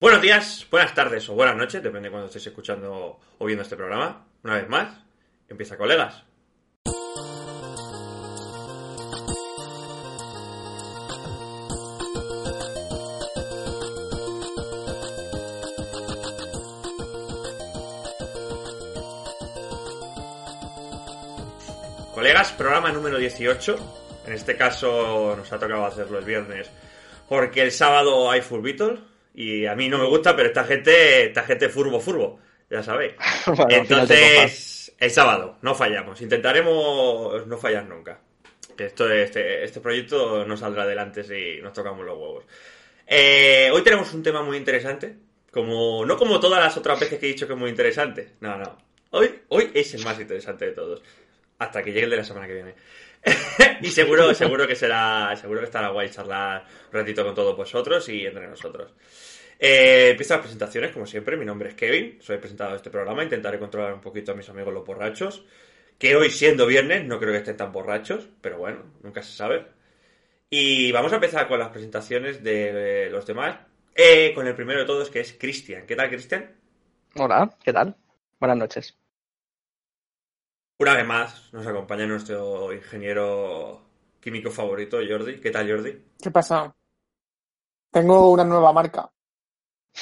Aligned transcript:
Buenos 0.00 0.22
días, 0.22 0.64
buenas 0.70 0.94
tardes 0.94 1.28
o 1.28 1.34
buenas 1.34 1.56
noches, 1.56 1.82
depende 1.82 2.06
de 2.06 2.12
cuando 2.12 2.28
estéis 2.28 2.46
escuchando 2.46 3.18
o 3.36 3.44
viendo 3.44 3.64
este 3.64 3.74
programa. 3.74 4.24
Una 4.44 4.54
vez 4.54 4.68
más, 4.68 4.96
empieza 5.48 5.76
colegas. 5.76 6.22
Colegas, 22.14 22.52
programa 22.52 22.92
número 22.92 23.18
18. 23.18 23.76
En 24.28 24.32
este 24.32 24.56
caso 24.56 25.34
nos 25.36 25.52
ha 25.52 25.58
tocado 25.58 25.86
hacerlo 25.86 26.20
el 26.20 26.24
viernes 26.24 26.70
porque 27.28 27.62
el 27.62 27.72
sábado 27.72 28.30
hay 28.30 28.42
Full 28.42 28.60
Beatle 28.60 29.17
y 29.40 29.66
a 29.66 29.76
mí 29.76 29.88
no 29.88 29.98
me 29.98 30.06
gusta, 30.06 30.34
pero 30.34 30.48
esta 30.48 30.64
gente, 30.64 31.26
esta 31.26 31.44
gente 31.44 31.68
furbo 31.68 32.00
furbo, 32.00 32.40
ya 32.68 32.82
sabéis. 32.82 33.12
Bueno, 33.46 33.66
Entonces, 33.70 34.92
el 34.98 35.12
sábado, 35.12 35.58
no 35.62 35.76
fallamos. 35.76 36.20
Intentaremos 36.20 37.46
no 37.46 37.56
fallar 37.56 37.84
nunca. 37.84 38.18
Que 38.76 38.86
esto, 38.86 39.08
este, 39.08 39.62
este 39.62 39.80
proyecto 39.80 40.44
no 40.44 40.56
saldrá 40.56 40.82
adelante 40.82 41.22
si 41.22 41.62
nos 41.62 41.72
tocamos 41.72 42.04
los 42.04 42.18
huevos. 42.18 42.44
Eh, 43.06 43.70
hoy 43.72 43.82
tenemos 43.82 44.12
un 44.12 44.24
tema 44.24 44.42
muy 44.42 44.56
interesante. 44.56 45.14
Como, 45.52 46.04
no 46.04 46.16
como 46.16 46.40
todas 46.40 46.60
las 46.60 46.76
otras 46.76 46.98
veces 46.98 47.20
que 47.20 47.26
he 47.26 47.28
dicho 47.28 47.46
que 47.46 47.52
es 47.52 47.58
muy 47.58 47.70
interesante. 47.70 48.30
No, 48.40 48.58
no. 48.58 48.76
Hoy, 49.10 49.42
hoy 49.50 49.70
es 49.72 49.94
el 49.94 50.02
más 50.02 50.18
interesante 50.18 50.66
de 50.66 50.72
todos. 50.72 51.00
Hasta 51.60 51.84
que 51.84 51.92
llegue 51.92 52.06
el 52.06 52.10
de 52.10 52.16
la 52.16 52.24
semana 52.24 52.48
que 52.48 52.54
viene. 52.54 52.74
y 53.82 53.90
seguro, 53.90 54.34
seguro 54.34 54.66
que 54.66 54.74
será, 54.74 55.36
seguro 55.36 55.60
que 55.60 55.66
estará 55.66 55.90
guay 55.90 56.10
charlar 56.10 56.64
un 56.88 56.92
ratito 56.92 57.24
con 57.24 57.36
todos 57.36 57.56
vosotros 57.56 58.08
y 58.08 58.26
entre 58.26 58.48
nosotros. 58.48 58.92
Eh, 59.58 60.10
empiezo 60.10 60.34
las 60.34 60.42
presentaciones, 60.42 60.92
como 60.92 61.06
siempre. 61.06 61.36
Mi 61.36 61.44
nombre 61.44 61.70
es 61.70 61.74
Kevin, 61.74 62.18
soy 62.20 62.34
el 62.34 62.40
presentador 62.40 62.72
de 62.72 62.76
este 62.76 62.90
programa. 62.90 63.24
Intentaré 63.24 63.58
controlar 63.58 63.92
un 63.94 64.00
poquito 64.00 64.32
a 64.32 64.34
mis 64.34 64.48
amigos 64.48 64.72
los 64.72 64.84
borrachos. 64.84 65.44
Que 65.98 66.14
hoy, 66.14 66.30
siendo 66.30 66.66
viernes, 66.66 67.04
no 67.04 67.18
creo 67.18 67.32
que 67.32 67.38
estén 67.38 67.56
tan 67.56 67.72
borrachos, 67.72 68.28
pero 68.40 68.58
bueno, 68.58 68.84
nunca 69.02 69.22
se 69.22 69.32
sabe. 69.32 69.66
Y 70.48 70.92
vamos 70.92 71.12
a 71.12 71.16
empezar 71.16 71.48
con 71.48 71.58
las 71.58 71.70
presentaciones 71.70 72.42
de 72.42 73.08
los 73.10 73.26
demás. 73.26 73.58
Eh, 73.94 74.32
con 74.32 74.46
el 74.46 74.54
primero 74.54 74.78
de 74.78 74.86
todos, 74.86 75.10
que 75.10 75.20
es 75.20 75.32
Cristian. 75.32 75.84
¿Qué 75.84 75.96
tal, 75.96 76.08
Cristian? 76.08 76.56
Hola, 77.16 77.52
¿qué 77.64 77.72
tal? 77.72 77.96
Buenas 78.38 78.56
noches. 78.56 78.96
Una 80.78 80.94
vez 80.94 81.04
más 81.04 81.52
nos 81.52 81.66
acompaña 81.66 82.06
nuestro 82.06 82.72
ingeniero 82.72 83.82
químico 84.20 84.52
favorito, 84.52 84.98
Jordi. 84.98 85.40
¿Qué 85.40 85.50
tal, 85.50 85.68
Jordi? 85.68 86.00
¿Qué 86.22 86.30
pasa? 86.30 86.72
Tengo 87.90 88.30
una 88.30 88.44
nueva 88.44 88.72
marca. 88.72 89.10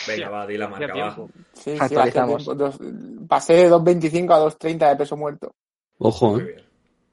Venga, 0.06 0.28
va, 0.28 0.46
di 0.46 0.56
la 0.56 0.68
marca, 0.68 0.94
va. 0.94 1.16
Sí, 1.52 1.72
sí, 1.72 1.76
Actualizamos. 1.80 2.34
hace 2.42 2.44
tiempo, 2.44 2.54
dos- 2.54 2.78
pasé 3.28 3.54
de 3.54 3.68
2.25 3.70 4.32
a 4.34 4.38
2.30 4.40 4.88
de 4.90 4.96
peso 4.96 5.16
muerto. 5.16 5.54
Ojo, 5.98 6.32
Muy 6.32 6.40
¿eh? 6.42 6.44
bien. 6.44 6.62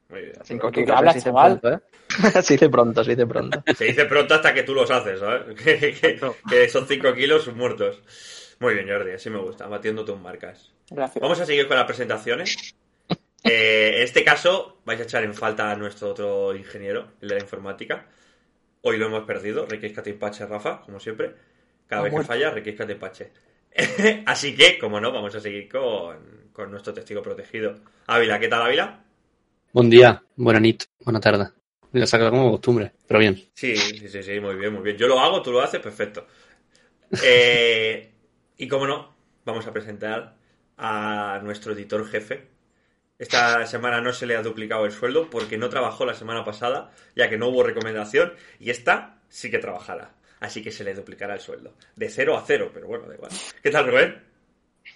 Muy 0.09 0.21
bien. 0.21 0.33
Cinco 0.43 0.69
¿Qué 0.71 0.81
kilos, 0.83 0.97
hablas, 0.97 1.13
se 1.13 1.19
dice 1.19 1.29
chaval? 1.29 1.59
pronto, 1.59 1.77
¿eh? 1.77 1.81
se 2.43 2.53
dice 2.53 2.69
pronto, 2.69 3.03
se 3.03 3.09
dice 3.11 3.25
pronto. 3.27 3.63
Se 3.75 3.85
dice 3.85 4.05
pronto 4.05 4.35
hasta 4.35 4.53
que 4.53 4.63
tú 4.63 4.73
los 4.75 4.89
haces, 4.91 5.19
¿sabes? 5.19 5.55
Que, 5.63 5.77
que- 5.93 6.19
que 6.49 6.69
son 6.69 6.85
5 6.87 7.13
kilos 7.13 7.51
muertos. 7.55 8.01
Muy 8.59 8.75
bien, 8.75 8.87
Jordi, 8.87 9.11
así 9.11 9.29
me 9.29 9.39
gusta, 9.39 9.67
batiendo 9.67 10.05
tus 10.05 10.19
marcas. 10.19 10.71
Gracias. 10.89 11.21
Vamos 11.21 11.39
a 11.39 11.45
seguir 11.45 11.67
con 11.67 11.75
las 11.77 11.85
presentaciones. 11.85 12.75
Eh, 13.43 13.93
en 13.97 14.03
este 14.03 14.23
caso, 14.23 14.77
vais 14.85 14.99
a 14.99 15.03
echar 15.03 15.23
en 15.23 15.33
falta 15.33 15.71
a 15.71 15.75
nuestro 15.75 16.09
otro 16.11 16.55
ingeniero, 16.55 17.07
el 17.21 17.29
de 17.29 17.35
la 17.35 17.41
informática. 17.41 18.05
Hoy 18.81 18.97
lo 18.97 19.07
hemos 19.07 19.23
perdido, 19.23 19.65
requiscate 19.65 20.11
y 20.11 20.13
pache, 20.13 20.45
Rafa, 20.45 20.81
como 20.81 20.99
siempre. 20.99 21.33
Cada 21.93 22.03
vez 22.05 22.13
que 22.15 22.23
falla, 22.23 22.49
requiscate 22.49 22.93
y 22.93 22.95
pache. 22.95 23.31
Así 24.25 24.55
que, 24.55 24.79
como 24.79 24.99
no, 24.99 25.11
vamos 25.11 25.35
a 25.35 25.39
seguir 25.39 25.69
con, 25.69 26.49
con 26.51 26.71
nuestro 26.71 26.91
testigo 26.91 27.21
protegido. 27.21 27.75
Ávila, 28.07 28.39
¿qué 28.39 28.47
tal, 28.47 28.63
Ávila? 28.63 29.03
Buen 29.71 29.91
día, 29.91 30.23
buena 30.35 30.59
nit, 30.59 30.85
buena 31.01 31.19
tarde. 31.19 31.49
Lo 31.91 32.07
saco 32.07 32.31
como 32.31 32.49
costumbre, 32.49 32.93
pero 33.07 33.19
bien. 33.19 33.35
Sí, 33.53 33.75
sí, 33.77 34.09
sí, 34.09 34.23
sí, 34.23 34.39
muy 34.39 34.55
bien, 34.55 34.73
muy 34.73 34.81
bien. 34.81 34.97
Yo 34.97 35.07
lo 35.07 35.19
hago, 35.19 35.43
tú 35.43 35.51
lo 35.51 35.61
haces, 35.61 35.79
perfecto. 35.79 36.25
Eh, 37.23 38.11
y 38.57 38.67
como 38.67 38.87
no, 38.87 39.15
vamos 39.45 39.67
a 39.67 39.71
presentar 39.71 40.35
a 40.77 41.39
nuestro 41.43 41.73
editor 41.73 42.07
jefe. 42.07 42.47
Esta 43.19 43.67
semana 43.67 44.01
no 44.01 44.13
se 44.13 44.25
le 44.25 44.35
ha 44.35 44.41
duplicado 44.41 44.85
el 44.85 44.91
sueldo 44.91 45.29
porque 45.29 45.59
no 45.59 45.69
trabajó 45.69 46.07
la 46.07 46.15
semana 46.15 46.43
pasada, 46.43 46.91
ya 47.15 47.29
que 47.29 47.37
no 47.37 47.49
hubo 47.49 47.61
recomendación, 47.61 48.33
y 48.59 48.71
esta 48.71 49.21
sí 49.29 49.51
que 49.51 49.59
trabajará. 49.59 50.15
Así 50.43 50.61
que 50.61 50.71
se 50.71 50.83
le 50.83 50.93
duplicará 50.93 51.35
el 51.35 51.39
sueldo. 51.39 51.73
De 51.95 52.09
cero 52.09 52.37
a 52.37 52.43
cero, 52.45 52.69
pero 52.73 52.85
bueno, 52.87 53.05
da 53.07 53.15
igual. 53.15 53.31
¿Qué 53.61 53.71
tal, 53.71 53.87
Rubén? 53.87 54.21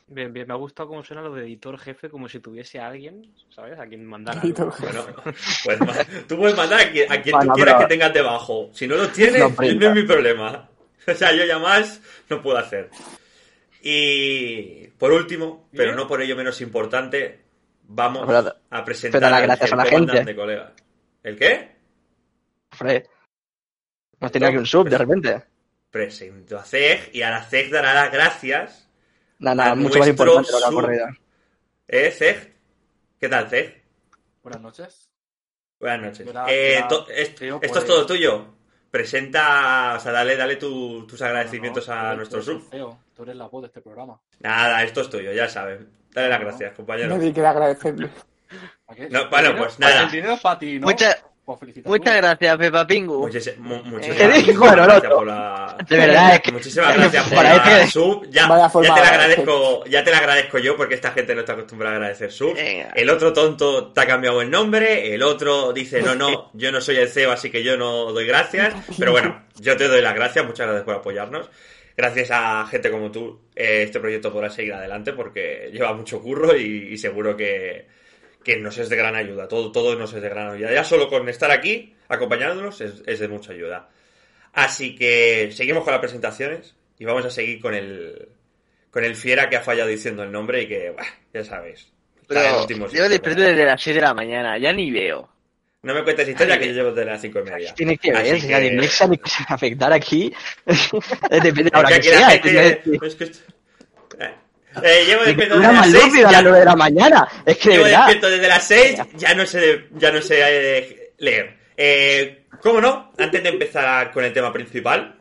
Bien, 0.07 0.33
bien, 0.33 0.45
me 0.45 0.53
ha 0.53 0.57
gustado 0.57 0.89
cómo 0.89 1.01
suena 1.03 1.21
lo 1.21 1.33
de 1.33 1.43
editor 1.43 1.79
jefe, 1.79 2.09
como 2.09 2.27
si 2.27 2.41
tuviese 2.41 2.79
a 2.79 2.87
alguien, 2.87 3.33
¿sabes? 3.49 3.79
A 3.79 3.87
quien 3.87 4.05
mandar 4.05 4.37
algo. 4.39 4.73
Bueno, 5.63 5.85
pues 5.85 6.27
tú 6.27 6.35
puedes 6.37 6.55
mandar 6.57 6.81
a 6.81 6.91
quien, 6.91 7.09
a 7.09 7.21
quien 7.21 7.33
Bueno, 7.37 7.53
tú 7.53 7.55
quieras 7.55 7.75
pero- 7.75 7.87
que 7.87 7.93
tengas 7.93 8.13
debajo. 8.13 8.69
Si 8.73 8.87
no 8.87 8.95
lo 8.97 9.07
tienes, 9.07 9.39
No 9.39 9.63
es 9.87 9.95
mi 9.95 10.03
problema. 10.03 10.69
O 11.07 11.13
sea, 11.13 11.33
yo 11.33 11.45
ya 11.45 11.57
más 11.59 12.01
no 12.29 12.41
puedo 12.41 12.57
hacer. 12.57 12.89
Y 13.81 14.87
por 14.97 15.13
último, 15.13 15.69
pero 15.71 15.95
no 15.95 16.07
por 16.07 16.21
ello 16.21 16.35
menos 16.35 16.59
importante, 16.59 17.39
vamos 17.83 18.25
Pero- 18.27 18.53
a 18.69 18.83
presentar 18.83 19.21
pero 19.21 19.29
las 19.31 19.39
al 19.39 19.47
gracias 19.47 19.71
a 19.71 19.75
la 19.77 19.83
gente. 19.85 19.95
comandante, 19.99 20.35
colega. 20.35 20.73
¿El 21.23 21.37
qué? 21.37 21.71
Hombre, 22.77 23.05
hemos 24.19 24.31
tenido 24.31 24.49
aquí 24.49 24.57
un 24.57 24.65
sub 24.65 24.89
de 24.89 24.97
repente. 24.97 25.43
Presento 25.91 26.57
a 26.57 26.63
CEG 26.63 27.09
y 27.13 27.21
a 27.21 27.29
la 27.31 27.43
CEG 27.43 27.71
dará 27.71 27.93
las 27.93 28.11
gracias. 28.11 28.89
Nada, 29.39 29.55
nada, 29.55 29.75
mucho 29.75 29.99
más 29.99 30.07
importante 30.07 30.51
lo 30.51 30.57
que 30.57 30.63
ha 30.63 30.69
ocurrido. 30.69 31.07
¿Eh, 31.87 32.11
CEG? 32.11 32.53
¿Qué 33.19 33.29
tal, 33.29 33.49
CEG? 33.49 33.83
Buenas 34.43 34.61
noches. 34.61 35.09
Buenas 35.79 36.01
noches. 36.01 36.25
Mira, 36.25 36.45
Eh, 36.49 36.73
mira, 36.77 36.87
to- 36.87 37.07
es- 37.09 37.35
tío, 37.35 37.59
esto 37.61 37.79
es 37.79 37.85
todo 37.85 38.05
tuyo. 38.05 38.53
Presenta, 38.89 39.95
o 39.97 39.99
sea, 39.99 40.11
dale, 40.11 40.35
dale 40.35 40.55
tu- 40.55 41.05
tus 41.05 41.21
agradecimientos 41.21 41.87
No, 41.87 41.93
no, 41.95 41.99
tú 42.01 42.03
a 42.05 42.07
eres- 42.07 42.17
nuestro 42.17 42.41
sub. 42.41 42.69
CEO, 42.69 42.99
tú 43.15 43.23
eres 43.23 43.35
la 43.35 43.47
voz 43.47 43.61
de 43.63 43.67
este 43.67 43.81
programa. 43.81 44.19
Nada, 44.39 44.83
esto 44.83 45.01
es 45.01 45.09
tuyo, 45.09 45.31
ya 45.33 45.47
sabes. 45.47 45.81
Dale 46.11 46.29
las 46.29 46.39
No. 46.39 46.45
gracias, 46.47 46.73
compañero. 46.73 47.09
Nadie 47.09 47.31
quiere 47.33 47.47
agradecerle. 47.47 48.09
¿A 48.87 48.95
qué? 48.95 49.09
No, 49.09 49.29
bueno, 49.29 49.55
pues 49.57 49.77
nada. 49.77 50.03
El 50.03 50.11
dinero 50.11 50.33
es 50.33 50.39
para 50.41 50.57
ti, 50.57 50.79
¿no? 50.79 50.87
Muchas- 50.87 51.23
Pues 51.47 51.59
felicitaciones. 51.61 51.99
Muchas 52.01 52.17
gracias, 52.17 52.57
Pepa 52.57 52.85
Pingu. 52.85 53.25
Muchis- 53.29 53.55
mu- 53.57 53.81
muchísimas, 53.83 54.17
¿Qué 54.17 54.27
dijo 54.27 54.65
muchísimas 54.65 54.73
el 54.73 54.83
gracias 54.83 55.13
por 55.13 55.27
la... 55.27 55.77
De 55.87 55.97
verdad, 55.97 56.35
es 56.35 56.41
que. 56.41 56.51
Muchísimas 56.51 56.97
gracias 56.97 57.23
por 57.29 57.37
Parece- 57.37 57.69
la 57.79 57.87
sub. 57.87 58.25
Ya, 58.29 58.47
ya 58.49 58.69
te 58.69 58.81
la 58.81 58.91
de 58.91 59.07
agradezco, 59.07 59.85
ya 59.85 60.03
te 60.03 60.11
la 60.11 60.17
agradezco 60.17 60.57
yo 60.57 60.75
porque 60.75 60.95
esta 60.95 61.11
gente 61.11 61.33
no 61.33 61.39
está 61.39 61.53
acostumbrada 61.53 61.93
a 61.95 61.97
agradecer 61.99 62.33
sub. 62.33 62.53
Venga. 62.53 62.91
El 62.93 63.09
otro 63.09 63.31
tonto 63.31 63.93
te 63.93 64.01
ha 64.01 64.05
cambiado 64.05 64.41
el 64.41 64.51
nombre, 64.51 65.13
el 65.13 65.23
otro 65.23 65.71
dice, 65.71 66.01
no, 66.01 66.15
no, 66.15 66.51
yo 66.53 66.69
no 66.73 66.81
soy 66.81 66.97
el 66.97 67.07
CEO, 67.07 67.31
así 67.31 67.49
que 67.49 67.63
yo 67.63 67.77
no 67.77 68.11
doy 68.11 68.27
gracias. 68.27 68.75
Pero 68.99 69.13
bueno, 69.13 69.45
yo 69.55 69.77
te 69.77 69.87
doy 69.87 70.01
las 70.01 70.15
gracias, 70.15 70.45
muchas 70.45 70.67
gracias 70.67 70.83
por 70.83 70.95
apoyarnos. 70.95 71.49
Gracias 71.95 72.29
a 72.29 72.67
gente 72.67 72.91
como 72.91 73.09
tú, 73.09 73.39
eh, 73.55 73.83
este 73.83 74.01
proyecto 74.01 74.33
podrá 74.33 74.49
seguir 74.49 74.73
adelante 74.73 75.13
porque 75.13 75.69
lleva 75.71 75.93
mucho 75.93 76.21
curro 76.21 76.57
y, 76.57 76.89
y 76.91 76.97
seguro 76.97 77.37
que, 77.37 77.87
que 78.43 78.57
nos 78.57 78.77
es 78.77 78.89
de 78.89 78.95
gran 78.95 79.15
ayuda. 79.15 79.47
Todo, 79.47 79.71
todo 79.71 79.95
nos 79.95 80.13
es 80.13 80.21
de 80.21 80.29
gran 80.29 80.51
ayuda. 80.51 80.71
Ya 80.73 80.83
solo 80.83 81.09
con 81.09 81.27
estar 81.29 81.51
aquí, 81.51 81.93
acompañándonos, 82.07 82.79
es, 82.81 83.03
es 83.05 83.19
de 83.19 83.27
mucha 83.27 83.53
ayuda. 83.53 83.89
Así 84.53 84.95
que 84.95 85.51
seguimos 85.53 85.83
con 85.83 85.91
las 85.91 85.99
presentaciones 86.01 86.75
y 86.97 87.05
vamos 87.05 87.25
a 87.25 87.29
seguir 87.29 87.59
con 87.61 87.73
el, 87.75 88.29
con 88.89 89.03
el 89.03 89.15
fiera 89.15 89.49
que 89.49 89.57
ha 89.57 89.61
fallado 89.61 89.89
diciendo 89.89 90.23
el 90.23 90.31
nombre 90.31 90.63
y 90.63 90.67
que, 90.67 90.89
bah, 90.91 91.05
ya 91.33 91.43
sabéis. 91.43 91.91
Pero 92.27 92.61
sitios, 92.67 93.09
despierto 93.09 93.41
desde 93.41 93.65
las 93.65 93.81
6 93.81 93.95
de 93.95 94.01
la 94.01 94.13
mañana, 94.13 94.57
ya 94.57 94.73
ni 94.73 94.91
veo. 94.91 95.29
No 95.83 95.93
me 95.93 96.03
cuentes 96.03 96.27
historia 96.27 96.59
que 96.59 96.67
yo 96.67 96.73
llevo 96.73 96.91
desde 96.91 97.05
las 97.09 97.21
cinco 97.21 97.39
y 97.39 97.43
media. 97.43 97.73
Tiene 97.73 97.97
que 97.97 98.11
ver, 98.11 98.41
si 98.41 98.47
la 98.49 98.59
dislexia 98.59 99.05
va 99.07 99.15
a 99.47 99.53
afectar 99.53 99.93
aquí. 99.93 100.33
Depende 101.29 101.63
de 101.65 101.69
la 101.71 101.79
hora 101.79 101.89
que 101.89 101.99
que 101.99 102.09
sea. 102.09 102.29
gente- 102.31 102.99
es 103.05 103.15
que 103.15 103.31
eh, 104.83 105.01
eh, 105.01 105.05
llevo 105.05 105.23
despierto 105.23 105.57
desde 105.59 105.73
más 105.73 105.87
las 105.87 105.91
seis, 105.91 106.05
lúcido 106.05 106.27
a 106.27 106.31
ya- 106.31 106.37
las 106.37 106.43
9 106.43 106.59
de 106.59 106.65
la 106.65 106.75
mañana. 106.75 107.27
Es 107.45 107.57
que 107.57 107.69
de 107.69 107.75
llevo 107.75 107.83
verdad. 107.85 107.99
despierto 107.99 108.29
desde 108.29 108.47
las 108.47 108.63
6, 108.67 108.99
ya 109.15 109.33
no 109.33 109.45
sé, 109.45 109.85
ya 109.95 110.11
no 110.11 110.21
sé 110.21 110.37
eh, 110.41 111.11
leer. 111.19 111.57
Eh, 111.75 112.43
¿Cómo 112.61 112.81
no? 112.81 113.13
Antes 113.17 113.43
de 113.43 113.49
empezar 113.49 114.11
con 114.11 114.23
el 114.23 114.33
tema 114.33 114.51
principal, 114.51 115.15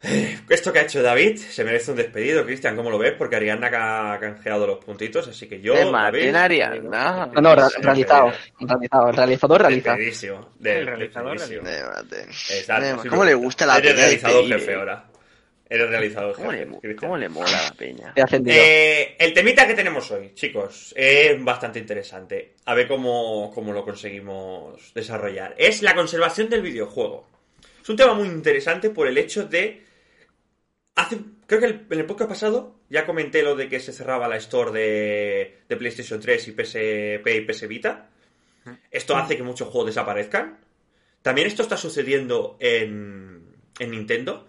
eh, 0.00 0.38
esto 0.48 0.72
que 0.72 0.78
ha 0.78 0.82
hecho 0.82 1.02
David 1.02 1.38
se 1.38 1.64
merece 1.64 1.90
un 1.90 1.96
despedido, 1.96 2.44
Cristian, 2.44 2.76
¿cómo 2.76 2.88
lo 2.90 2.98
ves? 2.98 3.14
Porque 3.18 3.34
Ariadna 3.34 3.66
ha 4.12 4.18
canjeado 4.20 4.64
los 4.66 4.84
puntitos, 4.84 5.26
así 5.26 5.48
que 5.48 5.60
yo, 5.60 5.72
De 5.72 5.80
David, 5.80 5.90
Martín 5.92 6.36
Ariadna. 6.36 7.26
No, 7.34 7.40
no, 7.56 7.68
Sí, 7.68 7.82
realizado. 7.82 8.32
Realizado. 8.60 9.08
El 9.10 9.16
realizador 9.16 9.60
realiza. 9.62 9.90
Despedidísimo. 9.90 10.50
de- 10.58 10.78
El 10.78 10.86
realizador. 10.86 11.40
De 11.40 11.60
Martín. 11.82 12.18
Exacto, 12.28 13.02
De- 13.02 13.08
¿Cómo 13.10 13.24
le 13.24 13.34
gusta 13.34 13.66
la 13.66 13.78
Eres 13.78 13.96
realizador 13.96 14.46
jefe 14.46 14.70
eh? 14.72 14.74
ahora. 14.76 15.04
Eres 15.70 15.90
realizador 15.90 16.34
¿Cómo 16.34 16.50
jefe. 16.50 16.66
le. 16.82 16.96
¿Cómo 16.96 17.16
le 17.18 17.28
mola 17.28 17.50
la 17.50 17.72
peña? 17.74 18.14
Eh, 18.16 19.16
el 19.18 19.34
temita 19.34 19.66
que 19.66 19.74
tenemos 19.74 20.10
hoy, 20.10 20.32
chicos, 20.34 20.94
es 20.96 21.42
bastante 21.44 21.78
interesante. 21.78 22.54
A 22.64 22.74
ver 22.74 22.88
cómo, 22.88 23.50
cómo 23.54 23.72
lo 23.72 23.84
conseguimos 23.84 24.92
desarrollar. 24.94 25.54
Es 25.58 25.82
la 25.82 25.94
conservación 25.94 26.48
del 26.48 26.62
videojuego. 26.62 27.28
Es 27.82 27.88
un 27.88 27.96
tema 27.96 28.14
muy 28.14 28.28
interesante 28.28 28.88
por 28.90 29.08
el 29.08 29.18
hecho 29.18 29.44
de 29.46 29.82
hace, 30.94 31.18
creo 31.46 31.60
que 31.60 31.66
el- 31.66 31.86
en 31.90 31.98
el 32.00 32.06
podcast 32.06 32.30
pasado 32.30 32.76
ya 32.88 33.04
comenté 33.06 33.42
lo 33.42 33.54
de 33.54 33.68
que 33.68 33.80
se 33.80 33.92
cerraba 33.92 34.28
la 34.28 34.36
store 34.36 34.72
de, 34.72 35.58
de 35.68 35.76
PlayStation 35.76 36.18
3 36.20 36.48
y 36.48 36.52
PSP 36.52 37.26
y 37.36 37.40
PS 37.42 37.66
Vita. 37.68 38.08
Esto 38.90 39.16
hace 39.16 39.36
que 39.36 39.42
muchos 39.42 39.68
juegos 39.68 39.86
desaparezcan. 39.86 40.58
También 41.22 41.46
esto 41.46 41.62
está 41.62 41.76
sucediendo 41.76 42.56
en, 42.60 43.42
en 43.78 43.90
Nintendo, 43.90 44.46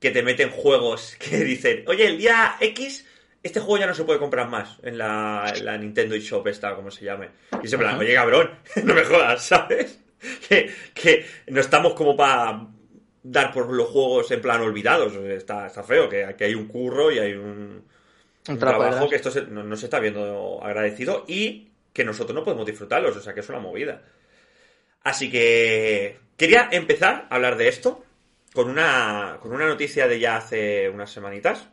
que 0.00 0.10
te 0.10 0.22
meten 0.22 0.50
juegos 0.50 1.16
que 1.20 1.44
dicen, 1.44 1.84
oye, 1.86 2.06
el 2.06 2.18
día 2.18 2.56
X, 2.58 3.06
este 3.42 3.60
juego 3.60 3.78
ya 3.78 3.86
no 3.86 3.94
se 3.94 4.04
puede 4.04 4.18
comprar 4.18 4.48
más 4.48 4.78
en 4.82 4.98
la, 4.98 5.52
en 5.54 5.64
la 5.64 5.78
Nintendo 5.78 6.14
eShop 6.16 6.46
esta, 6.48 6.74
como 6.74 6.90
se 6.90 7.04
llame. 7.04 7.28
Y 7.62 7.68
se 7.68 7.78
plan, 7.78 7.98
oye, 7.98 8.14
cabrón, 8.14 8.50
no 8.84 8.94
me 8.94 9.04
jodas, 9.04 9.44
¿sabes? 9.44 10.00
Que, 10.48 10.70
que 10.92 11.24
no 11.46 11.62
estamos 11.62 11.94
como 11.94 12.14
para 12.14 12.66
dar 13.22 13.52
por 13.54 13.72
los 13.72 13.88
juegos 13.88 14.30
en 14.30 14.42
plan 14.42 14.60
olvidados. 14.60 15.14
Está, 15.14 15.66
está 15.66 15.82
feo, 15.82 16.10
que, 16.10 16.34
que 16.36 16.44
hay 16.44 16.54
un 16.54 16.68
curro 16.68 17.10
y 17.10 17.18
hay 17.18 17.32
un, 17.32 17.86
trabajo 18.58 19.08
que 19.08 19.16
esto 19.16 19.30
se- 19.30 19.46
no, 19.46 19.62
no 19.64 19.76
se 19.76 19.86
está 19.86 19.98
viendo 19.98 20.60
agradecido 20.62 21.24
y 21.26 21.68
que 21.94 22.04
nosotros 22.04 22.34
no 22.34 22.44
podemos 22.44 22.66
disfrutarlos, 22.66 23.16
o 23.16 23.20
sea 23.22 23.32
que 23.32 23.40
es 23.40 23.48
una 23.48 23.60
movida. 23.60 24.02
Así 25.02 25.30
que 25.30 26.18
quería 26.36 26.68
empezar 26.70 27.26
a 27.30 27.36
hablar 27.36 27.56
de 27.56 27.68
esto 27.68 28.04
con 28.54 28.68
una, 28.70 29.38
con 29.40 29.52
una 29.52 29.66
noticia 29.66 30.08
de 30.08 30.18
ya 30.20 30.36
hace 30.36 30.88
unas 30.90 31.10
semanitas, 31.12 31.68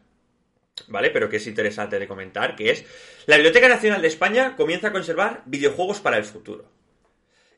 ¿vale? 0.88 1.09
Pero 1.12 1.29
que 1.29 1.38
es 1.38 1.47
interesante 1.47 2.00
de 2.00 2.07
comentar, 2.07 2.56
que 2.56 2.71
es 2.71 2.85
la 3.25 3.35
Biblioteca 3.38 3.68
Nacional 3.68 4.01
de 4.01 4.07
España 4.09 4.56
comienza 4.56 4.88
a 4.89 4.91
conservar 4.91 5.41
videojuegos 5.45 6.00
para 6.00 6.18
el 6.18 6.24
futuro. 6.25 6.65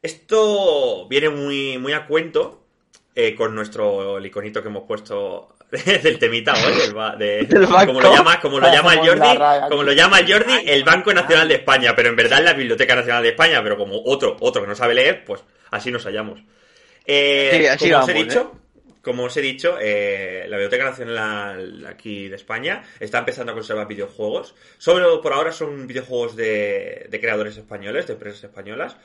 Esto 0.01 1.07
viene 1.10 1.30
muy, 1.30 1.77
muy 1.77 1.94
a 1.94 2.06
cuento 2.07 2.63
eh, 3.16 3.36
con 3.36 3.54
nuestro 3.54 4.18
el 4.18 4.25
iconito 4.25 4.62
que 4.62 4.69
hemos 4.69 4.83
puesto 4.83 5.56
del 5.72 6.18
temita 6.18 6.54
hoy, 6.54 6.74
del 7.19 7.48
de- 7.48 7.68
como 7.86 8.00
lo 8.01 8.15
llama, 8.15 8.39
como 8.39 8.60
lo 8.60 8.72
llama 8.72 8.94
el 8.94 9.00
Jordi, 9.00 9.38
como 9.69 9.83
lo 9.83 9.92
llama 9.92 10.19
el 10.19 10.31
Jordi, 10.31 10.54
el 10.65 10.83
Banco 10.86 11.13
Nacional 11.13 11.48
de 11.50 11.56
España, 11.56 11.94
pero 11.95 12.10
en 12.10 12.15
verdad 12.15 12.39
es 12.39 12.45
la 12.45 12.54
Biblioteca 12.54 12.95
Nacional 12.95 13.24
de 13.24 13.30
España, 13.30 13.62
pero 13.62 13.77
como 13.77 14.01
otro, 14.06 14.38
otro 14.39 14.62
que 14.62 14.68
no 14.69 14.75
sabe 14.75 14.94
leer, 14.94 15.25
pues 15.25 15.44
así 15.72 15.92
nos 15.92 16.06
hallamos. 16.06 16.39
Eh, 17.06 17.50
Sí, 17.60 17.65
así 17.68 17.89
como 17.92 18.04
os 18.04 18.10
he 18.10 18.13
vamos, 18.13 18.27
dicho, 18.27 18.51
como 19.01 19.24
os 19.25 19.38
he 19.38 19.42
dicho, 19.42 19.78
eh, 19.81 20.46
la 20.48 20.57
Biblioteca 20.57 20.86
Nacional 20.86 21.86
aquí 21.88 22.28
de 22.30 22.36
España 22.36 22.84
está 23.00 23.19
empezando 23.19 23.51
a 23.51 23.56
conservar 23.56 23.88
videojuegos. 23.88 24.56
Solo 24.78 25.22
por 25.22 25.34
ahora 25.34 25.51
son 25.51 25.88
videojuegos 25.88 26.36
de, 26.36 27.07
de 27.10 27.19
creadores 27.19 27.57
españoles, 27.57 28.07
de 28.07 28.13
empresas 28.13 28.44
españolas. 28.44 28.98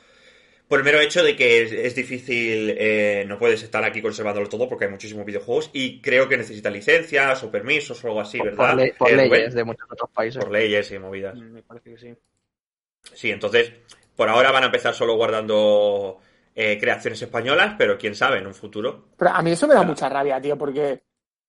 Por 0.69 0.79
el 0.79 0.85
mero 0.85 0.99
hecho 0.99 1.23
de 1.23 1.37
que 1.37 1.63
es, 1.63 1.73
es 1.73 1.95
difícil, 1.95 2.75
eh, 2.79 3.25
no 3.29 3.39
puedes 3.39 3.63
estar 3.63 3.85
aquí 3.85 4.01
conservándolo 4.01 4.49
todo 4.49 4.67
porque 4.67 4.87
hay 4.87 4.91
muchísimos 4.91 5.27
videojuegos 5.27 5.69
y 5.75 6.01
creo 6.01 6.27
que 6.27 6.39
necesita 6.39 6.71
licencias 6.71 7.43
o 7.43 7.51
permisos 7.51 8.03
o 8.03 8.09
algo 8.09 8.21
así, 8.23 8.39
Por, 8.39 8.47
¿verdad? 8.47 8.69
por 8.71 8.77
le- 8.77 8.95
por 8.95 9.11
Eh, 9.11 9.17
leyes 9.29 9.55
de 9.55 9.63
muchos 9.65 9.87
otros 9.91 10.11
países. 10.11 10.43
Por 10.43 10.51
leyes 10.53 10.91
y 10.91 10.99
movidas. 10.99 11.35
Mm, 11.37 11.53
Me 11.53 11.63
parece 11.63 11.91
que 11.91 11.99
sí. 11.99 12.15
Sí, 13.13 13.31
entonces, 13.31 13.73
por 14.17 14.29
ahora 14.31 14.51
van 14.51 14.63
a 14.63 14.67
empezar 14.67 14.95
solo 14.95 15.15
guardando 15.17 16.19
eh, 16.55 16.79
creaciones 16.81 17.21
españolas, 17.21 17.75
pero 17.77 17.99
quién 17.99 18.15
sabe, 18.15 18.39
en 18.39 18.47
un 18.47 18.55
futuro. 18.55 19.07
Pero 19.17 19.31
a 19.33 19.43
mí 19.43 19.51
eso 19.53 19.67
me 19.67 19.75
da 19.75 19.81
Claro. 19.81 19.89
mucha 19.93 20.09
rabia, 20.09 20.41
tío, 20.41 20.57
porque. 20.57 21.03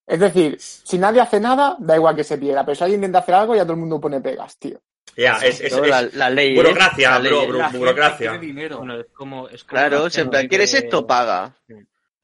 Es 0.08 0.20
decir, 0.20 0.58
si 0.60 1.00
nadie 1.00 1.20
hace 1.20 1.40
nada, 1.40 1.78
da 1.80 1.96
igual 1.96 2.16
que 2.16 2.24
se 2.24 2.38
pierda, 2.38 2.64
pero 2.64 2.76
si 2.76 2.84
alguien 2.84 3.00
intenta 3.00 3.20
hacer 3.20 3.34
algo, 3.34 3.56
ya 3.56 3.64
todo 3.64 3.74
el 3.74 3.80
mundo 3.80 4.00
pone 4.00 4.22
pegas, 4.22 4.56
tío. 4.60 4.80
Ya, 5.18 5.38
es, 5.38 5.62
es- 5.62 5.72
Todo 5.72 5.84
es- 5.86 5.90
la, 5.90 6.02
la 6.14 6.30
ley. 6.30 6.56
burocracia, 6.56 7.12
la 7.12 7.20
bro, 7.28 7.40
ley. 7.40 7.48
bro. 7.48 7.58
La 7.58 7.70
burocracia. 7.70 8.38
dinero. 8.38 8.78
Bueno, 8.80 9.00
es 9.00 9.08
como. 9.14 9.48
Es 9.50 9.64
como 9.64 9.80
Claro, 9.80 10.04
la 10.04 10.10
si 10.12 10.20
en 10.20 10.26
gente 10.26 10.38
plan, 10.38 10.48
¿quieres 10.48 10.72
que- 10.72 10.78
esto? 10.78 11.08
Paga. 11.08 11.56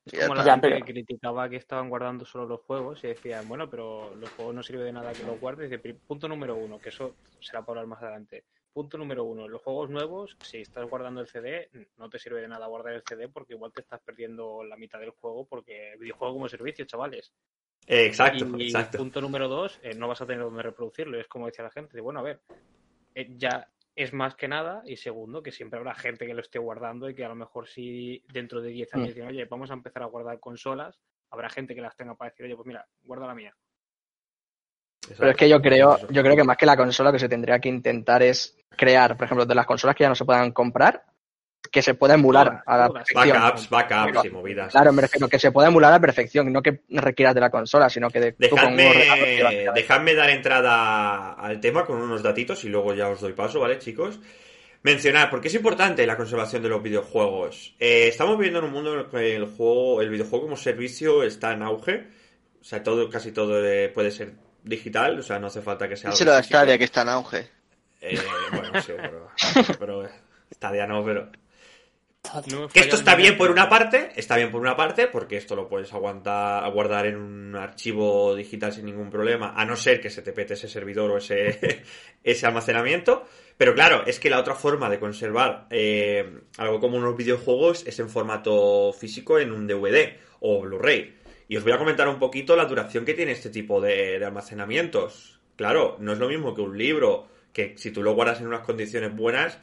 Es 0.05 0.13
Ya 0.13 0.21
como 0.27 0.35
la. 0.35 0.43
Ya, 0.45 0.51
gente 0.53 0.69
pero- 0.69 0.85
que 0.85 0.91
criticaba 0.93 1.49
que 1.49 1.55
estaban 1.55 1.89
guardando 1.89 2.23
solo 2.25 2.45
los 2.45 2.59
juegos 2.61 3.03
y 3.03 3.07
decían, 3.07 3.47
bueno, 3.47 3.67
pero 3.69 4.13
los 4.15 4.29
juegos 4.31 4.53
no 4.53 4.61
sirve 4.63 4.83
de 4.83 4.91
nada 4.91 5.11
que 5.13 5.23
los 5.23 5.39
guardes. 5.39 5.71
Punto 6.07 6.27
número 6.27 6.55
uno, 6.55 6.79
que 6.79 6.89
eso 6.89 7.15
será 7.39 7.61
para 7.61 7.79
hablar 7.81 7.87
más 7.87 8.01
adelante. 8.03 8.43
Punto 8.73 8.97
número 8.97 9.25
uno, 9.25 9.49
los 9.49 9.61
juegos 9.61 9.89
nuevos, 9.89 10.37
si 10.41 10.61
estás 10.61 10.89
guardando 10.89 11.19
el 11.19 11.27
CD, 11.27 11.69
no 11.97 12.09
te 12.09 12.17
sirve 12.19 12.39
de 12.41 12.47
nada 12.47 12.67
guardar 12.67 12.93
el 12.93 13.03
CD 13.03 13.27
porque 13.27 13.53
igual 13.53 13.73
te 13.73 13.81
estás 13.81 13.99
perdiendo 13.99 14.63
la 14.63 14.77
mitad 14.77 14.99
del 14.99 15.09
juego 15.09 15.45
porque 15.45 15.95
videojuego 15.99 16.35
como 16.35 16.47
servicio, 16.47 16.85
chavales. 16.85 17.33
eh, 17.87 18.05
exacto, 18.05 18.45
y 18.57 18.67
exacto. 18.67 18.97
punto 18.99 19.19
número 19.19 19.49
dos, 19.49 19.77
eh, 19.83 19.93
no 19.93 20.07
vas 20.07 20.21
a 20.21 20.25
tener 20.25 20.43
donde 20.43 20.63
reproducirlo. 20.63 21.19
Es 21.19 21.27
como 21.27 21.47
decía 21.47 21.65
la 21.65 21.71
gente, 21.71 21.97
de, 21.97 22.01
bueno, 22.01 22.21
a 22.21 22.23
ver, 22.23 22.41
eh, 23.13 23.27
ya 23.37 23.69
es 23.93 24.13
más 24.13 24.35
que 24.35 24.47
nada. 24.47 24.83
Y 24.85 24.95
segundo, 24.95 25.43
que 25.43 25.51
siempre 25.51 25.77
habrá 25.77 25.93
gente 25.93 26.25
que 26.25 26.33
lo 26.33 26.39
esté 26.41 26.57
guardando 26.57 27.09
y 27.09 27.15
que 27.15 27.25
a 27.25 27.29
lo 27.29 27.35
mejor 27.35 27.67
si 27.67 28.23
dentro 28.31 28.61
de 28.61 28.69
10 28.69 28.93
años 28.93 29.07
Mm. 29.07 29.09
dicen, 29.09 29.27
oye, 29.27 29.45
vamos 29.45 29.69
a 29.69 29.73
empezar 29.73 30.03
a 30.03 30.05
guardar 30.05 30.39
consolas, 30.39 30.97
habrá 31.29 31.49
gente 31.49 31.75
que 31.75 31.81
las 31.81 31.95
tenga 31.97 32.15
para 32.15 32.29
decir, 32.31 32.45
oye, 32.45 32.55
pues 32.55 32.67
mira, 32.67 32.87
guarda 33.03 33.27
la 33.27 33.35
mía. 33.35 33.53
Pero 35.17 35.31
es 35.31 35.37
que 35.37 35.49
yo 35.49 35.61
creo, 35.61 35.97
yo 36.09 36.21
creo 36.21 36.35
que 36.35 36.43
más 36.43 36.57
que 36.57 36.65
la 36.65 36.77
consola 36.77 37.09
lo 37.09 37.13
que 37.13 37.19
se 37.19 37.29
tendría 37.29 37.59
que 37.59 37.69
intentar 37.69 38.21
es 38.21 38.55
crear, 38.75 39.17
por 39.17 39.25
ejemplo, 39.25 39.45
de 39.45 39.55
las 39.55 39.65
consolas 39.65 39.95
que 39.95 40.03
ya 40.03 40.09
no 40.09 40.15
se 40.15 40.25
puedan 40.25 40.51
comprar, 40.51 41.03
que 41.71 41.81
se 41.81 41.93
pueda 41.93 42.15
emular 42.15 42.63
a 42.65 42.77
la 42.77 42.89
perfección. 42.89 43.39
Backups, 43.39 43.69
backups 43.69 44.25
y 44.25 44.29
movidas. 44.29 44.71
Claro, 44.71 44.93
me 44.93 45.01
refiero 45.01 45.27
que 45.27 45.39
se 45.39 45.51
pueda 45.51 45.69
emular 45.69 45.91
a 45.91 45.95
la 45.95 46.01
perfección, 46.01 46.51
no 46.51 46.61
que 46.61 46.81
requieras 46.89 47.35
de 47.35 47.41
la 47.41 47.49
consola, 47.49 47.89
sino 47.89 48.09
que 48.09 48.19
de, 48.19 48.35
Dejadme, 48.37 49.69
dejadme 49.73 50.15
dar 50.15 50.29
entrada 50.29 51.33
al 51.33 51.59
tema 51.59 51.85
con 51.85 51.97
unos 51.97 52.21
datitos 52.21 52.63
y 52.65 52.69
luego 52.69 52.93
ya 52.93 53.09
os 53.09 53.21
doy 53.21 53.33
paso, 53.33 53.59
¿vale, 53.59 53.79
chicos? 53.79 54.19
Mencionar, 54.83 55.29
porque 55.29 55.47
es 55.47 55.55
importante 55.55 56.05
la 56.07 56.17
conservación 56.17 56.63
de 56.63 56.69
los 56.69 56.81
videojuegos. 56.81 57.75
Eh, 57.79 58.07
estamos 58.07 58.35
viviendo 58.37 58.59
en 58.59 58.65
un 58.65 58.71
mundo 58.71 58.93
en 58.93 58.99
el 59.01 59.05
que 59.05 59.35
el 59.35 59.45
juego, 59.45 60.01
el 60.01 60.09
videojuego 60.09 60.45
como 60.45 60.57
servicio 60.57 61.23
está 61.23 61.53
en 61.53 61.61
auge. 61.61 62.07
O 62.59 62.63
sea, 62.63 62.81
todo, 62.81 63.07
casi 63.09 63.31
todo 63.31 63.61
puede 63.93 64.11
ser 64.11 64.33
digital, 64.63 65.19
o 65.19 65.23
sea, 65.23 65.39
no 65.39 65.47
hace 65.47 65.61
falta 65.61 65.87
que 65.87 65.95
sea 65.95 66.09
algo 66.09 66.15
Díselo 66.15 66.33
a. 66.33 66.43
Stadia 66.43 66.77
que 66.77 66.83
está 66.83 67.01
en 67.01 67.09
auge. 67.09 67.49
Eh, 68.01 68.19
bueno, 68.51 68.81
sí, 68.81 68.93
pero, 68.97 69.31
pero 69.79 70.09
Stadia 70.53 70.87
no, 70.87 71.03
pero 71.03 71.31
No 72.49 72.67
que 72.67 72.79
esto 72.79 72.95
está 72.95 73.15
bien 73.15 73.37
por 73.37 73.51
una 73.51 73.69
parte, 73.69 74.11
está 74.15 74.37
bien 74.37 74.51
por 74.51 74.61
una 74.61 74.75
parte, 74.75 75.07
porque 75.07 75.37
esto 75.37 75.55
lo 75.55 75.67
puedes 75.67 75.93
aguantar, 75.93 76.69
guardar 76.71 77.05
en 77.05 77.17
un 77.17 77.55
archivo 77.55 78.35
digital 78.35 78.71
sin 78.71 78.85
ningún 78.85 79.09
problema, 79.09 79.53
a 79.55 79.65
no 79.65 79.75
ser 79.75 80.01
que 80.01 80.09
se 80.09 80.21
te 80.21 80.31
pete 80.31 80.53
ese 80.53 80.67
servidor 80.67 81.11
o 81.11 81.17
ese, 81.17 81.83
ese 82.23 82.45
almacenamiento. 82.45 83.25
Pero 83.57 83.75
claro, 83.75 84.03
es 84.07 84.19
que 84.19 84.29
la 84.29 84.39
otra 84.39 84.55
forma 84.55 84.89
de 84.89 84.99
conservar 84.99 85.67
eh, 85.69 86.41
algo 86.57 86.79
como 86.79 86.97
unos 86.97 87.15
videojuegos 87.15 87.85
es 87.85 87.99
en 87.99 88.09
formato 88.09 88.91
físico 88.93 89.37
en 89.37 89.51
un 89.51 89.67
DVD 89.67 90.17
o 90.39 90.61
Blu-ray. 90.61 91.20
Y 91.51 91.57
os 91.57 91.65
voy 91.65 91.73
a 91.73 91.77
comentar 91.77 92.07
un 92.07 92.17
poquito 92.17 92.55
la 92.55 92.63
duración 92.63 93.03
que 93.03 93.13
tiene 93.13 93.33
este 93.33 93.49
tipo 93.49 93.81
de, 93.81 94.19
de 94.19 94.25
almacenamientos. 94.25 95.41
Claro, 95.57 95.97
no 95.99 96.13
es 96.13 96.17
lo 96.17 96.29
mismo 96.29 96.55
que 96.55 96.61
un 96.61 96.77
libro, 96.77 97.27
que 97.51 97.77
si 97.77 97.91
tú 97.91 98.03
lo 98.03 98.13
guardas 98.13 98.39
en 98.39 98.47
unas 98.47 98.61
condiciones 98.61 99.13
buenas, 99.13 99.59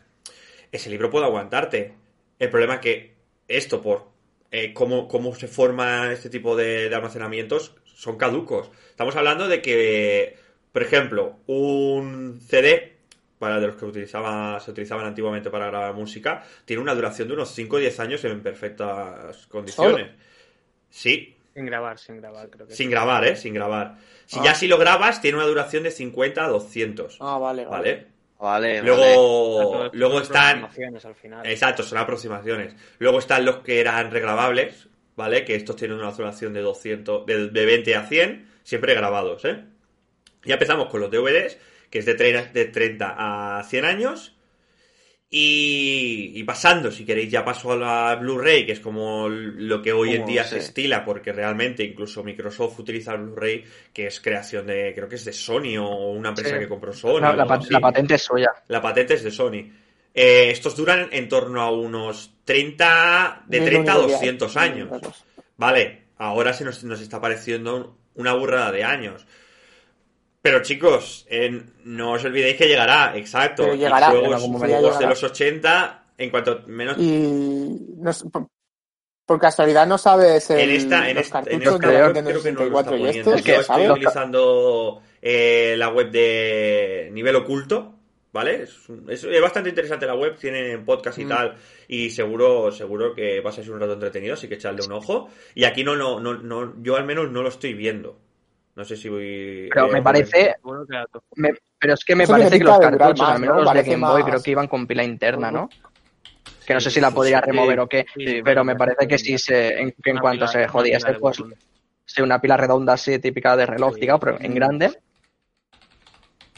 ese 0.70 0.90
libro 0.90 1.08
puede 1.08 1.24
aguantarte. 1.24 1.94
El 2.38 2.50
problema 2.50 2.74
es 2.74 2.80
que 2.80 3.14
esto, 3.48 3.80
por 3.80 4.10
eh, 4.50 4.74
cómo, 4.74 5.08
cómo 5.08 5.34
se 5.34 5.48
forma 5.48 6.12
este 6.12 6.28
tipo 6.28 6.56
de, 6.56 6.90
de 6.90 6.94
almacenamientos, 6.94 7.74
son 7.86 8.18
caducos. 8.18 8.70
Estamos 8.90 9.16
hablando 9.16 9.48
de 9.48 9.62
que, 9.62 10.36
por 10.72 10.82
ejemplo, 10.82 11.38
un 11.46 12.38
CD, 12.46 12.98
para 13.38 13.60
de 13.60 13.66
los 13.66 13.76
que 13.76 13.86
utilizaba, 13.86 14.60
se 14.60 14.72
utilizaban 14.72 15.06
antiguamente 15.06 15.48
para 15.48 15.68
grabar 15.68 15.94
música, 15.94 16.44
tiene 16.66 16.82
una 16.82 16.94
duración 16.94 17.28
de 17.28 17.34
unos 17.34 17.48
5 17.54 17.76
o 17.76 17.78
10 17.78 18.00
años 18.00 18.22
en 18.24 18.42
perfectas 18.42 19.46
condiciones. 19.46 20.10
Sí, 20.90 21.37
Sin 21.58 21.66
grabar, 21.66 21.98
sin 21.98 22.16
grabar, 22.18 22.48
creo 22.50 22.66
que 22.68 22.74
sin 22.74 22.86
sí. 22.86 22.90
grabar, 22.90 23.24
¿eh? 23.26 23.36
Sin 23.36 23.52
grabar. 23.54 23.96
Si 24.26 24.38
Ah. 24.38 24.42
ya 24.44 24.54
si 24.54 24.68
lo 24.68 24.78
grabas, 24.78 25.20
tiene 25.20 25.38
una 25.38 25.46
duración 25.46 25.82
de 25.82 25.90
50 25.90 26.44
a 26.44 26.48
200. 26.48 27.18
Ah, 27.20 27.36
vale, 27.38 27.64
vale. 27.66 27.92
¿Vale? 27.92 28.06
Vale, 28.38 28.80
vale. 28.80 28.82
Luego, 28.82 29.90
luego 29.92 30.14
son 30.14 30.22
están... 30.22 30.58
aproximaciones 30.58 31.04
al 31.04 31.14
final. 31.16 31.46
Exacto, 31.46 31.82
son 31.82 31.98
aproximaciones. 31.98 32.74
Luego 33.00 33.18
están 33.18 33.44
los 33.44 33.56
que 33.58 33.80
eran 33.80 34.12
regrabables, 34.12 34.88
¿vale? 35.16 35.44
Que 35.44 35.56
estos 35.56 35.74
tienen 35.74 35.98
una 35.98 36.12
duración 36.12 36.52
de 36.52 36.60
200, 36.60 37.26
de, 37.26 37.48
de 37.48 37.66
20 37.66 37.96
a 37.96 38.06
100, 38.06 38.48
siempre 38.62 38.94
grabados, 38.94 39.44
¿eh? 39.44 39.64
Ya 40.44 40.54
empezamos 40.54 40.86
con 40.88 41.00
los 41.00 41.10
DVDs, 41.10 41.58
que 41.90 41.98
es 41.98 42.06
de 42.06 42.14
30 42.14 43.14
a 43.58 43.62
100 43.64 43.84
años. 43.84 44.36
Y, 45.30 46.32
y 46.36 46.42
pasando, 46.44 46.90
si 46.90 47.04
queréis, 47.04 47.30
ya 47.30 47.44
paso 47.44 47.72
a 47.72 47.76
la 47.76 48.16
Blu-ray, 48.16 48.64
que 48.64 48.72
es 48.72 48.80
como 48.80 49.28
lo 49.28 49.82
que 49.82 49.92
hoy 49.92 50.14
en 50.14 50.24
día 50.24 50.42
se 50.44 50.56
estila, 50.58 51.04
porque 51.04 51.32
realmente 51.32 51.84
incluso 51.84 52.24
Microsoft 52.24 52.78
utiliza 52.78 53.12
el 53.12 53.20
Blu-ray, 53.20 53.62
que 53.92 54.06
es 54.06 54.20
creación 54.20 54.66
de, 54.66 54.92
creo 54.94 55.06
que 55.08 55.16
es 55.16 55.24
de 55.26 55.32
Sony 55.34 55.76
o 55.78 56.12
una 56.12 56.30
empresa 56.30 56.54
Sí. 56.54 56.60
que 56.60 56.68
compró 56.68 56.92
Sony. 56.94 57.20
La, 57.20 57.26
la 57.34 57.42
algo 57.42 57.46
pat- 57.48 57.60
así. 57.62 57.72
la 57.72 57.80
patente 57.80 58.14
es 58.14 58.22
suya. 58.22 58.48
La 58.68 58.80
patente 58.80 59.14
es 59.14 59.22
de 59.22 59.30
Sony. 59.30 59.70
Eh, 60.14 60.50
estos 60.50 60.74
duran 60.74 61.08
en 61.12 61.28
torno 61.28 61.60
a 61.60 61.70
unos 61.70 62.32
30, 62.44 63.44
de 63.46 63.58
Es 63.58 63.62
lo 63.64 63.68
30 63.68 63.92
a 63.92 63.96
único 63.96 64.08
que 64.08 64.14
hay. 64.14 64.20
200 64.20 64.56
años. 64.56 64.88
Vale, 65.58 66.02
ahora 66.16 66.54
se 66.54 66.64
nos, 66.64 66.82
nos 66.84 67.00
está 67.02 67.20
pareciendo 67.20 67.98
una 68.14 68.32
burrada 68.32 68.72
de 68.72 68.82
años. 68.82 69.26
Pero 70.40 70.62
chicos, 70.62 71.26
eh, 71.28 71.62
no 71.84 72.12
os 72.12 72.24
olvidéis 72.24 72.56
que 72.56 72.68
llegará, 72.68 73.16
exacto. 73.16 73.64
Pero 73.64 73.74
Y 73.74 73.78
llegará, 73.78 74.10
juegos, 74.10 74.44
en 74.44 74.52
juegos 74.52 74.98
de 74.98 75.06
los 75.06 75.22
80, 75.22 76.04
en 76.16 76.30
cuanto 76.30 76.62
menos... 76.68 76.96
Y 76.98 77.76
no 77.96 78.10
por- 79.26 79.40
casualidad 79.40 79.86
no 79.86 79.98
sabes 79.98 80.48
el, 80.50 80.60
En 80.60 80.70
esta, 80.70 81.08
en 81.10 81.16
los 81.16 81.26
esta, 81.26 81.38
en 81.40 81.44
cartuchos 81.60 81.74
esta 81.74 81.88
de 81.88 82.12
que 82.14 82.22
no 82.22 82.30
lo 82.30 82.36
está 82.38 82.50
64 82.50 82.96
y 82.96 82.98
poniendo. 83.04 83.34
esto, 83.34 83.48
Yo 83.52 83.60
estoy 83.60 83.88
utilizando 83.90 85.02
eh, 85.20 85.74
la 85.76 85.88
web 85.90 86.10
de 86.10 87.10
nivel 87.12 87.36
oculto, 87.36 87.94
¿vale? 88.32 88.62
Es, 88.62 88.78
es- 89.08 89.24
es 89.24 89.40
bastante 89.42 89.68
interesante 89.70 90.06
la 90.06 90.14
web, 90.14 90.36
tienen 90.38 90.82
podcast 90.84 91.18
y 91.18 91.24
Mm. 91.26 91.28
tal, 91.28 91.56
y 91.88 92.08
seguro, 92.10 92.70
seguro 92.72 93.14
que 93.14 93.40
vas 93.40 93.58
a 93.58 93.62
ser 93.62 93.72
un 93.72 93.80
rato 93.80 93.92
entretenido, 93.94 94.32
así 94.34 94.48
que 94.48 94.54
echarle 94.54 94.82
un 94.86 94.92
ojo. 94.92 95.28
Y 95.54 95.64
aquí 95.64 95.84
no, 95.84 95.94
no, 95.94 96.20
no, 96.20 96.34
no, 96.34 96.74
yo 96.80 96.96
al 96.96 97.04
menos 97.04 97.30
no 97.30 97.42
lo 97.42 97.48
estoy 97.50 97.74
viendo. 97.74 98.18
No 98.78 98.84
sé 98.84 98.96
si 98.96 99.08
voy. 99.08 99.68
Pero 99.74 99.86
eh, 99.88 99.92
me 99.92 100.02
parece, 100.02 100.54
me- 101.34 101.52
pero 101.80 101.94
es 101.94 102.04
que 102.04 102.14
me 102.14 102.22
Eso 102.22 102.32
parece 102.32 102.58
que 102.58 102.64
los 102.64 102.78
de 102.78 102.84
cartuchos, 102.84 103.18
más, 103.18 103.34
al 103.34 103.40
menos 103.40 103.56
¿no? 103.56 103.62
los 103.64 103.74
de 103.74 103.82
Game 103.82 104.06
Boy, 104.06 104.22
más- 104.22 104.30
creo 104.30 104.40
que 104.44 104.50
iban 104.52 104.68
con 104.68 104.86
pila 104.86 105.02
interna, 105.02 105.50
¿no? 105.50 105.68
Que 106.64 106.74
no 106.74 106.80
sé 106.80 106.88
si 106.92 107.00
la 107.00 107.10
podría 107.10 107.40
sí. 107.40 107.46
remover 107.46 107.80
o 107.80 107.88
qué, 107.88 108.06
pero 108.44 108.62
me 108.62 108.76
parece 108.76 109.08
que 109.08 109.18
sí. 109.18 109.36
se, 109.36 109.80
en, 109.80 109.90
que 110.00 110.10
en 110.10 110.18
cuanto 110.18 110.46
pila- 110.46 110.52
se 110.52 110.58
pila 110.82 111.12
de 111.12 111.18
pues 111.18 111.42
sí, 112.06 112.22
una 112.22 112.40
pila 112.40 112.56
redonda 112.56 112.92
así, 112.92 113.18
típica 113.18 113.56
de 113.56 113.66
reloj, 113.66 113.94
Sí. 113.94 114.00
digamos, 114.02 114.20
pero 114.20 114.40
en 114.40 114.54
grande. 114.54 114.96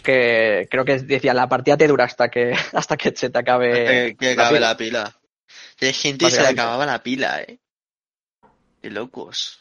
Que 0.03 0.69
creo 0.71 0.85
que 0.85 0.99
decía, 0.99 1.33
la 1.33 1.49
partida 1.49 1.79
te 1.79 1.87
dura 1.89 2.05
hasta 2.05 2.29
que 2.29 2.53
hasta 2.75 2.99
que 2.99 3.17
se 3.17 3.31
te 3.31 3.39
acabe. 3.39 3.73
que, 3.73 4.17
que 4.19 4.35
la 4.37 4.43
acabe 4.43 4.57
pila. 4.59 4.69
la 4.69 4.77
pila. 4.77 5.17
Y 5.81 5.87
hay 5.87 5.93
gente 5.95 6.25
que 6.27 6.31
se 6.33 6.43
le 6.43 6.49
acababa 6.49 6.85
la 6.85 7.03
pila, 7.03 7.41
eh. 7.41 7.59
Qué 8.83 8.91
locos. 8.91 9.60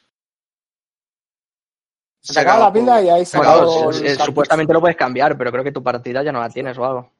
Se 2.34 2.40
acaba 2.40 2.60
la 2.66 2.74
pila 2.74 3.02
y 3.02 3.10
ahí 3.10 3.26
se 3.26 3.38
acabó 3.38 3.92
supuestamente 3.94 4.74
lo 4.74 4.82
puedes 4.82 4.98
cambiar, 4.98 5.38
pero 5.38 5.52
creo 5.52 5.64
que 5.64 5.72
tu 5.72 5.84
partida 5.84 6.22
ya 6.24 6.32
no 6.32 6.40
la 6.40 6.50
tienes 6.50 6.78
o 6.78 6.86
algo. 6.86 7.12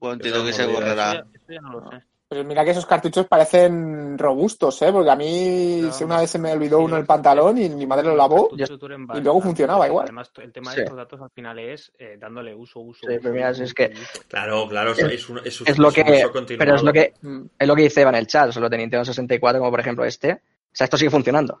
Bueno, 0.00 0.14
entiendo 0.14 0.40
que 0.40 0.50
no 0.50 0.56
se 0.56 0.66
borrará. 0.66 1.12
ya, 1.14 1.24
eso 1.34 1.46
ya 1.52 1.60
no 1.60 1.72
lo 1.80 1.90
sé. 1.90 2.02
Pero 2.28 2.44
mira 2.44 2.64
que 2.64 2.70
esos 2.70 2.86
cartuchos 2.86 3.26
parecen 3.26 4.16
robustos, 4.16 4.80
¿eh? 4.80 4.90
Porque 4.90 5.10
a 5.10 5.16
mí 5.16 5.82
si 5.92 6.02
una 6.04 6.18
vez 6.20 6.30
se 6.30 6.38
me 6.38 6.50
olvidó 6.52 6.78
uno 6.78 6.96
el 6.96 7.04
pantalón 7.04 7.58
y 7.58 7.68
mi 7.68 7.86
madre 7.86 8.04
lo 8.06 8.16
lavó. 8.16 8.48
Y 8.56 9.20
luego 9.20 9.40
funcionaba 9.42 9.86
igual. 9.86 10.04
Además, 10.04 10.32
el 10.38 10.50
tema 10.50 10.70
Sí. 10.70 10.78
de 10.78 10.82
estos 10.84 10.96
datos 10.96 11.20
al 11.20 11.28
final 11.30 11.58
es 11.58 11.92
eh, 11.98 12.16
dándole 12.18 12.54
uso, 12.54 12.80
uso, 12.80 13.00
Sí, 13.02 13.12
uso, 13.12 13.18
pero 13.22 13.34
mira, 13.34 13.50
uso, 13.50 13.64
es 13.64 13.74
que- 13.74 13.92
uso. 13.92 14.22
Claro, 14.28 14.66
claro, 14.66 14.92
Es- 14.92 14.98
es, 15.00 15.28
un, 15.28 15.40
es, 15.44 15.60
un- 15.60 15.68
Es 15.68 15.78
lo 15.78 15.88
es 15.90 15.98
un 15.98 16.04
que, 16.04 16.10
uso 16.24 16.32
continuado. 16.32 16.58
pero 16.58 16.74
es 16.76 16.82
lo 16.82 16.92
que 16.94 17.12
Mm. 17.20 17.42
es 17.58 17.68
lo 17.68 17.76
que 17.76 17.82
dice 17.82 18.00
Eva 18.00 18.10
en 18.10 18.16
el 18.16 18.26
chat, 18.26 18.50
solo 18.50 18.68
de 18.70 18.78
Nintendo 18.78 19.04
64, 19.04 19.58
como 19.60 19.70
por 19.70 19.80
ejemplo 19.80 20.02
este. 20.06 20.32
O 20.32 20.38
sea, 20.74 20.86
esto 20.86 20.96
sigue 20.96 21.10
funcionando. 21.10 21.60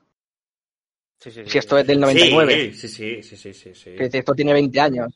Sí, 1.22 1.30
sí, 1.30 1.44
sí, 1.44 1.50
Si 1.50 1.58
esto 1.58 1.78
es 1.78 1.86
del 1.86 1.98
Sí, 1.98 2.00
99, 2.00 2.72
Sí, 2.72 2.88
sí, 2.88 3.22
sí, 3.22 3.36
sí, 3.36 3.54
sí, 3.54 3.74
sí. 3.74 3.94
que 3.94 4.10
esto 4.12 4.34
tiene 4.34 4.52
20 4.52 4.80
años. 4.80 5.14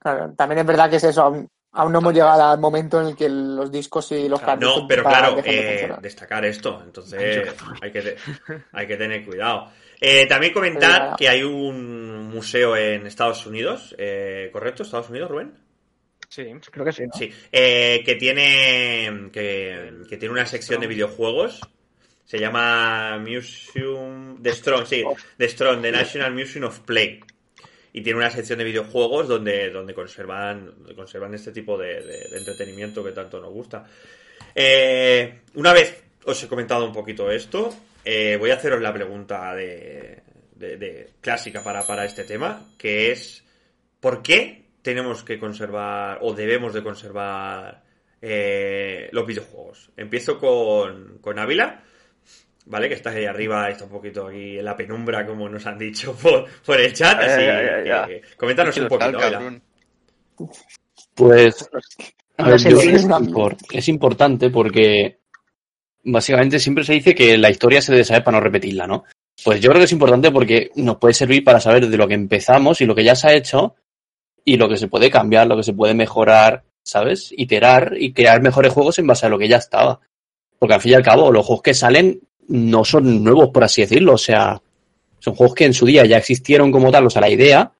Claro, 0.00 0.32
también 0.36 0.60
es 0.60 0.66
verdad 0.66 0.90
que 0.90 0.96
es 0.96 1.04
eso. 1.04 1.22
Aún, 1.22 1.48
aún 1.72 1.92
no 1.92 2.00
hemos 2.00 2.12
llegado 2.12 2.42
al 2.42 2.58
momento 2.58 3.00
en 3.00 3.08
el 3.08 3.16
que 3.16 3.28
los 3.28 3.70
discos 3.70 4.10
y 4.10 4.28
los 4.28 4.40
Claro, 4.40 4.58
cartuchos 4.60 4.82
No, 4.82 4.88
pero 4.88 5.04
claro, 5.04 5.36
de 5.36 5.42
eh, 5.84 5.92
destacar 6.02 6.44
esto, 6.44 6.82
entonces 6.84 7.54
hay 7.80 7.92
que, 7.92 8.16
hay 8.72 8.86
que 8.88 8.96
tener 8.96 9.24
cuidado. 9.24 9.70
Eh, 10.00 10.26
también 10.26 10.52
comentar 10.52 11.14
que 11.16 11.28
hay 11.28 11.44
un 11.44 12.28
museo 12.28 12.76
en 12.76 13.06
Estados 13.06 13.46
Unidos, 13.46 13.94
eh, 13.96 14.50
¿correcto? 14.52 14.82
¿Estados 14.82 15.08
Unidos, 15.10 15.30
Rubén? 15.30 15.54
Sí. 16.28 16.46
Creo 16.70 16.84
que 16.84 16.92
sí, 16.92 17.04
¿no? 17.04 17.12
Sí, 17.16 17.32
eh, 17.52 18.02
que 18.04 18.16
tiene 18.16 19.30
que, 19.32 20.02
que 20.08 20.16
tiene 20.16 20.32
una 20.32 20.46
sección 20.46 20.80
de 20.80 20.88
videojuegos. 20.88 21.60
Se 22.28 22.38
llama 22.38 23.18
Museum 23.26 24.36
de 24.42 24.52
Strong, 24.52 24.86
sí, 24.86 25.02
The 25.38 25.48
Strong, 25.48 25.80
The 25.80 25.90
National 25.92 26.34
Museum 26.34 26.66
of 26.66 26.80
Play. 26.80 27.20
Y 27.94 28.02
tiene 28.02 28.18
una 28.18 28.28
sección 28.28 28.58
de 28.58 28.66
videojuegos 28.66 29.28
donde, 29.28 29.70
donde 29.70 29.94
conservan, 29.94 30.66
donde 30.76 30.94
conservan 30.94 31.32
este 31.32 31.52
tipo 31.52 31.78
de, 31.78 31.96
entretenimiento 32.36 33.02
que 33.02 33.12
tanto 33.12 33.40
nos 33.40 33.50
gusta. 33.50 33.86
Eh, 34.54 35.40
una 35.54 35.72
vez 35.72 36.04
os 36.26 36.42
he 36.42 36.48
comentado 36.48 36.84
un 36.84 36.92
poquito 36.92 37.30
esto, 37.30 37.74
eh, 38.04 38.36
voy 38.38 38.50
a 38.50 38.56
haceros 38.56 38.82
la 38.82 38.92
pregunta 38.92 39.54
de- 39.54 40.20
de- 40.54 41.08
clásica 41.22 41.64
para, 41.64 41.86
para 41.86 42.04
este 42.04 42.24
tema, 42.24 42.72
que 42.76 43.10
es 43.10 43.42
¿por 44.00 44.20
qué 44.22 44.66
tenemos 44.82 45.24
que 45.24 45.38
conservar 45.38 46.18
o 46.20 46.34
debemos 46.34 46.74
de 46.74 46.82
conservar 46.82 47.82
eh, 48.20 49.08
los 49.12 49.26
videojuegos? 49.26 49.92
Empiezo 49.96 50.38
con, 50.38 51.20
con 51.22 51.38
Ávila. 51.38 51.84
¿Vale? 52.68 52.88
Que 52.88 52.94
está 52.94 53.10
ahí 53.10 53.24
arriba, 53.24 53.70
está 53.70 53.84
un 53.84 53.90
poquito 53.90 54.26
aquí 54.26 54.58
en 54.58 54.64
la 54.64 54.76
penumbra, 54.76 55.26
como 55.26 55.48
nos 55.48 55.66
han 55.66 55.78
dicho 55.78 56.14
por, 56.22 56.46
por 56.64 56.80
el 56.80 56.92
chat. 56.92 57.18
Así 57.18 57.44
Ya, 57.44 57.62
ya, 57.62 57.84
ya, 57.84 58.06
que 58.06 58.22
coméntanos 58.36 58.76
un 58.76 58.88
poquito, 58.88 59.18
cabrón. 59.18 59.62
Pues, 61.14 61.68
a 62.36 62.50
ver, 62.50 62.60
yo 62.60 62.80
es, 62.80 63.06
es 63.72 63.88
importante 63.88 64.50
porque 64.50 65.18
básicamente 66.04 66.60
siempre 66.60 66.84
se 66.84 66.92
dice 66.92 67.14
que 67.14 67.36
la 67.38 67.50
historia 67.50 67.82
se 67.82 67.92
debe 67.92 68.04
saber 68.04 68.22
para 68.22 68.36
no 68.36 68.44
repetirla, 68.44 68.86
¿no? 68.86 69.04
Pues 69.42 69.60
yo 69.60 69.70
creo 69.70 69.80
que 69.80 69.86
es 69.86 69.92
importante 69.92 70.30
porque 70.30 70.70
nos 70.76 70.96
puede 70.98 71.14
servir 71.14 71.44
para 71.44 71.60
saber 71.60 71.88
de 71.88 71.96
lo 71.96 72.06
que 72.06 72.14
empezamos 72.14 72.80
y 72.80 72.86
lo 72.86 72.94
que 72.94 73.04
ya 73.04 73.14
se 73.14 73.28
ha 73.28 73.34
hecho 73.34 73.76
y 74.44 74.56
lo 74.56 74.68
que 74.68 74.76
se 74.76 74.88
puede 74.88 75.10
cambiar, 75.10 75.46
lo 75.46 75.56
que 75.56 75.62
se 75.62 75.72
puede 75.72 75.94
mejorar, 75.94 76.64
¿sabes? 76.82 77.32
Iterar 77.36 77.94
y 77.98 78.12
crear 78.12 78.42
mejores 78.42 78.72
juegos 78.72 78.98
en 78.98 79.06
base 79.06 79.26
a 79.26 79.28
lo 79.28 79.38
que 79.38 79.48
ya 79.48 79.56
estaba. 79.56 80.00
Porque 80.58 80.74
al 80.74 80.80
fin 80.80 80.92
y 80.92 80.94
al 80.94 81.02
cabo, 81.02 81.30
los 81.30 81.46
juegos 81.46 81.62
que 81.62 81.74
salen 81.74 82.20
no 82.48 82.84
son 82.84 83.22
nuevos, 83.24 83.48
por 83.50 83.64
así 83.64 83.82
decirlo. 83.82 84.14
O 84.14 84.18
sea, 84.18 84.60
son 85.18 85.34
juegos 85.34 85.54
que 85.54 85.64
en 85.66 85.74
su 85.74 85.86
día 85.86 86.04
ya 86.06 86.18
existieron 86.18 86.70
como 86.72 86.90
tal, 86.90 87.06
o 87.06 87.10
sea, 87.10 87.20
la 87.22 87.30
idea. 87.30 87.72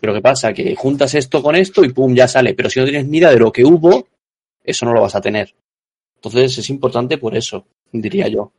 Pero 0.00 0.14
¿qué 0.14 0.22
pasa? 0.22 0.54
Que 0.54 0.74
juntas 0.74 1.14
esto 1.14 1.42
con 1.42 1.54
esto 1.54 1.84
y 1.84 1.90
pum, 1.92 2.14
ya 2.14 2.26
sale. 2.26 2.54
Pero 2.54 2.70
si 2.70 2.80
no 2.80 2.86
tienes 2.86 3.06
ni 3.06 3.18
idea 3.18 3.30
de 3.30 3.38
lo 3.38 3.52
que 3.52 3.64
hubo, 3.64 4.08
eso 4.64 4.86
no 4.86 4.92
lo 4.94 5.02
vas 5.02 5.14
a 5.14 5.20
tener. 5.20 5.54
Entonces 6.16 6.56
es 6.58 6.70
importante 6.70 7.18
por 7.18 7.36
eso, 7.36 7.66
diría 7.90 8.28
yo. 8.28 8.52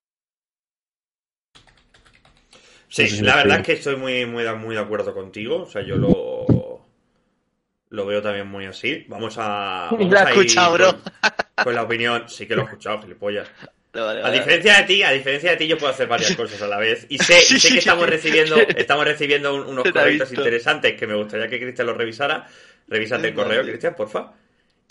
Sí, 2.89 3.03
No 3.03 3.07
sé 3.09 3.15
si 3.17 3.21
la 3.23 3.35
verdad 3.37 3.59
es 3.61 3.65
que 3.65 3.73
estoy 3.73 3.95
muy, 3.95 4.25
muy, 4.25 4.43
de- 4.43 4.53
muy 4.53 4.75
de 4.75 4.81
acuerdo 4.81 5.13
contigo. 5.13 5.63
O 5.63 5.65
sea, 5.65 5.81
yo 5.81 5.95
lo, 5.95 6.85
lo 7.89 8.05
veo 8.05 8.21
también 8.21 8.47
muy 8.47 8.65
así. 8.65 9.05
Vamos 9.07 9.35
a. 9.39 9.87
Vamos 9.91 10.11
Lo 10.11 10.19
he 10.19 10.23
escuchado, 10.29 10.73
bro. 10.73 10.91
Con, 10.91 11.63
con 11.63 11.75
la 11.75 11.83
opinión. 11.83 12.23
Sí 12.27 12.45
que 12.45 12.55
lo 12.55 12.61
he 12.61 12.65
escuchado, 12.65 13.01
gilipollas. 13.01 13.47
Vale, 13.93 14.05
vale, 14.05 14.19
A 14.19 14.23
vale. 14.23 14.37
diferencia 14.37 14.77
de 14.77 14.83
ti, 14.83 15.03
a 15.03 15.11
diferencia 15.11 15.51
de 15.51 15.57
ti, 15.57 15.67
yo 15.67 15.77
puedo 15.77 15.91
hacer 15.93 16.07
varias 16.07 16.35
cosas 16.35 16.61
a 16.61 16.67
la 16.67 16.77
vez. 16.79 17.05
Y 17.09 17.17
sé, 17.19 17.35
Sí, 17.41 17.71
que 17.73 17.77
estamos 17.79 18.09
recibiendo, 18.09 18.55
estamos 18.75 19.05
recibiendo 19.05 19.53
un- 19.53 19.67
unos 19.67 19.83
visto. 19.83 20.33
interesantes 20.33 20.93
que 20.99 21.05
me 21.07 21.15
gustaría 21.15 21.47
que 21.47 21.59
Cristian 21.59 21.87
los 21.87 21.97
revisara. 21.97 22.47
Revísate 22.87 23.27
el 23.29 23.33
correo. 23.35 23.61
Cristian, 23.63 23.95
porfa. 23.95 24.33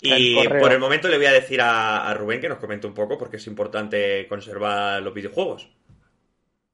Y 0.01 0.47
por 0.47 0.71
el 0.71 0.79
momento 0.79 1.07
le 1.07 1.17
voy 1.17 1.27
a 1.27 1.31
decir 1.31 1.61
a, 1.61 2.09
a 2.09 2.13
Rubén 2.13 2.41
que 2.41 2.49
nos 2.49 2.57
comente 2.59 2.87
un 2.87 2.93
poco 2.93 3.17
porque 3.17 3.37
es 3.37 3.47
importante 3.47 4.25
conservar 4.27 5.01
los 5.01 5.13
videojuegos. 5.13 5.69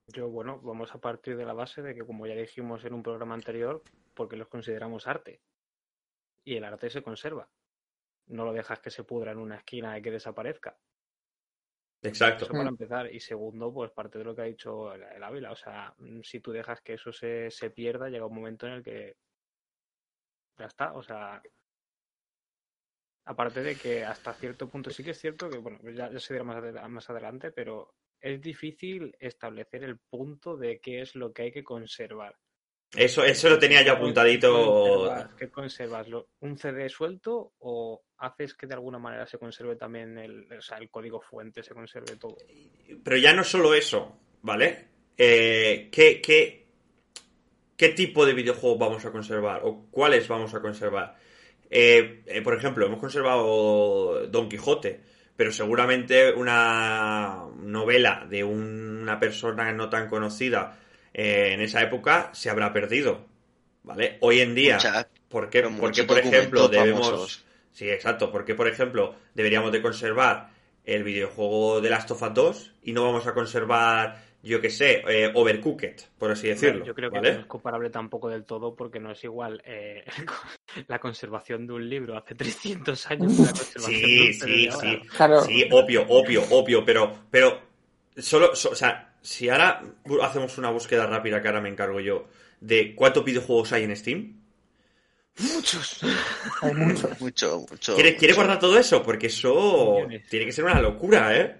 Yo, 0.07 0.27
bueno, 0.29 0.59
vamos 0.63 0.93
a 0.95 0.99
partir 0.99 1.37
de 1.37 1.45
la 1.45 1.53
base 1.53 1.81
de 1.81 1.93
que, 1.93 2.05
como 2.05 2.25
ya 2.25 2.35
dijimos 2.35 2.83
en 2.85 2.93
un 2.93 3.03
programa 3.03 3.35
anterior, 3.35 3.83
porque 4.15 4.35
los 4.37 4.47
consideramos 4.47 5.07
arte. 5.07 5.39
Y 6.43 6.55
el 6.55 6.63
arte 6.63 6.89
se 6.89 7.03
conserva. 7.03 7.47
No 8.27 8.45
lo 8.45 8.53
dejas 8.53 8.79
que 8.79 8.89
se 8.91 9.03
pudra 9.03 9.31
en 9.31 9.37
una 9.39 9.57
esquina 9.57 9.97
y 9.97 10.01
que 10.01 10.11
desaparezca. 10.11 10.77
Exacto. 12.01 12.47
Para 12.47 12.69
empezar. 12.69 13.13
Y 13.13 13.19
segundo, 13.19 13.73
pues 13.73 13.91
parte 13.91 14.17
de 14.17 14.23
lo 14.23 14.35
que 14.35 14.41
ha 14.41 14.45
dicho 14.45 14.93
el, 14.93 15.23
Ávila. 15.23 15.51
O 15.51 15.55
sea, 15.55 15.93
mm, 15.97 16.21
si 16.21 16.39
tú 16.39 16.51
dejas 16.51 16.81
que 16.81 16.93
eso 16.93 17.11
se, 17.11 17.51
se 17.51 17.69
pierda, 17.71 18.09
llega 18.09 18.25
un 18.25 18.35
momento 18.35 18.67
en 18.67 18.73
el 18.73 18.83
que 18.83 19.17
ya 20.57 20.65
está. 20.65 20.93
O 20.93 21.03
sea, 21.03 21.41
aparte 23.25 23.61
de 23.61 23.75
que 23.75 24.05
hasta 24.05 24.33
cierto 24.33 24.69
punto 24.69 24.89
sí 24.91 25.03
que 25.03 25.11
es 25.11 25.19
cierto 25.19 25.49
que, 25.49 25.57
bueno, 25.57 25.79
ya, 25.91 26.11
ya 26.11 26.19
se 26.19 26.33
dirá 26.33 26.43
más, 26.43 26.89
más 26.89 27.09
adelante, 27.09 27.51
pero 27.51 27.93
es 28.21 28.41
difícil 28.41 29.15
establecer 29.19 29.83
el 29.83 29.97
punto 29.97 30.57
de 30.57 30.79
qué 30.79 31.01
es 31.01 31.15
lo 31.15 31.33
que 31.33 31.43
hay 31.43 31.51
que 31.51 31.63
conservar. 31.63 32.37
Eso, 32.95 33.23
eso 33.23 33.49
lo 33.49 33.59
tenía 33.59 33.81
yo 33.81 33.93
¿Qué 33.93 33.97
apuntadito. 33.99 34.51
conservas? 34.51 35.33
¿Qué 35.37 35.49
conservas? 35.49 36.07
¿Lo- 36.07 36.27
¿Un 36.39 36.57
CD 36.57 36.89
suelto 36.89 37.53
o 37.59 38.01
haces 38.17 38.55
que 38.55 38.65
de 38.67 38.73
alguna 38.73 38.97
manera 38.97 39.27
se 39.27 39.37
conserve 39.37 39.75
también 39.75 40.17
el, 40.17 40.51
o 40.51 40.61
sea, 40.61 40.77
el 40.77 40.89
código 40.89 41.21
fuente, 41.21 41.61
se 41.63 41.73
conserve 41.73 42.15
todo? 42.17 42.35
Pero 43.03 43.17
ya 43.17 43.33
no 43.33 43.43
solo 43.43 43.73
eso, 43.75 44.17
¿vale? 44.41 44.87
Eh, 45.17 45.89
¿qué, 45.91 46.19
qué, 46.19 46.65
qué 47.77 47.89
tipo 47.89 48.25
de 48.25 48.33
videojuegos 48.33 48.79
vamos 48.79 49.05
a 49.05 49.11
conservar? 49.11 49.61
¿O 49.65 49.85
cuáles 49.91 50.27
vamos 50.27 50.53
a 50.55 50.61
conservar? 50.61 51.15
Eh, 51.69 52.23
eh, 52.25 52.41
por 52.41 52.55
ejemplo, 52.55 52.87
hemos 52.87 52.99
conservado 52.99 54.25
Don 54.27 54.49
Quijote, 54.49 55.01
pero 55.35 55.51
seguramente 55.51 56.33
una 56.33 57.45
novela 57.57 58.25
de 58.27 58.43
una 58.43 59.19
persona 59.19 59.71
no 59.73 59.89
tan 59.89 60.09
conocida 60.09 60.79
eh, 61.13 61.51
en 61.53 61.61
esa 61.61 61.81
época 61.81 62.29
se 62.33 62.49
habrá 62.49 62.71
perdido, 62.73 63.25
¿vale? 63.83 64.17
Hoy 64.21 64.39
en 64.41 64.55
día, 64.55 64.75
Mucha- 64.75 65.07
¿por 65.29 65.49
qué, 65.49 65.59
pero 65.61 65.69
por 65.69 65.91
qué, 65.91 66.01
muchos 66.01 66.05
por 66.05 66.19
ejemplo, 66.19 66.67
debemos... 66.67 67.05
famosos. 67.07 67.45
Sí, 67.71 67.89
exacto. 67.89 68.31
¿Por 68.31 68.45
qué, 68.45 68.55
por 68.55 68.67
ejemplo, 68.67 69.15
deberíamos 69.35 69.71
de 69.71 69.81
conservar 69.81 70.49
el 70.85 71.03
videojuego 71.03 71.81
de 71.81 71.89
Last 71.89 72.11
of 72.11 72.21
Us 72.21 72.33
2 72.33 72.71
y 72.83 72.93
no 72.93 73.03
vamos 73.03 73.27
a 73.27 73.33
conservar, 73.33 74.21
yo 74.41 74.59
qué 74.59 74.69
sé, 74.71 75.03
eh, 75.07 75.31
Overcooked, 75.33 75.95
por 76.17 76.31
así 76.31 76.47
decirlo? 76.47 76.83
Yo 76.83 76.95
creo 76.95 77.11
que 77.11 77.17
¿vale? 77.19 77.33
no 77.35 77.39
es 77.41 77.45
comparable 77.45 77.89
tampoco 77.91 78.27
del 78.27 78.43
todo 78.43 78.75
porque 78.75 78.99
no 78.99 79.11
es 79.11 79.23
igual 79.23 79.61
eh, 79.65 80.03
la 80.87 80.99
conservación 80.99 81.67
de 81.67 81.73
un 81.73 81.87
libro 81.87 82.17
hace 82.17 82.33
300 82.35 83.11
años 83.11 83.33
que 83.35 83.43
la 83.43 83.51
conservación 83.51 84.01
de 84.01 84.07
Sí, 84.07 84.27
un 84.27 84.33
CD 84.33 84.51
sí, 84.51 84.65
de 84.65 84.71
sí. 84.71 85.07
Claro. 85.15 85.41
Sí, 85.41 85.69
obvio, 85.71 86.05
obvio, 86.09 86.43
obvio, 86.49 86.83
pero, 86.83 87.15
pero 87.29 87.61
Solo, 88.17 88.53
so- 88.55 88.71
o 88.71 88.75
sea, 88.75 89.08
si 89.21 89.49
ahora 89.49 89.81
hacemos 90.23 90.57
una 90.57 90.69
búsqueda 90.69 91.05
rápida 91.07 91.41
que 91.41 91.47
ahora 91.47 91.61
me 91.61 91.69
encargo 91.69 91.99
yo 91.99 92.27
de 92.61 92.93
cuántos 92.95 93.23
videojuegos 93.25 93.71
hay 93.73 93.83
en 93.83 93.95
Steam, 93.95 94.35
Muchos. 95.55 96.01
Hay 96.61 96.73
muchos. 96.73 97.21
Mucho, 97.21 97.65
mucho. 97.71 97.95
¿quiere, 97.95 98.17
quiere 98.17 98.33
mucho. 98.33 98.41
guardar 98.41 98.59
todo 98.59 98.77
eso? 98.77 99.01
Porque 99.01 99.27
eso 99.27 99.93
Millones. 99.95 100.27
tiene 100.27 100.45
que 100.45 100.51
ser 100.51 100.65
una 100.65 100.81
locura, 100.81 101.33
¿eh? 101.37 101.55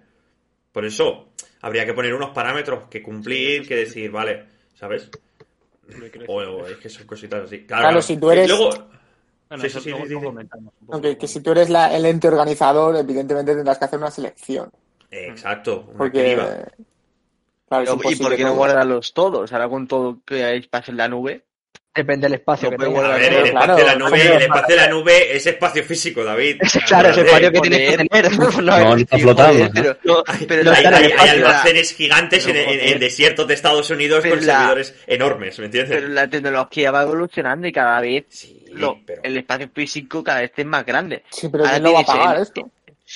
Por 0.73 0.83
eso 0.83 1.29
habría 1.61 1.85
que 1.85 1.93
poner 1.93 2.13
unos 2.13 2.31
parámetros 2.31 2.89
que 2.89 3.01
cumplir, 3.01 3.65
que 3.65 3.77
decir, 3.77 4.11
vale, 4.11 4.45
¿sabes? 4.75 5.09
O, 6.27 6.33
o 6.41 6.67
es 6.67 6.77
que 6.77 6.89
son 6.89 7.07
cositas 7.07 7.45
así. 7.45 7.65
Claro, 7.65 7.83
Claro, 7.83 8.01
si 8.01 8.17
tú 8.17 8.29
eres- 8.31 8.49
luego, 8.49 8.69
Bueno, 9.47 9.61
Sí, 9.61 9.67
eso 9.67 9.79
sí, 9.79 9.83
sí, 9.85 9.89
luego 9.91 10.05
sí, 10.07 10.13
lo 10.13 10.19
sí. 10.19 10.25
comentamos 10.25 10.73
un 10.73 10.79
poco. 10.87 10.93
Aunque 10.93 11.17
que 11.17 11.27
si 11.27 11.39
tú 11.39 11.51
eres 11.51 11.69
la- 11.69 11.95
el 11.95 12.05
ente 12.05 12.27
organizador, 12.27 12.97
evidentemente 12.97 13.55
tendrás 13.55 13.77
que 13.77 13.85
hacer 13.85 13.99
una 13.99 14.11
selección. 14.11 14.69
exacto, 15.09 15.85
una 15.87 15.97
Porque. 15.97 16.23
criba. 16.35 16.57
Claro, 17.69 17.83
es 17.83 17.89
Pero, 17.95 18.11
¿Y 18.11 18.15
por 18.15 18.35
qué 18.35 18.43
no 18.43 18.55
guardarlos 18.55 19.13
todos? 19.13 19.53
Ahora 19.53 19.69
con 19.69 19.88
todo 19.88 20.17
que 20.25 20.43
hay 20.43 20.59
espacio 20.59 20.91
en 20.91 20.97
la 20.97 21.07
nube. 21.07 21.43
Depende 21.95 22.27
del 22.27 22.35
espacio 22.35 22.69
No 22.71 22.77
que. 22.77 22.85
A 22.99 23.15
ver, 23.17 23.33
el 23.33 23.51
claro. 23.51 23.73
espacio 23.73 23.75
de 23.75 23.83
la 23.83 23.95
nube, 23.95 24.21
el 24.35 24.41
espacio 24.43 24.75
de 24.75 24.81
la 24.81 24.88
nube 24.88 25.35
es 25.35 25.45
espacio 25.47 25.83
físico, 25.83 26.23
David. 26.23 26.61
Claro, 26.88 27.09
ese 27.09 27.21
espacio 27.21 27.51
que 27.51 27.59
tienes 27.59 27.89
que 27.91 27.97
tener. 28.07 28.31
No, 28.39 28.61
No, 28.61 28.95
es- 28.95 29.01
está 29.01 29.17
flotando. 29.17 29.65
joder, 29.67 29.73
¿no? 29.75 29.81
pero, 29.81 29.97
No, 30.03 30.23
pero 30.47 30.63
no 30.63 30.71
la- 30.71 30.77
hay, 30.97 31.29
almacenes 31.29 31.93
gigantes 31.93 32.47
en, 32.47 32.99
desiertos 32.99 33.47
de 33.47 33.53
Estados 33.55 33.89
Unidos 33.89 34.19
Pero 34.21 34.35
con 34.35 34.45
la- 34.45 34.53
servidores 34.53 34.95
enormes, 35.07 35.59
¿me 35.59 35.65
entiendes? 35.65 35.95
pero 35.97 36.07
la 36.09 36.27
tecnología 36.29 36.91
va 36.91 37.01
evolucionando 37.03 37.67
y 37.67 37.71
cada 37.73 37.99
vez 37.99 38.25
sí, 38.29 38.65
lo- 38.71 38.99
pero... 39.05 39.21
el 39.23 39.38
espacio 39.38 39.69
físico 39.73 40.23
cada 40.23 40.41
vez 40.41 40.51
es 40.55 40.65
más 40.65 40.85
grande. 40.85 41.23
Sí, 41.31 41.49
pero 41.49 41.63
Ahora 41.65 41.73
¿quién 41.73 41.83
lo 41.83 41.93
va 41.93 41.99
a 42.01 42.05
pagar 42.05 42.39
esto? 42.39 42.69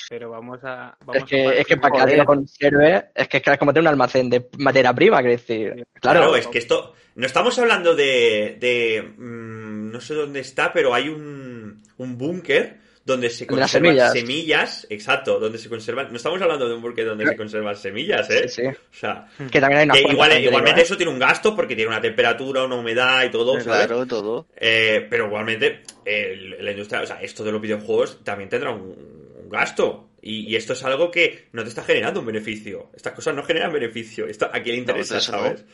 Pero 0.08 0.30
vamos 0.30 0.58
a. 0.64 0.96
Vamos 1.04 1.16
Es 1.16 1.24
que, 1.24 1.46
a 1.46 1.52
es 1.54 1.66
que 1.66 1.76
para 1.76 1.94
que 1.94 2.00
alguien 2.00 2.18
lo 2.18 2.24
conserve, 2.26 3.04
es 3.14 3.28
que 3.28 3.42
es 3.44 3.58
como 3.58 3.72
tener 3.72 3.82
un 3.82 3.88
almacén 3.88 4.28
de 4.30 4.48
materia 4.58 4.92
prima, 4.92 5.22
que 5.22 5.28
decir. 5.28 5.86
Claro, 6.00 6.20
Claro, 6.20 6.36
es 6.36 6.46
que 6.48 6.58
esto... 6.58 6.94
No 7.16 7.26
estamos 7.26 7.56
hablando 7.60 7.94
de... 7.94 8.56
de, 8.58 9.02
mm, 9.16 9.90
no 9.92 10.00
sé 10.00 10.14
dónde 10.14 10.40
está, 10.40 10.72
pero 10.72 10.92
hay 10.94 11.08
un, 11.08 11.80
un 11.98 12.18
búnker 12.18 12.82
donde 13.04 13.30
se 13.30 13.46
conservan 13.46 13.68
semillas. 13.68 14.12
semillas. 14.12 14.86
Exacto, 14.90 15.38
donde 15.38 15.58
se 15.58 15.68
conservan... 15.68 16.08
No 16.10 16.16
estamos 16.16 16.42
hablando 16.42 16.68
de 16.68 16.74
un 16.74 16.82
búnker 16.82 17.04
donde 17.06 17.24
se 17.26 17.36
conservan 17.36 17.76
semillas, 17.76 18.28
¿eh? 18.30 18.48
sí, 18.48 18.62
sí. 18.62 18.68
O 18.68 18.74
sea... 18.94 19.28
Que 19.50 19.60
también 19.60 19.78
hay 19.80 19.84
una 19.84 19.94
que 19.94 20.00
igual- 20.00 20.42
igualmente 20.42 20.70
digo, 20.70 20.78
¿eh? 20.80 20.82
eso 20.82 20.96
tiene 20.96 21.12
un 21.12 21.18
gasto 21.20 21.54
porque 21.54 21.76
tiene 21.76 21.90
una 21.90 22.00
temperatura, 22.00 22.64
una 22.64 22.74
humedad 22.76 23.22
y 23.24 23.30
todo, 23.30 23.60
¿sabes? 23.60 23.86
Claro, 23.86 24.06
todo. 24.06 24.48
Eh, 24.56 25.06
pero 25.08 25.26
igualmente, 25.26 25.82
el- 26.04 26.56
la 26.64 26.70
industria, 26.72 27.02
o 27.02 27.06
sea, 27.06 27.20
esto 27.22 27.44
de 27.44 27.52
los 27.52 27.60
videojuegos 27.60 28.24
también 28.24 28.48
tendrá 28.48 28.70
un 28.72 29.23
gasto. 29.54 30.10
Y, 30.22 30.46
y 30.50 30.56
esto 30.56 30.72
es 30.74 30.84
algo 30.84 31.10
que 31.10 31.48
no 31.52 31.62
te 31.62 31.68
está 31.68 31.82
generando 31.84 32.20
un 32.20 32.26
beneficio. 32.26 32.90
Estas 32.94 33.12
cosas 33.14 33.34
no 33.34 33.42
generan 33.44 33.72
beneficio. 33.72 34.26
Esto 34.26 34.46
a 34.46 34.60
quién 34.62 34.76
le 34.76 34.80
interesa, 34.80 35.14
No, 35.14 35.18
eso 35.20 35.32
no. 35.32 35.38
¿sabes? 35.38 35.64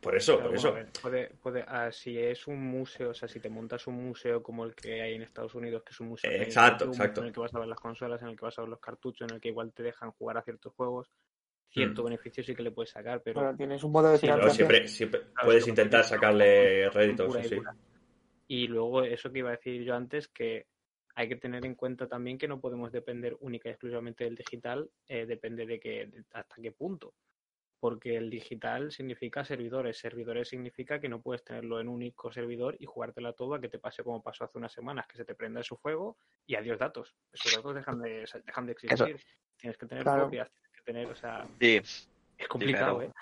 Por 0.00 0.16
eso, 0.16 0.36
Pero 0.36 0.48
por 0.48 0.56
eso. 0.56 0.68
a 0.68 0.72
ver, 0.72 0.86
puede, 1.00 1.30
puede, 1.42 1.64
ah, 1.66 1.90
si 1.90 2.18
es 2.18 2.46
un 2.46 2.62
museo, 2.62 3.10
o 3.10 3.14
sea, 3.14 3.26
si 3.28 3.40
te 3.40 3.48
montas 3.48 3.86
un 3.86 4.04
museo 4.06 4.42
como 4.42 4.64
el 4.64 4.74
que 4.74 5.00
hay 5.00 5.14
en 5.14 5.22
Estados 5.22 5.54
Unidos, 5.54 5.82
que 5.82 5.92
es 5.92 6.00
un 6.00 6.08
museo 6.08 6.30
exacto, 6.30 6.84
un 6.84 6.90
museo 6.90 7.04
exacto. 7.06 7.20
en 7.22 7.26
el 7.28 7.32
que 7.32 7.40
vas 7.40 7.54
a 7.54 7.58
ver 7.60 7.68
las 7.68 7.80
consolas, 7.80 8.20
en 8.22 8.28
el 8.28 8.36
que 8.36 8.44
vas 8.44 8.58
a 8.58 8.62
ver 8.62 8.68
los 8.70 8.80
cartuchos, 8.80 9.28
en 9.28 9.36
el 9.36 9.40
que 9.40 9.48
igual 9.48 9.72
te 9.72 9.82
dejan 9.82 10.10
jugar 10.12 10.36
a 10.38 10.42
ciertos 10.42 10.74
juegos, 10.74 11.10
cierto 11.70 12.02
Mm. 12.02 12.04
beneficio 12.04 12.44
sí 12.44 12.54
que 12.54 12.62
le 12.62 12.70
puedes 12.70 12.90
sacar, 12.90 13.22
pero 13.22 13.40
Bueno, 13.40 13.56
tienes 13.56 13.82
un 13.82 13.92
modo 13.92 14.10
de 14.10 14.18
Sí, 14.18 14.26
siempre, 14.50 14.88
siempre 14.88 15.20
Claro, 15.32 15.46
puedes 15.46 15.66
intentar 15.68 16.04
sacarle 16.04 16.90
réditos, 16.90 17.32
sí, 17.34 17.48
sí. 17.48 17.56
Y 18.46 18.66
luego 18.68 19.02
eso 19.02 19.32
que 19.32 19.38
iba 19.38 19.48
a 19.48 19.56
decir 19.56 19.82
yo 19.82 19.94
antes, 19.94 20.28
que 20.28 20.66
hay 21.16 21.28
que 21.28 21.36
tener 21.36 21.64
en 21.64 21.74
cuenta 21.74 22.08
también 22.08 22.38
que 22.38 22.48
no 22.48 22.60
podemos 22.60 22.90
depender 22.92 23.36
única 23.40 23.68
y 23.68 23.72
exclusivamente 23.72 24.24
del 24.24 24.34
digital, 24.34 24.90
eh, 25.08 25.26
depende 25.26 25.64
de 25.66 25.78
que 25.78 26.06
de 26.06 26.24
hasta 26.32 26.56
qué 26.60 26.72
punto. 26.72 27.14
Porque 27.80 28.16
el 28.16 28.30
digital 28.30 28.90
significa 28.90 29.44
servidores. 29.44 29.98
Servidores 29.98 30.48
significa 30.48 30.98
que 31.00 31.08
no 31.08 31.20
puedes 31.20 31.44
tenerlo 31.44 31.80
en 31.80 31.88
un 31.88 31.96
único 31.96 32.32
servidor 32.32 32.76
y 32.78 32.86
jugártela 32.86 33.34
todo 33.34 33.54
a 33.54 33.60
que 33.60 33.68
te 33.68 33.78
pase 33.78 34.02
como 34.02 34.22
pasó 34.22 34.44
hace 34.44 34.56
unas 34.56 34.72
semanas, 34.72 35.06
que 35.06 35.18
se 35.18 35.24
te 35.24 35.34
prenda 35.34 35.62
su 35.62 35.76
fuego 35.76 36.16
y 36.46 36.54
adiós 36.54 36.78
datos. 36.78 37.14
Esos 37.30 37.54
datos 37.54 37.74
dejan 37.74 38.00
de, 38.00 38.24
dejan 38.46 38.66
de 38.66 38.72
existir. 38.72 39.20
Tienes 39.56 39.76
que 39.76 39.86
tener 39.86 40.02
Claro. 40.02 40.24
copias, 40.24 40.50
tienes 40.50 40.72
que 40.76 40.82
tener, 40.82 41.06
o 41.08 41.14
sea, 41.14 41.46
Sí. 41.60 41.76
es 42.38 42.48
complicado, 42.48 42.96
claro. 42.98 43.10
¿eh? 43.10 43.12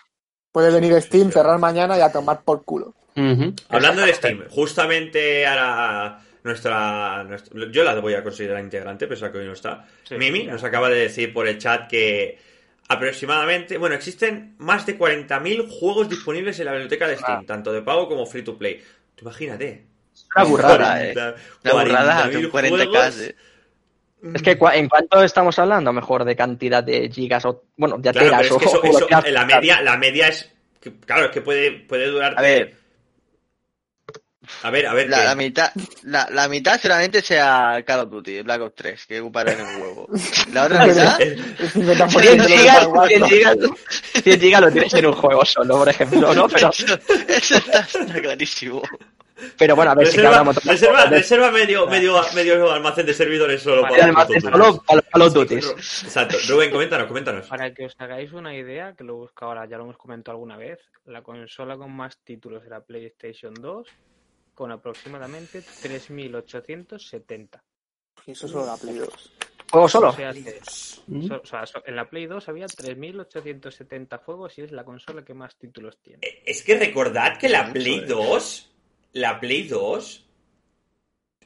Puede 0.53 0.73
venir 0.73 0.93
Steam, 1.03 1.31
cerrar 1.33 1.59
mañana 1.59 1.99
y 1.99 2.01
a 2.01 2.13
tomar 2.13 2.43
por 2.45 2.65
culo. 2.65 2.95
Hablando 3.69 4.03
de 4.03 4.15
Steam, 4.15 4.45
justamente 4.49 5.45
ahora 5.47 6.21
nuestra, 6.45 7.25
nuestra- 7.25 7.71
Yo 7.71 7.85
la 7.85 7.95
voy 8.01 8.15
a 8.15 8.23
considerar 8.23 8.61
integrante, 8.63 9.07
pese 9.07 9.25
a 9.27 9.33
que 9.33 9.39
hoy 9.39 9.47
no 9.47 9.53
está. 9.53 9.87
Sí, 10.05 10.17
Mimi 10.17 10.45
nos 10.45 10.63
acaba 10.65 10.89
de 10.89 10.97
decir 11.01 11.33
por 11.33 11.47
el 11.49 11.59
chat 11.59 11.89
que 11.89 12.39
aproximadamente... 12.89 13.79
Bueno, 13.79 13.95
existen 13.95 14.55
más 14.59 14.85
de 14.87 14.99
40.000 14.99 15.69
juegos 15.69 16.09
disponibles 16.09 16.59
en 16.61 16.67
la 16.67 16.73
biblioteca 16.73 17.09
de 17.09 17.17
Steam, 17.17 17.47
tanto 17.47 17.73
de 17.73 17.83
pago 17.83 18.09
como 18.09 18.27
free 18.27 18.43
to 18.43 18.57
play. 18.59 18.83
Tú 19.15 19.25
imagínate. 19.25 19.87
Una 20.37 20.45
burrada. 20.45 21.05
eh. 21.05 21.13
40, 21.15 21.35
La 21.63 21.73
burrada, 21.73 22.31
40.000 22.31 22.33
son 22.43 22.51
40 22.51 22.87
juegos. 22.87 23.17
k 23.17 23.35
Es 24.35 24.43
que 24.43 24.59
en 24.75 24.89
cuánto 24.89 25.23
estamos 25.23 25.59
hablando, 25.59 25.93
mejor 25.93 26.25
de 26.25 26.37
cantidad 26.37 26.83
de 26.85 27.09
gigas 27.11 27.45
o 27.45 27.65
bueno, 27.77 27.97
de 27.99 28.13
Claro, 28.13 28.27
teras 28.29 28.43
pero 28.43 28.57
es 28.57 28.61
que 28.63 28.67
o- 28.67 28.69
eso, 28.69 28.81
o 28.81 28.99
eso, 28.99 29.31
la 29.31 29.45
media, 29.47 29.81
la 29.81 29.97
media 29.97 30.29
es... 30.29 30.53
que, 30.81 30.93
claro, 31.01 31.27
es 31.27 31.31
que 31.31 31.41
puede, 31.41 31.71
puede 31.73 32.07
durar... 32.09 32.35
A 32.37 32.43
ver. 32.43 32.82
A 34.63 34.71
ver, 34.71 34.87
a 34.87 34.95
ver. 34.95 35.09
La, 35.09 35.35
mitad, 35.35 35.71
la, 36.03 36.29
la 36.31 36.49
mitad 36.49 36.81
solamente 36.81 37.23
sea 37.23 37.83
Call 37.87 38.01
of 38.01 38.11
Duty, 38.11 38.43
Black 38.43 38.61
Ops 38.63 38.75
3, 38.75 39.07
que 39.07 39.21
ocupará 39.21 39.53
en 39.53 39.61
el 39.61 39.81
huevo. 39.83 40.09
La 40.53 40.65
otra 40.65 40.87
mitad, 40.87 41.21
El 41.21 41.39
50% 41.57 42.21
100 42.21 42.39
de 42.39 42.49
gigas, 42.49 42.77
Star 42.77 42.89
Wars, 42.89 43.09
100 43.09 43.21
¿no? 43.21 43.27
gigas, 43.29 43.57
100 44.23 44.41
gigas 44.41 44.61
lo 44.61 44.71
tienes 44.73 44.95
en 44.95 45.07
un 45.07 45.13
juego 45.13 45.45
solo, 45.45 45.79
por 45.79 45.89
ejemplo, 45.89 46.35
¿no? 46.35 46.49
Pero, 46.49 46.71
eso, 46.77 46.99
eso 47.29 47.57
está, 47.57 47.81
está 47.81 48.21
clarísimo. 48.21 48.83
pero 49.59 49.77
bueno, 49.77 49.93
a 49.93 49.95
ver 49.95 50.07
si 50.07 50.17
Reserva, 50.17 50.39
hablamos 50.39 50.65
reserva, 50.65 51.05
reserva 51.07 51.51
medio, 51.51 51.87
medio, 51.87 52.21
medio 52.35 52.71
almacén 52.73 53.07
de 53.07 53.15
servidores 53.15 53.63
solo 53.63 53.83
para 53.83 54.13
futuros. 54.13 54.43
solo 54.43 54.83
para 54.87 54.97
los 54.97 55.05
Call 55.09 55.23
of 55.23 55.35
Duty. 55.35 55.55
Exacto. 55.55 56.37
Rubén, 56.49 56.71
coméntanos, 56.71 57.07
coméntanos. 57.07 57.47
Para 57.47 57.73
que 57.73 57.87
os 57.87 57.95
hagáis 57.99 58.33
una 58.33 58.55
idea, 58.57 58.95
que 58.97 59.05
lo 59.05 59.17
busco 59.17 59.45
ahora, 59.45 59.67
ya 59.67 59.77
lo 59.79 59.85
hemos 59.85 59.97
comentado 59.97 60.37
alguna 60.37 60.57
vez, 60.57 60.79
la 61.07 61.23
consola 61.23 61.77
con 61.77 61.93
más 61.93 62.19
títulos 62.25 62.65
era 62.65 62.81
PlayStation 62.81 63.55
2, 63.55 63.87
con 64.55 64.71
aproximadamente 64.73 65.63
3.870. 65.63 67.61
Y 68.27 68.33
eso 68.33 68.47
solo 68.49 68.67
la 68.67 68.77
Play 68.77 68.97
2. 68.97 69.09
¿Juego 69.71 69.87
O 69.87 69.89
solo? 69.89 70.13
sea, 70.13 70.33
que- 70.35 70.61
Mm. 71.07 71.27
so- 71.29 71.41
o 71.43 71.47
sea, 71.47 71.65
so- 71.67 71.83
en 71.87 71.97
la 71.97 72.09
Play 72.09 72.27
2 72.27 72.49
había 72.49 72.67
3.870 72.67 74.19
juegos 74.19 74.59
y 74.59 74.63
es 74.63 74.73
la 74.73 74.85
consola 74.85 75.25
que 75.25 75.33
más 75.35 75.57
títulos 75.57 75.99
tiene. 76.03 76.21
Es 76.45 76.63
que 76.63 76.79
recordad 76.79 77.39
que 77.39 77.49
la 77.49 77.73
Play 77.73 78.01
eh. 78.01 78.07
2, 78.07 78.71
la 79.13 79.41
Play 79.41 79.67
2, 79.69 80.27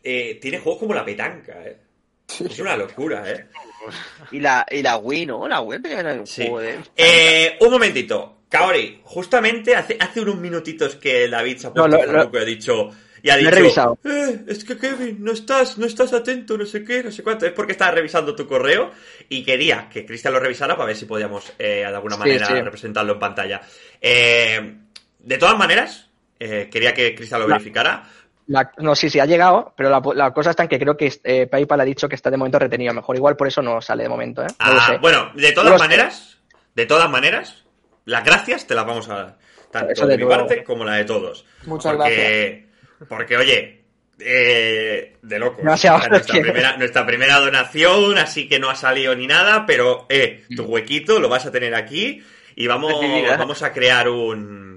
eh, 0.02 0.38
tiene 0.40 0.58
juegos 0.58 0.80
como 0.80 0.94
la 0.94 1.04
petanca, 1.04 1.64
eh. 1.64 1.80
Es 2.28 2.58
una 2.58 2.76
locura, 2.76 3.30
eh. 3.30 3.46
Y 4.32 4.40
la, 4.40 4.66
y 4.68 4.82
la 4.82 4.96
Wii, 4.96 5.26
¿no? 5.26 5.46
La 5.46 5.60
Wii 5.60 5.80
tenía 5.80 6.12
un 6.14 6.26
Sí. 6.26 6.42
juego 6.42 6.58
de... 6.60 6.80
Eh, 6.96 7.56
un 7.60 7.70
momentito. 7.70 8.35
Kaori, 8.58 9.00
justamente 9.04 9.74
hace, 9.76 9.96
hace 10.00 10.20
unos 10.20 10.36
minutitos 10.36 10.96
que 10.96 11.28
David 11.28 11.58
se 11.58 11.66
ha 11.66 11.72
puesto 11.72 11.88
No, 11.88 12.12
lo- 12.12 12.30
y 12.32 12.36
ha 12.36 12.44
dicho... 12.44 12.90
Y 13.22 13.30
ha 13.30 13.34
Lo 13.36 13.40
he 13.40 13.44
dicho, 13.44 13.56
revisado. 13.56 13.98
"Eh, 14.04 14.44
es 14.46 14.62
que 14.64 14.76
Kevin, 14.78 15.16
no 15.24 15.32
estás, 15.32 15.78
no 15.78 15.86
estás 15.86 16.12
atento, 16.12 16.56
no 16.56 16.64
sé 16.64 16.84
qué, 16.84 17.02
no 17.02 17.10
sé 17.10 17.24
cuánto. 17.24 17.44
Es 17.44 17.52
porque 17.52 17.72
estaba 17.72 17.90
revisando 17.90 18.36
tu 18.36 18.46
correo 18.46 18.92
y 19.28 19.42
quería 19.42 19.88
que 19.90 20.06
Cristian 20.06 20.32
lo 20.32 20.38
revisara 20.38 20.76
para 20.76 20.86
ver 20.88 20.96
si 20.96 21.06
podíamos 21.06 21.52
eh, 21.58 21.78
de 21.78 21.84
alguna 21.86 22.16
manera 22.16 22.46
sí. 22.46 22.52
representarlo 22.54 23.14
en 23.14 23.18
pantalla. 23.18 23.62
Eh, 24.00 24.76
de 25.18 25.38
todas 25.38 25.58
maneras, 25.58 26.08
eh, 26.38 26.68
quería 26.70 26.94
que 26.94 27.16
Cristian 27.16 27.40
lo 27.40 27.48
verificara. 27.48 28.04
La- 28.46 28.70
no, 28.78 28.94
sí, 28.94 29.10
sí, 29.10 29.18
ha 29.18 29.26
llegado, 29.26 29.74
pero 29.76 29.90
la, 29.90 30.00
la 30.14 30.32
cosa 30.32 30.50
está 30.50 30.62
en 30.62 30.68
que 30.68 30.78
creo 30.78 30.96
que 30.96 31.12
eh, 31.24 31.48
PayPal 31.48 31.80
ha 31.80 31.84
dicho 31.84 32.08
que 32.08 32.14
está 32.14 32.30
de 32.30 32.36
momento 32.36 32.60
retenido. 32.60 32.94
Mejor 32.94 33.16
igual 33.16 33.34
por 33.36 33.48
eso 33.48 33.60
no 33.60 33.80
sale 33.80 34.04
de 34.04 34.08
momento, 34.08 34.42
¿eh? 34.42 34.46
No 34.64 34.72
lo 34.74 34.80
Ah, 34.80 34.98
bueno, 35.00 35.32
de 35.34 35.50
todas 35.50 35.72
lo 35.72 35.78
maneras, 35.78 36.38
de 36.76 36.86
todas 36.86 37.10
maneras, 37.10 37.64
las 38.06 38.24
gracias 38.24 38.66
te 38.66 38.74
las 38.74 38.86
vamos 38.86 39.08
a 39.10 39.14
dar. 39.14 39.38
Tanto 39.70 39.92
Eso 39.92 40.06
de, 40.06 40.16
de 40.16 40.24
mi 40.24 40.30
parte 40.30 40.64
como 40.64 40.84
la 40.84 40.94
de 40.94 41.04
todos. 41.04 41.44
Muchas 41.66 41.94
porque, 41.94 42.66
Porque, 43.08 43.36
oye, 43.36 43.82
eh, 44.18 45.16
de 45.20 45.38
locos. 45.38 45.58
Demasiado. 45.58 45.98
O 45.98 46.00
sea, 46.00 46.08
nuestra, 46.08 46.40
primera, 46.40 46.76
nuestra 46.76 47.06
primera 47.06 47.38
donación, 47.40 48.16
así 48.18 48.48
que 48.48 48.58
no 48.58 48.70
ha 48.70 48.74
salido 48.76 49.14
ni 49.14 49.26
nada, 49.26 49.66
pero 49.66 50.06
eh, 50.08 50.44
tu 50.56 50.64
huequito 50.64 51.18
lo 51.20 51.28
vas 51.28 51.46
a 51.46 51.50
tener 51.52 51.74
aquí 51.74 52.22
y 52.54 52.66
vamos, 52.66 53.62
a 53.62 53.72
crear 53.72 54.08
un... 54.08 54.76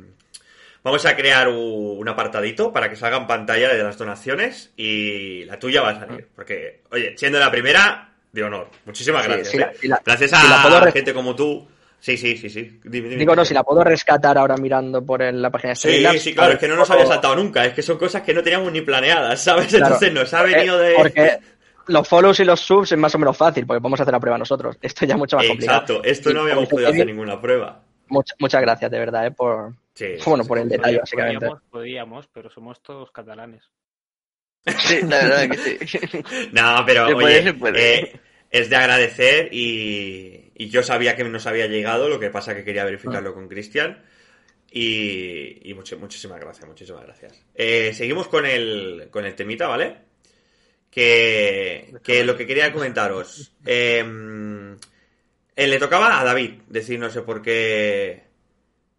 Vamos 0.82 1.06
a 1.06 1.16
crear 1.16 1.50
un, 1.50 1.98
un 2.00 2.10
apartadito 2.10 2.72
para 2.72 2.90
que 2.90 2.96
salga 2.96 3.18
en 3.18 3.28
pantalla 3.28 3.74
de 3.74 3.84
las 3.84 3.98
donaciones 3.98 4.72
y 4.78 5.44
la 5.46 5.60
tuya 5.60 5.82
va 5.82 5.90
a 5.90 6.00
salir. 6.00 6.28
Porque, 6.36 6.82
oye, 6.92 7.16
siendo 7.18 7.38
la 7.38 7.52
primera, 7.52 8.12
de 8.32 8.44
honor. 8.44 8.70
Muchísimas 8.86 9.24
Sí, 9.24 9.30
gracias. 9.30 9.50
sí, 9.50 9.58
la- 9.58 9.66
eh. 9.72 9.76
la- 9.84 10.02
gracias 10.06 10.32
si 10.32 10.48
la 10.48 10.62
a 10.64 10.80
re- 10.86 10.92
gente 10.94 11.14
como 11.14 11.36
tú. 11.36 11.68
Sí, 12.00 12.16
sí, 12.18 12.38
sí, 12.38 12.50
sí. 12.50 12.80
Dime, 12.84 13.10
dime. 13.10 13.20
Digo, 13.20 13.36
no, 13.36 13.44
si 13.44 13.54
la 13.54 13.64
puedo 13.64 13.84
rescatar 13.84 14.38
ahora 14.38 14.56
mirando 14.58 15.06
por 15.06 15.22
el- 15.22 15.42
la 15.42 15.50
página 15.50 15.72
de 15.72 15.76
Sí, 15.76 15.88
Streamlabs, 15.90 16.22
sí, 16.22 16.34
claro, 16.34 16.54
es 16.54 16.60
que 16.60 16.68
no 16.68 16.76
nos 16.76 16.90
había 16.90 17.06
saltado 17.06 17.36
nunca, 17.36 17.66
es 17.66 17.74
que 17.74 17.82
son 17.82 17.98
cosas 17.98 18.22
que 18.22 18.34
no 18.34 18.42
teníamos 18.42 18.72
ni 18.72 18.82
planeadas, 18.82 19.42
¿sabes? 19.44 19.68
Claro. 19.68 19.86
Entonces 19.86 20.14
nos 20.14 20.34
ha 20.34 20.40
Porque- 20.40 20.56
venido 20.56 20.78
de... 20.78 20.94
Porque 20.96 21.40
los 21.88 22.08
follows 22.08 22.40
y 22.40 22.46
los 22.46 22.60
subs 22.62 22.92
es 22.92 22.98
más 22.98 23.14
o 23.16 23.20
menos 23.20 23.36
fácil, 23.36 23.66
porque 23.66 23.82
podemos 23.82 24.00
hacer 24.00 24.14
la 24.14 24.20
prueba 24.20 24.38
nosotros. 24.38 24.78
Esto 24.82 25.06
ya 25.06 25.16
es 25.16 25.20
mucho 25.20 25.36
más 25.38 25.46
complicado. 25.48 25.80
Exacto, 25.82 26.04
esto 26.04 26.34
no 26.34 26.42
habíamos 26.42 26.68
podido 26.70 26.90
hacer 26.90 27.06
ninguna 27.06 27.40
prueba. 27.42 27.82
Mucha- 28.08 28.36
muchas 28.40 28.62
gracias, 28.62 28.90
de 28.92 29.00
verdad, 29.00 29.26
eh, 29.28 29.32
por, 29.32 29.74
Sí, 29.94 30.06
bueno, 30.26 30.44
sí, 30.44 30.48
por 30.48 30.58
sí. 30.58 30.62
el 30.64 30.70
detalle, 30.70 31.00
básicamente. 31.00 31.40
Podíamos, 31.48 31.64
podíamos, 31.70 32.28
pero 32.34 32.50
somos 32.50 32.82
todos 32.82 33.12
catalanes. 33.12 33.64
Sí, 34.78 35.00
la 35.04 35.18
verdad 35.24 35.50
que 35.50 35.58
sí. 35.88 35.98
No, 36.54 36.84
pero 36.86 37.08
Se 37.08 37.14
puede, 37.14 37.26
oye, 37.40 37.44
se 37.44 37.54
puede. 37.54 38.00
eh, 38.00 38.20
es 38.52 38.70
de 38.70 38.76
agradecer 38.76 39.50
y, 39.54 40.39
y 40.60 40.70
yo 40.70 40.84
sabía 40.84 41.16
que 41.16 41.24
nos 41.24 41.48
había 41.48 41.68
llegado, 41.68 42.10
lo 42.10 42.20
que 42.20 42.30
pasa 42.30 42.54
que 42.54 42.66
quería 42.66 42.84
verificarlo 42.84 43.34
con 43.34 43.48
Cristian. 43.48 44.04
Y, 44.70 45.74
muchísimas 45.74 46.38
gracias, 46.38 46.68
muchísimas 46.68 47.04
gracias. 47.06 47.46
Eh, 47.56 47.94
seguimos 47.94 48.28
con 48.28 48.46
el, 48.46 49.08
con 49.10 49.26
el 49.26 49.36
temita, 49.36 49.68
¿vale? 49.68 49.96
Que, 50.92 51.96
que 52.04 52.26
lo 52.26 52.36
que 52.36 52.46
quería 52.46 52.74
comentaros. 52.74 53.54
eh, 53.66 54.04
eh, 55.56 55.68
le 55.68 55.80
tocaba 55.80 56.20
a 56.20 56.26
David 56.26 56.56
decir, 56.68 57.00
no 57.00 57.10
sé 57.10 57.22
por 57.22 57.42
qué 57.42 58.24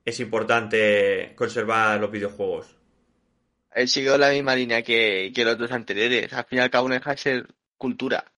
es 0.02 0.18
importante 0.18 1.34
conservar 1.36 2.00
los 2.00 2.10
videojuegos. 2.10 2.74
Él 3.74 3.86
siguió 3.86 4.16
la 4.16 4.30
misma 4.30 4.56
línea 4.56 4.82
que, 4.82 5.30
que 5.34 5.44
los 5.44 5.58
dos 5.58 5.72
anteriores. 5.72 6.32
Al 6.32 6.46
fin 6.46 6.58
y 6.58 6.62
al 6.62 6.70
cabo 6.70 6.88
no 6.88 6.94
deja 6.94 7.10
de 7.10 7.18
ser 7.18 7.48
cultura. 7.76 8.32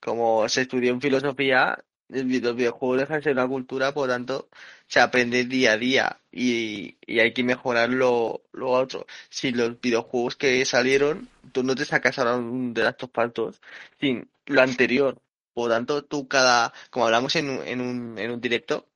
Como 0.00 0.48
se 0.48 0.62
estudió 0.62 0.90
en 0.90 1.02
filosofía, 1.02 1.78
los 2.10 2.56
videojuegos 2.56 2.98
dejan 2.98 3.18
de 3.18 3.22
ser 3.22 3.32
una 3.32 3.48
cultura, 3.48 3.92
por 3.94 4.08
lo 4.08 4.14
tanto, 4.14 4.48
se 4.86 5.00
aprende 5.00 5.44
día 5.44 5.72
a 5.72 5.76
día 5.78 6.20
y, 6.32 6.96
y 7.06 7.20
hay 7.20 7.32
que 7.32 7.44
mejorar 7.44 7.90
lo, 7.90 8.42
otro. 8.60 9.06
Si 9.28 9.52
los 9.52 9.80
videojuegos 9.80 10.36
que 10.36 10.64
salieron, 10.64 11.28
tú 11.52 11.62
no 11.62 11.74
te 11.74 11.84
sacas 11.84 12.18
ahora 12.18 12.38
de 12.40 12.88
estos 12.88 13.10
partos 13.10 13.60
sin 14.00 14.28
lo 14.46 14.62
anterior. 14.62 15.20
Por 15.54 15.70
tanto, 15.70 16.04
tú 16.04 16.28
cada, 16.28 16.72
como 16.90 17.06
hablamos 17.06 17.36
en 17.36 17.50
un, 17.50 17.66
en 17.66 17.80
un, 17.80 18.18
en 18.18 18.30
un 18.30 18.40
directo, 18.40 18.88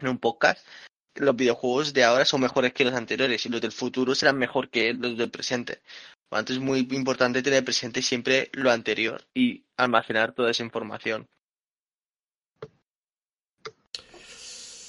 en 0.00 0.08
un 0.08 0.18
podcast, 0.18 0.66
los 1.14 1.36
videojuegos 1.36 1.92
de 1.94 2.04
ahora 2.04 2.24
son 2.24 2.42
mejores 2.42 2.72
que 2.72 2.84
los 2.84 2.94
anteriores 2.94 3.44
y 3.46 3.48
los 3.48 3.60
del 3.60 3.72
futuro 3.72 4.14
serán 4.14 4.38
mejor 4.38 4.70
que 4.70 4.92
los 4.94 5.16
del 5.16 5.30
presente. 5.30 5.80
Por 6.28 6.38
lo 6.38 6.44
tanto, 6.44 6.52
es 6.54 6.58
muy 6.60 6.80
importante 6.92 7.42
tener 7.42 7.64
presente 7.64 8.02
siempre 8.02 8.50
lo 8.52 8.70
anterior 8.70 9.24
y 9.34 9.64
almacenar 9.76 10.32
toda 10.32 10.50
esa 10.50 10.64
información. 10.64 11.28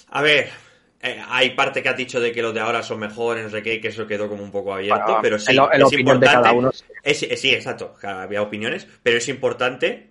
A 0.10 0.22
ver, 0.22 0.50
eh, 1.02 1.22
hay 1.28 1.52
parte 1.52 1.84
que 1.84 1.90
has 1.90 1.98
dicho 1.98 2.20
de 2.20 2.32
que 2.32 2.42
los 2.42 2.54
de 2.54 2.60
ahora 2.60 2.82
son 2.84 3.00
mejores, 3.00 3.44
no 3.44 3.50
sé 3.50 3.62
qué, 3.62 3.80
que 3.82 3.90
eso 3.90 4.08
quedó 4.08 4.28
como 4.30 4.44
un 4.44 4.52
poco 4.52 4.74
abierto, 4.74 5.04
Bueno, 5.06 5.20
pero 5.22 5.40
sí, 5.40 5.52
en 5.52 5.58
lo- 5.58 5.74
en 5.74 5.80
la 5.82 5.86
es 5.88 5.94
importante. 5.94 6.26
cada 6.36 6.52
uno. 6.54 6.72
es- 7.04 7.40
sí, 7.40 7.54
exacto, 7.54 7.96
había 8.04 8.42
opiniones, 8.42 8.88
pero 9.04 9.18
es 9.18 9.28
importante 9.30 10.10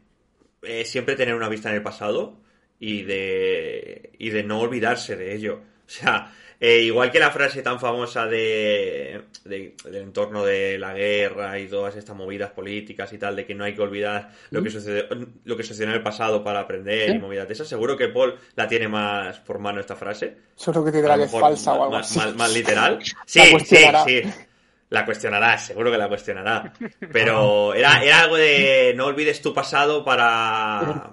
eh, 0.62 0.84
siempre 0.84 1.16
tener 1.16 1.34
una 1.34 1.48
vista 1.48 1.68
en 1.70 1.76
el 1.76 1.82
pasado 1.82 2.40
y 2.80 3.02
de, 3.02 4.12
y 4.18 4.30
de 4.30 4.42
no 4.42 4.60
olvidarse 4.60 5.16
de 5.16 5.34
ello. 5.34 5.60
O 5.86 5.88
sea, 5.88 6.32
eh, 6.60 6.78
igual 6.80 7.10
que 7.10 7.18
la 7.18 7.30
frase 7.30 7.62
tan 7.62 7.78
famosa 7.80 8.26
de, 8.26 9.22
de- 9.44 9.74
del 9.84 9.94
entorno 9.96 10.44
de 10.44 10.78
la 10.78 10.94
guerra 10.94 11.58
y 11.58 11.68
todas 11.68 11.96
estas 11.96 12.16
movidas 12.16 12.50
políticas 12.50 13.12
y 13.12 13.18
tal, 13.18 13.36
de 13.36 13.44
que 13.46 13.54
no 13.54 13.64
hay 13.64 13.74
que 13.74 13.82
olvidar 13.82 14.30
lo 14.50 14.62
que 14.62 14.70
sucedió, 14.70 15.04
lo 15.44 15.56
que 15.56 15.62
sucedió 15.62 15.88
en 15.90 15.96
el 15.96 16.02
pasado 16.02 16.42
para 16.42 16.60
aprender 16.60 17.10
y 17.10 17.18
movidas 17.18 17.46
de 17.48 17.54
esas. 17.54 17.68
Seguro 17.68 17.96
que 17.96 18.08
Paul 18.08 18.34
la 18.54 18.66
tiene 18.68 18.88
más 18.88 19.38
por 19.40 19.58
mano 19.58 19.80
esta 19.80 19.96
frase. 19.96 20.36
Seguro 20.56 20.84
que 20.86 20.92
tendrá 20.92 21.16
lo 21.16 21.22
que 21.22 21.26
es 21.26 21.40
falsa 21.40 21.72
o 21.74 21.82
algo 21.84 21.96
así. 21.96 22.18
más- 22.18 22.34
más 22.36 22.52
literal. 22.54 22.98
Sí, 23.26 23.40
sí, 23.64 23.76
sí. 24.06 24.22
La 24.88 25.04
cuestionará, 25.04 25.58
seguro 25.58 25.90
que 25.90 25.98
la 25.98 26.06
cuestionará. 26.08 26.72
Pero 27.12 27.74
era, 27.74 28.04
era 28.04 28.20
algo 28.20 28.36
de 28.36 28.94
no 28.96 29.06
olvides 29.06 29.42
tu 29.42 29.52
pasado 29.52 30.04
para, 30.04 31.10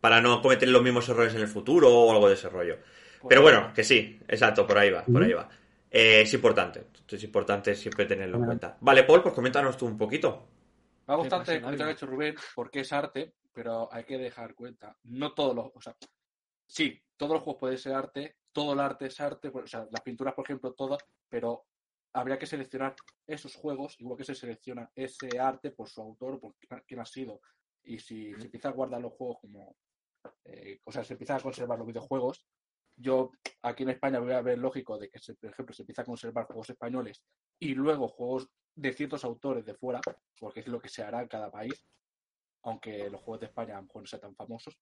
para 0.00 0.20
no 0.22 0.40
cometer 0.40 0.68
los 0.70 0.82
mismos 0.82 1.06
errores 1.10 1.34
en 1.34 1.42
el 1.42 1.48
futuro 1.48 1.92
o 1.92 2.10
algo 2.12 2.28
de 2.28 2.34
ese 2.34 2.48
rollo. 2.48 2.78
Pero 3.28 3.42
bueno, 3.42 3.72
que 3.74 3.84
sí, 3.84 4.18
exacto, 4.28 4.66
por 4.66 4.78
ahí 4.78 4.90
va, 4.90 5.04
por 5.04 5.22
ahí 5.22 5.32
va. 5.32 5.48
Eh, 5.90 6.22
es 6.22 6.34
importante, 6.34 6.86
es 7.08 7.22
importante 7.22 7.74
siempre 7.74 8.06
tenerlo 8.06 8.38
en 8.38 8.44
cuenta. 8.44 8.76
Vale, 8.80 9.04
Paul, 9.04 9.22
pues 9.22 9.34
coméntanos 9.34 9.76
tú 9.76 9.86
un 9.86 9.96
poquito. 9.96 10.48
Me 11.06 11.14
ha 11.14 11.16
gustado 11.16 11.42
el 11.42 11.46
comentario 11.46 11.76
que 11.78 11.84
ha 11.84 11.90
hecho 11.92 12.06
Rubén 12.06 12.34
porque 12.54 12.80
es 12.80 12.92
arte, 12.92 13.34
pero 13.52 13.88
hay 13.92 14.04
que 14.04 14.18
dejar 14.18 14.54
cuenta. 14.54 14.96
No 15.04 15.34
todos 15.34 15.54
los. 15.54 15.70
O 15.74 15.80
sea, 15.80 15.96
sí, 16.66 17.00
todos 17.16 17.34
los 17.34 17.42
juegos 17.42 17.60
pueden 17.60 17.78
ser 17.78 17.94
arte, 17.94 18.36
todo 18.52 18.72
el 18.72 18.80
arte 18.80 19.06
es 19.06 19.20
arte, 19.20 19.50
pues, 19.50 19.64
o 19.64 19.68
sea, 19.68 19.86
las 19.90 20.00
pinturas, 20.02 20.34
por 20.34 20.44
ejemplo, 20.44 20.72
todas, 20.72 20.98
pero 21.28 21.66
habría 22.12 22.38
que 22.38 22.46
seleccionar 22.46 22.94
esos 23.26 23.54
juegos, 23.54 23.96
igual 23.98 24.16
que 24.16 24.24
se 24.24 24.34
selecciona 24.34 24.90
ese 24.94 25.38
arte 25.38 25.70
por 25.70 25.88
su 25.88 26.00
autor 26.00 26.34
o 26.34 26.40
por 26.40 26.54
quién 26.86 27.00
ha 27.00 27.04
sido. 27.04 27.40
Y 27.84 27.98
si 27.98 28.34
se 28.34 28.46
empieza 28.46 28.68
a 28.68 28.72
guardar 28.72 29.00
los 29.00 29.12
juegos 29.12 29.38
como. 29.40 29.76
eh, 30.44 30.80
o 30.84 30.92
sea, 30.92 31.04
se 31.04 31.14
empiezan 31.14 31.38
a 31.38 31.42
conservar 31.42 31.78
los 31.78 31.86
videojuegos. 31.86 32.46
Yo 32.96 33.30
aquí 33.62 33.82
en 33.82 33.90
España 33.90 34.20
voy 34.20 34.32
a 34.32 34.42
ver 34.42 34.58
lógico 34.58 34.98
de 34.98 35.08
que, 35.10 35.18
se- 35.18 35.34
por 35.34 35.50
ejemplo, 35.50 35.74
se 35.74 35.82
empieza 35.82 36.02
a 36.02 36.06
conservar 36.06 36.46
juegos 36.46 36.70
españoles 36.70 37.24
y 37.58 37.74
luego 37.74 38.08
juegos 38.08 38.48
de 38.74 38.92
ciertos 38.92 39.24
autores 39.24 39.64
de 39.64 39.74
fuera, 39.74 40.00
porque 40.38 40.60
es 40.60 40.68
lo 40.68 40.80
que 40.80 40.88
se 40.88 41.02
hará 41.02 41.20
en 41.22 41.28
cada 41.28 41.50
país, 41.50 41.86
aunque 42.62 43.10
los 43.10 43.20
juegos 43.20 43.40
de 43.40 43.46
España 43.46 43.80
no 43.80 44.06
sean 44.06 44.20
tan 44.22 44.34
famosos. 44.36 44.78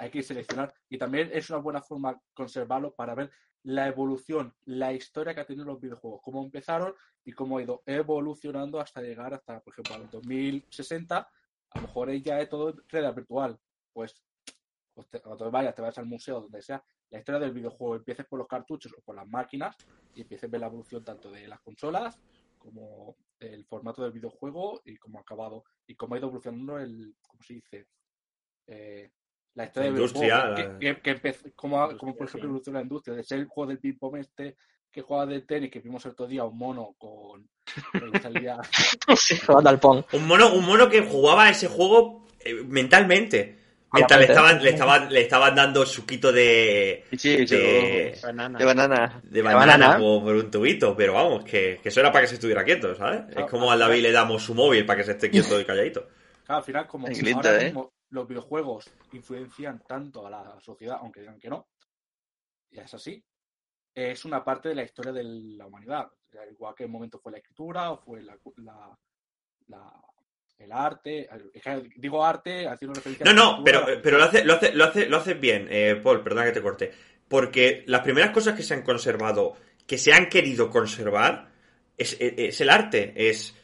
Hay 0.00 0.10
que 0.10 0.22
seleccionar 0.22 0.74
y 0.88 0.98
también 0.98 1.30
es 1.32 1.48
una 1.50 1.60
buena 1.60 1.80
forma 1.80 2.20
conservarlo 2.34 2.94
para 2.94 3.14
ver 3.14 3.30
la 3.62 3.86
evolución, 3.86 4.56
la 4.64 4.92
historia 4.92 5.34
que 5.34 5.40
ha 5.40 5.46
tenido 5.46 5.64
los 5.66 5.80
videojuegos, 5.80 6.20
cómo 6.22 6.42
empezaron 6.42 6.94
y 7.24 7.32
cómo 7.32 7.58
ha 7.58 7.62
ido 7.62 7.82
evolucionando 7.86 8.80
hasta 8.80 9.00
llegar 9.02 9.34
hasta, 9.34 9.60
por 9.60 9.72
ejemplo, 9.72 9.94
al 9.96 10.10
2060. 10.10 11.28
A 11.70 11.76
lo 11.76 11.82
mejor 11.82 12.10
ya 12.12 12.40
es 12.40 12.48
todo 12.48 12.74
realidad 12.88 13.14
virtual. 13.14 13.58
Pues, 13.92 14.20
pues 14.98 15.08
te- 15.10 15.20
cuando 15.20 15.48
vayas, 15.48 15.76
te 15.76 15.82
vas 15.82 15.96
al 15.96 16.06
museo, 16.06 16.40
donde 16.40 16.60
sea, 16.60 16.82
la 17.10 17.20
historia 17.20 17.38
del 17.40 17.52
videojuego, 17.52 17.94
empieces 17.94 18.26
por 18.26 18.40
los 18.40 18.48
cartuchos 18.48 18.92
o 18.98 19.00
por 19.02 19.14
las 19.14 19.28
máquinas 19.28 19.76
y 20.12 20.22
empieces 20.22 20.48
a 20.48 20.50
ver 20.50 20.60
la 20.60 20.66
evolución 20.66 21.04
tanto 21.04 21.30
de 21.30 21.46
las 21.46 21.60
consolas 21.60 22.18
como 22.58 23.16
el 23.38 23.64
formato 23.66 24.02
del 24.02 24.10
videojuego 24.10 24.80
y 24.84 24.96
cómo 24.96 25.18
ha 25.18 25.22
acabado 25.22 25.62
y 25.86 25.94
cómo 25.94 26.14
ha 26.14 26.18
ido 26.18 26.26
evolucionando 26.26 26.78
el, 26.80 27.14
¿cómo 27.22 27.40
se 27.44 27.54
dice? 27.54 27.86
Eh, 28.66 29.12
la 29.54 29.66
historia 29.66 29.88
La 29.90 29.94
del 29.94 30.02
industria, 30.02 30.26
videojuego, 30.26 30.50
la- 30.72 30.78
que, 30.80 30.94
que- 30.96 31.00
que 31.02 31.10
empezó- 31.12 31.48
como, 31.54 31.86
por 31.86 31.94
ejemplo 32.26 32.26
sí. 32.26 32.38
evolucionó 32.46 32.78
la 32.78 32.82
industria, 32.82 33.14
de 33.16 33.22
ser 33.22 33.38
el 33.38 33.46
juego 33.46 33.68
del 33.68 33.78
ping-pong 33.78 34.16
este 34.16 34.56
que 34.90 35.02
juega 35.02 35.26
de 35.26 35.42
tenis, 35.42 35.70
que 35.70 35.78
vimos 35.80 36.04
el 36.06 36.12
otro 36.12 36.26
día 36.26 36.42
un 36.44 36.58
mono 36.58 36.94
con... 36.98 37.48
que 37.92 38.18
salía- 38.20 38.58
Jugando 39.46 39.70
al 39.70 39.78
Pong. 39.78 40.02
Un 40.14 40.26
mono, 40.26 40.52
un 40.54 40.64
mono 40.66 40.88
que 40.88 41.02
jugaba 41.02 41.48
ese 41.50 41.68
juego 41.68 42.26
eh, 42.40 42.54
mentalmente. 42.64 43.57
Mientras 43.92 44.20
le 44.20 44.26
estaban, 44.26 44.62
le 44.62 44.70
estaban, 44.70 45.12
le 45.12 45.20
estaban 45.22 45.54
dando 45.54 45.86
suquito 45.86 46.30
de, 46.30 47.04
Sí, 47.12 47.46
sí, 47.46 47.46
de, 47.46 48.18
Banana. 48.22 48.58
de 48.58 48.64
banana. 48.66 49.20
de 49.24 49.42
banana, 49.42 49.60
banana. 49.78 49.98
Por, 49.98 50.22
por 50.24 50.34
un 50.36 50.50
tubito, 50.50 50.94
pero 50.94 51.14
vamos, 51.14 51.44
que, 51.44 51.80
que 51.82 51.88
eso 51.88 52.00
era 52.00 52.12
para 52.12 52.22
que 52.22 52.28
se 52.28 52.34
estuviera 52.34 52.64
quieto, 52.64 52.94
¿sabes? 52.94 53.22
Es 53.34 53.46
como 53.46 53.70
al 53.72 53.78
David 53.78 54.02
le 54.02 54.12
damos 54.12 54.42
su 54.42 54.54
móvil 54.54 54.84
para 54.84 54.98
que 54.98 55.04
se 55.04 55.12
esté 55.12 55.30
quieto 55.30 55.58
y 55.60 55.64
calladito. 55.64 56.08
Claro, 56.48 56.60
al 56.60 56.64
final, 56.64 56.86
como 56.86 57.06
ahora 57.06 57.60
¿eh? 57.60 57.64
mismo 57.66 57.92
los 58.08 58.26
videojuegos 58.26 58.90
influencian 59.12 59.82
tanto 59.86 60.26
a 60.26 60.30
la 60.30 60.58
sociedad, 60.62 60.96
aunque 61.00 61.20
digan 61.20 61.38
que 61.38 61.50
no, 61.50 61.68
y 62.70 62.78
es 62.80 62.94
así, 62.94 63.22
es 63.94 64.24
una 64.24 64.42
parte 64.42 64.70
de 64.70 64.74
la 64.74 64.82
historia 64.82 65.12
de 65.12 65.24
la 65.24 65.66
humanidad. 65.66 66.06
O 66.06 66.30
sea, 66.30 66.46
igual 66.50 66.74
que 66.74 66.84
en 66.84 66.88
un 66.88 66.92
momento 66.94 67.18
fue 67.18 67.32
la 67.32 67.38
escritura 67.38 67.90
o 67.90 67.98
fue 67.98 68.22
la, 68.22 68.34
la- 68.56 68.98
la- 69.66 70.00
el 70.58 70.72
arte. 70.72 71.28
digo 71.96 72.24
arte 72.24 72.66
haciendo 72.66 72.94
referencia 72.94 73.24
No, 73.24 73.30
a 73.30 73.34
la 73.34 73.40
no, 73.58 73.64
pero, 73.64 73.80
la 73.88 74.02
pero 74.02 74.18
lo 74.18 74.24
hace, 74.24 74.44
lo 74.44 74.54
hace, 74.54 74.72
lo 74.72 74.84
hace, 74.84 75.06
lo 75.06 75.16
haces 75.18 75.40
bien, 75.40 75.66
eh, 75.70 75.98
Paul, 76.02 76.22
perdona 76.22 76.44
que 76.46 76.52
te 76.52 76.62
corte. 76.62 76.90
Porque 77.28 77.84
las 77.86 78.00
primeras 78.00 78.30
cosas 78.30 78.54
que 78.54 78.62
se 78.62 78.74
han 78.74 78.82
conservado, 78.82 79.54
que 79.86 79.98
se 79.98 80.12
han 80.12 80.28
querido 80.28 80.70
conservar, 80.70 81.48
es, 81.96 82.16
es- 82.20 82.34
es 82.36 82.60
el 82.60 82.70
arte, 82.70 83.12
es 83.16 83.54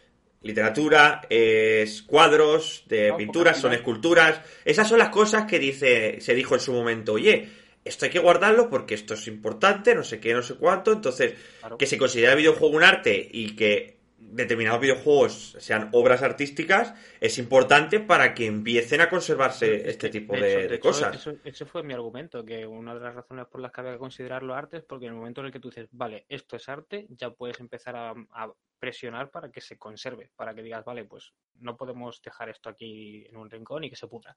literatura, 0.42 1.22
es 1.30 2.02
cuadros 2.02 2.84
de 2.86 3.08
No, 3.08 3.16
pinturas, 3.16 3.58
son 3.58 3.72
esculturas. 3.72 4.40
Esas 4.64 4.88
son 4.88 4.98
las 4.98 5.08
cosas 5.08 5.46
que 5.46 5.58
dice, 5.58 6.20
se 6.20 6.34
dijo 6.34 6.54
en 6.54 6.60
su 6.60 6.72
momento, 6.72 7.14
oye, 7.14 7.48
esto 7.84 8.04
hay 8.04 8.10
que 8.10 8.18
guardarlo 8.18 8.68
porque 8.68 8.94
esto 8.94 9.14
es 9.14 9.26
importante, 9.26 9.94
no 9.94 10.04
sé 10.04 10.20
qué, 10.20 10.34
no 10.34 10.42
sé 10.42 10.54
cuánto. 10.56 10.92
Entonces, 10.92 11.34
Claro. 11.60 11.78
que 11.78 11.86
se 11.86 11.96
considera 11.96 12.32
el 12.32 12.38
videojuego 12.38 12.76
un 12.76 12.82
arte 12.82 13.26
y 13.32 13.56
que 13.56 13.96
determinados 14.32 14.80
videojuegos 14.80 15.56
sean 15.58 15.88
obras 15.92 16.22
artísticas 16.22 16.94
es 17.20 17.38
importante 17.38 18.00
para 18.00 18.34
que 18.34 18.46
empiecen 18.46 19.00
a 19.00 19.08
conservarse 19.08 19.88
este 19.88 20.08
tipo 20.08 20.34
de, 20.34 20.48
hecho- 20.50 20.68
de 20.68 20.74
hecho, 20.76 20.80
cosas. 20.80 21.16
Eso, 21.16 21.32
ese 21.44 21.64
fue 21.66 21.82
mi 21.82 21.94
argumento, 21.94 22.44
que 22.44 22.66
una 22.66 22.94
de 22.94 23.00
las 23.00 23.14
razones 23.14 23.46
por 23.46 23.60
las 23.60 23.70
que 23.72 23.80
había 23.80 23.92
que 23.92 23.98
considerarlo 23.98 24.54
arte 24.54 24.78
es 24.78 24.84
porque 24.84 25.06
en 25.06 25.12
el 25.12 25.18
momento 25.18 25.40
en 25.40 25.46
el 25.48 25.52
que 25.52 25.60
tú 25.60 25.68
dices, 25.70 25.88
vale, 25.92 26.24
esto 26.28 26.56
es 26.56 26.68
arte, 26.68 27.06
ya 27.10 27.30
puedes 27.30 27.60
empezar 27.60 27.94
a, 27.96 28.10
a 28.10 28.52
presionar 28.78 29.30
para 29.30 29.50
que 29.50 29.60
se 29.60 29.78
conserve, 29.78 30.30
para 30.36 30.54
que 30.54 30.62
digas, 30.62 30.84
vale, 30.84 31.04
pues 31.04 31.32
no 31.60 31.76
podemos 31.76 32.20
dejar 32.22 32.48
esto 32.48 32.68
aquí 32.68 33.24
en 33.28 33.36
un 33.36 33.48
rincón 33.50 33.84
y 33.84 33.90
que 33.90 33.96
se 33.96 34.08
pudra. 34.08 34.36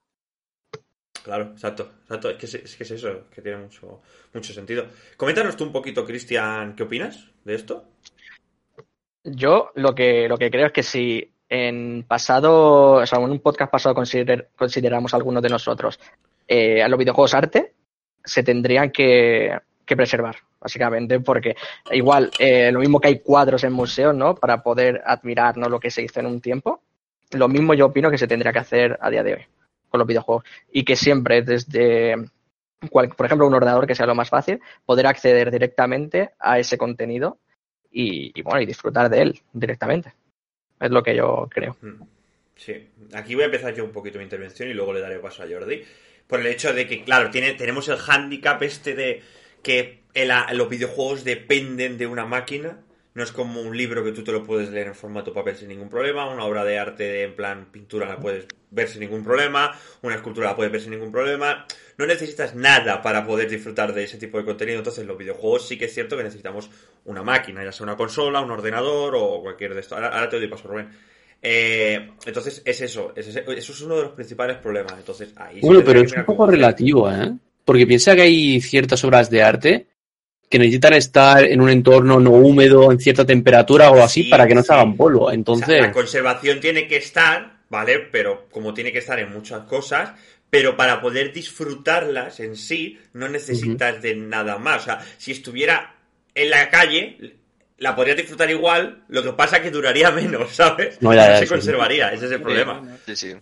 Claro, 1.23 1.51
exacto, 1.51 1.91
exacto. 2.03 2.29
Es 2.29 2.37
que 2.37 2.45
es, 2.45 2.53
es 2.55 2.75
que 2.77 2.83
es 2.83 2.91
eso, 2.91 3.29
que 3.29 3.41
tiene 3.41 3.57
mucho, 3.57 4.01
mucho 4.33 4.53
sentido. 4.53 4.87
Coméntanos 5.17 5.57
tú 5.57 5.65
un 5.65 5.73
poquito, 5.73 6.05
Cristian, 6.05 6.75
¿qué 6.75 6.83
opinas 6.83 7.31
de 7.43 7.55
esto? 7.55 7.89
Yo 9.27 9.71
lo 9.75 9.93
que, 9.93 10.27
lo 10.27 10.37
que 10.37 10.49
creo 10.49 10.67
es 10.67 10.71
que 10.71 10.83
si 10.83 11.33
en 11.49 12.05
pasado, 12.07 12.93
o 12.93 13.05
sea, 13.05 13.19
en 13.19 13.29
un 13.29 13.39
podcast 13.39 13.71
pasado 13.71 13.95
consider- 13.95 14.49
consideramos 14.55 15.13
algunos 15.13 15.43
de 15.43 15.49
nosotros, 15.49 15.99
eh, 16.47 16.81
a 16.81 16.87
los 16.87 16.97
videojuegos 16.97 17.33
arte 17.33 17.73
se 18.23 18.43
tendrían 18.43 18.91
que, 18.91 19.57
que 19.85 19.95
preservar, 19.95 20.35
básicamente, 20.59 21.19
porque 21.19 21.55
igual, 21.91 22.31
eh, 22.39 22.71
lo 22.71 22.79
mismo 22.79 22.99
que 22.99 23.09
hay 23.09 23.19
cuadros 23.19 23.63
en 23.63 23.73
museos, 23.73 24.15
¿no? 24.15 24.35
Para 24.35 24.61
poder 24.63 25.01
admirar 25.05 25.57
¿no? 25.57 25.69
lo 25.69 25.79
que 25.79 25.91
se 25.91 26.03
hizo 26.03 26.19
en 26.19 26.25
un 26.25 26.41
tiempo, 26.41 26.81
lo 27.31 27.47
mismo 27.47 27.73
yo 27.73 27.87
opino 27.87 28.09
que 28.09 28.17
se 28.17 28.27
tendría 28.27 28.53
que 28.53 28.59
hacer 28.59 28.97
a 29.01 29.09
día 29.09 29.23
de 29.23 29.33
hoy 29.33 29.45
con 29.89 29.99
los 29.99 30.07
videojuegos. 30.07 30.43
Y 30.71 30.83
que 30.83 30.95
siempre 30.95 31.41
desde, 31.41 32.15
por 32.91 33.25
ejemplo, 33.25 33.47
un 33.47 33.53
ordenador 33.53 33.87
que 33.87 33.95
sea 33.95 34.05
lo 34.05 34.15
más 34.15 34.29
fácil, 34.29 34.59
poder 34.85 35.07
acceder 35.07 35.51
directamente 35.51 36.31
a 36.39 36.59
ese 36.59 36.77
contenido 36.77 37.39
y, 37.91 38.31
y, 38.37 38.41
bueno, 38.41 38.61
y 38.61 38.65
disfrutar 38.65 39.09
de 39.09 39.21
él 39.21 39.39
directamente. 39.53 40.13
Es 40.79 40.91
lo 40.91 41.01
que 41.03 41.15
yo 41.15 41.47
creo. 41.49 41.77
Mm. 41.81 42.03
Sí, 42.55 42.87
aquí 43.13 43.35
voy 43.35 43.43
a 43.43 43.45
empezar 43.47 43.73
yo 43.75 43.83
un 43.85 43.91
poquito 43.91 44.17
mi 44.17 44.23
intervención 44.23 44.69
y 44.69 44.73
luego 44.73 44.93
le 44.93 44.99
daré 45.01 45.19
paso 45.19 45.43
a 45.43 45.47
Jordi. 45.47 45.83
Por 46.27 46.39
el 46.39 46.47
hecho 46.47 46.73
de 46.73 46.87
que, 46.87 47.03
claro, 47.03 47.29
tiene, 47.29 47.53
tenemos 47.53 47.87
el 47.87 47.97
hándicap 47.97 48.61
este 48.63 48.95
de 48.95 49.21
que 49.61 49.99
el- 50.13 50.31
los 50.53 50.69
videojuegos 50.69 51.23
dependen 51.23 51.97
de 51.97 52.07
una 52.07 52.25
máquina. 52.25 52.79
No 53.17 53.23
es 53.23 53.31
como 53.31 53.59
un 53.61 53.75
libro 53.75 54.03
que 54.03 54.11
tú 54.11 54.23
te 54.23 54.31
lo 54.31 54.43
puedes 54.43 54.69
leer 54.69 54.85
en 54.85 54.93
formato 54.93 55.33
papel 55.33 55.55
sin 55.55 55.69
ningún 55.69 55.89
problema. 55.89 56.29
Una 56.31 56.43
obra 56.45 56.63
de 56.63 56.77
arte 56.77 57.23
en 57.23 57.35
plan 57.35 57.65
pintura 57.71 58.05
la 58.07 58.19
puedes 58.19 58.45
ver 58.69 58.87
sin 58.87 58.99
ningún 58.99 59.23
problema. 59.23 59.75
Una 60.03 60.13
escultura 60.13 60.49
la 60.49 60.55
puedes 60.55 60.71
ver 60.71 60.81
sin 60.81 60.91
ningún 60.91 61.11
problema. 61.11 61.65
No 61.97 62.05
necesitas 62.05 62.53
nada 62.53 63.01
para 63.01 63.25
poder 63.25 63.49
disfrutar 63.49 63.91
de 63.91 64.03
ese 64.03 64.19
tipo 64.19 64.37
de 64.37 64.45
contenido. 64.45 64.77
Entonces, 64.77 65.03
los 65.07 65.17
videojuegos 65.17 65.67
sí 65.67 65.79
que 65.79 65.85
es 65.85 65.93
cierto 65.95 66.15
que 66.15 66.21
necesitamos 66.25 66.69
una 67.05 67.23
máquina, 67.23 67.63
ya 67.63 67.71
sea 67.71 67.85
una 67.85 67.97
consola, 67.97 68.39
un 68.39 68.51
ordenador 68.51 69.15
o 69.17 69.41
cualquier 69.41 69.73
de 69.73 69.79
esto. 69.79 69.95
Ahora, 69.95 70.09
ahora 70.09 70.29
te 70.29 70.37
doy 70.37 70.47
paso, 70.47 70.67
Rubén. 70.67 70.89
Eh, 71.41 72.11
entonces, 72.23 72.61
es 72.63 72.81
eso. 72.81 73.13
es 73.15 73.29
ese- 73.29 73.43
eso 73.47 73.71
es 73.73 73.81
uno 73.81 73.95
de 73.95 74.03
los 74.03 74.11
principales 74.11 74.57
problemas. 74.57 74.93
Entonces, 74.95 75.33
ahí 75.37 75.59
Bueno, 75.59 75.81
pero 75.83 76.01
es 76.01 76.13
un 76.13 76.23
poco 76.23 76.45
relativo, 76.45 77.11
¿eh? 77.11 77.33
Porque 77.65 77.87
piensa 77.87 78.15
que 78.15 78.21
hay 78.21 78.61
ciertas 78.61 79.03
obras 79.03 79.31
de 79.31 79.41
arte 79.41 79.87
que 80.49 80.59
necesitan 80.59 80.93
estar 80.93 81.43
en 81.43 81.61
un 81.61 81.69
entorno 81.69 82.19
no 82.19 82.31
húmedo, 82.31 82.91
en 82.91 82.99
cierta 82.99 83.25
temperatura 83.25 83.91
o 83.91 84.01
así, 84.01 84.23
Sí, 84.23 84.29
para 84.29 84.47
que 84.47 84.55
no 84.55 84.63
se 84.63 84.73
hagan 84.73 84.95
polvo. 84.95 85.25
O 85.25 85.27
sea, 85.27 85.35
Entonces, 85.35 85.81
la 85.81 85.91
conservación 85.91 86.59
tiene 86.59 86.87
que 86.87 86.97
estar, 86.97 87.57
¿vale? 87.69 87.99
Pero 88.11 88.47
como 88.49 88.73
tiene 88.73 88.91
que 88.91 88.99
estar 88.99 89.19
en 89.19 89.31
muchas 89.33 89.63
cosas, 89.63 90.13
pero 90.49 90.77
para 90.77 91.01
poder 91.01 91.33
disfrutarlas 91.33 92.39
en 92.39 92.55
sí, 92.55 92.97
no 93.13 93.27
necesitas 93.27 94.01
de 94.01 94.15
nada 94.15 94.57
más. 94.57 94.83
O 94.83 94.85
sea, 94.85 95.05
si 95.17 95.31
estuviera 95.33 95.95
en 96.33 96.49
la 96.49 96.69
calle, 96.69 97.35
la 97.77 97.95
podrías 97.95 98.17
disfrutar 98.17 98.49
igual, 98.49 99.03
lo 99.09 99.23
que 99.23 99.33
pasa 99.33 99.61
que 99.61 99.71
duraría 99.71 100.11
menos, 100.11 100.55
¿sabes? 100.55 101.01
No, 101.01 101.13
ya, 101.13 101.27
ya, 101.27 101.39
se 101.39 101.45
sí. 101.45 101.49
conservaría, 101.49 102.13
ese 102.13 102.27
es 102.27 102.31
el 102.31 102.41
problema. 102.41 102.81
Sí, 103.05 103.15
sí. 103.15 103.35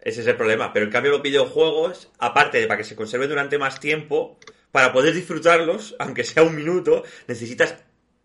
Ese 0.00 0.20
es 0.20 0.26
el 0.26 0.36
problema. 0.36 0.72
Pero 0.72 0.86
en 0.86 0.92
cambio 0.92 1.12
los 1.12 1.22
videojuegos, 1.22 2.08
aparte 2.18 2.60
de 2.60 2.66
para 2.66 2.78
que 2.78 2.84
se 2.84 2.96
conserve 2.96 3.28
durante 3.28 3.58
más 3.58 3.78
tiempo, 3.78 4.38
para 4.72 4.92
poder 4.92 5.14
disfrutarlos, 5.14 5.94
aunque 5.98 6.24
sea 6.24 6.42
un 6.42 6.56
minuto, 6.56 7.04
necesitas 7.28 7.76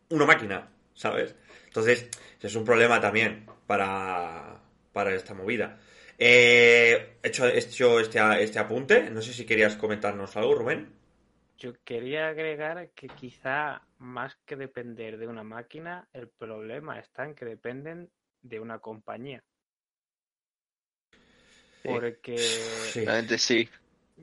una 0.10 0.26
máquina, 0.26 0.70
¿sabes? 0.94 1.36
Entonces, 1.66 2.10
es 2.42 2.56
un 2.56 2.66
problema 2.66 3.00
también 3.00 3.46
para, 3.68 4.60
para 4.94 5.14
esta 5.14 5.34
movida. 5.34 5.78
Eh, 6.18 7.18
he 7.22 7.28
hecho, 7.28 7.46
he 7.48 7.60
hecho 7.60 8.00
este, 8.00 8.20
este 8.42 8.60
apunte. 8.60 9.10
No 9.12 9.22
sé 9.22 9.34
si 9.34 9.46
querías 9.46 9.76
comentarnos 9.76 10.36
algo, 10.38 10.56
Rubén. 10.56 10.94
Yo 11.58 11.74
quería 11.84 12.30
agregar 12.30 12.90
que 12.96 13.08
quizá 13.08 13.82
más 13.98 14.36
que 14.46 14.56
depender 14.56 15.18
de 15.18 15.28
una 15.28 15.44
máquina, 15.44 16.08
el 16.14 16.28
problema 16.30 17.00
está 17.00 17.26
en 17.26 17.36
que 17.36 17.46
dependen 17.46 18.10
de 18.42 18.60
una 18.60 18.80
compañía. 18.80 19.44
Sí. 21.82 21.90
Porque 21.90 22.38
Sí. 22.38 23.06
Realmente 23.06 23.38
sí. 23.38 23.70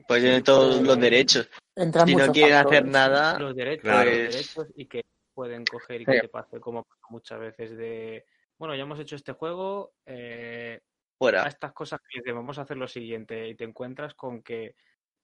Pues 0.07 0.21
tienen 0.21 0.43
todos 0.43 0.81
los 0.81 0.99
derechos. 0.99 1.49
Si 1.75 1.85
no 1.85 1.91
quieren 2.31 2.55
factores. 2.55 2.57
hacer 2.65 2.85
nada, 2.85 3.39
los 3.39 3.55
derechos, 3.55 3.83
Claro. 3.83 4.09
los 4.09 4.19
derechos 4.19 4.67
y 4.75 4.85
que 4.87 5.03
pueden 5.33 5.65
coger 5.65 6.01
y 6.01 6.05
Sí. 6.05 6.11
que 6.11 6.19
te 6.21 6.27
pase 6.29 6.59
como 6.59 6.85
muchas 7.09 7.39
veces 7.39 7.77
de, 7.77 8.25
bueno, 8.57 8.75
ya 8.75 8.83
hemos 8.83 8.99
hecho 8.99 9.15
este 9.15 9.33
juego, 9.33 9.93
eh, 10.05 10.79
a 10.81 11.17
fuera. 11.17 11.43
estas 11.47 11.73
cosas 11.73 11.99
que 12.01 12.19
dices, 12.19 12.33
vamos 12.33 12.57
a 12.57 12.61
hacer 12.63 12.77
lo 12.77 12.87
siguiente 12.87 13.47
y 13.47 13.55
te 13.55 13.63
encuentras 13.63 14.13
con 14.15 14.41
que, 14.41 14.75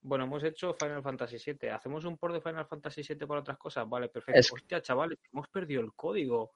bueno, 0.02 0.24
hemos 0.24 0.42
hecho 0.44 0.74
Final 0.74 1.02
Fantasy 1.02 1.36
VII, 1.52 1.68
hacemos 1.70 2.04
un 2.04 2.16
port 2.18 2.34
de 2.34 2.40
Final 2.40 2.66
Fantasy 2.66 3.02
VII 3.02 3.26
por 3.26 3.38
otras 3.38 3.56
cosas, 3.58 3.88
vale, 3.88 4.08
perfecto. 4.08 4.40
Es- 4.40 4.52
Hostia, 4.52 4.82
chavales, 4.82 5.18
hemos 5.32 5.48
perdido 5.48 5.80
el 5.82 5.92
código. 5.94 6.54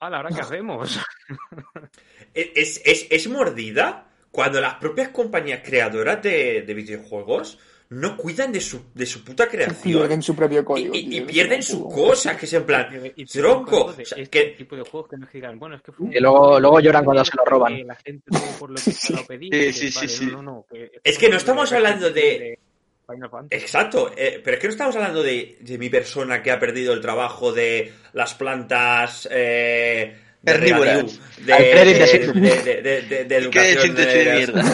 Hala, 0.00 0.16
¿ahora 0.18 0.30
qué 0.34 0.40
hacemos? 0.40 0.98
Es, 2.34 2.82
es, 2.84 3.06
es 3.10 3.28
mordida 3.28 4.11
cuando 4.32 4.60
las 4.60 4.74
propias 4.74 5.10
compañías 5.10 5.60
creadoras 5.64 6.20
de, 6.22 6.62
de 6.62 6.74
videojuegos 6.74 7.58
no 7.90 8.16
cuidan 8.16 8.50
de 8.50 8.60
su, 8.62 8.86
de 8.94 9.04
su 9.04 9.22
puta 9.22 9.46
creación. 9.46 9.98
Pierden 10.00 10.22
su 10.22 10.34
propio 10.34 10.60
Y, 10.60 10.64
código. 10.64 10.94
y- 10.94 10.98
y 10.98 11.08
tío, 11.10 11.26
pierden 11.26 11.62
sus 11.62 11.92
cosas, 11.92 12.38
que 12.38 12.46
es 12.46 12.52
en 12.54 12.64
plan, 12.64 13.12
Y- 13.14 13.22
y 13.22 13.26
tronco. 13.26 13.92
de 13.92 14.02
O 14.02 14.06
sea, 14.06 14.16
este 14.18 14.30
que- 14.30 14.50
tipo 14.56 14.74
de 14.76 14.82
juegos 14.82 15.10
que 15.10 15.18
nos 15.18 15.30
digan, 15.30 15.58
bueno, 15.58 15.76
es 15.76 15.82
que 15.82 15.92
fue 15.92 16.06
un 16.06 16.12
Y 16.14 16.18
luego- 16.18 16.58
luego 16.58 16.80
lloran 16.80 17.04
cuando 17.04 17.22
que 17.22 17.30
se 17.30 17.36
lo 17.36 17.44
roban. 17.44 17.86
La 17.86 17.94
gente 17.96 18.24
por 18.58 18.70
lo 18.70 18.76
que 18.76 18.80
se 18.92 19.12
lo 19.12 19.26
pedí. 19.26 19.50
Sí, 19.52 19.58
y 19.66 19.72
sí, 19.90 19.94
vale, 19.94 20.08
sí. 20.08 20.24
No, 20.26 20.32
no, 20.32 20.42
no, 20.42 20.66
que 20.72 20.90
Es 21.04 21.18
que 21.18 21.28
no 21.28 21.36
estamos 21.36 21.70
hablando 21.70 22.10
de- 22.10 22.58
Final 23.06 23.28
Fantasy. 23.28 23.62
Exacto, 23.62 24.12
eh, 24.16 24.40
pero 24.42 24.56
es 24.56 24.60
que 24.62 24.68
no 24.68 24.72
estamos 24.72 24.96
hablando 24.96 25.22
de, 25.22 25.58
de 25.60 25.76
mi 25.76 25.90
persona 25.90 26.42
que 26.42 26.50
ha 26.50 26.58
perdido 26.58 26.94
el 26.94 27.00
trabajo 27.02 27.52
de 27.52 27.92
las 28.14 28.32
plantas 28.34 29.28
eh, 29.30 30.16
regadío, 30.44 31.06
de, 31.38 31.52
de, 31.52 31.84
de- 31.84 32.72
de- 32.72 32.82
de- 32.82 33.02
de- 33.02 33.24
de 33.24 33.50
¿Qué 33.50 33.70
educación 33.72 33.96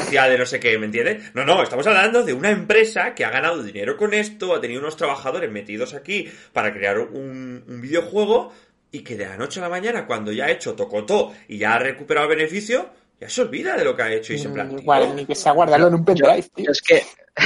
social, 0.03 0.31
de 0.31 0.39
no 0.39 0.47
sé 0.47 0.61
qué, 0.61 0.79
¿me 0.79 0.87
entiendes? 0.87 1.31
No, 1.35 1.45
no, 1.45 1.63
estamos 1.63 1.87
hablando 1.87 2.23
de 2.25 2.33
una 2.33 2.51
empresa 2.51 3.15
que 3.15 3.25
ha 3.25 3.31
ganado 3.31 3.63
dinero 3.63 3.97
con 3.97 4.15
esto, 4.15 4.55
ha 4.55 4.61
tenido 4.61 4.81
unos 4.81 4.97
trabajadores 4.97 5.51
metidos 5.51 5.95
aquí 5.95 6.29
para 6.53 6.73
crear 6.73 6.99
un, 6.99 7.65
un 7.67 7.81
videojuego 7.81 8.53
y 8.91 9.01
que 9.01 9.17
de 9.17 9.27
la 9.27 9.37
noche 9.37 9.61
a 9.61 9.65
la 9.65 9.69
mañana, 9.69 10.07
cuando 10.07 10.33
ya 10.33 10.47
ha 10.47 10.51
hecho 10.51 10.75
tocotó 10.75 11.33
y 11.49 11.59
ya 11.59 11.75
ha 11.75 11.79
recuperado 11.79 12.31
el 12.31 12.37
beneficio, 12.37 12.89
ya 13.21 13.29
se 13.29 13.43
olvida 13.43 13.77
de 13.77 13.85
lo 13.85 13.95
que 13.95 14.03
ha 14.03 14.13
hecho 14.13 14.33
y 14.33 14.39
se 14.39 14.47
en 14.49 14.55
plan, 14.55 14.69
Mm, 14.69 14.71
tío, 14.71 14.79
Igual, 14.81 15.17
ni 15.17 15.27
que 15.27 15.35
sea 15.35 15.53
guardarlo 15.53 15.89
en 15.89 15.95
un 15.95 16.05
pendrive, 16.05 16.45
tío. 16.55 16.71
Es 16.71 16.81
que, 16.81 17.03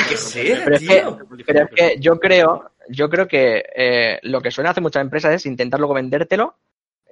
que 0.08 0.16
sea, 0.16 0.60
pero 0.64 0.76
es 0.76 0.82
que, 0.82 1.00
tío. 1.00 1.18
pero 1.46 1.64
es 1.64 1.70
que 1.74 1.96
yo 1.98 2.20
creo, 2.20 2.70
yo 2.88 3.08
creo 3.08 3.26
que 3.26 3.64
eh, 3.74 4.18
lo 4.22 4.40
que 4.40 4.50
suelen 4.50 4.70
hacer 4.70 4.82
muchas 4.82 5.00
empresas 5.00 5.34
es 5.34 5.46
intentar 5.46 5.80
luego 5.80 5.94
vendértelo 5.94 6.56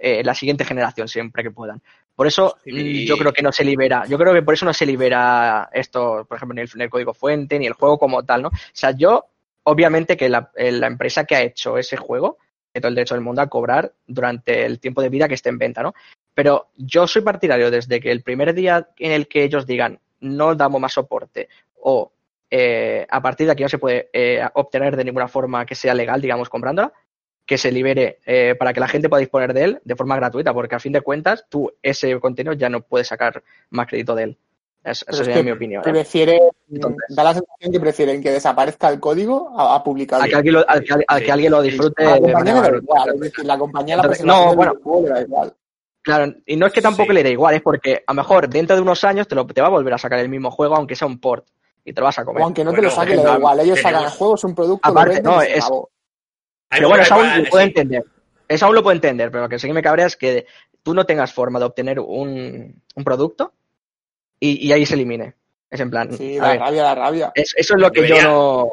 eh, 0.01 0.23
la 0.25 0.35
siguiente 0.35 0.65
generación 0.65 1.09
siempre 1.09 1.43
que 1.43 1.51
puedan. 1.51 1.81
Por 2.17 2.27
eso 2.27 2.57
Sí. 2.65 2.73
mm, 2.73 3.07
yo 3.07 3.17
creo 3.17 3.33
que 3.33 3.43
no 3.43 3.53
se 3.53 3.65
libera, 3.65 4.05
yo 4.09 4.19
creo 4.19 4.33
que 4.35 4.43
por 4.43 4.55
eso 4.55 4.65
no 4.67 4.73
se 4.75 4.87
libera 4.87 5.69
esto, 5.73 6.25
por 6.29 6.37
ejemplo, 6.37 6.55
ni 6.55 6.63
el, 6.63 6.71
ni 6.75 6.85
el 6.85 6.91
código 6.91 7.15
fuente, 7.15 7.59
ni 7.59 7.67
el 7.67 7.73
juego 7.75 7.99
como 7.99 8.23
tal, 8.25 8.43
¿no? 8.43 8.49
O 8.49 8.53
sea, 8.73 8.91
yo, 8.93 9.27
obviamente 9.65 10.17
que 10.17 10.29
la, 10.29 10.51
eh, 10.57 10.73
la 10.73 10.87
empresa 10.87 11.25
que 11.25 11.37
ha 11.37 11.43
hecho 11.43 11.79
ese 11.79 11.97
juego 11.97 12.39
tiene 12.73 12.83
todo 12.83 12.89
el 12.91 12.95
derecho 12.95 13.15
del 13.15 13.25
mundo 13.25 13.43
a 13.43 13.49
cobrar 13.49 13.93
durante 14.07 14.65
el 14.65 14.79
tiempo 14.81 15.03
de 15.03 15.09
vida 15.09 15.29
que 15.29 15.35
esté 15.35 15.49
en 15.49 15.59
venta, 15.59 15.83
¿no? 15.83 15.95
Pero 16.35 16.69
yo 16.77 17.07
soy 17.07 17.23
partidario 17.23 17.71
desde 17.71 18.01
que 18.01 18.11
el 18.11 18.23
primer 18.23 18.55
día 18.55 18.89
en 18.99 19.13
el 19.13 19.27
que 19.29 19.43
ellos 19.45 19.67
digan 19.67 19.99
no 20.21 20.55
damos 20.55 20.81
más 20.81 20.93
soporte 20.93 21.49
o 21.83 22.13
eh, 22.51 23.07
a 23.09 23.23
partir 23.23 23.47
de 23.47 23.53
aquí 23.53 23.63
no 23.63 23.69
se 23.69 23.79
puede 23.79 24.09
eh, 24.13 24.43
obtener 24.55 24.97
de 24.97 25.05
ninguna 25.05 25.29
forma 25.29 25.65
que 25.65 25.75
sea 25.75 25.95
legal, 25.95 26.21
digamos, 26.21 26.49
comprándola, 26.49 26.93
que 27.51 27.59
se 27.59 27.73
libere 27.73 28.21
eh, 28.27 28.55
para 28.57 28.73
que 28.73 28.79
la 28.79 28.87
gente 28.87 29.09
pueda 29.09 29.19
disponer 29.19 29.53
de 29.53 29.65
él 29.65 29.81
de 29.85 29.97
forma 29.97 30.15
gratuita, 30.15 30.55
porque 30.55 30.77
a 30.77 30.79
fin 30.79 30.93
de 30.93 31.01
cuentas 31.01 31.47
tú 31.49 31.69
ese 31.83 32.17
contenido 32.21 32.53
ya 32.53 32.69
no 32.69 32.81
puedes 32.81 33.09
sacar 33.09 33.43
más 33.71 33.89
crédito 33.89 34.15
de 34.15 34.23
él. 34.23 34.39
Es- 34.85 35.03
esa 35.03 35.11
es 35.11 35.17
sería 35.17 35.35
que 35.35 35.43
mi 35.43 35.51
opinión. 35.51 35.83
Prefiere, 35.83 36.39
Entonces- 36.71 37.01
da 37.09 37.25
la 37.25 37.35
sensación 37.35 37.73
que 37.73 37.81
prefieren 37.81 38.23
que 38.23 38.31
desaparezca 38.31 38.89
el 38.89 39.01
código 39.01 39.51
a, 39.59 39.75
a 39.75 39.83
publicarlo. 39.83 40.27
A 40.27 40.29
que 40.29 40.37
alguien 40.37 40.55
lo, 40.55 40.61
a 40.61 40.81
que- 40.81 41.05
a 41.09 41.19
que 41.19 41.25
Sí. 41.25 41.31
alguien 41.33 41.51
lo 41.51 41.61
disfrute 41.61 42.05
la 42.05 42.15
de 42.15 42.21
compañía 42.21 42.55
manera 42.55 42.77
igual, 42.77 43.09
es 43.15 43.21
decir, 43.21 43.45
la 43.45 43.59
compañía 43.59 43.97
la 43.97 44.03
Entonces, 44.05 44.23
presentación 44.25 44.49
no, 44.49 44.57
bueno. 44.95 45.13
da 45.13 45.21
igual. 45.23 45.55
Claro, 46.03 46.33
y 46.47 46.55
no 46.55 46.67
es 46.67 46.73
que 46.73 46.81
tampoco 46.83 47.09
Sí. 47.09 47.15
le 47.15 47.23
dé 47.25 47.31
igual, 47.33 47.57
es 47.57 47.63
porque 47.63 48.05
a 48.07 48.13
lo 48.13 48.17
mejor 48.17 48.49
dentro 48.49 48.77
de 48.77 48.83
unos 48.83 49.03
años 49.03 49.27
te, 49.27 49.35
lo, 49.35 49.45
te 49.45 49.61
va 49.61 49.67
a 49.67 49.71
volver 49.71 49.93
a 49.95 49.99
sacar 49.99 50.21
el 50.21 50.29
mismo 50.29 50.53
juego, 50.53 50.77
aunque 50.77 50.95
sea 50.95 51.09
un 51.09 51.19
port, 51.19 51.49
y 51.85 51.93
te 51.93 52.01
lo 52.01 52.05
vas 52.05 52.19
a 52.21 52.25
comer. 52.25 52.43
O 52.43 52.45
aunque 52.45 52.63
no 52.65 52.73
te 52.73 52.81
lo 52.81 52.91
saque, 52.91 53.17
le 53.17 53.25
da 53.25 53.37
igual. 53.39 53.59
Ellos 53.59 53.75
tenemos- 53.75 53.93
sacan 53.93 54.05
el 54.05 54.17
juego, 54.17 54.35
es 54.37 54.45
un 54.45 54.55
producto, 54.55 54.89
Aparte, 54.89 55.17
lo 55.21 55.31
no, 55.33 55.43
es- 55.43 55.69
Pero 56.71 56.89
bueno, 56.89 57.03
eso 57.03 57.15
aún 57.15 57.43
lo 57.45 57.51
puedo 57.51 57.65
entender. 57.65 58.05
Eso 58.49 58.67
aún 58.67 58.75
lo 58.75 58.83
puedo 58.83 58.95
entender, 58.95 59.31
pero 59.31 59.45
lo 59.45 59.49
que 59.49 59.59
sí 59.59 59.67
que 59.67 59.73
me 59.75 59.83
cabrea 59.83 60.07
es 60.07 60.17
que 60.17 60.47
tú 60.83 60.95
no 60.95 61.05
tengas 61.05 61.33
forma 61.33 61.59
de 61.59 61.65
obtener 61.67 62.01
un, 62.01 62.83
un 62.95 63.05
producto 63.05 63.53
y, 64.41 64.67
y 64.67 64.73
ahí 64.73 64.87
se 64.87 64.95
elimine. 64.95 65.35
Es 65.71 65.81
en 65.81 65.91
plan, 65.91 66.13
Sí, 66.17 66.37
a 66.39 66.43
da 66.43 66.49
ver, 66.51 66.61
rabia, 66.61 66.83
da 66.83 66.95
rabia. 66.95 67.33
es- 67.35 67.55
eso 67.57 67.75
es 67.75 67.81
lo 67.81 67.91
que 67.93 68.03
Debería- 68.03 68.23
yo 68.23 68.29
no... 68.29 68.71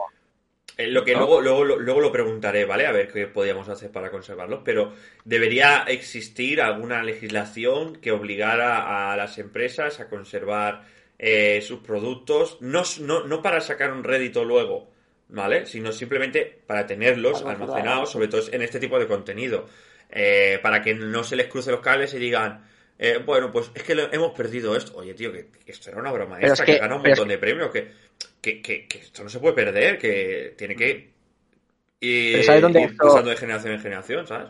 Eh, 0.80 0.88
Lo 0.88 1.04
que 1.04 1.14
¿No? 1.14 1.20
luego, 1.20 1.42
luego, 1.42 1.64
lo- 1.64 1.80
luego 1.80 2.02
lo 2.02 2.12
preguntaré, 2.12 2.66
¿vale? 2.66 2.86
A 2.86 2.92
ver 2.92 3.12
qué 3.12 3.26
podíamos 3.28 3.68
hacer 3.68 3.92
para 3.92 4.12
conservarlos, 4.12 4.62
pero 4.64 4.94
debería 5.26 5.84
existir 5.88 6.62
alguna 6.62 7.02
legislación 7.04 7.96
que 7.96 8.12
obligara 8.12 9.12
a 9.12 9.18
las 9.18 9.40
empresas 9.40 10.00
a 10.00 10.08
conservar 10.08 10.84
eh, 11.18 11.62
sus 11.64 11.80
productos, 11.80 12.58
no, 12.62 12.84
no, 13.02 13.24
no 13.26 13.42
para 13.42 13.60
sacar 13.60 13.92
un 13.92 14.04
rédito 14.04 14.44
luego, 14.44 14.92
¿vale? 15.30 15.66
Sino 15.66 15.92
simplemente 15.92 16.62
para 16.68 16.86
tenerlos 16.86 17.44
almacenados, 17.52 18.12
sobre 18.12 18.28
todo 18.28 18.42
en 18.52 18.62
este 18.62 18.80
tipo 18.80 19.00
de 19.00 19.08
contenido, 19.08 19.68
Eh, 20.10 20.60
para 20.64 20.82
que 20.82 20.94
no 20.94 21.22
se 21.24 21.36
les 21.36 21.48
cruce 21.48 21.70
los 21.72 21.82
cables 21.82 22.14
y 22.14 22.18
digan, 22.20 22.64
Eh, 23.00 23.20
bueno, 23.24 23.52
pues 23.52 23.70
es 23.76 23.84
que 23.84 23.94
lo- 23.94 24.12
hemos 24.12 24.32
perdido 24.32 24.76
esto. 24.76 24.96
Oye, 24.98 25.14
tío, 25.14 25.32
que, 25.32 25.48
que 25.64 25.72
esto 25.72 25.90
era 25.92 26.00
una 26.00 26.12
broma 26.12 26.40
esta, 26.40 26.54
es 26.54 26.62
que, 26.62 26.74
que- 26.74 26.80
gana 26.80 26.96
un 26.96 27.02
es 27.02 27.10
montón 27.10 27.28
de 27.28 27.38
premios, 27.38 27.70
que, 27.72 27.92
que, 28.42 28.60
que- 28.62 28.88
que 28.88 28.98
esto 29.00 29.22
no 29.24 29.30
se 29.30 29.40
puede 29.40 29.54
perder, 29.54 30.00
que 30.00 30.56
tiene 30.58 30.76
que 30.76 31.14
ir, 32.00 32.44
¿sabes 32.44 32.62
dónde 32.62 32.82
ir 32.82 32.98
de 32.98 33.36
generación 33.38 33.74
en 33.74 33.80
generación, 33.82 34.26
¿sabes? 34.28 34.48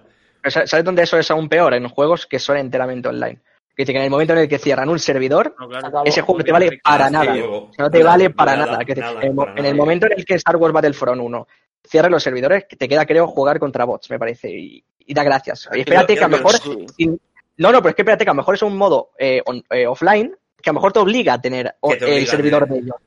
¿Sabes 0.70 0.86
dónde 0.86 1.04
eso 1.04 1.18
es 1.18 1.30
aún 1.32 1.50
peor? 1.50 1.74
En 1.74 1.88
juegos 1.90 2.26
que 2.26 2.40
son 2.40 2.58
enteramente 2.58 3.10
online. 3.10 3.40
Que 3.78 3.84
en 3.92 3.98
el 3.98 4.10
momento 4.10 4.34
en 4.34 4.40
el 4.40 4.48
que 4.50 4.58
cierran 4.58 4.90
un 4.90 4.98
servidor, 4.98 5.56
No, 5.60 5.70
claro. 5.70 5.88
Acabó. 5.88 6.06
ese 6.06 6.22
juego 6.22 6.40
no 6.40 6.46
te 6.46 6.52
vale 6.52 6.80
para 6.84 7.10
nada. 7.12 7.36
no 7.36 7.90
te 7.92 8.04
vale 8.04 8.30
para 8.32 8.58
nada, 8.58 8.80
en, 8.82 9.24
el 9.24 9.34
mo- 9.36 9.44
para 9.46 9.52
en 9.52 9.58
el 9.60 9.64
nada. 9.66 9.76
momento 9.76 10.08
en 10.08 10.14
el 10.18 10.26
que 10.26 10.34
Star 10.34 10.56
Wars 10.56 10.74
Battlefront 10.74 11.22
1 11.22 11.48
cierre 11.88 12.10
los 12.10 12.24
servidores, 12.24 12.66
que 12.68 12.76
te 12.76 12.90
queda, 12.90 13.06
creo, 13.06 13.28
jugar 13.28 13.60
contra 13.60 13.86
bots, 13.86 14.10
me 14.10 14.18
parece. 14.20 14.50
Y, 14.50 14.84
y 15.06 15.14
da 15.14 15.24
gracias. 15.24 15.70
Y 15.74 15.82
espérate 15.82 16.16
Pero- 16.16 16.20
que 16.20 16.26
a 16.26 16.28
lo 16.28 16.38
mejor. 16.38 16.52
Sí. 16.60 16.86
sin- 16.98 17.22
No, 17.58 17.72
no, 17.72 17.78
pero 17.80 17.90
es 17.92 17.96
que 17.96 18.02
espérate 18.02 18.24
que 18.26 18.30
a 18.32 18.34
lo 18.34 18.38
mejor 18.38 18.56
es 18.56 18.62
un 18.64 18.76
modo 18.76 19.12
eh, 19.20 19.42
on- 19.46 19.64
eh, 19.70 19.86
offline 19.88 20.36
que 20.62 20.70
a 20.72 20.74
lo 20.74 20.80
mejor 20.80 20.92
te 20.92 21.00
obliga 21.00 21.34
a 21.34 21.42
tener 21.42 21.76
obliga 21.82 22.08
el 22.08 22.26
servidor 22.28 22.64
tener. 22.66 22.80
de 22.82 22.86
ellos. 22.88 22.98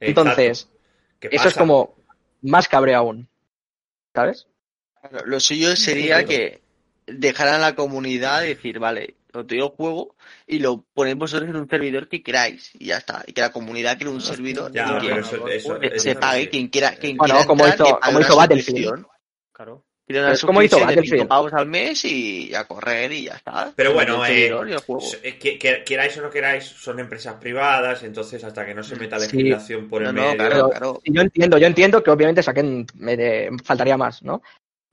Entonces, 0.00 0.68
¿Qué 1.18 1.28
eso 1.32 1.48
es 1.48 1.54
como 1.54 1.94
más 2.42 2.68
cabreo 2.68 2.98
aún. 2.98 3.28
¿Sabes? 4.14 4.46
Lo 5.24 5.40
suyo 5.40 5.74
sería 5.74 6.24
que 6.24 6.60
dejaran 7.06 7.54
a 7.54 7.58
la 7.70 7.74
comunidad 7.74 8.42
decir, 8.42 8.78
vale, 8.78 9.14
os 9.32 9.46
doy 9.46 9.58
el 9.58 9.68
juego 9.68 10.14
y 10.46 10.58
lo 10.58 10.84
ponéis 10.94 11.16
vosotros 11.16 11.48
en 11.50 11.56
un 11.56 11.68
servidor 11.68 12.08
que 12.08 12.22
queráis 12.22 12.70
y 12.78 12.86
ya 12.86 12.98
está. 12.98 13.22
Y 13.26 13.32
que 13.32 13.40
la 13.40 13.52
comunidad 13.52 13.98
cree 13.98 14.10
un 14.10 14.20
servidor 14.20 14.72
Ya, 14.72 14.86
y 14.86 15.06
pero 15.06 15.14
que, 15.14 15.20
eso, 15.20 15.48
eso, 15.48 15.78
que 15.78 15.86
eso 15.88 15.98
se 15.98 16.14
pague 16.14 16.48
quien 16.48 16.68
quiera, 16.68 16.92
quien 16.96 17.16
Bueno, 17.16 17.34
quiera 17.34 17.46
como 17.46 17.66
entrar, 17.66 17.88
hizo- 17.88 18.00
como 18.00 18.20
hizo 18.20 18.36
Battlefield. 18.36 19.06
Claro. 19.52 19.84
Como 20.46 20.62
hizo 20.62 20.80
Battlefield. 20.80 21.16
5 21.20 21.28
pavos 21.28 21.52
al 21.52 21.66
mes 21.66 22.02
y 22.06 22.54
a 22.54 22.64
correr 22.64 23.12
y 23.12 23.24
ya 23.24 23.34
está. 23.34 23.70
Pero 23.76 23.92
bueno, 23.92 24.24
eh, 24.24 24.50
que- 25.38 25.58
que- 25.58 25.84
queráis 25.84 26.16
o 26.16 26.22
no 26.22 26.30
queráis, 26.30 26.64
son 26.64 26.98
empresas 26.98 27.34
privadas, 27.34 28.02
entonces 28.04 28.42
hasta 28.42 28.64
que 28.64 28.74
no 28.74 28.82
se 28.82 28.96
meta 28.96 29.20
Sí. 29.20 29.36
legislación 29.36 29.86
por 29.86 30.02
el 30.02 30.14
no, 30.14 30.22
medio... 30.22 30.36
claro, 30.36 30.70
claro. 30.70 31.00
Y 31.04 31.12
yo 31.12 31.20
entiendo, 31.20 31.58
yo 31.58 31.66
entiendo 31.66 32.02
que 32.02 32.10
obviamente 32.10 32.42
saquen, 32.42 32.86
me 32.94 33.18
de- 33.18 33.50
faltaría 33.62 33.98
más, 33.98 34.22
¿no? 34.22 34.40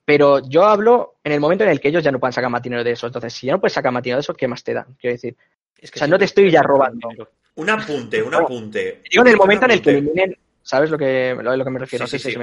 Pero 0.06 0.48
yo 0.48 0.64
hablo 0.66 1.16
en 1.24 1.32
el 1.32 1.40
momento 1.40 1.64
en 1.64 1.72
el 1.72 1.80
que 1.80 1.88
ellos 1.90 2.04
ya 2.04 2.12
no 2.12 2.20
puedan 2.20 2.34
sacar 2.34 2.50
más 2.52 2.62
dinero 2.62 2.84
de 2.84 2.92
eso. 2.92 3.08
Entonces, 3.08 3.34
si 3.34 3.48
ya 3.48 3.54
no 3.54 3.60
puedes 3.60 3.74
sacar 3.74 3.92
más 3.92 4.04
dinero 4.04 4.18
de 4.18 4.22
eso, 4.22 4.34
¿qué 4.36 4.48
más 4.48 4.64
te 4.64 4.74
dan? 4.74 4.96
Quiero 5.00 5.16
decir, 5.16 5.36
Es 5.80 5.92
O 5.94 5.98
sea, 5.98 6.08
no 6.08 6.18
te 6.20 6.26
estoy 6.26 6.52
ya 6.52 6.62
robando. 6.62 7.10
Un 7.56 7.70
apunte, 7.70 8.22
un 8.22 8.34
apunte. 8.34 9.02
digo 9.10 9.24
en 9.24 9.32
el 9.32 9.38
momento 9.38 9.66
en 9.66 9.72
el 9.72 9.82
que 9.82 9.90
eliminen, 9.92 10.38
¿sabes 10.62 10.90
lo 10.90 10.98
que, 10.98 11.36
lo, 11.42 11.56
lo 11.56 11.64
que 11.64 11.70
me 11.72 11.80
refiero? 11.80 12.06
Sí, 12.06 12.20
sí, 12.20 12.32
si 12.32 12.38
sí. 12.38 12.40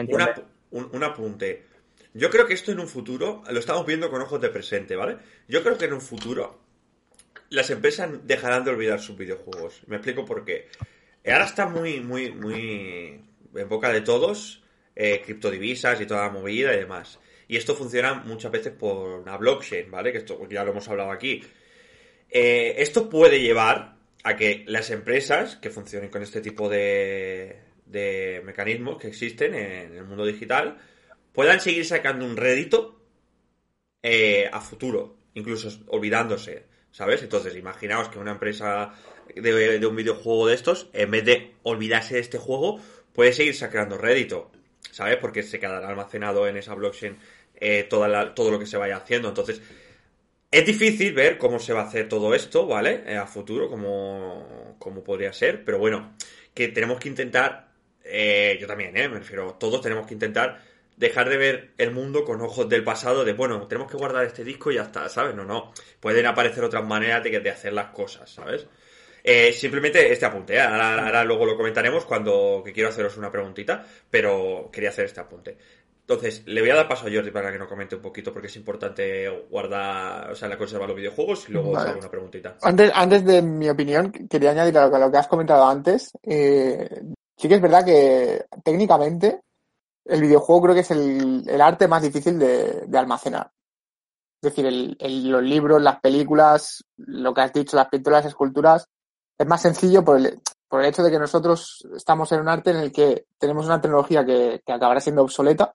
un- 0.70 0.88
un 0.92 1.05
apunte. 1.05 1.64
Yo 2.14 2.29
creo 2.31 2.46
que 2.46 2.55
esto 2.55 2.72
en 2.72 2.81
un 2.81 2.88
futuro 2.88 3.42
lo 3.48 3.59
estamos 3.59 3.87
viendo 3.87 4.11
con 4.11 4.20
ojos 4.22 4.40
de 4.40 4.48
presente, 4.51 4.96
¿vale? 4.96 5.16
Yo 5.48 5.62
creo 5.62 5.79
que 5.79 5.87
en 5.87 5.94
un 5.94 6.01
futuro 6.01 6.59
las 7.51 7.70
empresas 7.70 8.11
dejarán 8.27 8.64
de 8.64 8.70
olvidar 8.70 9.01
sus 9.01 9.16
videojuegos. 9.16 9.83
Me 9.87 9.96
explico 9.96 10.25
por 10.25 10.44
qué. 10.44 10.68
Ahora 11.27 11.44
está 11.44 11.66
muy, 11.66 12.01
muy, 12.01 12.31
muy 12.33 13.20
en 13.55 13.68
boca 13.68 13.90
de 13.92 14.01
todos 14.01 14.62
eh, 14.96 15.22
criptodivisas 15.25 16.01
y 16.01 16.07
toda 16.07 16.25
la 16.27 16.31
movida 16.33 16.75
y 16.75 16.79
demás. 16.79 17.18
Y 17.53 17.57
esto 17.57 17.75
funciona 17.75 18.15
muchas 18.15 18.51
veces 18.51 18.73
por 18.73 19.21
una 19.21 19.37
blockchain, 19.37 19.91
¿vale? 19.91 20.11
Que 20.11 20.17
esto 20.17 20.49
ya 20.49 20.65
lo 20.65 20.71
hemos 20.71 20.88
hablado 20.88 21.11
aquí. 21.11 21.45
Eh, 22.31 22.77
esto 22.79 23.11
puede 23.11 23.43
llevar 23.43 23.97
a 24.25 24.37
que 24.37 24.65
las 24.69 24.91
empresas 24.91 25.57
que 25.57 25.69
funcionen 25.69 26.09
con 26.09 26.23
este 26.23 26.41
tipo 26.41 26.71
de, 26.71 27.59
de 27.85 28.41
mecanismos 28.43 28.97
que 28.97 29.09
existen 29.09 29.55
en 29.55 29.95
el 29.99 30.05
mundo 30.05 30.25
digital 30.25 30.79
puedan 31.35 31.61
seguir 31.61 31.85
sacando 31.85 32.25
un 32.25 32.38
rédito 32.38 32.99
eh, 34.03 34.49
a 34.51 34.62
futuro, 34.62 35.19
incluso 35.35 35.69
olvidándose, 35.88 36.65
¿sabes? 36.91 37.23
Entonces, 37.23 37.55
imaginaos 37.55 38.09
que 38.09 38.19
una 38.19 38.33
empresa 38.33 38.95
de, 39.37 39.79
de 39.79 39.87
un 39.87 39.97
videojuego 39.97 40.47
de 40.47 40.55
estos, 40.55 40.88
en 40.95 41.11
vez 41.11 41.27
de 41.27 41.53
olvidarse 41.65 42.15
de 42.15 42.21
este 42.21 42.38
juego, 42.38 42.81
puede 43.12 43.35
seguir 43.35 43.55
sacando 43.55 43.99
rédito, 43.99 44.51
¿sabes? 44.91 45.19
Porque 45.19 45.43
se 45.43 45.61
quedará 45.61 45.87
almacenado 45.87 46.49
en 46.49 46.57
esa 46.57 46.75
blockchain 46.75 47.19
eh, 47.62 47.85
toda 47.88 48.09
la- 48.09 48.35
todo 48.35 48.51
lo 48.51 48.59
que 48.59 48.66
se 48.66 48.77
vaya 48.77 48.96
haciendo. 48.96 49.29
Entonces, 49.29 49.61
es 50.51 50.66
difícil 50.66 51.12
ver 51.14 51.38
cómo 51.38 51.59
se 51.59 51.72
va 51.72 51.83
a 51.83 51.87
hacer 51.88 52.09
todo 52.09 52.35
esto, 52.35 52.66
¿vale? 52.66 53.03
Eh, 53.07 53.16
a 53.16 53.27
futuro, 53.27 53.68
cómo, 53.70 54.77
cómo 54.79 55.03
podría 55.03 55.33
ser, 55.33 55.64
pero 55.64 55.79
bueno, 55.79 56.14
que 56.55 56.68
tenemos 56.68 56.98
que 57.01 57.09
intentar, 57.09 57.68
eh, 58.05 58.59
yo 58.61 58.66
también, 58.66 58.96
¿eh? 58.96 59.09
Me 59.09 59.18
refiero, 59.18 59.55
todos 59.59 59.81
tenemos 59.81 60.07
que 60.07 60.14
intentar 60.14 60.61
dejar 60.96 61.29
de 61.31 61.37
ver 61.38 61.70
el 61.79 61.90
mundo 61.90 62.25
con 62.25 62.40
ojos 62.42 62.68
del 62.68 62.85
pasado, 62.85 63.25
de 63.25 63.33
bueno, 63.33 63.66
tenemos 63.66 63.90
que 63.90 63.96
guardar 63.96 64.25
este 64.27 64.44
disco 64.44 64.70
y 64.70 64.75
ya 64.77 64.83
está, 64.83 65.09
¿sabes? 65.09 65.35
No, 65.35 65.44
no, 65.44 65.72
pueden 66.01 66.27
aparecer 66.27 66.62
otras 66.64 66.85
maneras 66.85 67.25
de, 67.25 67.40
de 67.40 67.51
hacer 67.51 67.72
las 67.72 67.87
cosas, 67.92 68.31
¿sabes? 68.31 68.66
Eh, 69.25 69.53
simplemente 69.53 70.12
este 70.12 70.27
apunte, 70.27 70.61
ahora, 70.61 71.07
ahora 71.07 71.25
luego 71.25 71.46
lo 71.46 71.57
comentaremos 71.57 72.05
cuando 72.05 72.61
que 72.64 72.72
quiero 72.72 72.88
haceros 72.90 73.16
una 73.16 73.31
preguntita, 73.31 73.87
pero 74.11 74.68
quería 74.72 74.90
hacer 74.90 75.05
este 75.07 75.20
apunte. 75.20 75.57
Entonces, 76.03 76.43
le 76.47 76.61
voy 76.61 76.71
a 76.71 76.75
dar 76.75 76.88
paso 76.88 77.07
a 77.07 77.11
Jordi 77.12 77.31
para 77.31 77.53
que 77.53 77.59
nos 77.59 77.69
comente 77.69 77.95
un 77.95 78.03
poquito, 78.03 78.33
porque 78.33 78.49
es 78.49 78.57
importante 78.57 79.29
guardar, 79.49 80.33
o 80.33 80.35
sea, 80.35 80.49
la 80.49 80.59
conservar 80.59 80.88
los 80.88 80.97
videojuegos 80.97 81.49
y 81.49 81.53
luego 81.53 81.73
Vale. 81.73 81.91
hago 81.91 81.99
una 82.01 82.11
preguntita. 82.11 82.57
Antes, 82.61 82.91
antes 82.95 83.25
de 83.25 83.41
mi 83.41 83.69
opinión, 83.71 84.11
quería 84.11 84.51
añadir 84.51 84.77
a 84.79 84.85
lo 84.87 84.91
que, 84.91 84.97
a 84.97 85.01
lo 85.01 85.11
que 85.12 85.19
has 85.19 85.29
comentado 85.29 85.65
antes. 85.65 86.11
Eh, 86.25 87.03
sí 87.37 87.49
que 87.49 87.55
es 87.55 87.62
verdad 87.62 87.85
que 87.85 88.45
técnicamente 88.65 89.41
el 90.05 90.21
videojuego 90.21 90.62
creo 90.62 90.75
que 90.75 90.81
es 90.81 90.91
el, 90.91 91.45
el 91.49 91.61
arte 91.61 91.87
más 91.87 92.03
difícil 92.03 92.37
de, 92.38 92.83
de 92.87 92.99
almacenar. 92.99 93.51
Es 94.43 94.51
decir, 94.51 94.67
el- 94.67 94.97
el- 94.99 95.31
los 95.31 95.43
libros, 95.43 95.81
las 95.81 96.01
películas, 96.01 96.85
lo 96.97 97.33
que 97.33 97.43
has 97.43 97.53
dicho, 97.53 97.77
las 97.77 97.88
pinturas, 97.88 98.25
las 98.25 98.33
esculturas, 98.33 98.88
es 99.38 99.47
más 99.47 99.62
sencillo 99.62 100.05
por 100.05 100.17
el, 100.17 100.41
por 100.69 100.81
el 100.81 100.88
hecho 100.88 101.05
de 101.05 101.12
que 101.12 101.19
nosotros 101.21 101.87
estamos 101.97 102.33
en 102.33 102.41
un 102.41 102.49
arte 102.49 102.71
en 102.71 102.79
el 102.79 102.91
que 102.93 103.27
tenemos 103.38 103.67
una 103.67 103.81
tecnología 103.81 104.25
que, 104.27 104.61
que 104.67 104.73
acabará 104.73 104.99
siendo 105.01 105.23
obsoleta, 105.23 105.73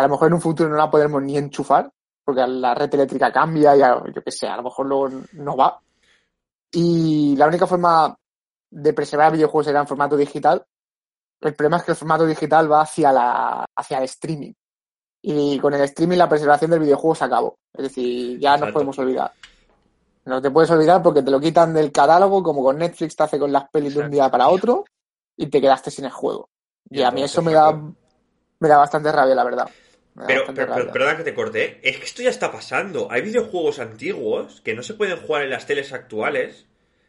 que 0.00 0.04
a 0.04 0.08
lo 0.08 0.14
mejor 0.14 0.28
en 0.28 0.34
un 0.34 0.40
futuro 0.40 0.68
no 0.68 0.76
la 0.76 0.90
podremos 0.90 1.22
ni 1.22 1.36
enchufar, 1.36 1.90
porque 2.24 2.46
la 2.46 2.74
red 2.74 2.92
eléctrica 2.94 3.32
cambia 3.32 3.76
y 3.76 3.82
a- 3.82 4.02
yo 4.12 4.22
qué 4.22 4.30
sé, 4.30 4.46
a 4.46 4.56
lo 4.56 4.62
mejor 4.64 4.86
luego 4.86 5.08
no 5.32 5.56
va. 5.56 5.80
Y 6.72 7.34
la 7.36 7.46
única 7.46 7.66
forma 7.66 8.14
de 8.70 8.92
preservar 8.92 9.32
videojuegos 9.32 9.66
será 9.66 9.80
en 9.80 9.86
formato 9.86 10.16
digital. 10.16 10.64
El 11.40 11.54
problema 11.54 11.78
es 11.78 11.84
que 11.84 11.92
el 11.92 11.96
formato 11.96 12.26
digital 12.26 12.70
va 12.70 12.82
hacia 12.82 13.12
la, 13.12 13.64
hacia 13.74 13.98
el 13.98 14.04
streaming. 14.04 14.52
Y 15.22 15.58
con 15.58 15.72
el 15.74 15.80
streaming 15.82 16.18
la 16.18 16.28
preservación 16.28 16.70
del 16.70 16.80
videojuego 16.80 17.14
se 17.14 17.24
acabó. 17.24 17.56
Es 17.72 17.84
decir, 17.84 18.38
ya 18.38 18.50
nos 18.50 18.56
Exacto. 18.60 18.72
podemos 18.74 18.98
olvidar. 18.98 19.32
No 20.26 20.42
te 20.42 20.50
puedes 20.50 20.70
olvidar 20.70 21.02
porque 21.02 21.22
te 21.22 21.30
lo 21.30 21.40
quitan 21.40 21.72
del 21.72 21.90
catálogo, 21.90 22.42
como 22.42 22.62
con 22.62 22.76
Netflix 22.76 23.16
te 23.16 23.22
hace 23.22 23.38
con 23.38 23.50
las 23.50 23.68
pelis 23.70 23.94
de 23.94 24.00
un 24.00 24.10
día 24.10 24.30
para 24.30 24.48
otro, 24.48 24.84
y 25.36 25.46
te 25.46 25.60
quedaste 25.60 25.90
sin 25.90 26.04
el 26.04 26.10
juego. 26.10 26.50
Y 26.90 27.02
a 27.02 27.10
mí 27.10 27.22
eso 27.22 27.40
me 27.40 27.52
da, 27.52 27.72
me 27.72 28.68
da 28.68 28.76
bastante 28.76 29.10
rabia, 29.10 29.34
la 29.34 29.44
verdad. 29.44 29.70
Pero, 30.26 30.44
pero, 30.54 30.66
pero- 30.74 30.92
perdona 30.92 31.16
que 31.16 31.24
te 31.24 31.34
corté. 31.34 31.64
¿eh? 31.64 31.80
Es 31.82 31.96
que 31.98 32.04
esto 32.04 32.22
ya 32.22 32.30
está 32.30 32.50
pasando. 32.52 33.08
Hay 33.10 33.22
videojuegos 33.22 33.78
antiguos 33.78 34.60
que 34.62 34.74
no 34.74 34.82
se 34.82 34.94
pueden 34.94 35.16
jugar 35.18 35.42
en 35.42 35.50
las 35.50 35.66
teles 35.66 35.92
actuales, 35.92 36.66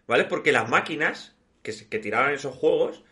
¿vale? 0.08 0.26
Porque 0.26 0.52
las 0.52 0.70
máquinas 0.70 1.36
que, 1.64 1.72
se- 1.72 1.88
que 1.88 2.00
tiraban 2.00 2.34
esos 2.34 2.56
juegos 2.56 3.04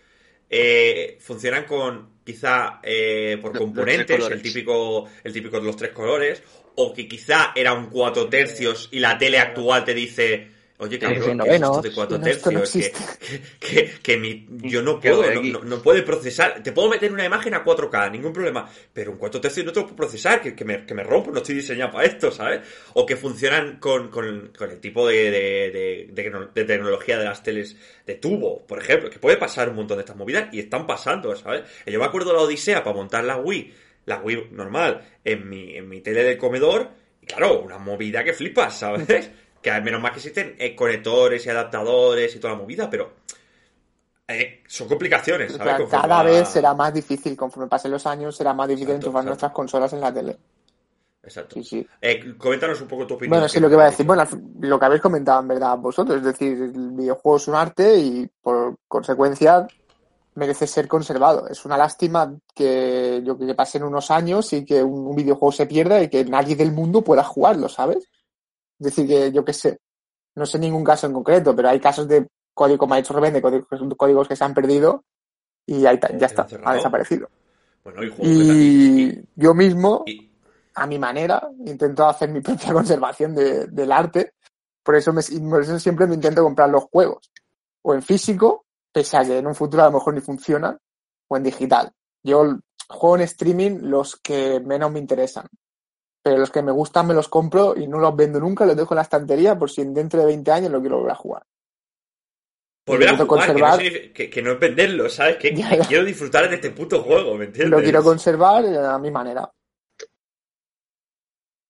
eh, 0.49 1.17
funcionan 1.19 1.65
con 1.65 2.09
quizá 2.23 2.79
eh, 2.83 3.37
por 3.41 3.51
componentes, 3.59 4.17
el 4.33 4.41
típico, 4.53 5.09
el 5.23 5.33
típico 5.33 5.59
de 5.59 5.65
los 5.65 5.75
tres 5.77 5.91
colores, 5.91 6.43
o 6.75 6.93
que 6.93 7.07
quizá 7.07 7.51
era 7.55 7.73
un 7.73 7.89
cuatro 7.89 8.29
tercios 8.29 8.89
y 8.91 8.99
la 8.99 9.17
tele 9.17 9.39
actual 9.39 9.83
te 9.83 9.93
dice, 9.93 10.47
oye 10.79 10.99
cabrón, 10.99 11.19
Sí, 11.19 11.25
¿qué 11.25 11.31
es 11.31 11.37
novenos. 11.37 11.69
esto 11.77 11.81
de 11.89 11.95
cuatro 11.95 12.17
esto 12.25 12.51
no 12.51 12.59
tercios? 12.61 12.89
que, 12.89 12.91
que, 13.59 13.67
que- 13.85 13.91
que 14.01 14.17
mi- 14.17 14.45
yo 14.49 14.81
no 14.81 14.99
¿Qué 14.99 15.09
puedo, 15.11 15.41
no, 15.41 15.63
no- 15.63 15.81
puede 15.81 16.03
procesar. 16.03 16.61
Te 16.63 16.71
puedo 16.71 16.89
meter 16.89 17.11
una 17.11 17.25
imagen 17.25 17.53
a 17.53 17.63
4K, 17.63 18.11
ningún 18.11 18.31
problema. 18.33 18.69
Pero 18.93 19.11
un 19.11 19.17
4 19.17 19.41
tercios 19.41 19.65
no 19.65 19.71
te 19.71 19.79
lo 19.79 19.85
puedo 19.85 19.95
procesar, 19.95 20.41
que, 20.41 20.55
que 20.55 20.63
me, 20.65 20.85
que 20.85 20.93
me 20.93 21.03
rompo, 21.03 21.31
no 21.31 21.37
estoy 21.37 21.55
diseñado 21.55 21.91
para 21.91 22.05
esto, 22.05 22.31
¿sabes? 22.31 22.61
O 22.93 23.05
que 23.05 23.15
funcionan 23.15 23.77
con, 23.79 24.09
con- 24.09 24.51
con 24.57 24.69
el 24.71 24.79
tipo 24.79 25.07
de, 25.07 25.31
de- 25.31 25.71
de- 25.71 26.07
de 26.11 26.23
tecno- 26.31 26.51
de 26.53 26.63
tecnología 26.63 27.17
de 27.17 27.25
las 27.25 27.41
teles 27.43 27.75
de 28.05 28.15
tubo, 28.15 28.65
por 28.65 28.79
ejemplo, 28.79 29.09
que 29.09 29.19
puede 29.19 29.37
pasar 29.37 29.69
un 29.69 29.75
montón 29.77 29.97
de 29.97 30.01
estas 30.01 30.15
movidas 30.15 30.49
y 30.53 30.59
están 30.59 30.85
pasando, 30.87 31.35
¿sabes? 31.35 31.63
Y 31.85 31.91
Yo 31.91 31.99
me 31.99 32.05
acuerdo 32.05 32.29
de 32.31 32.35
la 32.37 32.41
Odisea 32.43 32.83
para 32.83 32.95
montar 32.95 33.23
la 33.23 33.37
Wii, 33.37 33.73
la 34.05 34.19
Wii 34.21 34.49
normal, 34.51 35.01
en 35.25 35.49
mi, 35.49 35.75
en 35.75 35.89
mi 35.89 36.01
tele 36.01 36.23
del 36.23 36.37
comedor, 36.37 36.89
y 37.21 37.25
claro, 37.25 37.59
una 37.61 37.77
movida 37.77 38.23
que 38.23 38.33
flipas, 38.33 38.77
¿sabes? 38.79 39.29
Que 39.67 39.71
al 39.71 39.83
menos 39.83 40.01
más 40.01 40.11
que 40.11 40.19
existen 40.19 40.55
eh, 40.57 40.73
conectores 40.73 41.45
y 41.45 41.49
adaptadores 41.49 42.33
y 42.33 42.39
toda 42.39 42.53
la 42.53 42.59
movida, 42.61 42.89
pero 42.89 43.15
eh, 44.25 44.63
son 44.65 44.87
complicaciones, 44.87 45.51
¿sabes? 45.51 45.89
cada 45.89 46.23
vez 46.23 46.47
será 46.47 46.73
más 46.73 46.93
difícil, 46.93 47.35
conforme 47.35 47.67
pasen 47.67 47.91
los 47.91 48.05
años, 48.05 48.33
será 48.33 48.53
más 48.53 48.69
difícil 48.69 48.91
Exacto, 48.91 49.07
enchufar 49.07 49.23
exacto. 49.23 49.29
nuestras 49.29 49.51
consolas 49.51 49.91
en 49.91 49.99
la 49.99 50.13
tele. 50.13 50.37
Exacto. 51.21 51.55
Sí, 51.55 51.63
sí. 51.65 51.87
Eh, 51.99 52.37
coméntanos 52.37 52.79
un 52.79 52.87
poco 52.87 53.05
tu 53.05 53.15
opinión. 53.15 53.31
Bueno, 53.31 53.49
sí, 53.49 53.59
lo 53.59 53.67
que 53.67 53.73
iba 53.73 53.83
a 53.83 53.89
decir. 53.89 54.05
Bueno, 54.05 54.25
lo 54.61 54.79
que 54.79 54.85
habéis 54.85 55.01
comentado 55.01 55.41
en 55.41 55.49
verdad 55.49 55.77
vosotros, 55.77 56.15
es 56.15 56.23
decir, 56.23 56.53
el 56.53 56.91
videojuego 56.91 57.35
es 57.35 57.47
un 57.49 57.55
arte 57.55 57.99
y 57.99 58.25
por 58.41 58.77
consecuencia 58.87 59.67
merece 60.35 60.65
ser 60.65 60.87
conservado. 60.87 61.45
Es 61.49 61.65
una 61.65 61.75
lástima 61.75 62.33
que 62.55 63.21
yo 63.21 63.37
que 63.37 63.53
pasen 63.53 63.83
unos 63.83 64.11
años 64.11 64.53
y 64.53 64.63
que 64.63 64.81
un, 64.81 65.07
un 65.07 65.15
videojuego 65.17 65.51
se 65.51 65.65
pierda 65.65 66.01
y 66.01 66.07
que 66.07 66.23
nadie 66.23 66.55
del 66.55 66.71
mundo 66.71 67.01
pueda 67.01 67.25
jugarlo, 67.25 67.67
¿sabes? 67.67 68.07
Es 68.79 68.85
decir, 68.85 69.07
que 69.07 69.31
yo 69.31 69.43
qué 69.43 69.53
sé. 69.53 69.79
No 70.35 70.45
sé 70.45 70.59
ningún 70.59 70.83
caso 70.83 71.07
en 71.07 71.13
concreto, 71.13 71.55
pero 71.55 71.69
hay 71.69 71.79
casos 71.79 72.07
de 72.07 72.27
código, 72.53 72.77
como 72.77 72.93
ha 72.93 72.97
dicho 72.97 73.13
Rubén, 73.13 73.33
de 73.33 73.41
códigos, 73.41 73.67
códigos 73.97 74.27
que 74.27 74.35
se 74.35 74.43
han 74.43 74.53
perdido 74.53 75.03
y 75.65 75.85
ahí 75.85 75.99
ya 76.19 76.27
está, 76.27 76.43
ha 76.63 76.73
desaparecido. 76.75 77.29
Bueno, 77.83 78.01
y 78.21 79.21
yo 79.35 79.53
mismo, 79.53 80.03
y- 80.05 80.31
a 80.75 80.85
mi 80.85 80.99
manera, 80.99 81.49
intento 81.65 82.05
hacer 82.07 82.29
mi 82.29 82.41
propia 82.41 82.71
conservación 82.73 83.33
de- 83.33 83.67
del 83.67 83.91
arte. 83.91 84.33
Por 84.83 84.95
eso, 84.95 85.11
me, 85.11 85.21
por 85.49 85.61
eso 85.63 85.79
siempre 85.79 86.07
me 86.07 86.15
intento 86.15 86.43
comprar 86.43 86.69
los 86.69 86.83
juegos. 86.85 87.31
O 87.81 87.93
en 87.93 88.01
físico, 88.01 88.65
pese 88.93 89.17
a 89.17 89.23
que 89.25 89.39
en 89.39 89.47
un 89.47 89.55
futuro 89.55 89.83
a 89.83 89.87
lo 89.87 89.93
mejor 89.93 90.13
ni 90.13 90.21
funcionan, 90.21 90.77
o 91.27 91.37
en 91.37 91.43
digital. 91.43 91.91
Yo 92.23 92.57
juego 92.87 93.15
en 93.15 93.21
streaming 93.23 93.79
los 93.81 94.15
que 94.17 94.59
menos 94.59 94.91
me 94.91 94.99
interesan. 94.99 95.45
Pero 96.27 96.39
los 96.39 96.51
que 96.51 96.61
me 96.61 96.73
gustan 96.73 97.07
me 97.07 97.13
los 97.13 97.29
compro 97.29 97.73
y 97.77 97.87
no 97.87 97.99
los 97.99 98.13
vendo 98.15 98.39
nunca, 98.39 98.65
los 98.65 98.75
dejo 98.75 98.93
en 98.93 98.97
la 98.97 99.01
estantería 99.03 99.57
por 99.57 99.69
si 99.69 99.83
dentro 99.85 100.19
de 100.19 100.25
20 100.25 100.51
años 100.51 100.71
lo 100.71 100.81
quiero 100.81 100.97
volver 100.97 101.11
a 101.13 101.15
jugar. 101.15 101.43
Volver 102.85 103.09
a 103.09 103.17
jugar, 103.17 103.17
que 103.17 103.23
no, 103.23 103.27
conservar- 103.59 103.77
significa- 103.77 104.13
que, 104.13 104.29
que 104.29 104.41
no 104.41 104.51
es 104.51 104.59
venderlo, 104.59 105.09
¿sabes? 105.09 105.37
Que, 105.37 105.51
Ya, 105.55 105.69
que 105.69 105.77
ya. 105.77 105.87
quiero 105.87 106.03
disfrutar 106.03 106.49
de 106.49 106.55
este 106.55 106.71
puto 106.71 107.01
juego, 107.01 107.35
¿me 107.35 107.45
entiendes? 107.45 107.71
Lo 107.71 107.81
quiero 107.83 108.03
conservar 108.03 108.65
eh, 108.65 108.77
a 108.77 108.97
mi 108.99 109.09
manera. 109.11 109.49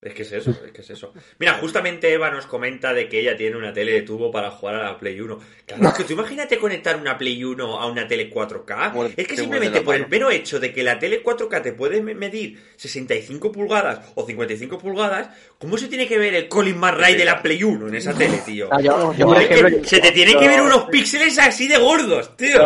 Es 0.08 0.14
que 0.14 0.22
es 0.24 0.32
eso, 0.32 0.52
es 0.66 0.72
que 0.72 0.82
es 0.82 0.90
eso. 0.90 1.14
Mira, 1.38 1.56
justamente 1.56 2.12
Eva 2.14 2.32
nos 2.32 2.46
comenta 2.46 2.94
de 2.94 3.10
que 3.10 3.20
ella 3.20 3.36
tiene 3.36 3.58
una 3.58 3.74
tele 3.74 3.92
de 3.92 4.02
tubo 4.04 4.32
para 4.32 4.52
jugar 4.52 4.76
a 4.76 4.84
la 4.84 4.98
Play 4.98 5.20
1. 5.20 5.40
Claro, 5.66 5.90
es 5.90 5.94
que 5.96 6.04
tú 6.06 6.14
imagínate 6.14 6.58
conectar 6.58 6.96
una 6.96 7.18
Play 7.18 7.44
1 7.44 7.80
a 7.80 7.86
una 7.88 8.08
tele 8.08 8.30
4K. 8.30 8.94
Muer- 8.94 9.14
Es 9.18 9.28
que 9.28 9.36
te 9.36 9.42
simplemente 9.42 9.82
por 9.86 9.96
el 9.96 10.08
mero 10.08 10.32
hecho 10.32 10.60
de 10.62 10.72
que 10.74 10.82
la 10.84 10.98
tele 10.98 11.22
4K 11.22 11.62
te 11.62 11.74
puede 11.74 12.02
me- 12.02 12.16
medir 12.16 12.58
65 12.78 13.52
pulgadas 13.52 14.00
o 14.16 14.26
55 14.26 14.78
pulgadas, 14.78 15.30
¿cómo 15.58 15.78
se 15.78 15.88
tiene 15.88 16.08
que 16.08 16.18
ver 16.18 16.34
el 16.36 16.48
Colin 16.48 16.78
McRae 16.78 17.16
de 17.18 17.26
la 17.26 17.42
Play 17.42 17.62
1 17.64 17.90
en 17.90 17.96
esa 17.96 18.14
tele, 18.14 18.38
tío? 18.46 18.70
Ah, 18.72 18.80
yo, 18.80 19.14
yo, 19.14 19.28
que 19.50 19.84
se 19.84 20.00
te 20.00 20.12
tienen 20.14 20.40
que 20.40 20.48
ver 20.48 20.62
unos 20.62 20.84
píxeles 20.86 21.38
así 21.40 21.68
de 21.68 21.78
gordos, 21.78 22.38
tío. 22.38 22.58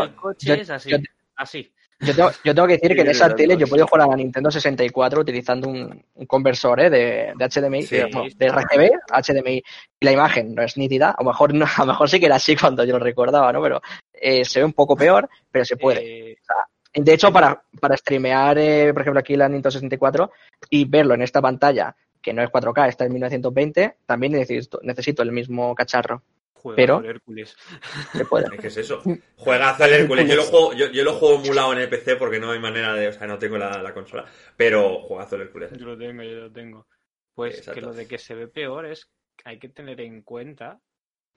Yo- 0.46 0.54
así. 1.36 1.72
Yo 2.02 2.16
tengo, 2.16 2.32
yo 2.44 2.56
tengo 2.56 2.68
que 2.68 2.74
decir 2.78 2.96
que 2.96 3.02
en 3.02 3.10
esa 3.10 3.34
tele 3.36 3.56
yo 3.58 3.68
podido 3.68 3.86
jugar 3.88 4.08
a 4.08 4.10
la 4.12 4.16
Nintendo 4.16 4.50
64 4.50 5.22
utilizando 5.22 5.70
un, 5.70 6.04
un 6.16 6.26
conversor 6.26 6.80
¿eh? 6.80 6.90
de, 6.90 7.34
de 7.38 7.46
HDMI, 7.50 7.84
Sí. 7.84 7.96
de, 7.98 8.10
no, 8.10 8.24
de 8.36 8.50
RGB 8.50 8.92
HDMI. 9.12 9.64
Y 10.00 10.06
la 10.06 10.12
imagen 10.12 10.56
no 10.56 10.64
es 10.64 10.78
nítida, 10.78 11.12
a 11.12 11.24
lo 11.24 11.30
mejor 11.30 11.54
no, 11.54 11.66
a 11.78 11.82
lo 11.82 11.86
mejor 11.88 12.10
sí 12.10 12.20
que 12.20 12.26
era 12.26 12.36
así 12.36 12.56
cuando 12.56 12.84
yo 12.84 12.94
lo 12.98 13.04
recordaba, 13.04 13.54
¿no? 13.54 13.62
Pero 13.62 13.82
eh, 14.14 14.44
se 14.46 14.60
ve 14.60 14.66
un 14.66 14.74
poco 14.74 14.96
peor, 14.96 15.30
pero 15.52 15.64
se 15.64 15.78
puede. 15.78 16.32
Eh, 16.32 16.38
De 16.94 17.14
hecho, 17.14 17.32
para, 17.32 17.62
para 17.80 17.96
streamear, 17.96 18.58
eh, 18.58 18.92
por 18.94 19.02
ejemplo, 19.04 19.20
aquí 19.20 19.36
la 19.36 19.48
Nintendo 19.48 19.72
64 19.72 20.32
y 20.70 20.86
verlo 20.86 21.14
en 21.14 21.22
esta 21.22 21.42
pantalla, 21.42 21.96
que 22.22 22.34
no 22.34 22.42
es 22.44 22.50
4K, 22.50 22.88
está 22.90 23.06
en 23.06 23.14
1920, 23.14 23.96
también 24.06 24.34
necesito, 24.34 24.80
necesito 24.84 25.22
el 25.24 25.32
mismo 25.32 25.74
cacharro. 25.76 26.24
Juega 26.62 26.76
Pero- 26.76 26.96
con 26.96 27.06
Hércules. 27.06 27.56
Puede. 28.30 28.48
Es 28.68 28.78
eso. 28.78 29.02
Juegazo 29.38 29.84
al 29.84 29.94
Hércules. 29.94 30.30
Yo 30.30 30.36
lo 30.36 30.44
juego, 30.52 30.74
yo, 30.74 30.92
yo 30.92 31.04
lo 31.04 31.14
juego 31.14 31.44
emulado 31.44 31.74
en 31.74 31.80
el 31.80 31.90
PC 31.90 32.16
porque 32.16 32.40
no 32.40 32.52
hay 32.52 32.60
manera 32.60 32.94
de. 32.94 33.08
O 33.08 33.14
sea, 33.14 33.28
no 33.28 33.38
tengo 33.40 33.58
la, 33.58 33.82
la 33.82 33.94
consola. 33.94 34.26
Pero 34.56 35.00
juegazo 35.02 35.36
al 35.36 35.42
Hércules. 35.42 35.72
Yo 35.78 35.86
lo 35.86 35.98
tengo, 35.98 36.24
yo 36.24 36.36
lo 36.36 36.52
tengo. 36.52 36.88
Pues 37.34 37.58
Exacto. 37.60 37.80
que 37.80 37.86
lo 37.86 37.94
de 37.94 38.08
que 38.08 38.18
se 38.18 38.36
ve 38.36 38.48
peor 38.48 38.86
es 38.86 39.06
que 39.36 39.50
hay 39.50 39.58
que 39.60 39.70
tener 39.70 40.00
en 40.02 40.22
cuenta 40.22 40.80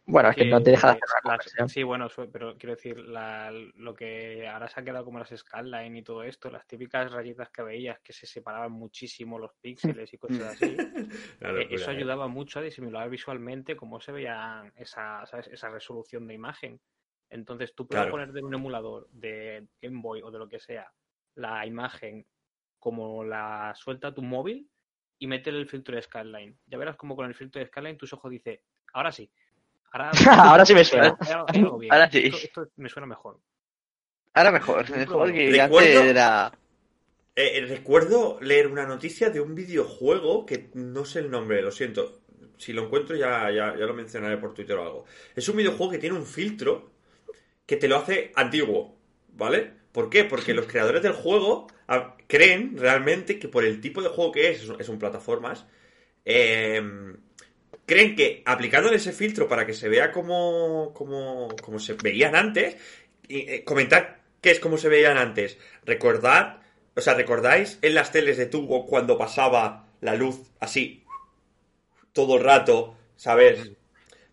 Bueno, 0.07 0.29
es 0.31 0.37
que 0.37 0.45
no 0.45 0.63
te 0.63 0.71
deja 0.71 0.89
de 0.89 0.93
hacer 0.95 1.09
la 1.25 1.37
las-. 1.37 1.73
Sí, 1.73 1.83
bueno, 1.83 2.09
pero 2.31 2.57
quiero 2.59 2.75
decir, 2.75 2.99
la- 2.99 3.51
lo 3.51 3.95
que 3.95 4.47
ahora 4.47 4.69
se 4.69 4.81
ha 4.81 4.85
quedado 4.85 5.05
como 5.05 5.19
las 5.19 5.31
skyline 5.31 5.97
y 5.97 6.03
todo 6.03 6.23
esto, 6.23 6.51
las 6.51 6.67
típicas 6.67 7.11
rayitas 7.11 7.49
que 7.51 7.63
veías 7.63 8.01
que 8.01 8.13
se 8.13 8.27
separaban 8.27 8.73
muchísimo 8.73 9.39
los 9.39 9.53
píxeles 9.61 10.13
y 10.13 10.19
cosas 10.19 10.43
así, 10.43 10.65
eh, 11.41 11.53
locura, 11.53 11.67
eso 11.71 11.91
eh. 11.91 11.97
ayudaba 11.97 12.29
mucho 12.29 12.59
a 12.59 12.63
disimular 12.63 13.09
visualmente 13.09 13.77
cómo 13.77 13.99
se 14.01 14.13
veía 14.13 14.71
esa, 14.77 15.25
¿sabes? 15.27 15.49
esa 15.49 15.71
resolución 15.71 16.27
de 16.27 16.35
imagen. 16.35 16.81
Entonces 17.31 17.75
tú 17.75 17.87
puedes 17.87 18.03
Claro. 18.07 18.11
poner 18.11 18.37
en 18.37 18.45
un 18.45 18.55
emulador 18.55 19.09
de 19.11 19.67
Game 19.81 20.01
Boy 20.03 20.21
o 20.23 20.31
de 20.31 20.39
lo 20.39 20.49
que 20.49 20.61
sea 20.61 20.93
la 21.37 21.65
imagen 21.67 22.27
como 22.79 23.25
la 23.25 23.73
suelta 23.75 24.15
tu 24.15 24.21
móvil 24.23 24.71
y 25.19 25.27
meter 25.27 25.55
el 25.55 25.67
filtro 25.67 25.97
de 25.97 26.03
Skyline. 26.03 26.59
Ya 26.67 26.77
verás 26.77 26.97
como 26.97 27.17
con 27.17 27.25
el 27.27 27.35
filtro 27.35 27.59
de 27.61 27.67
Skyline 27.67 27.97
tus 27.97 28.13
ojos 28.13 28.31
dice, 28.31 28.63
ahora 28.93 29.11
sí. 29.11 29.33
Ahora, 29.95 30.11
Ahora 30.51 30.67
sí 30.67 30.75
me 30.75 30.85
suena. 30.85 31.17
ahora- 31.89 32.11
sí. 32.11 32.19
Esto, 32.27 32.37
esto 32.63 32.69
me 32.77 32.89
suena 32.89 33.07
mejor. 33.07 33.39
Ahora 34.35 34.51
mejor, 34.51 34.91
mejor 34.91 35.33
que 35.33 35.51
Recuerdo- 35.51 35.99
antes 36.01 36.11
era. 36.11 36.53
Eh, 37.37 37.59
eh, 37.59 37.67
recuerdo 37.67 38.39
leer 38.41 38.67
una 38.67 38.87
noticia 38.87 39.31
de 39.31 39.41
un 39.41 39.55
videojuego 39.55 40.45
que 40.47 40.71
no 40.75 41.05
sé 41.05 41.21
el 41.21 41.31
nombre, 41.31 41.63
lo 41.63 41.71
siento. 41.71 42.23
Si 42.59 42.73
lo 42.73 42.85
encuentro 42.85 43.15
ya, 43.17 43.51
ya, 43.51 43.77
ya 43.77 43.87
lo 43.87 43.95
mencionaré 43.95 44.37
por 44.37 44.53
Twitter 44.55 44.77
o 44.77 44.83
algo. 44.83 45.05
Es 45.37 45.49
un 45.49 45.57
videojuego 45.57 45.93
que 45.93 45.99
tiene 45.99 46.17
un 46.17 46.27
filtro 46.27 46.91
que 47.67 47.77
te 47.77 47.87
lo 47.89 47.97
hace 47.97 48.33
antiguo, 48.35 48.97
¿vale? 49.33 49.73
¿Por 49.93 50.11
qué? 50.11 50.25
Porque 50.25 50.55
los 50.55 50.67
creadores 50.67 51.03
del 51.03 51.13
juego 51.13 51.67
ah, 51.89 52.17
creen 52.27 52.77
realmente 52.77 53.39
que 53.39 53.49
por 53.49 53.65
el 53.65 53.81
tipo 53.81 54.03
de 54.03 54.09
juego 54.09 54.33
que 54.33 54.51
es, 54.51 54.63
es 54.63 54.69
un- 54.69 54.81
es 54.81 54.89
un 54.89 54.99
plataformas, 54.99 55.67
eh, 56.25 56.83
creen 57.87 58.17
que 58.17 58.43
aplicándole 58.45 58.97
ese 58.97 59.13
filtro 59.13 59.49
para 59.49 59.67
que 59.67 59.75
se 59.75 59.89
vea 59.89 60.13
como, 60.13 60.93
como, 60.95 61.49
como 61.63 61.79
se 61.79 61.95
veían 61.95 62.35
antes, 62.35 62.77
y, 63.29 63.41
eh, 63.51 63.65
comentar 63.65 64.21
qué 64.41 64.51
es 64.51 64.61
como 64.61 64.79
se 64.79 64.89
veían 64.89 65.19
antes. 65.19 65.59
Recordad, 65.85 66.61
o 66.95 67.01
sea, 67.01 67.15
¿recordáis 67.15 67.79
en 67.83 67.95
las 67.95 68.13
teles 68.13 68.37
de 68.37 68.47
tubo 68.47 68.87
cuando 68.87 69.19
pasaba 69.19 69.89
la 70.01 70.15
luz 70.15 70.41
así 70.61 71.05
todo 72.13 72.37
el 72.37 72.45
rato, 72.45 72.97
¿sabes? 73.17 73.73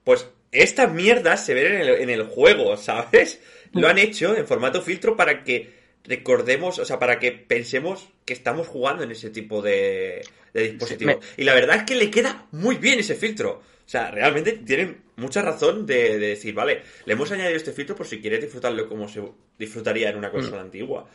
Pues 0.04 0.30
estas 0.52 0.93
mierdas 0.93 1.45
se 1.45 1.54
ven 1.54 1.74
en 1.74 1.82
el, 1.82 1.89
en 1.89 2.10
el 2.10 2.24
juego, 2.24 2.78
¿sabes? 2.78 3.41
Lo 3.74 3.89
han 3.89 3.97
hecho 3.97 4.36
en 4.36 4.47
formato 4.47 4.82
filtro 4.82 5.18
para 5.18 5.43
que 5.43 5.82
recordemos, 6.04 6.80
o 6.80 6.86
sea, 6.86 6.99
para 6.99 7.20
que 7.20 7.32
pensemos 7.32 8.10
que 8.26 8.34
estamos 8.34 8.68
jugando 8.68 9.04
en 9.04 9.12
ese 9.12 9.30
tipo 9.30 9.62
de, 9.62 10.22
de 10.54 10.62
dispositivo. 10.72 11.12
me- 11.12 11.20
Y 11.38 11.43
la 11.45 11.54
verdad 11.54 11.78
es 11.78 11.84
que 11.84 11.95
le 11.95 12.10
queda 12.12 12.45
muy 12.52 12.76
bien 12.78 12.99
ese 12.99 13.16
filtro. 13.16 13.62
O 13.86 13.89
sea, 13.91 14.10
realmente 14.12 14.54
tienen 14.54 15.02
mucha 15.18 15.41
razón 15.41 15.86
de, 15.86 16.18
de 16.18 16.28
decir, 16.30 16.54
vale, 16.54 16.82
le 17.06 17.14
hemos 17.14 17.32
añadido 17.32 17.58
este 17.58 17.72
filtro 17.74 17.95
por 17.95 18.08
si 18.08 18.22
quieres 18.22 18.41
disfrutarlo 18.41 18.88
como 18.88 19.08
se 19.10 19.22
disfrutaría 19.60 20.10
en 20.10 20.18
una 20.18 20.32
consola 20.32 20.62
antigua. 20.62 21.08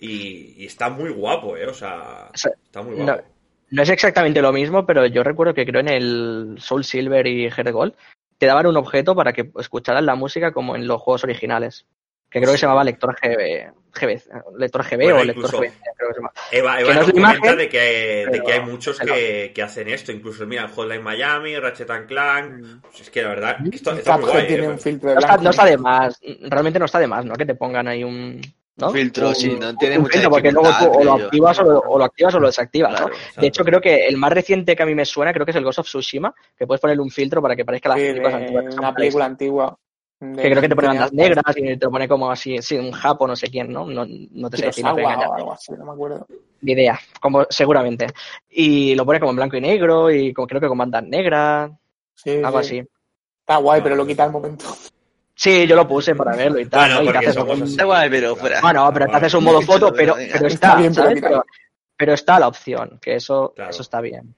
Y, 0.00 0.54
y 0.62 0.66
está 0.66 0.90
muy 0.90 1.10
guapo, 1.10 1.56
¿eh? 1.56 1.66
O 1.66 1.74
sea, 1.74 2.28
O 2.32 2.36
sea, 2.36 2.52
está 2.62 2.82
muy 2.82 2.94
guapo. 2.94 3.22
No 3.70 3.82
es 3.82 3.90
exactamente 3.90 4.40
lo 4.40 4.52
mismo, 4.52 4.86
pero 4.86 5.04
yo 5.06 5.22
recuerdo 5.22 5.52
que 5.54 5.66
creo 5.66 5.80
en 5.80 5.88
el 5.88 6.56
Soul 6.58 6.84
Silver 6.84 7.26
y 7.26 7.50
Heart 7.50 7.70
Gold 7.70 7.94
te 8.38 8.46
daban 8.46 8.66
un 8.66 8.76
objeto 8.76 9.14
para 9.16 9.32
que 9.32 9.50
escucharas 9.58 10.02
la 10.04 10.14
música 10.14 10.52
como 10.52 10.76
en 10.76 10.86
los 10.86 11.02
juegos 11.02 11.24
originales. 11.24 11.84
Que 12.30 12.40
creo 12.40 12.52
que 12.52 12.58
se 12.58 12.62
llamaba 12.66 12.84
lector 12.84 13.16
GB, 13.20 13.72
GB, 13.92 14.22
lector 14.58 14.82
GB 14.84 14.96
Bueno, 15.04 15.20
o 15.20 15.24
lector 15.24 15.44
incluso- 15.44 15.58
GB, 15.58 15.72
creo 15.96 16.08
que 16.08 16.14
se 16.14 16.20
llama. 16.20 16.32
Eva, 16.52 16.76
que 16.76 16.82
Eva 16.82 16.94
no 16.94 17.00
nos 17.00 17.08
es 17.08 17.14
la 17.14 17.20
comenta 17.22 17.36
imagen, 17.38 17.58
de, 17.58 17.68
que, 17.68 17.78
de 17.78 18.28
pero- 18.30 18.44
que 18.44 18.52
hay 18.52 18.60
muchos 18.60 18.98
pero- 18.98 19.14
que, 19.14 19.52
que 19.54 19.62
hacen 19.62 19.88
esto. 19.88 20.12
Incluso, 20.12 20.46
mira, 20.46 20.68
Hotline 20.68 21.02
Miami, 21.02 21.56
Ratchet 21.58 21.90
and 21.90 22.06
Clank. 22.06 22.52
Mm. 22.52 22.80
Pues 22.82 23.00
es 23.00 23.10
que 23.10 23.22
la 23.22 23.28
verdad, 23.28 23.56
que 23.70 23.76
esto, 23.76 23.92
esto 23.92 24.00
es 24.10 24.16
muy 24.16 24.20
Cuphead 24.26 24.34
guay. 24.34 24.46
tiene 24.46 24.64
¿eh? 24.64 24.68
un 24.68 24.78
filtro 24.78 25.08
de 25.10 25.14
No 25.14 25.20
está, 25.20 25.36
no 25.38 25.50
está 25.50 25.64
de 25.64 25.78
más, 25.78 26.20
realmente 26.42 26.78
no 26.78 26.84
está 26.84 26.98
de 26.98 27.06
más, 27.06 27.24
¿no? 27.24 27.34
Que 27.34 27.46
te 27.46 27.54
pongan 27.54 27.88
ahí 27.88 28.04
un... 28.04 28.40
filtro, 28.92 29.28
Un- 29.30 29.34
sí, 29.34 29.56
no 29.60 29.74
tiene 29.76 29.96
un 29.96 30.02
mucha 30.02 30.12
filtro, 30.12 30.30
porque 30.30 30.52
luego 30.52 30.70
tú 30.78 30.86
o 30.92 31.04
lo 31.04 31.12
activas 31.14 31.58
o 31.58 31.64
lo, 31.64 31.78
o 31.80 31.98
lo 31.98 32.04
activas 32.04 32.34
o 32.34 32.38
lo 32.40 32.46
desactivas, 32.46 32.92
¿no? 32.92 33.08
Claro, 33.08 33.14
De 33.40 33.46
hecho, 33.48 33.64
creo 33.64 33.80
que 33.80 34.06
el 34.06 34.16
más 34.16 34.32
reciente 34.32 34.76
que 34.76 34.82
a 34.82 34.86
mí 34.86 34.94
me 34.94 35.04
suena, 35.04 35.32
creo 35.32 35.44
que 35.44 35.50
es 35.50 35.56
el 35.56 35.64
Ghost 35.64 35.80
of 35.80 35.86
Tsushima, 35.86 36.32
que 36.56 36.66
puedes 36.66 36.80
ponerle 36.80 37.02
un 37.02 37.10
filtro 37.10 37.42
para 37.42 37.56
que 37.56 37.64
parezca 37.64 37.88
las 37.88 37.98
Sí, 37.98 38.04
películas 38.06 38.34
antiguas. 38.34 38.76
una 38.76 38.94
película 38.94 39.24
antigua. 39.24 39.78
De 40.20 40.42
Que 40.42 40.50
creo 40.50 40.60
que 40.60 40.68
te 40.68 40.74
ponen 40.74 40.90
bandas 40.92 41.12
negras 41.12 41.44
y 41.56 41.76
te 41.76 41.84
lo 41.86 41.90
pone 41.90 42.08
como 42.08 42.30
así, 42.30 42.60
sí, 42.60 42.76
un 42.76 42.90
japo, 42.92 43.26
no 43.26 43.36
sé 43.36 43.48
quién, 43.48 43.72
¿no? 43.72 43.86
No, 43.86 44.04
no 44.06 44.50
te 44.50 44.56
sé 44.56 44.66
decir, 44.66 44.84
no 44.84 44.94
te 44.94 45.02
voy 45.02 45.12
a 45.12 45.14
Kurosawa 45.14 45.14
engañar. 45.14 45.28
o 45.30 45.34
algo 45.34 45.52
así, 45.52 45.72
no 45.72 45.84
me 45.84 45.92
acuerdo. 45.92 46.26
Ni 46.60 46.72
idea, 46.72 46.98
como, 47.20 47.46
seguramente. 47.48 48.06
Y 48.50 48.94
lo 48.96 49.06
pone 49.06 49.20
como 49.20 49.30
en 49.30 49.36
blanco 49.36 49.56
y 49.56 49.60
negro 49.60 50.10
y 50.10 50.32
como, 50.32 50.46
creo 50.48 50.60
que 50.60 50.66
con 50.68 50.78
bandas 50.78 51.04
negras, 51.04 51.70
Sí, 52.14 52.30
algo 52.42 52.62
sí. 52.62 52.78
así. 52.80 52.88
Está 53.40 53.56
guay, 53.58 53.80
pero 53.80 53.94
lo 53.94 54.04
quita 54.06 54.24
al 54.24 54.32
momento. 54.32 54.64
Sí, 55.36 55.68
yo 55.68 55.76
lo 55.76 55.86
puse 55.86 56.16
para 56.16 56.34
verlo 56.34 56.58
y 56.58 56.66
tal. 56.66 56.80
Bueno, 56.80 56.94
¿no? 56.96 57.02
Y 57.02 57.06
te 57.06 57.12
porque 57.12 57.26
haces 57.26 57.34
somos 57.36 57.56
un- 57.56 57.62
así. 57.62 57.72
Está 57.72 57.84
guay, 57.84 58.10
pero 58.10 58.34
fuera. 58.34 58.60
Bueno, 58.60 58.90
pero 58.92 59.06
te 59.06 59.16
haces 59.16 59.34
un 59.34 59.44
modo 59.44 59.62
foto, 59.62 59.92
pero, 59.96 60.14
pero 60.16 60.34
Está 60.34 60.46
está, 60.48 60.74
bien, 60.76 60.92
pero 60.92 61.04
¿sabes? 61.06 61.14
quítalo. 61.14 61.36
Pero, 61.44 61.46
pero 61.96 62.12
está 62.14 62.40
la 62.40 62.48
opción, 62.48 62.98
que 63.00 63.14
eso, 63.14 63.52
Claro. 63.54 63.70
eso 63.70 63.82
está 63.82 64.00
bien. 64.00 64.34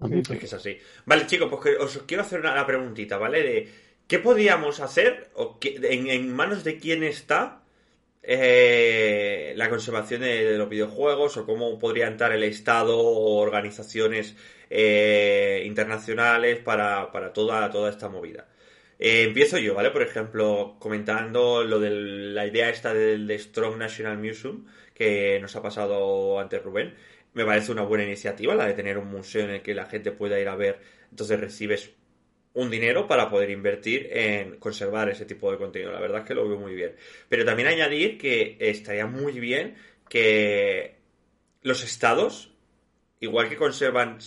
Es 0.00 0.28
que 0.28 0.44
es 0.44 0.52
así. 0.52 0.76
Vale, 1.06 1.26
chicos, 1.26 1.48
pues 1.50 1.62
que 1.62 1.82
os 1.82 1.98
quiero 2.06 2.22
hacer 2.22 2.38
una, 2.38 2.52
una 2.52 2.66
preguntita, 2.66 3.16
¿vale? 3.18 3.42
De 3.42 3.68
¿Qué 4.08 4.18
podríamos 4.18 4.80
hacer 4.80 5.30
en, 5.64 6.34
manos 6.34 6.64
de 6.64 6.78
quién 6.78 7.04
está 7.04 7.62
eh, 8.22 9.52
la 9.56 9.68
conservación 9.68 10.22
de, 10.22 10.56
los 10.56 10.68
videojuegos 10.70 11.36
o 11.36 11.44
cómo 11.44 11.78
podría 11.78 12.06
entrar 12.08 12.32
el 12.32 12.42
Estado 12.42 12.98
o 12.98 13.36
organizaciones 13.36 14.34
eh, 14.70 15.62
internacionales 15.66 16.58
para, 16.60 17.12
para 17.12 17.34
toda, 17.34 17.70
toda 17.70 17.90
esta 17.90 18.08
movida? 18.08 18.48
Eh, 18.98 19.24
empiezo 19.24 19.58
yo, 19.58 19.74
¿vale? 19.74 19.90
Por 19.90 20.02
ejemplo, 20.02 20.76
comentando 20.78 21.62
lo 21.62 21.78
de 21.78 21.90
la 21.90 22.46
idea 22.46 22.70
esta 22.70 22.94
del 22.94 23.26
de 23.26 23.38
Strong 23.38 23.76
National 23.76 24.16
Museum 24.16 24.64
que 24.94 25.38
nos 25.40 25.54
ha 25.54 25.62
pasado 25.62 26.40
antes 26.40 26.62
Rubén. 26.62 26.94
Me 27.34 27.44
parece 27.44 27.72
una 27.72 27.82
buena 27.82 28.04
iniciativa 28.04 28.54
la 28.54 28.66
de 28.66 28.72
tener 28.74 28.96
un 28.96 29.08
museo 29.08 29.44
en 29.44 29.50
el 29.50 29.62
que 29.62 29.74
la 29.74 29.84
gente 29.84 30.12
pueda 30.12 30.40
ir 30.40 30.48
a 30.48 30.56
ver. 30.56 30.80
Entonces 31.10 31.38
recibes 31.38 31.90
un 32.54 32.70
dinero 32.70 33.06
para 33.06 33.30
poder 33.30 33.50
invertir 33.50 34.08
en 34.10 34.56
conservar 34.56 35.08
ese 35.08 35.24
tipo 35.24 35.50
de 35.50 35.58
contenido. 35.58 35.92
La 35.92 36.00
verdad 36.00 36.20
es 36.20 36.26
que 36.26 36.34
lo 36.34 36.48
veo 36.48 36.58
muy 36.58 36.74
bien. 36.74 36.96
Pero 37.28 37.44
también 37.44 37.68
añadir 37.68 38.18
que 38.18 38.56
estaría 38.58 39.06
muy 39.06 39.38
bien 39.38 39.76
que 40.08 40.96
los 41.62 41.84
estados, 41.84 42.52
igual 43.20 43.48
que 43.48 43.56
conservan, 43.56 44.18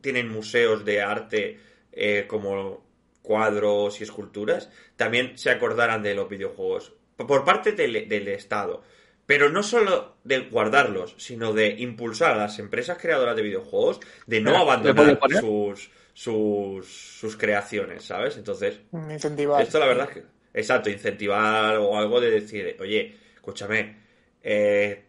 tienen 0.00 0.28
museos 0.28 0.84
de 0.84 1.00
arte 1.00 1.58
eh, 1.92 2.24
como 2.26 2.84
cuadros 3.22 4.00
y 4.00 4.04
esculturas, 4.04 4.70
también 4.96 5.38
se 5.38 5.50
acordaran 5.50 6.02
de 6.02 6.14
los 6.14 6.28
videojuegos. 6.28 6.92
Por 7.16 7.44
parte 7.44 7.72
del, 7.72 8.08
del 8.08 8.28
Estado. 8.28 8.82
Pero 9.24 9.48
no 9.48 9.62
solo 9.62 10.16
de 10.24 10.40
guardarlos, 10.40 11.14
sino 11.16 11.52
de 11.52 11.68
impulsar 11.78 12.32
a 12.32 12.36
las 12.36 12.58
empresas 12.58 12.98
creadoras 12.98 13.36
de 13.36 13.42
videojuegos 13.42 14.00
de 14.26 14.40
no 14.40 14.50
¿Le 14.50 14.56
abandonar 14.56 15.18
sus, 15.40 15.90
sus, 16.14 16.86
sus 16.86 17.36
creaciones, 17.36 18.04
¿sabes? 18.04 18.36
Entonces, 18.36 18.80
Incentivar. 18.92 19.62
esto 19.62 19.78
la 19.78 19.86
verdad 19.86 20.08
es 20.10 20.14
que... 20.16 20.22
Exacto, 20.54 20.90
incentivar 20.90 21.76
o 21.78 21.96
algo 21.96 22.20
de 22.20 22.30
decir, 22.30 22.76
oye, 22.78 23.16
escúchame, 23.34 23.96
eh, 24.42 25.02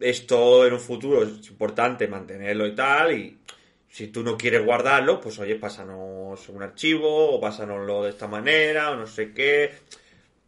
esto 0.00 0.66
en 0.66 0.72
un 0.72 0.80
futuro 0.80 1.22
es 1.22 1.48
importante 1.50 2.08
mantenerlo 2.08 2.66
y 2.66 2.74
tal, 2.74 3.12
y 3.12 3.38
si 3.90 4.08
tú 4.08 4.22
no 4.22 4.38
quieres 4.38 4.64
guardarlo, 4.64 5.20
pues 5.20 5.38
oye, 5.38 5.56
pásanos 5.56 6.48
un 6.48 6.62
archivo, 6.62 7.30
o 7.34 7.40
pásanoslo 7.40 8.04
de 8.04 8.10
esta 8.10 8.26
manera, 8.26 8.90
o 8.92 8.96
no 8.96 9.06
sé 9.06 9.32
qué. 9.34 9.70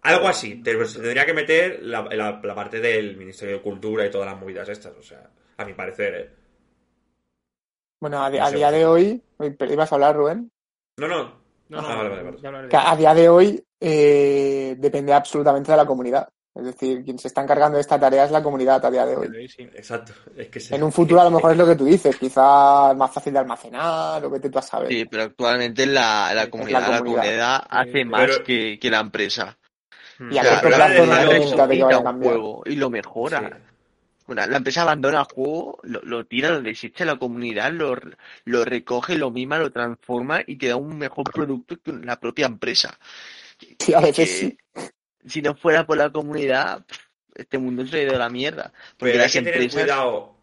Algo 0.03 0.29
así. 0.29 0.63
Te- 0.63 0.83
Se 0.87 1.01
tendría 1.01 1.27
que 1.27 1.35
meter 1.35 1.81
la, 1.83 2.03
la- 2.03 2.41
la 2.43 2.55
parte 2.55 2.81
del 2.81 3.17
Ministerio 3.17 3.57
de 3.57 3.63
Cultura 3.63 4.07
y 4.07 4.11
todas 4.11 4.31
las 4.31 4.41
movidas 4.41 4.69
estas, 4.69 4.95
o 4.97 5.03
sea, 5.03 5.29
a 5.59 5.65
mi 5.67 5.75
parecer, 5.75 6.15
¿eh? 6.15 6.31
Bueno, 8.01 8.19
a, 8.23 8.27
a 8.27 8.51
día 8.51 8.71
de 8.71 8.87
hoy, 8.87 9.23
ibas 9.71 9.91
a 9.93 9.95
hablar, 9.95 10.17
Rubén, 10.17 10.51
No, 10.99 11.09
no. 11.09 11.39
No, 11.69 11.83
no, 11.83 11.89
Ah, 11.89 11.97
vale, 11.97 12.09
vale, 12.23 12.69
a 12.73 12.97
día 12.97 13.15
de 13.15 13.29
hoy 13.29 13.63
eh, 13.79 14.75
depende 14.79 15.13
absolutamente 15.13 15.71
de 15.71 15.77
la 15.77 15.85
comunidad. 15.85 16.27
Es 16.55 16.65
decir, 16.65 17.05
quien 17.05 17.19
se 17.19 17.29
está 17.29 17.43
encargando 17.43 17.77
de 17.77 17.83
esta 17.83 18.01
tarea 18.01 18.25
es 18.25 18.31
la 18.33 18.43
comunidad 18.43 18.85
a 18.85 18.91
día 18.91 19.05
de 19.07 19.17
hoy. 19.17 19.29
Exacto. 19.75 20.13
Es 20.37 20.49
que 20.49 20.59
se- 20.61 20.75
En 20.75 20.83
un 20.83 20.91
futuro 20.91 21.21
a 21.21 21.25
lo 21.25 21.31
mejor 21.31 21.53
es 21.53 21.59
lo 21.59 21.67
que 21.67 21.77
tú 21.77 21.85
dices, 21.85 22.17
quizá 22.17 22.91
es 22.93 22.97
más 22.97 23.13
fácil 23.13 23.35
de 23.35 23.39
almacenar, 23.41 24.25
o 24.25 24.31
vete 24.31 24.49
tú 24.51 24.59
a 24.59 24.63
saber. 24.63 24.89
Sí, 24.89 25.05
pero 25.05 25.25
actualmente 25.25 25.87
la, 25.87 26.33
la 26.35 26.49
comunidad, 26.49 26.81
la 26.81 26.99
comunidad. 26.99 27.23
comunidad 27.23 27.67
hace 27.69 28.05
más 28.07 28.21
Pero- 28.31 28.45
que, 28.45 28.79
que 28.81 28.91
la 28.91 29.01
empresa. 29.01 29.57
Y 30.31 30.37
a 30.39 30.43
corto 30.55 30.69
la 30.71 30.77
plazo 30.77 31.07
no 31.07 31.13
hay 31.13 31.29
de 31.29 31.55
que 31.55 31.57
vaya 31.85 31.97
a 31.97 31.99
un 31.99 32.05
cambiar. 32.05 32.33
juego 32.35 32.63
y 32.67 32.75
lo 32.75 32.91
mejora. 32.91 33.41
Sí. 33.41 33.68
Bueno, 34.29 34.47
la 34.47 34.59
empresa 34.59 34.83
abandona 34.83 35.21
el 35.21 35.25
juego, 35.27 35.81
lo, 35.85 36.01
lo 36.03 36.27
tira, 36.27 36.51
lo 36.51 36.63
desecha, 36.63 37.05
la 37.07 37.19
comunidad 37.19 37.73
lo, 37.73 37.97
lo 38.45 38.65
recoge, 38.65 39.17
lo 39.19 39.31
mima, 39.33 39.59
lo 39.59 39.73
transforma 39.73 40.43
y 40.47 40.57
te 40.57 40.69
da 40.69 40.77
un 40.77 40.99
mejor 40.99 41.33
producto 41.33 41.81
que 41.83 41.93
la 41.95 42.21
propia 42.21 42.47
empresa. 42.47 42.99
Sí, 43.79 43.95
a 43.95 44.01
veces 44.01 44.27
Que 44.27 44.27
sí. 44.29 44.59
si 45.27 45.43
no 45.43 45.55
fuera 45.57 45.87
por 45.87 45.99
la 45.99 46.11
comunidad, 46.13 46.87
este 47.35 47.59
mundo 47.59 47.87
se 47.87 47.99
ha 47.99 48.03
ido 48.05 48.17
a 48.17 48.19
la 48.19 48.31
mierda. 48.31 48.73
Porque 48.99 49.13
Pero 49.13 49.25
hay 49.25 49.29
las 49.29 49.33
que 49.33 49.43
tener 49.43 49.63
empresas 49.63 49.73
cuidado. 49.73 50.37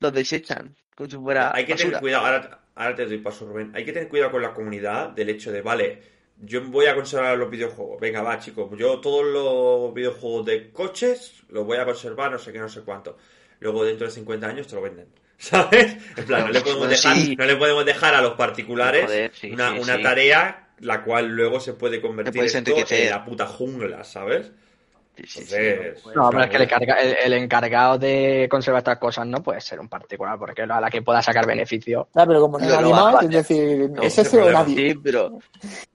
lo 0.00 0.10
desechan, 0.10 0.76
como 0.94 1.08
si 1.10 1.16
fuera 1.16 1.54
Hay 1.54 1.64
que 1.66 1.74
basura. 1.74 1.76
tener 1.76 2.00
cuidado, 2.00 2.26
ahora, 2.26 2.60
ahora 2.74 2.94
te 2.94 3.06
doy 3.06 3.18
paso, 3.18 3.46
Rubén. 3.46 3.72
Hay 3.74 3.84
que 3.84 3.92
tener 3.92 4.08
cuidado 4.08 4.30
con 4.32 4.42
la 4.42 4.54
comunidad 4.54 5.10
del 5.10 5.30
hecho 5.30 5.50
de, 5.52 5.62
vale, 5.62 6.02
yo 6.40 6.62
voy 6.62 6.86
a 6.86 6.94
conservar 6.94 7.36
los 7.36 7.50
videojuegos. 7.50 8.00
Venga, 8.00 8.22
va, 8.22 8.38
chicos, 8.38 8.70
yo 8.76 9.00
todos 9.00 9.24
los 9.26 9.94
videojuegos 9.94 10.46
de 10.46 10.70
coches 10.70 11.42
los 11.48 11.66
voy 11.66 11.78
a 11.78 11.84
conservar, 11.84 12.30
no 12.30 12.38
sé 12.38 12.52
qué, 12.52 12.58
no 12.58 12.68
sé 12.68 12.82
cuánto. 12.82 13.16
Luego, 13.60 13.84
dentro 13.84 14.06
de 14.06 14.12
50 14.12 14.46
años, 14.46 14.66
te 14.66 14.74
lo 14.76 14.82
venden. 14.82 15.08
¿Sabes? 15.38 15.96
En 16.16 16.24
plan, 16.24 16.46
no 16.46 16.52
le 16.52 16.60
podemos 16.60 16.88
dejar, 16.88 17.16
sí. 17.16 17.36
no 17.36 17.44
le 17.44 17.56
podemos 17.56 17.84
dejar 17.84 18.14
a 18.14 18.20
los 18.20 18.34
particulares 18.34 19.04
Joder, 19.04 19.32
sí, 19.34 19.52
una, 19.52 19.72
sí, 19.72 19.78
una 19.80 20.02
tarea 20.02 20.68
la 20.80 21.02
cual 21.02 21.28
luego 21.28 21.60
se 21.60 21.74
puede 21.74 22.00
convertir 22.00 22.44
esto 22.44 22.58
en 22.90 23.10
la 23.10 23.24
puta 23.24 23.46
jungla, 23.46 24.04
¿sabes? 24.04 24.50
Sí, 25.26 25.44
sí, 25.44 25.56
No, 26.14 26.30
pero 26.30 26.44
es 26.44 26.50
que 26.50 26.56
el, 26.56 26.62
encarga- 26.68 27.00
el- 27.00 27.16
el 27.24 27.32
encargado 27.32 27.98
de 27.98 28.46
conservar 28.50 28.78
estas 28.80 28.98
cosas 28.98 29.26
no 29.26 29.42
puede 29.42 29.60
ser 29.60 29.80
un 29.80 29.88
particular, 29.88 30.38
porque 30.38 30.62
a 30.62 30.80
la 30.80 30.90
que 30.90 31.02
pueda 31.02 31.22
sacar 31.22 31.46
beneficio. 31.46 32.08
Ya, 32.14 32.26
pero 32.26 32.40
como 32.40 32.58
no 32.58 32.64
es 33.20 33.30
decir, 33.30 33.90
No, 33.90 34.02
es 34.02 34.12
ese 34.12 34.22
ese 34.22 34.36
o 34.36 34.40
problema. 34.40 34.60
nadie. 34.62 34.76
Sí, 34.92 35.00
pero, 35.02 35.38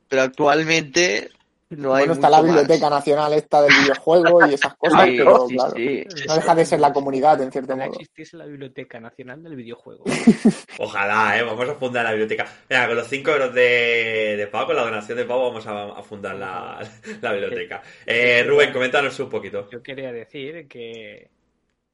pero 0.08 0.22
actualmente 0.24 1.30
no 1.78 1.96
hay 1.96 2.08
Bueno, 2.08 2.14
está 2.14 2.30
la 2.30 2.42
más. 2.42 2.44
Biblioteca 2.44 2.90
Nacional 2.90 3.34
esta 3.34 3.62
del 3.62 3.74
videojuego 3.76 4.44
y 4.44 4.54
esas 4.54 4.76
cosas, 4.78 5.10
Sí, 5.10 5.18
pero 5.18 5.40
sí, 5.40 5.56
claro, 5.56 5.74
sí. 5.76 6.06
no 6.28 6.36
deja 6.36 6.56
de 6.56 6.66
ser 6.66 6.80
la 6.80 6.94
comunidad, 6.94 7.42
en 7.42 7.52
cierto 7.52 7.76
Ojalá 7.76 7.86
modo. 7.88 8.00
existiese 8.00 8.38
la 8.38 8.46
Biblioteca 8.46 9.00
Nacional 9.00 9.44
del 9.44 9.56
Videojuego. 9.56 10.04
Ojalá, 10.78 11.38
¿eh? 11.40 11.44
Vamos 11.44 11.70
a 11.70 11.76
fundar 11.76 12.04
la 12.06 12.12
biblioteca. 12.12 12.46
Venga, 12.70 12.88
con 12.88 12.96
los 12.98 13.08
5 13.08 13.32
euros 13.32 13.54
de, 13.54 14.36
de 14.38 14.48
pago, 14.48 14.68
con 14.68 14.76
la 14.78 14.84
donación 14.84 15.18
de 15.18 15.26
pago, 15.26 15.50
vamos 15.50 15.68
a, 15.68 15.84
a 16.00 16.04
fundar 16.04 16.36
la, 16.36 16.80
la 17.22 17.32
biblioteca. 17.34 17.82
Eh, 18.06 18.44
Rubén, 18.48 18.72
coméntanos 18.74 19.20
un 19.20 19.30
poquito. 19.30 19.70
Yo 19.70 19.82
quería 19.84 20.12
decir 20.12 20.68
que 20.68 21.30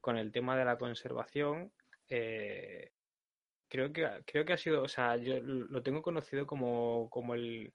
con 0.02 0.18
el 0.18 0.32
tema 0.32 0.58
de 0.58 0.66
la 0.66 0.78
conservación, 0.78 1.72
eh, 2.10 2.92
creo 3.68 3.92
que 3.94 4.08
creo 4.26 4.46
que 4.46 4.54
ha 4.54 4.58
sido, 4.58 4.82
o 4.84 4.88
sea, 4.88 5.18
yo 5.18 5.36
lo 5.42 5.84
tengo 5.84 6.02
conocido 6.02 6.48
como, 6.48 7.10
como 7.10 7.36
el, 7.36 7.74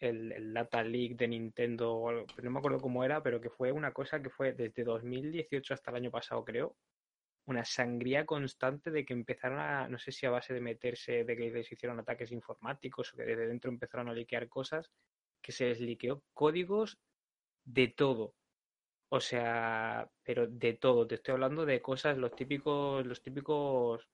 el, 0.00 0.32
el 0.32 0.54
Data 0.54 0.82
Leak 0.82 1.16
de 1.16 1.28
Nintendo, 1.28 2.24
pero 2.34 2.46
no 2.46 2.50
me 2.50 2.58
acuerdo 2.58 2.80
cómo 2.80 3.04
era, 3.04 3.22
pero 3.22 3.40
que 3.40 3.50
fue 3.50 3.72
una 3.72 3.92
cosa 3.92 4.22
que 4.22 4.30
fue 4.30 4.52
desde 4.52 4.84
2018 4.84 5.74
hasta 5.74 5.90
el 5.90 5.96
año 5.96 6.10
pasado, 6.10 6.44
creo, 6.44 6.76
una 7.46 7.64
sangría 7.64 8.26
constante 8.26 8.90
de 8.90 9.04
que 9.04 9.14
empezaron 9.14 9.58
a, 9.58 9.88
no 9.88 9.98
sé 9.98 10.12
si 10.12 10.26
a 10.26 10.30
base 10.30 10.52
de 10.52 10.60
meterse, 10.60 11.24
de 11.24 11.36
que 11.36 11.50
les 11.50 11.70
hicieron 11.70 11.98
ataques 11.98 12.32
informáticos 12.32 13.12
o 13.12 13.16
que 13.16 13.24
desde 13.24 13.46
dentro 13.46 13.70
empezaron 13.70 14.08
a 14.08 14.14
liquear 14.14 14.48
cosas, 14.48 14.90
que 15.40 15.52
se 15.52 15.66
les 15.66 15.80
liqueó 15.80 16.22
códigos 16.34 16.98
de 17.64 17.88
todo. 17.88 18.34
O 19.08 19.20
sea, 19.20 20.10
pero 20.24 20.48
de 20.48 20.74
todo. 20.74 21.06
Te 21.06 21.14
estoy 21.16 21.34
hablando 21.34 21.64
de 21.64 21.80
cosas, 21.80 22.18
los 22.18 22.34
típicos, 22.34 23.06
los 23.06 23.22
típicos, 23.22 24.08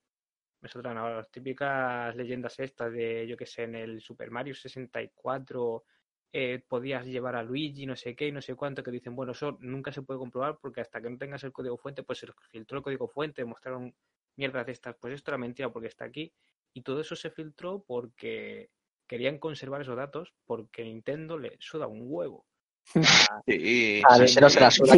me 0.63 0.89
ahora, 0.89 1.17
las 1.17 1.29
típicas 1.31 2.15
leyendas 2.15 2.59
estas 2.59 2.91
de, 2.91 3.27
yo 3.27 3.35
que 3.35 3.45
sé, 3.45 3.63
en 3.63 3.75
el 3.75 4.01
Super 4.01 4.31
Mario 4.31 4.55
64 4.55 5.83
eh, 6.31 6.63
podías 6.67 7.05
llevar 7.05 7.35
a 7.35 7.43
Luigi, 7.43 7.85
no 7.85 7.95
sé 7.95 8.15
qué 8.15 8.27
y 8.27 8.31
no 8.31 8.41
sé 8.41 8.55
cuánto, 8.55 8.81
que 8.81 8.91
dicen, 8.91 9.15
bueno, 9.15 9.33
eso 9.33 9.57
nunca 9.61 9.91
se 9.91 10.01
puede 10.03 10.19
comprobar 10.19 10.57
porque 10.61 10.81
hasta 10.81 11.01
que 11.01 11.09
no 11.09 11.17
tengas 11.17 11.43
el 11.43 11.51
código 11.51 11.77
fuente, 11.77 12.03
pues 12.03 12.19
se 12.19 12.27
filtró 12.49 12.77
el 12.77 12.83
código 12.83 13.07
fuente, 13.09 13.43
mostraron 13.45 13.93
mierdas 14.37 14.67
estas, 14.69 14.95
pues 14.95 15.13
esto 15.13 15.31
era 15.31 15.37
mentira 15.37 15.71
porque 15.71 15.87
está 15.89 16.05
aquí. 16.05 16.33
Y 16.73 16.81
todo 16.81 17.01
eso 17.01 17.15
se 17.15 17.29
filtró 17.29 17.83
porque 17.85 18.71
querían 19.05 19.39
conservar 19.39 19.81
esos 19.81 19.97
datos 19.97 20.33
porque 20.45 20.83
Nintendo 20.83 21.37
le 21.37 21.57
suda 21.59 21.87
un 21.87 22.03
huevo. 22.05 22.45
Sí, 23.45 24.01
A 24.07 24.15
sí, 24.15 24.21
Nintendo 24.21 24.49
se 24.49 24.59
la 24.59 24.71
sí. 24.71 24.77
suda 24.77 24.93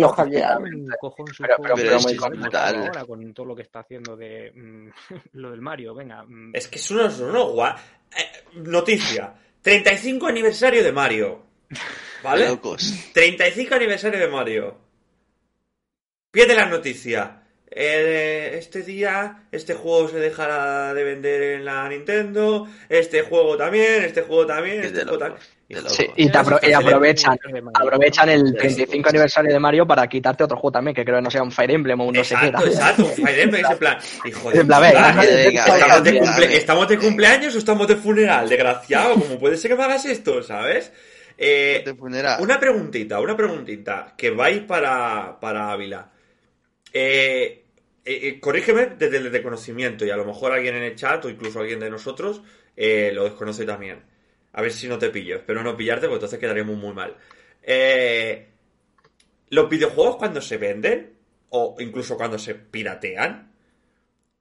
Pero- 1.38 1.76
pero- 1.76 1.96
estamos 1.98 2.18
brutal. 2.40 2.76
ahora 2.76 3.06
con 3.06 3.34
todo 3.34 3.46
lo 3.46 3.56
que 3.56 3.62
está 3.64 3.80
haciendo 3.80 4.16
de 4.18 4.52
mm, 4.54 4.90
lo 5.34 5.52
del 5.52 5.62
Mario, 5.62 5.94
venga. 5.96 6.24
mm, 6.24 6.52
Es 6.54 6.68
que 6.68 6.78
es 6.80 6.92
uno, 6.92 7.06
uno 7.22 7.54
gua- 7.54 7.76
eh, 8.18 8.44
noticia. 8.56 9.34
35 9.62 10.28
aniversario 10.28 10.84
de 10.84 10.92
Mario. 10.92 11.44
¿Vale? 12.24 12.48
Locos. 12.50 12.94
35 13.14 13.76
aniversario 13.76 14.20
de 14.20 14.28
Mario. 14.28 14.78
Pie 16.32 16.46
de 16.46 16.56
la 16.56 16.66
noticia. 16.66 17.42
Eh, 17.72 18.56
este 18.58 18.84
día, 18.84 19.44
este 19.52 19.74
juego 19.74 20.08
se 20.08 20.18
dejará 20.20 20.94
de 20.94 21.04
vender 21.04 21.42
en 21.42 21.66
la 21.66 21.90
Nintendo. 21.90 22.68
Este 22.88 23.24
juego 23.24 23.58
también, 23.58 24.04
este 24.04 24.22
juego 24.22 24.46
también, 24.46 24.80
Es 24.80 24.86
este 24.88 25.02
juego 25.04 25.18
también. 25.18 25.42
Sí, 25.88 26.06
y, 26.16 26.30
te 26.30 26.38
apro- 26.38 26.52
y 26.62 26.68
Excelente. 26.68 26.76
aprovechan, 26.76 27.40
aprovechan 27.74 28.30
el 28.30 28.48
Sí, 28.50 28.54
35 28.54 29.10
sí. 29.10 29.16
aniversario 29.16 29.52
de 29.52 29.60
Mario 29.60 29.88
para 29.88 30.06
quitarte 30.08 30.44
otro 30.44 30.58
juego 30.58 30.74
también, 30.74 30.94
que 30.94 31.04
creo 31.04 31.16
que 31.18 31.24
no 31.24 31.32
sea 31.32 31.42
un 31.42 31.52
Fire 31.52 31.72
Emblem 31.72 32.00
o 32.02 32.06
un 32.06 32.14
no 32.14 32.24
sé 32.24 32.36
qué. 32.40 32.46
Exacto, 32.48 32.68
exacto. 32.68 33.06
Fire 33.06 33.40
Emblem 33.40 33.66
es 33.66 33.72
en 33.72 33.78
plan. 33.80 33.98
Hijo 34.26 34.52
de 34.52 34.64
plan, 34.64 34.84
¿estamos, 35.20 36.04
de 36.04 36.20
cumple-. 36.20 36.56
¿Estamos 36.56 36.88
de 36.88 36.98
cumpleaños 37.00 37.56
o 37.56 37.58
estamos 37.58 37.88
de 37.88 37.96
funeral? 37.96 38.48
Desgraciado, 38.48 39.16
¿cómo 39.16 39.40
puede 39.40 39.58
ser 39.58 39.72
que 39.72 39.78
me 39.78 39.84
hagas 39.86 40.06
esto? 40.06 40.44
¿Sabes? 40.44 40.94
Eh, 41.36 41.82
De 41.84 41.96
funeral. 41.96 42.40
Una 42.42 42.60
preguntita, 42.60 43.20
una 43.20 43.36
preguntita, 43.36 44.14
que 44.16 44.30
vais 44.30 44.62
para, 44.62 45.38
para 45.42 45.72
Ávila. 45.72 46.12
Eh, 46.98 47.66
eh, 48.06 48.20
eh, 48.24 48.40
corrígeme 48.40 48.86
desde 48.98 49.18
el 49.18 49.30
desconocimiento 49.30 50.06
y 50.06 50.12
a 50.12 50.16
lo 50.16 50.24
mejor 50.24 50.54
alguien 50.54 50.76
en 50.76 50.84
el 50.84 50.96
chat 50.96 51.26
o 51.26 51.30
incluso 51.30 51.60
alguien 51.60 51.80
de 51.82 51.90
nosotros 51.90 52.42
eh, 52.78 53.12
lo 53.14 53.26
desconoce 53.26 53.66
también. 53.66 54.02
A 54.54 54.62
ver 54.62 54.72
si 54.72 54.88
no 54.88 54.98
te 54.98 55.10
pillo. 55.10 55.36
Espero 55.36 55.62
no 55.62 55.76
pillarte 55.76 56.04
porque 56.08 56.16
entonces 56.16 56.40
quedaremos 56.40 56.78
muy 56.78 56.94
mal. 56.94 57.18
Los 59.50 59.70
videojuegos 59.70 60.18
cuando 60.18 60.42
se 60.42 60.58
venden 60.58 61.14
o 61.50 61.76
incluso 61.80 62.16
cuando 62.18 62.40
se 62.40 62.56
piratean, 62.56 63.52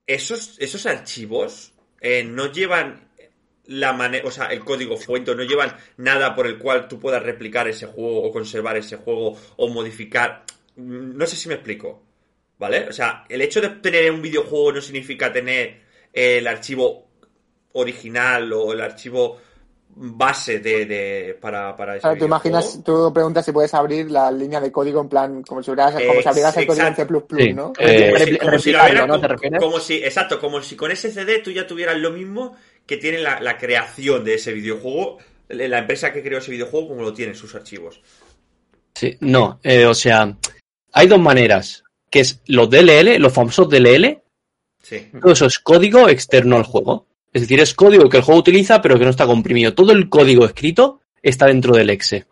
esos, 0.07 0.57
esos 0.61 0.87
archivos 0.87 1.73
no 2.27 2.53
llevan 2.53 3.09
la 3.67 3.93
manera, 3.95 4.27
o 4.29 4.31
sea, 4.31 4.47
el 4.49 4.61
código 4.65 4.97
fuente, 4.97 5.35
no 5.35 5.43
llevan 5.43 5.77
nada 5.97 6.35
por 6.35 6.47
el 6.47 6.59
cual 6.59 6.87
tú 6.89 7.01
puedas 7.01 7.23
replicar 7.23 7.67
ese 7.69 7.87
juego 7.87 8.23
o 8.23 8.33
conservar 8.33 8.77
ese 8.77 8.97
juego 8.97 9.39
o 9.57 9.69
modificar. 9.69 10.45
Mm, 10.77 11.17
No 11.17 11.27
sé 11.27 11.37
si 11.37 11.49
me 11.49 11.55
explico. 11.55 12.03
¿Vale? 12.59 12.89
O 12.89 12.93
sea, 12.93 13.25
el 13.29 13.43
hecho 13.43 13.61
de 13.61 13.69
tener 13.71 14.11
un 14.13 14.23
videojuego 14.23 14.73
no 14.73 14.81
significa 14.81 15.33
tener 15.33 15.81
el 16.13 16.47
archivo 16.47 17.09
original 17.73 18.53
o 18.53 18.73
el 18.73 18.81
archivo 18.81 19.39
base 19.97 20.59
de, 20.61 20.87
de- 20.87 21.39
para, 21.41 21.77
para 21.77 21.95
ese 21.95 22.03
Claro, 22.03 22.17
tú 22.19 22.25
imaginas, 22.25 22.81
tú 22.85 23.13
preguntas 23.13 23.45
si 23.45 23.53
puedes 23.53 23.73
abrir 23.75 24.11
la 24.11 24.31
línea 24.31 24.61
de 24.61 24.73
código 24.73 25.01
en 25.01 25.09
plan, 25.09 25.43
como 25.43 25.63
si, 25.63 25.71
hubieras, 25.71 25.93
como 25.95 26.13
si 26.15 26.19
Eh, 26.19 26.29
abrieras 26.29 26.57
el 26.57 26.67
código 26.67 26.87
en. 26.87 26.97
C++, 26.97 27.07
Sí. 27.39 27.53
¿no? 27.55 27.73
Eh, 27.79 28.11
Como 28.11 28.19
si- 28.19 28.25
repli- 28.25 28.39
como 28.39 28.59
si 28.59 28.73
¿no? 28.73 29.07
como- 29.07 29.21
¿Te 29.21 29.29
refieres? 29.29 29.61
como 29.61 29.81
si, 29.81 29.95
exacto, 29.97 30.41
como 30.41 30.63
si 30.63 30.75
con 30.77 30.91
ese 30.91 31.13
CD 31.13 31.39
tú 31.41 31.51
ya 31.53 31.67
tuvieras 31.67 31.97
lo 31.99 32.11
mismo 32.11 32.57
que 32.87 32.97
tiene 32.97 33.19
la, 33.19 33.41
la 33.41 33.57
creación 33.57 34.25
de 34.25 34.35
ese 34.35 34.53
videojuego, 34.53 35.19
la 35.49 35.79
empresa 35.79 36.13
que 36.13 36.23
creó 36.23 36.39
ese 36.39 36.51
videojuego, 36.51 36.89
como 36.89 37.03
lo 37.03 37.13
tiene 37.15 37.33
en 37.33 37.39
sus 37.39 37.55
archivos. 37.55 38.01
Sí, 38.95 39.17
no, 39.21 39.61
eh, 39.63 39.87
o 39.87 39.95
sea, 39.95 40.37
hay 40.93 41.07
dos 41.07 41.21
maneras, 41.21 41.84
que 42.15 42.21
es 42.21 42.41
los 42.47 42.71
DLL, 42.71 43.19
los 43.19 43.33
famosos 43.33 43.69
DLL, 43.69 44.23
Sí. 44.81 45.11
todo 45.21 45.33
eso 45.33 45.47
es 45.47 45.59
código 45.59 46.09
externo 46.09 46.55
al 46.55 46.63
juego. 46.63 47.09
Es 47.33 47.43
decir, 47.43 47.59
es 47.59 47.75
código 47.75 48.09
que 48.09 48.19
el 48.19 48.23
juego 48.23 48.39
utiliza, 48.39 48.81
pero 48.81 48.97
que 48.97 49.05
no 49.05 49.11
está 49.11 49.27
comprimido. 49.27 49.75
Todo 49.75 49.91
el 49.91 50.09
código 50.09 50.45
escrito 50.45 51.01
está 51.21 51.47
dentro 51.47 51.75
del 51.75 51.91
exe. 51.91 52.27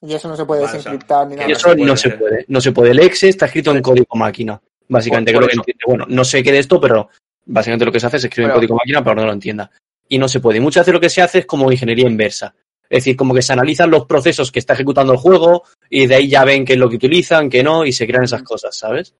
Y 0.00 0.14
eso 0.14 0.28
no 0.28 0.34
se 0.34 0.46
puede 0.46 0.62
desencriptar 0.62 1.26
ni 1.26 1.36
nada. 1.36 1.46
Y 1.46 1.52
eso 1.52 1.74
no 1.74 1.94
se 1.94 2.08
puede. 2.08 2.46
No 2.48 2.60
se 2.62 2.72
puede. 2.72 2.92
El 2.92 3.00
exe 3.00 3.28
está 3.28 3.44
escrito 3.44 3.70
en 3.72 3.82
código 3.82 4.16
máquina. 4.16 4.58
Básicamente, 4.88 5.34
creo 5.34 5.46
que 5.46 5.56
entiende. 5.56 5.82
Bueno, 5.86 6.06
no 6.08 6.24
sé 6.24 6.42
qué 6.42 6.50
de 6.50 6.60
esto, 6.60 6.80
pero 6.80 7.10
básicamente 7.44 7.84
lo 7.84 7.92
que 7.92 8.00
se 8.00 8.06
hace 8.06 8.16
es 8.16 8.24
escribir 8.24 8.48
en 8.48 8.54
código 8.54 8.76
máquina 8.76 9.04
para 9.04 9.16
que 9.16 9.20
no 9.20 9.26
lo 9.26 9.32
entienda. 9.34 9.70
Y 10.08 10.16
no 10.16 10.26
se 10.26 10.40
puede. 10.40 10.56
Y 10.56 10.60
muchas 10.62 10.86
veces 10.86 10.94
lo 10.94 11.00
que 11.00 11.10
se 11.10 11.20
hace 11.20 11.40
es 11.40 11.44
como 11.44 11.70
ingeniería 11.70 12.06
inversa. 12.06 12.54
Es 12.90 13.04
decir, 13.04 13.16
como 13.16 13.34
que 13.34 13.42
se 13.42 13.52
analizan 13.52 13.90
los 13.90 14.06
procesos 14.06 14.50
que 14.50 14.58
está 14.58 14.72
ejecutando 14.74 15.12
el 15.12 15.18
juego 15.18 15.64
y 15.90 16.06
de 16.06 16.14
ahí 16.14 16.28
ya 16.28 16.44
ven 16.44 16.64
qué 16.64 16.72
es 16.74 16.78
lo 16.78 16.88
que 16.88 16.96
utilizan, 16.96 17.50
qué 17.50 17.62
no, 17.62 17.84
y 17.84 17.92
se 17.92 18.06
crean 18.06 18.24
esas 18.24 18.42
cosas, 18.42 18.76
¿sabes? 18.76 19.14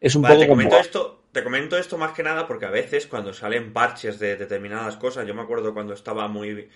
Es 0.00 0.14
un 0.14 0.22
Vale, 0.22 0.34
poco 0.34 0.42
te 0.42 0.48
como... 0.48 0.62
comento 0.62 0.80
esto, 0.80 1.24
te 1.32 1.44
comento 1.44 1.78
esto 1.78 1.98
más 1.98 2.12
que 2.12 2.22
nada 2.22 2.46
porque 2.46 2.66
a 2.66 2.70
veces 2.70 3.06
cuando 3.06 3.32
salen 3.32 3.72
parches 3.72 4.18
de 4.18 4.36
determinadas 4.36 4.96
cosas, 4.96 5.26
yo 5.26 5.34
me 5.34 5.42
acuerdo 5.42 5.74
cuando 5.74 5.94
estaba 5.94 6.26
muy, 6.28 6.68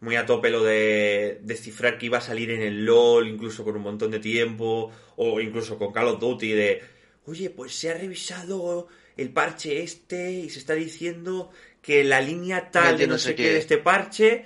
muy 0.00 0.16
a 0.16 0.26
tope 0.26 0.50
lo 0.50 0.62
de 0.62 1.40
descifrar 1.42 1.96
que 1.98 2.06
iba 2.06 2.18
a 2.18 2.22
salir 2.22 2.50
en 2.50 2.62
el 2.62 2.84
LOL, 2.84 3.28
incluso 3.28 3.64
con 3.64 3.76
un 3.76 3.82
montón 3.82 4.10
de 4.10 4.20
tiempo, 4.20 4.90
o 5.16 5.40
incluso 5.40 5.78
con 5.78 5.92
Call 5.92 6.08
of 6.08 6.20
Duty, 6.20 6.52
de, 6.52 6.82
oye, 7.26 7.50
pues 7.50 7.74
se 7.74 7.90
ha 7.90 7.94
revisado 7.94 8.88
el 9.16 9.30
parche 9.30 9.82
este 9.82 10.32
y 10.32 10.50
se 10.50 10.58
está 10.58 10.74
diciendo 10.74 11.50
que 11.80 12.04
la 12.04 12.20
línea 12.20 12.70
tal 12.70 12.98
de 12.98 13.06
no, 13.06 13.14
no 13.14 13.18
sé 13.18 13.34
qué. 13.34 13.50
de 13.50 13.58
este 13.58 13.78
parche, 13.78 14.44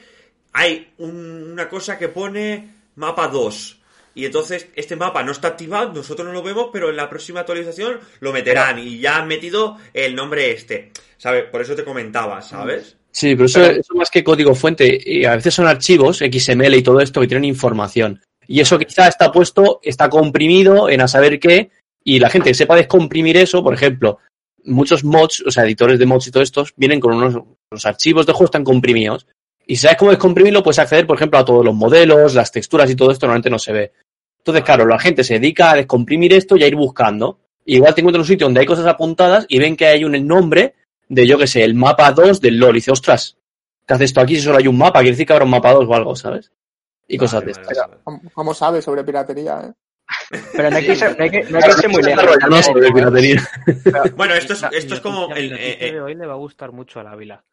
hay 0.52 0.92
un- 0.98 1.52
una 1.52 1.68
cosa 1.68 1.98
que 1.98 2.08
pone 2.08 2.68
mapa 2.96 3.28
2. 3.28 3.78
Y 4.14 4.24
entonces 4.24 4.68
este 4.74 4.96
mapa 4.96 5.22
no 5.22 5.32
está 5.32 5.48
activado, 5.48 5.92
nosotros 5.92 6.26
no 6.26 6.32
lo 6.32 6.42
vemos, 6.42 6.68
pero 6.72 6.90
en 6.90 6.96
la 6.96 7.08
próxima 7.08 7.40
actualización 7.40 8.00
lo 8.18 8.32
meterán 8.32 8.78
y 8.78 8.98
ya 8.98 9.18
han 9.18 9.28
metido 9.28 9.78
el 9.94 10.14
nombre 10.14 10.50
este. 10.50 10.90
¿Sabes? 11.16 11.44
Por 11.44 11.60
eso 11.60 11.74
te 11.74 11.84
comentaba, 11.84 12.42
¿sabes? 12.42 12.96
Sí, 13.12 13.34
pero 13.34 13.46
eso, 13.46 13.62
eso 13.64 13.94
más 13.94 14.10
que 14.10 14.24
código 14.24 14.54
fuente, 14.54 14.98
y 15.04 15.24
a 15.24 15.36
veces 15.36 15.54
son 15.54 15.66
archivos, 15.66 16.18
XML 16.18 16.76
y 16.76 16.82
todo 16.82 17.00
esto, 17.00 17.20
que 17.20 17.26
tienen 17.26 17.44
información. 17.44 18.20
Y 18.46 18.60
eso 18.60 18.78
quizá 18.78 19.06
está 19.06 19.30
puesto, 19.30 19.80
está 19.82 20.08
comprimido 20.08 20.88
en 20.88 21.00
a 21.02 21.08
saber 21.08 21.38
qué, 21.38 21.70
y 22.02 22.18
la 22.18 22.30
gente 22.30 22.50
que 22.50 22.54
sepa 22.54 22.76
descomprimir 22.76 23.36
eso, 23.36 23.62
por 23.62 23.74
ejemplo, 23.74 24.18
muchos 24.64 25.04
mods, 25.04 25.42
o 25.46 25.50
sea, 25.50 25.64
editores 25.64 25.98
de 25.98 26.06
mods 26.06 26.28
y 26.28 26.30
todo 26.30 26.42
estos, 26.42 26.72
vienen 26.76 27.00
con 27.00 27.14
unos 27.14 27.42
los 27.70 27.86
archivos 27.86 28.26
de 28.26 28.32
juego 28.32 28.46
están 28.46 28.64
comprimidos. 28.64 29.26
Y 29.70 29.76
si 29.76 29.82
sabes 29.82 29.98
cómo 29.98 30.10
descomprimirlo, 30.10 30.64
puedes 30.64 30.80
acceder, 30.80 31.06
por 31.06 31.16
ejemplo, 31.16 31.38
a 31.38 31.44
todos 31.44 31.64
los 31.64 31.72
modelos, 31.72 32.34
las 32.34 32.50
texturas 32.50 32.90
y 32.90 32.96
todo 32.96 33.12
esto, 33.12 33.26
normalmente 33.26 33.50
no 33.50 33.58
se 33.60 33.72
ve. 33.72 33.92
Entonces, 34.38 34.64
claro, 34.64 34.84
la 34.84 34.98
gente 34.98 35.22
se 35.22 35.34
dedica 35.34 35.70
a 35.70 35.76
descomprimir 35.76 36.32
esto 36.32 36.56
y 36.56 36.64
a 36.64 36.66
ir 36.66 36.74
buscando. 36.74 37.38
Igual 37.66 37.94
te 37.94 38.00
encuentras 38.00 38.22
un 38.24 38.26
sitio 38.26 38.46
donde 38.46 38.58
hay 38.58 38.66
cosas 38.66 38.86
apuntadas 38.86 39.46
y 39.48 39.60
ven 39.60 39.76
que 39.76 39.86
hay 39.86 40.04
un 40.04 40.26
nombre 40.26 40.74
de, 41.08 41.24
yo 41.24 41.38
que 41.38 41.46
sé, 41.46 41.62
el 41.62 41.74
mapa 41.74 42.10
2 42.10 42.40
del 42.40 42.58
LOL. 42.58 42.72
Y 42.74 42.78
dice, 42.78 42.90
ostras, 42.90 43.36
¿qué 43.86 43.94
hace 43.94 44.04
esto 44.06 44.20
aquí 44.20 44.34
si 44.34 44.40
solo 44.40 44.58
hay 44.58 44.66
un 44.66 44.76
mapa? 44.76 44.98
Quiere 45.02 45.12
decir 45.12 45.24
que 45.24 45.34
habrá 45.34 45.44
un 45.44 45.52
mapa 45.52 45.72
2 45.72 45.84
o 45.88 45.94
algo, 45.94 46.16
¿sabes? 46.16 46.50
Y 47.06 47.16
cosas 47.16 47.42
Vale, 47.42 47.52
de 47.52 47.52
estas. 47.52 47.78
¿Cómo, 48.34 48.54
sabes 48.54 48.84
sobre 48.84 49.04
piratería? 49.04 49.60
eh? 49.68 50.36
Pero 50.56 50.70
no 50.70 50.76
hay 50.78 50.84
que 50.84 50.92
irse, 50.94 51.14
no 51.16 51.22
hay 51.22 51.30
que, 51.30 51.42
no 51.44 51.58
hay 51.58 51.62
que 51.62 51.70
irse 51.70 51.86
muy 51.88 52.02
lejos. 52.02 52.24
No. 53.84 54.16
Bueno, 54.16 54.34
esto 54.34 54.52
es, 54.54 54.62
La- 54.62 54.68
esto 54.68 54.94
es 54.94 54.98
la 54.98 55.00
como... 55.02 55.32
el- 55.32 55.50
la 55.50 55.56
eh, 55.56 55.76
eh, 55.80 55.92
de 55.92 56.00
hoy 56.00 56.16
le 56.16 56.26
va 56.26 56.32
a 56.32 56.38
gustar 56.38 56.72
mucho 56.72 56.98
al 56.98 57.06
Ávila. 57.06 57.44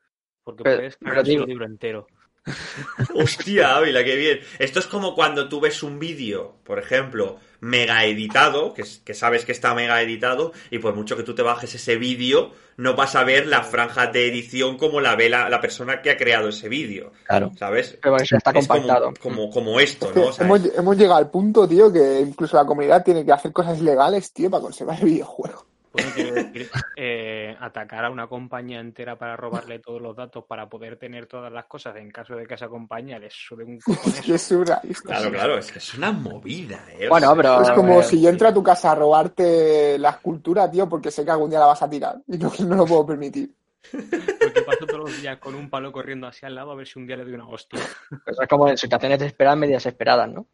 Porque 0.47 0.63
Pero- 0.63 0.77
puedes 1.01 1.25
digo- 1.27 1.43
un 1.43 1.49
libro 1.49 1.65
entero. 1.65 2.07
Hostia, 3.13 3.75
Ávila, 3.75 4.05
qué 4.05 4.15
bien. 4.15 4.39
Esto 4.57 4.79
es 4.79 4.87
como 4.87 5.13
cuando 5.15 5.49
tú 5.49 5.59
ves 5.59 5.83
un 5.83 5.99
vídeo, 5.99 6.55
por 6.63 6.79
ejemplo, 6.79 7.37
mega 7.59 8.05
editado, 8.05 8.73
que, 8.73 8.83
es- 8.83 8.99
que 9.03 9.13
sabes 9.13 9.43
que 9.43 9.51
está 9.51 9.73
mega 9.73 10.01
editado, 10.01 10.53
y 10.71 10.79
por 10.79 10.95
mucho 10.95 11.17
que 11.17 11.23
tú 11.23 11.35
te 11.35 11.41
bajes 11.41 11.75
ese 11.75 11.97
vídeo, 11.97 12.51
no 12.77 12.95
vas 12.95 13.15
a 13.17 13.25
ver 13.25 13.47
la 13.47 13.63
franja 13.63 14.07
de 14.07 14.27
edición 14.29 14.77
como 14.77 15.01
la 15.01 15.17
ve 15.17 15.29
la, 15.29 15.49
la 15.49 15.59
persona 15.59 16.01
que 16.01 16.09
ha 16.11 16.15
creado 16.15 16.47
ese 16.47 16.69
vídeo, 16.69 17.11
Claro. 17.25 17.51
¿sabes? 17.57 17.97
Pero 18.01 18.15
eso 18.15 18.37
está 18.37 18.51
Es 18.51 18.65
compactado. 18.65 19.13
como, 19.21 19.49
como 19.49 19.81
esto, 19.81 20.09
¿no? 20.15 20.27
O 20.27 20.31
sea, 20.31 20.45
hemos, 20.45 20.61
hemos 20.73 20.95
llegado 20.97 21.17
al 21.17 21.29
punto, 21.29 21.67
tío, 21.67 21.91
que 21.91 22.21
incluso 22.21 22.55
la 22.55 22.65
comunidad 22.65 23.03
tiene 23.03 23.25
que 23.25 23.31
hacer 23.33 23.51
cosas 23.51 23.77
ilegales, 23.79 24.31
tío, 24.31 24.49
para 24.49 24.61
conservar 24.61 24.97
el 24.99 25.05
videojuego. 25.05 25.65
Bueno, 25.93 26.09
quiero 26.13 26.33
decir, 26.35 26.69
eh, 26.95 27.55
atacar 27.59 28.05
a 28.05 28.09
una 28.09 28.27
compañía 28.27 28.79
entera 28.79 29.17
para 29.17 29.35
robarle 29.37 29.79
todos 29.79 30.01
los 30.01 30.15
datos 30.15 30.43
para 30.45 30.67
poder 30.69 30.97
tener 30.97 31.25
todas 31.27 31.51
las 31.51 31.65
cosas 31.65 31.95
en 31.97 32.11
caso 32.11 32.35
de 32.35 32.45
que 32.45 32.53
esa 32.55 32.67
compañía 32.67 33.17
les 33.19 33.33
sube 33.33 33.63
un 33.63 33.75
Es 33.77 33.85
que 33.85 33.93
cojones. 33.95 34.29
es 34.29 34.41
surrealista. 34.41 35.07
Claro, 35.09 35.31
claro, 35.31 35.57
es 35.57 35.71
que 35.71 35.79
es 35.79 35.93
una 35.95 36.11
movida, 36.11 36.79
¿eh? 36.99 37.07
Bueno, 37.09 37.35
pero- 37.35 37.61
Es 37.61 37.71
como 37.71 38.01
eh, 38.01 38.03
si 38.03 38.21
yo 38.21 38.29
entro 38.29 38.47
a 38.47 38.53
tu 38.53 38.61
casa 38.63 38.91
a 38.91 38.95
robarte 38.95 39.97
la 39.97 40.09
escultura, 40.11 40.69
tío, 40.69 40.87
porque 40.87 41.11
sé 41.11 41.23
que 41.25 41.31
algún 41.31 41.49
día 41.49 41.59
la 41.59 41.65
vas 41.67 41.81
a 41.81 41.89
tirar. 41.89 42.17
Y 42.27 42.37
no, 42.37 42.51
no 42.59 42.75
lo 42.75 42.85
puedo 42.85 43.05
permitir. 43.05 43.51
Porque 43.91 44.61
paso 44.61 44.85
todos 44.85 45.09
los 45.09 45.21
días 45.21 45.37
con 45.37 45.55
un 45.55 45.69
palo 45.69 45.91
corriendo 45.91 46.27
hacia 46.27 46.47
al 46.47 46.55
lado 46.55 46.71
a 46.71 46.75
ver 46.75 46.87
si 46.87 46.99
un 46.99 47.07
día 47.07 47.15
le 47.15 47.23
doy 47.23 47.33
una 47.33 47.47
hostia. 47.47 47.79
Eso 48.25 48.41
es 48.41 48.47
como 48.47 48.69
en 48.69 48.77
situaciones 48.77 49.19
desesperadas, 49.19 49.57
medidas 49.57 49.85
esperadas, 49.85 50.29
¿no? 50.29 50.47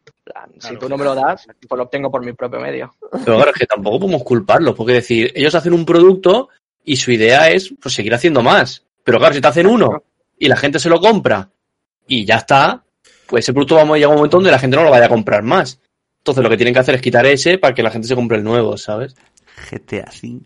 Si 0.58 0.76
tú 0.76 0.88
no 0.88 0.96
me 0.96 1.04
lo 1.04 1.14
das, 1.14 1.46
pues 1.68 1.76
lo 1.76 1.84
obtengo 1.84 2.10
por 2.10 2.24
mi 2.24 2.32
propio 2.32 2.60
medio. 2.60 2.94
Pero 3.10 3.36
claro, 3.36 3.50
es 3.50 3.58
que 3.58 3.66
tampoco 3.66 4.00
podemos 4.00 4.22
culparlos, 4.22 4.74
porque 4.74 4.94
decir, 4.94 5.32
ellos 5.34 5.54
hacen 5.54 5.72
un 5.72 5.84
producto 5.84 6.48
y 6.84 6.96
su 6.96 7.10
idea 7.10 7.50
es 7.50 7.74
pues, 7.80 7.94
seguir 7.94 8.14
haciendo 8.14 8.42
más. 8.42 8.84
Pero 9.02 9.18
claro, 9.18 9.34
si 9.34 9.40
te 9.40 9.48
hacen 9.48 9.66
uno 9.66 10.02
y 10.38 10.48
la 10.48 10.56
gente 10.56 10.78
se 10.78 10.88
lo 10.88 11.00
compra 11.00 11.50
y 12.06 12.24
ya 12.24 12.36
está, 12.36 12.84
pues 13.26 13.44
ese 13.44 13.52
producto 13.52 13.76
vamos 13.76 13.94
a 13.94 13.96
llegar 13.96 14.10
a 14.10 14.14
un 14.14 14.16
momento 14.16 14.36
donde 14.36 14.50
la 14.50 14.58
gente 14.58 14.76
no 14.76 14.84
lo 14.84 14.90
vaya 14.90 15.06
a 15.06 15.10
comprar 15.10 15.42
más. 15.42 15.80
Entonces 16.18 16.42
lo 16.42 16.48
que 16.48 16.56
tienen 16.56 16.72
que 16.72 16.80
hacer 16.80 16.94
es 16.94 17.02
quitar 17.02 17.26
ese 17.26 17.58
para 17.58 17.74
que 17.74 17.82
la 17.82 17.90
gente 17.90 18.08
se 18.08 18.14
compre 18.14 18.38
el 18.38 18.44
nuevo, 18.44 18.78
¿sabes? 18.78 19.14
GTA 19.64 20.10
V. 20.22 20.40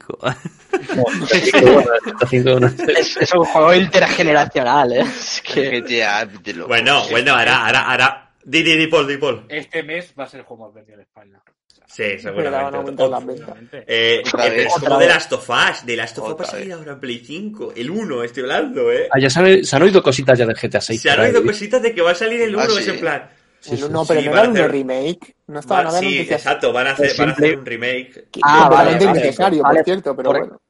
Es, 2.97 3.17
es 3.17 3.33
un 3.35 3.45
juego 3.45 3.75
intergeneracional, 3.75 4.93
¿eh? 4.93 5.01
Es 5.01 5.43
que... 5.43 5.81
GTA, 5.81 6.27
de 6.27 6.55
lo- 6.55 6.67
Bueno, 6.69 7.03
bueno, 7.11 7.33
ahora, 7.35 7.67
ahora, 7.67 7.81
ahora... 7.91 8.31
Di, 8.45 8.63
di, 8.63 8.77
di, 8.77 8.87
Paul, 8.87 9.07
di, 9.07 9.17
Paul. 9.19 9.45
Este 9.49 9.83
mes 9.83 10.15
va 10.19 10.25
a 10.25 10.29
ser 10.29 10.41
el 10.41 10.47
juego 10.47 10.65
más 10.67 10.75
vendido 10.75 10.95
en 10.97 11.03
España. 11.03 11.41
Sí, 11.87 12.19
seguramente. 12.19 13.85
Eh, 13.87 14.23
Otra 14.27 14.47
eh, 14.47 14.65
es 14.65 14.73
como 14.75 14.99
de. 14.99 15.07
Last 15.07 15.33
of 15.33 15.49
Us. 15.51 15.85
De 15.85 15.97
Last 15.97 16.19
of 16.19 16.29
Us 16.31 16.37
va 16.41 16.45
a 16.45 16.47
salir 16.47 16.73
ahora 16.73 16.93
en 16.93 17.01
Play 17.01 17.19
5. 17.27 17.73
El 17.77 17.91
1, 17.91 18.23
estoy 18.25 18.43
hablando, 18.45 18.91
¿eh? 18.93 19.09
Ah, 19.11 19.19
ya 19.19 19.29
se 19.29 19.41
han, 19.41 19.65
se 19.65 19.77
han 19.77 19.83
oído 19.83 20.03
cositas 20.03 20.39
ya 20.39 20.47
del 20.47 20.55
GTA 20.57 20.81
6. 20.81 21.01
Se 21.01 21.11
han 21.11 21.21
oído 21.21 21.43
cositas 21.43 21.83
de 21.83 21.95
que 21.95 22.01
va 22.03 22.13
a 22.13 22.15
salir 22.15 22.41
el 22.43 22.55
1, 22.55 22.63
Ah, 22.63 22.67
es 22.79 22.85
sí. 22.85 22.91
en 22.91 23.01
plan... 23.01 23.31
Sí, 23.61 23.77
sí. 23.77 23.85
no, 23.91 24.05
pero 24.05 24.21
Sí, 24.21 24.27
no 24.27 24.33
van 24.33 24.39
a 24.39 24.43
era 24.43 24.51
un 24.51 24.57
hacer- 24.57 24.71
remake. 24.71 25.37
No 25.49 25.61
estaban 25.61 25.85
Va- 25.85 25.89
hablando 25.89 26.09
sí, 26.11 26.15
noticias 26.17 26.41
exacto, 26.41 26.73
van 26.73 26.87
a 26.87 26.91
hacer, 26.93 27.13
van 27.19 27.29
a 27.29 27.33
hacer 27.33 27.59
un 27.59 27.67
remake. 27.67 28.29
que- 28.31 28.41
Ah, 28.43 28.69
vale, 28.71 28.93
innecesario, 29.05 29.63
vale. 29.63 29.77
por 29.79 29.85
cierto, 29.85 30.17
pero 30.17 30.31
Por- 30.31 30.39
bueno. 30.41 30.61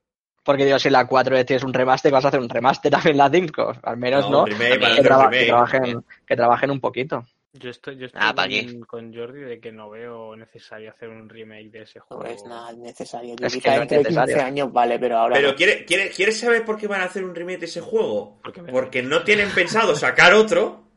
Porque 0.43 0.65
digo, 0.65 0.79
si 0.79 0.89
la 0.89 1.07
4 1.07 1.45
tienes 1.45 1.63
un 1.63 1.75
remaster, 1.75 2.11
vas 2.11 2.25
a 2.25 2.29
hacer 2.29 2.41
un 2.41 2.49
remaster 2.49 2.91
también 2.91 3.19
la 3.19 3.29
5. 3.31 3.75
Al 3.83 3.97
menos 3.99 4.25
No, 4.25 4.31
no. 4.31 4.43
un 4.45 4.47
remake, 4.51 4.79
que, 4.79 4.87
un 5.01 5.03
traba- 5.07 5.31
que 5.31 5.45
trabajen, 5.47 6.05
que 6.27 6.37
trabajen 6.37 6.71
un 6.71 6.81
poquito. 6.81 7.27
Yo 7.53 7.71
estoy, 7.71 7.97
yo 7.99 8.07
estoy 8.07 8.21
Ah, 8.23 8.35
con, 8.35 8.81
con 8.83 9.15
Jordi 9.15 9.41
de 9.41 9.59
que 9.61 9.73
no 9.73 9.91
veo 9.91 10.37
necesario 10.37 10.91
hacer 10.91 11.09
un 11.09 11.29
remake 11.29 11.71
de 11.71 11.83
ese 11.83 11.99
No 11.99 12.05
juego. 12.07 12.25
es 12.25 12.45
nada 12.45 12.73
necesario. 12.73 13.35
Es 13.41 13.53
Yo 13.55 13.61
que 13.61 13.69
no 13.69 13.75
es 13.83 13.89
de 13.89 13.97
15 13.97 14.11
necesario. 14.11 14.45
años, 14.45 14.73
vale, 14.73 14.99
pero 14.99 15.19
ahora 15.19 15.35
Pero 15.35 15.49
no. 15.51 15.55
¿quiere, 15.57 15.85
quiere, 15.85 16.09
¿quieres 16.11 16.39
saber 16.39 16.65
por 16.65 16.79
qué 16.79 16.87
van 16.87 17.01
a 17.01 17.05
hacer 17.05 17.25
un 17.25 17.35
remake 17.35 17.59
de 17.61 17.67
ese 17.67 17.81
juego? 17.81 18.39
Porque 18.43 18.63
me- 18.63 18.71
Porque 18.73 19.03
no 19.03 19.23
tienen 19.25 19.51
pensado 19.51 19.95
sacar 19.97 20.35
otro. 20.35 20.88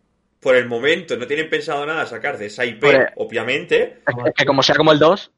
Por 0.42 0.56
el 0.58 0.68
momento, 0.68 1.16
no 1.16 1.26
tienen 1.28 1.50
pensado 1.50 1.86
nada 1.86 2.06
sacar 2.06 2.38
de 2.38 2.48
esa 2.48 2.66
IP, 2.66 2.84
obviamente. 3.16 4.00
Es 4.26 4.34
que, 4.36 4.44
como 4.46 4.62
sea 4.64 4.76
como 4.76 4.92
el 4.92 5.00
2, 5.00 5.32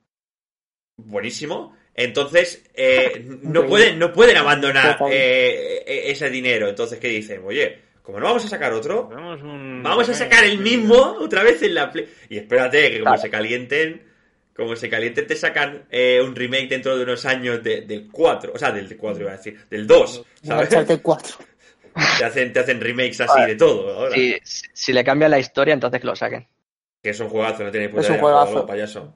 Buenísimo. 0.98 1.76
Entonces, 1.96 2.64
eh, 2.74 3.24
no, 3.44 3.66
pueden, 3.68 4.00
no 4.00 4.12
pueden 4.14 4.38
abandonar 4.38 4.98
eh, 5.12 5.84
eh, 5.86 6.02
ese 6.08 6.30
dinero. 6.30 6.68
Entonces, 6.70 7.00
¿qué 7.00 7.08
dicen? 7.10 7.42
Oye, 7.46 7.78
como 8.02 8.20
no 8.20 8.26
vamos 8.28 8.46
a 8.46 8.50
sacar 8.50 8.74
otro, 8.74 9.08
Vamos, 9.10 9.42
un 9.42 9.82
vamos 9.84 10.08
a 10.10 10.14
sacar 10.14 10.44
el 10.46 10.60
mismo 10.60 10.96
otra 11.20 11.44
vez 11.44 11.62
en 11.64 11.76
la 11.76 11.92
Play. 11.92 12.08
Y 12.30 12.38
espérate, 12.38 12.90
que 12.92 13.00
como 13.00 13.12
Claro. 13.12 13.22
se 13.22 13.30
calienten, 13.30 14.04
como 14.56 14.76
se 14.76 14.90
calienten, 14.90 15.28
te 15.28 15.36
sacan 15.36 15.86
eh, 15.90 16.22
un 16.22 16.36
remake 16.36 16.68
dentro 16.70 16.96
de 16.98 17.04
unos 17.04 17.26
años 17.26 17.64
de- 17.64 17.82
del 17.82 18.08
4. 18.12 18.52
O 18.56 18.58
sea, 18.58 18.72
del 18.72 18.96
4 18.98 19.22
iba 19.24 19.32
a 19.34 19.38
decir, 19.38 19.60
del 19.70 19.88
2. 19.88 20.26
¿Sabes? 20.44 20.68
Uncharted 20.70 21.02
4. 21.02 21.36
Te 22.20 22.26
hacen, 22.26 22.52
te 22.54 22.60
hacen 22.60 22.80
remakes 22.82 23.22
así 23.22 23.42
de 23.46 23.56
todo 23.56 23.94
ahora. 23.96 24.16
si, 24.16 24.38
si- 24.44 24.94
le 24.94 25.04
cambian 25.04 25.32
la 25.32 25.40
historia, 25.40 25.74
entonces 25.74 26.00
que 26.02 26.08
lo 26.08 26.16
saquen. 26.16 26.48
Que 27.02 27.10
es 27.10 27.20
un 27.20 27.30
juegazo, 27.30 27.64
no 27.64 27.70
Es 27.70 27.74
puta 27.90 28.00
un 28.00 28.04
idea, 28.06 28.20
juegazo. 28.20 28.46
jugadlo, 28.48 28.66
payaso. 28.66 29.14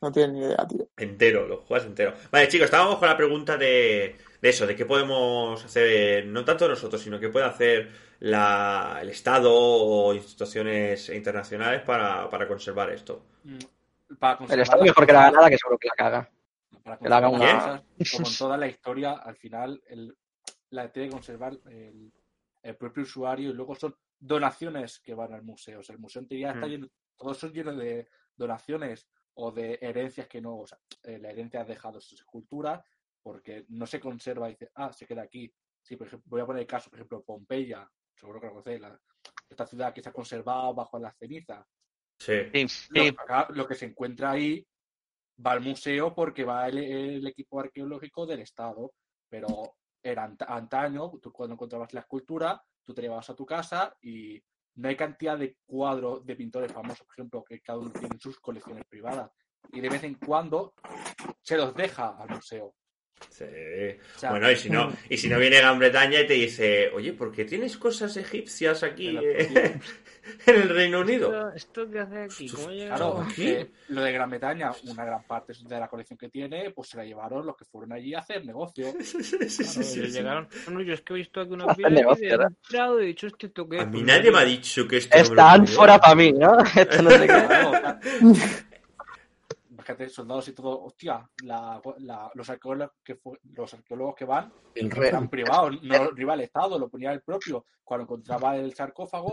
No 0.00 0.12
tienen 0.12 0.34
ni 0.34 0.40
idea, 0.46 0.66
tío. 0.68 0.86
Entero, 0.96 1.46
lo 1.48 1.58
juegas 1.62 1.86
entero. 1.86 2.14
Vale, 2.30 2.48
chicos, 2.48 2.66
estábamos 2.66 2.98
con 2.98 3.08
la 3.08 3.16
pregunta 3.16 3.56
de, 3.56 4.16
de 4.40 4.48
eso, 4.48 4.66
de 4.66 4.76
qué 4.76 4.84
podemos 4.84 5.64
hacer, 5.64 6.26
no 6.26 6.44
tanto 6.44 6.68
nosotros, 6.68 7.00
sino 7.00 7.18
qué 7.18 7.30
puede 7.30 7.46
hacer 7.46 7.90
la, 8.20 8.98
el 9.00 9.08
Estado 9.08 9.50
o 9.52 10.12
instituciones 10.14 11.08
internacionales 11.08 11.82
para, 11.82 12.28
para 12.28 12.46
conservar 12.46 12.90
esto. 12.90 13.24
Mm, 13.44 13.58
El 14.50 14.60
Estado 14.60 14.82
mejor 14.84 15.06
que 15.06 15.12
la 15.12 15.22
ganada, 15.30 15.50
que 15.50 15.58
seguro 15.58 15.78
que 15.78 15.88
la 15.88 15.94
caga. 15.94 16.30
para 16.82 16.98
que 16.98 17.08
le 17.08 17.14
haga 17.14 17.28
conservar 17.30 17.56
una- 17.64 17.82
Como 18.12 18.28
en 18.28 18.36
toda 18.38 18.56
la 18.58 18.66
historia, 18.68 19.12
al 19.14 19.36
final 19.36 19.82
el- 19.88 20.14
la 20.74 20.90
tiene 20.92 21.08
que 21.08 21.14
conservar 21.14 21.58
el, 21.66 22.12
el 22.62 22.76
propio 22.76 23.02
usuario 23.04 23.50
y 23.50 23.52
luego 23.54 23.74
son 23.74 23.94
donaciones 24.18 24.98
que 25.00 25.14
van 25.14 25.32
al 25.32 25.42
museo. 25.42 25.80
O 25.80 25.82
sea, 25.82 25.94
el 25.94 26.00
museo 26.00 26.22
en 26.22 26.28
teoría 26.28 26.52
está 26.52 26.66
Mm. 26.66 26.70
lleno, 26.70 26.88
todos 27.16 27.38
son 27.38 27.52
llenos 27.52 27.76
de 27.76 28.08
donaciones 28.36 29.08
o 29.34 29.50
de 29.52 29.78
herencias 29.80 30.26
que 30.28 30.40
no, 30.40 30.58
o 30.58 30.66
sea, 30.66 30.78
eh, 31.02 31.18
la 31.18 31.30
herencia 31.30 31.60
ha 31.60 31.64
dejado 31.64 32.00
sus 32.00 32.20
esculturas 32.20 32.82
porque 33.22 33.64
no 33.68 33.86
se 33.86 34.00
conserva 34.00 34.48
y 34.48 34.52
dice, 34.52 34.70
ah, 34.74 34.92
se 34.92 35.06
queda 35.06 35.22
aquí. 35.22 35.52
Sí, 35.82 35.96
por 35.96 36.06
ejemplo, 36.06 36.28
voy 36.30 36.40
a 36.40 36.46
poner 36.46 36.60
el 36.62 36.66
caso, 36.68 36.90
por 36.90 36.98
ejemplo, 36.98 37.22
Pompeya, 37.22 37.90
seguro 38.14 38.40
que 38.40 38.46
lo 38.46 38.52
conocéis, 38.52 38.80
la- 38.80 39.00
esta 39.48 39.66
ciudad 39.66 39.92
que 39.94 40.02
se 40.02 40.08
ha 40.08 40.12
conservado 40.12 40.74
bajo 40.74 40.98
las 40.98 41.16
cenizas. 41.16 41.66
Sí. 42.18 42.34
Sí, 42.52 42.88
Lo, 42.90 43.02
sí. 43.02 43.08
acá, 43.18 43.48
lo 43.50 43.66
que 43.66 43.74
se 43.74 43.86
encuentra 43.86 44.30
ahí 44.32 44.66
va 45.44 45.52
al 45.52 45.60
museo 45.60 46.14
porque 46.14 46.44
va 46.44 46.68
el, 46.68 46.78
el 46.78 47.26
equipo 47.26 47.60
arqueológico 47.60 48.24
del 48.26 48.40
Estado, 48.40 48.92
pero 49.28 49.74
era 50.04 50.28
ant- 50.28 50.44
antaño, 50.46 51.10
tú 51.20 51.32
cuando 51.32 51.54
encontrabas 51.54 51.92
la 51.94 52.00
escultura, 52.00 52.62
tú 52.84 52.92
te 52.94 53.02
llevabas 53.02 53.30
a 53.30 53.34
tu 53.34 53.46
casa 53.46 53.96
y 54.02 54.40
no 54.76 54.88
hay 54.88 54.96
cantidad 54.96 55.38
de 55.38 55.56
cuadros 55.64 56.24
de 56.26 56.36
pintores 56.36 56.70
famosos, 56.72 57.06
por 57.06 57.14
ejemplo, 57.14 57.42
que 57.42 57.60
cada 57.60 57.78
uno 57.78 57.90
tiene 57.90 58.18
sus 58.18 58.38
colecciones 58.38 58.84
privadas. 58.86 59.30
Y 59.72 59.80
de 59.80 59.88
vez 59.88 60.04
en 60.04 60.14
cuando 60.14 60.74
se 61.40 61.56
los 61.56 61.74
deja 61.74 62.16
al 62.18 62.28
museo. 62.28 62.74
Sí. 63.30 63.44
O 63.44 64.18
sea, 64.18 64.30
Bueno, 64.30 64.50
y 64.50 64.56
si 64.56 64.70
no, 64.70 64.92
y 65.08 65.16
si 65.16 65.28
no 65.28 65.38
viene 65.38 65.58
Gran 65.58 65.78
Bretaña 65.78 66.20
y 66.20 66.26
te 66.26 66.34
dice, 66.34 66.90
oye, 66.94 67.12
¿por 67.12 67.32
qué 67.32 67.44
tienes 67.44 67.76
cosas 67.76 68.16
egipcias 68.16 68.82
aquí 68.84 69.08
En 69.16 69.18
eh, 69.56 69.80
el 70.46 70.68
Reino 70.68 71.00
Unido? 71.00 71.50
¿Esto, 71.54 71.82
esto 71.82 71.90
qué 71.90 71.98
hace 72.00 72.22
aquí? 72.22 72.48
¿Cómo 72.48 72.68
Claro, 72.68 73.20
aquí. 73.28 73.56
lo 73.88 74.02
de 74.02 74.12
Gran 74.12 74.30
Bretaña, 74.30 74.72
una 74.84 75.04
gran 75.04 75.22
parte 75.24 75.52
de 75.52 75.80
la 75.80 75.88
colección 75.88 76.16
que 76.16 76.28
tiene, 76.28 76.70
pues 76.70 76.90
se 76.90 76.96
la 76.96 77.04
llevaron 77.04 77.44
los 77.44 77.56
que 77.56 77.64
fueron 77.64 77.92
allí 77.92 78.14
a 78.14 78.20
hacer 78.20 78.44
negocio. 78.44 78.86
Sí, 79.04 79.22
sí, 79.22 79.48
sí, 79.48 79.64
Claro, 79.64 79.82
sí, 79.82 79.98
ellos 80.00 80.12
sí. 80.12 80.18
llegaron. 80.18 80.48
No, 80.66 80.72
no, 80.74 80.80
yo 80.82 80.94
es 80.94 81.00
que 81.02 81.12
he 81.14 81.16
visto 81.16 81.40
aquí 81.40 81.50
una 81.52 81.74
pirámide, 81.74 82.00
negocio, 82.02 82.40
entrado 82.42 83.00
y 83.00 83.04
he 83.04 83.06
dicho, 83.08 83.26
este 83.26 83.48
toque. 83.48 83.80
A 83.80 83.86
mí 83.86 84.02
nadie 84.02 84.30
me 84.30 84.38
ha 84.38 84.44
dicho 84.44 84.86
que 84.86 84.98
esto... 84.98 85.16
Esta 85.16 85.28
podía. 85.34 85.52
ánfora 85.52 85.98
para 85.98 86.14
mí, 86.14 86.32
¿no? 86.32 86.56
Esto 86.76 87.02
no 87.02 87.10
sé 87.10 87.26
qué. 87.26 88.73
Sea, 89.84 89.92
Imagínate, 89.94 90.08
soldados 90.08 90.48
y 90.48 90.52
todo, 90.54 90.82
hostia, 90.84 91.28
la- 91.42 91.80
la- 91.98 92.30
los, 92.34 92.48
arqueólogos 92.48 92.94
que 93.04 93.16
fu- 93.16 93.36
los 93.54 93.74
arqueólogos 93.74 94.14
que 94.14 94.24
van 94.24 94.52
El 94.74 94.90
eran 95.08 95.28
privados, 95.28 95.82
no 95.82 96.10
lo 96.10 96.20
iba 96.20 96.32
al 96.32 96.40
Estado, 96.40 96.78
lo 96.78 96.88
ponía 96.88 97.12
el 97.12 97.22
propio. 97.22 97.66
Cuando 97.82 98.04
encontraba 98.04 98.56
el 98.56 98.74
sarcófago, 98.74 99.32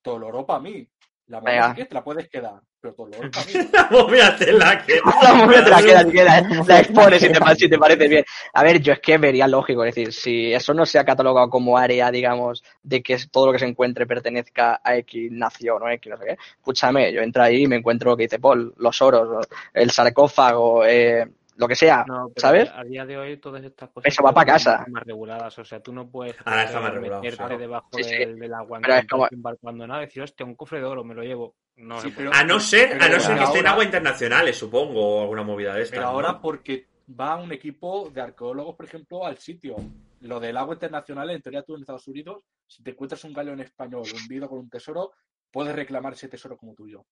todo 0.00 0.16
el 0.18 0.22
oro 0.22 0.46
para 0.46 0.60
mí. 0.60 0.88
La 1.26 1.40
momia 1.40 1.74
que 1.74 1.84
te 1.86 1.94
la 1.94 2.04
puedes 2.04 2.28
quedar, 2.28 2.62
pero 2.80 2.94
para. 2.94 3.10
La 3.72 3.88
momia 3.90 4.36
te 4.36 4.52
la 4.52 4.84
que... 4.84 5.00
La 5.22 5.34
momia 5.34 5.64
te 5.64 5.70
la 5.70 5.82
queda, 5.82 6.04
te 6.04 6.12
queda, 6.12 6.40
la 6.66 6.78
expones 6.80 7.20
si 7.20 7.32
te, 7.32 7.40
pa- 7.40 7.54
si 7.54 7.68
te 7.68 7.78
parece 7.78 8.08
bien. 8.08 8.24
A 8.54 8.62
ver, 8.62 8.80
yo 8.80 8.92
es 8.92 9.00
que 9.00 9.18
vería 9.18 9.46
lógico, 9.48 9.84
es 9.84 9.94
decir, 9.94 10.12
si 10.12 10.52
eso 10.52 10.72
no 10.74 10.86
se 10.86 10.98
ha 10.98 11.04
catalogado 11.04 11.48
como 11.50 11.76
área, 11.78 12.10
digamos, 12.10 12.62
de 12.82 13.02
que 13.02 13.16
todo 13.30 13.46
lo 13.46 13.52
que 13.52 13.58
se 13.58 13.66
encuentre 13.66 14.06
pertenezca 14.06 14.80
a 14.82 14.96
X 14.96 15.30
nación 15.32 15.82
o 15.82 15.88
X 15.90 16.10
no 16.10 16.16
sé 16.18 16.24
qué, 16.26 16.32
escúchame, 16.58 17.12
yo 17.12 17.20
entro 17.22 17.42
ahí 17.42 17.62
y 17.62 17.66
me 17.66 17.76
encuentro 17.76 18.10
lo 18.10 18.16
que 18.16 18.24
dice 18.24 18.38
Paul, 18.38 18.74
los 18.78 19.02
oros, 19.02 19.46
el 19.74 19.90
sarcófago, 19.90 20.84
eh, 20.84 21.26
lo 21.56 21.66
que 21.66 21.74
sea, 21.74 22.04
No, 22.06 22.28
pero 22.32 22.40
¿sabes? 22.40 22.70
A 22.72 22.84
día 22.84 23.04
de 23.04 23.18
hoy 23.18 23.36
todas 23.38 23.64
estas 23.64 23.88
cosas 23.90 24.12
Eso 24.12 24.22
va 24.22 24.32
pa' 24.32 24.42
están 24.42 24.54
casa. 24.54 24.84
más 24.90 25.02
reguladas, 25.02 25.58
o 25.58 25.64
sea, 25.64 25.80
tú 25.80 25.92
no 25.92 26.08
puedes 26.08 26.36
está 26.38 26.62
eh, 26.62 26.90
regulado, 26.90 27.20
meterte 27.22 27.58
debajo 27.58 27.88
Sí, 27.96 28.04
sí. 28.04 28.16
del, 28.16 28.38
del 28.38 28.54
agua 28.54 28.78
Pero 28.80 28.94
es 28.94 29.06
como- 29.08 29.26
un 29.28 29.42
barco 29.42 29.58
abandonado 29.64 30.02
y 30.02 30.06
decir, 30.06 30.22
hostia, 30.22 30.46
un 30.46 30.54
cofre 30.54 30.78
de 30.78 30.84
oro, 30.84 31.02
me 31.02 31.14
lo 31.14 31.22
llevo. 31.24 31.56
No, 31.78 32.00
Sí, 32.00 32.12
pero-. 32.14 32.32
A 32.32 32.44
no 32.44 32.58
ser, 32.60 33.00
a 33.02 33.08
no 33.08 33.20
ser 33.20 33.36
que 33.38 33.44
esté 33.44 33.58
en 33.58 33.66
ahora- 33.66 33.70
agua 33.72 33.84
internacionales, 33.84 34.56
supongo, 34.56 35.00
o 35.18 35.22
alguna 35.22 35.42
movida 35.42 35.74
de 35.74 35.82
esta. 35.82 35.96
Pero 35.96 36.08
ahora 36.08 36.40
porque 36.40 36.86
va 37.18 37.36
un 37.36 37.52
equipo 37.52 38.10
de 38.10 38.20
arqueólogos, 38.20 38.74
por 38.76 38.84
ejemplo, 38.86 39.24
al 39.24 39.38
sitio. 39.38 39.76
Lo 40.20 40.40
del 40.40 40.56
agua 40.56 40.74
internacional, 40.74 41.30
en 41.30 41.40
teoría 41.40 41.62
tú 41.62 41.74
en 41.76 41.80
Estados 41.82 42.08
Unidos, 42.08 42.44
si 42.66 42.82
te 42.82 42.90
encuentras 42.90 43.22
un 43.24 43.32
galeón 43.32 43.60
español 43.60 44.02
hundido 44.12 44.48
con 44.48 44.58
un 44.58 44.68
tesoro, 44.68 45.12
puedes 45.50 45.74
reclamar 45.74 46.12
ese 46.14 46.28
tesoro 46.28 46.56
como 46.56 46.74
tuyo. 46.74 47.06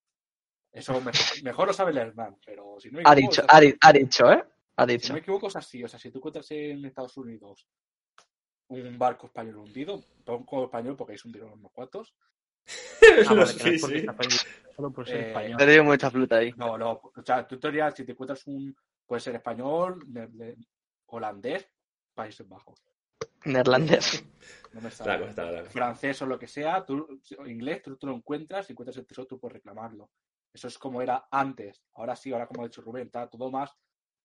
Eso 0.72 1.00
mejor, 1.00 1.12
mejor 1.44 1.68
lo 1.68 1.72
sabe 1.72 1.92
el 1.92 1.98
Hernán, 1.98 2.36
pero 2.44 2.76
si 2.80 2.90
no 2.90 2.98
me 2.98 3.04
Ha 3.06 3.14
dicho, 3.14 3.42
es 3.42 3.46
ha, 3.48 3.60
di- 3.60 3.74
ha 3.80 3.92
dicho, 3.92 4.30
¿eh? 4.32 4.44
Ha 4.76 4.84
Si 4.84 4.92
dicho. 4.92 5.08
no 5.08 5.14
me 5.14 5.20
equivoco, 5.20 5.46
es 5.46 5.56
así. 5.56 5.82
O 5.84 5.88
sea, 5.88 5.98
si 6.00 6.10
tú 6.10 6.18
encuentras 6.18 6.50
en 6.50 6.84
Estados 6.84 7.16
Unidos 7.16 7.66
un 8.68 8.98
barco 8.98 9.26
español 9.26 9.58
hundido, 9.58 10.02
pongo 10.24 10.64
español 10.64 10.96
porque 10.96 11.12
ahí 11.12 11.18
se 11.18 11.28
hundieron 11.28 11.52
unos 11.52 11.70
cuantos. 11.72 12.12
Ah, 13.28 13.34
vale, 13.34 13.46
Sí, 13.46 13.78
sí. 13.78 14.06
solo 14.74 14.90
por 14.92 15.06
ser 15.06 15.16
Eh, 15.16 15.28
español. 15.54 15.84
Mucha 15.84 16.10
fruta 16.10 16.36
ahí. 16.36 16.52
No, 16.56 16.76
no. 16.76 16.90
O 16.92 17.22
sea, 17.24 17.46
tutorial, 17.46 17.94
si 17.94 18.04
te 18.04 18.12
encuentras 18.12 18.46
un. 18.46 18.74
Puede 19.06 19.20
ser 19.20 19.36
español, 19.36 20.04
ne- 20.08 20.56
holandés, 21.06 21.68
Países 22.14 22.48
Bajos. 22.48 22.80
Neerlandés. 23.44 24.24
No 24.72 24.82
me 24.82 24.90
sale. 24.90 25.28
cosa. 25.28 25.64
francés 25.70 26.20
o 26.20 26.26
lo 26.26 26.38
que 26.38 26.46
sea, 26.46 26.84
tú, 26.84 27.18
inglés, 27.46 27.80
tú, 27.82 27.96
tú 27.96 28.06
lo 28.08 28.14
encuentras, 28.14 28.66
si 28.66 28.74
encuentras 28.74 28.98
el 28.98 29.06
tesoro, 29.06 29.26
tú 29.26 29.40
puedes 29.40 29.54
reclamarlo. 29.54 30.10
Eso 30.52 30.68
es 30.68 30.76
como 30.76 31.00
era 31.00 31.28
antes. 31.30 31.82
Ahora 31.94 32.14
sí, 32.14 32.30
ahora 32.30 32.46
como 32.46 32.60
ha 32.62 32.66
dicho 32.66 32.82
Rubén, 32.82 33.06
está 33.06 33.26
todo 33.26 33.50
más. 33.50 33.74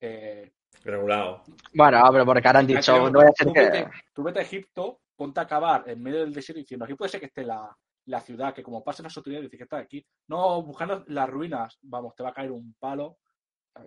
Eh, 0.01 0.51
Regulado. 0.83 1.43
Bueno, 1.73 2.01
pero 2.11 2.25
porque 2.25 2.45
ahora 2.49 2.59
han 2.59 2.67
dicho, 2.67 2.97
no 3.09 3.11
voy 3.19 3.25
a 3.27 3.29
hacer 3.29 3.47
tú, 3.47 3.53
que... 3.53 3.61
vete, 3.61 3.87
tú 4.13 4.23
vete 4.23 4.39
a 4.39 4.41
Egipto, 4.41 4.99
ponte 5.15 5.39
a 5.39 5.47
cavar 5.47 5.85
en 5.87 6.03
medio 6.03 6.19
del 6.19 6.33
desierto 6.33 6.59
diciendo, 6.59 6.83
aquí 6.83 6.95
puede 6.95 7.09
ser 7.11 7.21
que 7.21 7.27
esté 7.27 7.45
la, 7.45 7.73
la 8.11 8.21
ciudad, 8.21 8.53
que 8.53 8.61
como 8.61 8.83
pasen 8.83 9.03
las 9.03 9.17
autoridades, 9.17 9.45
dicen 9.45 9.57
que 9.57 9.63
está 9.63 9.77
aquí. 9.77 10.05
No, 10.27 10.61
buscando 10.61 11.03
las 11.07 11.29
ruinas, 11.29 11.79
vamos, 11.81 12.13
te 12.15 12.23
va 12.23 12.29
a 12.29 12.33
caer 12.33 12.51
un 12.51 12.75
palo. 12.77 13.17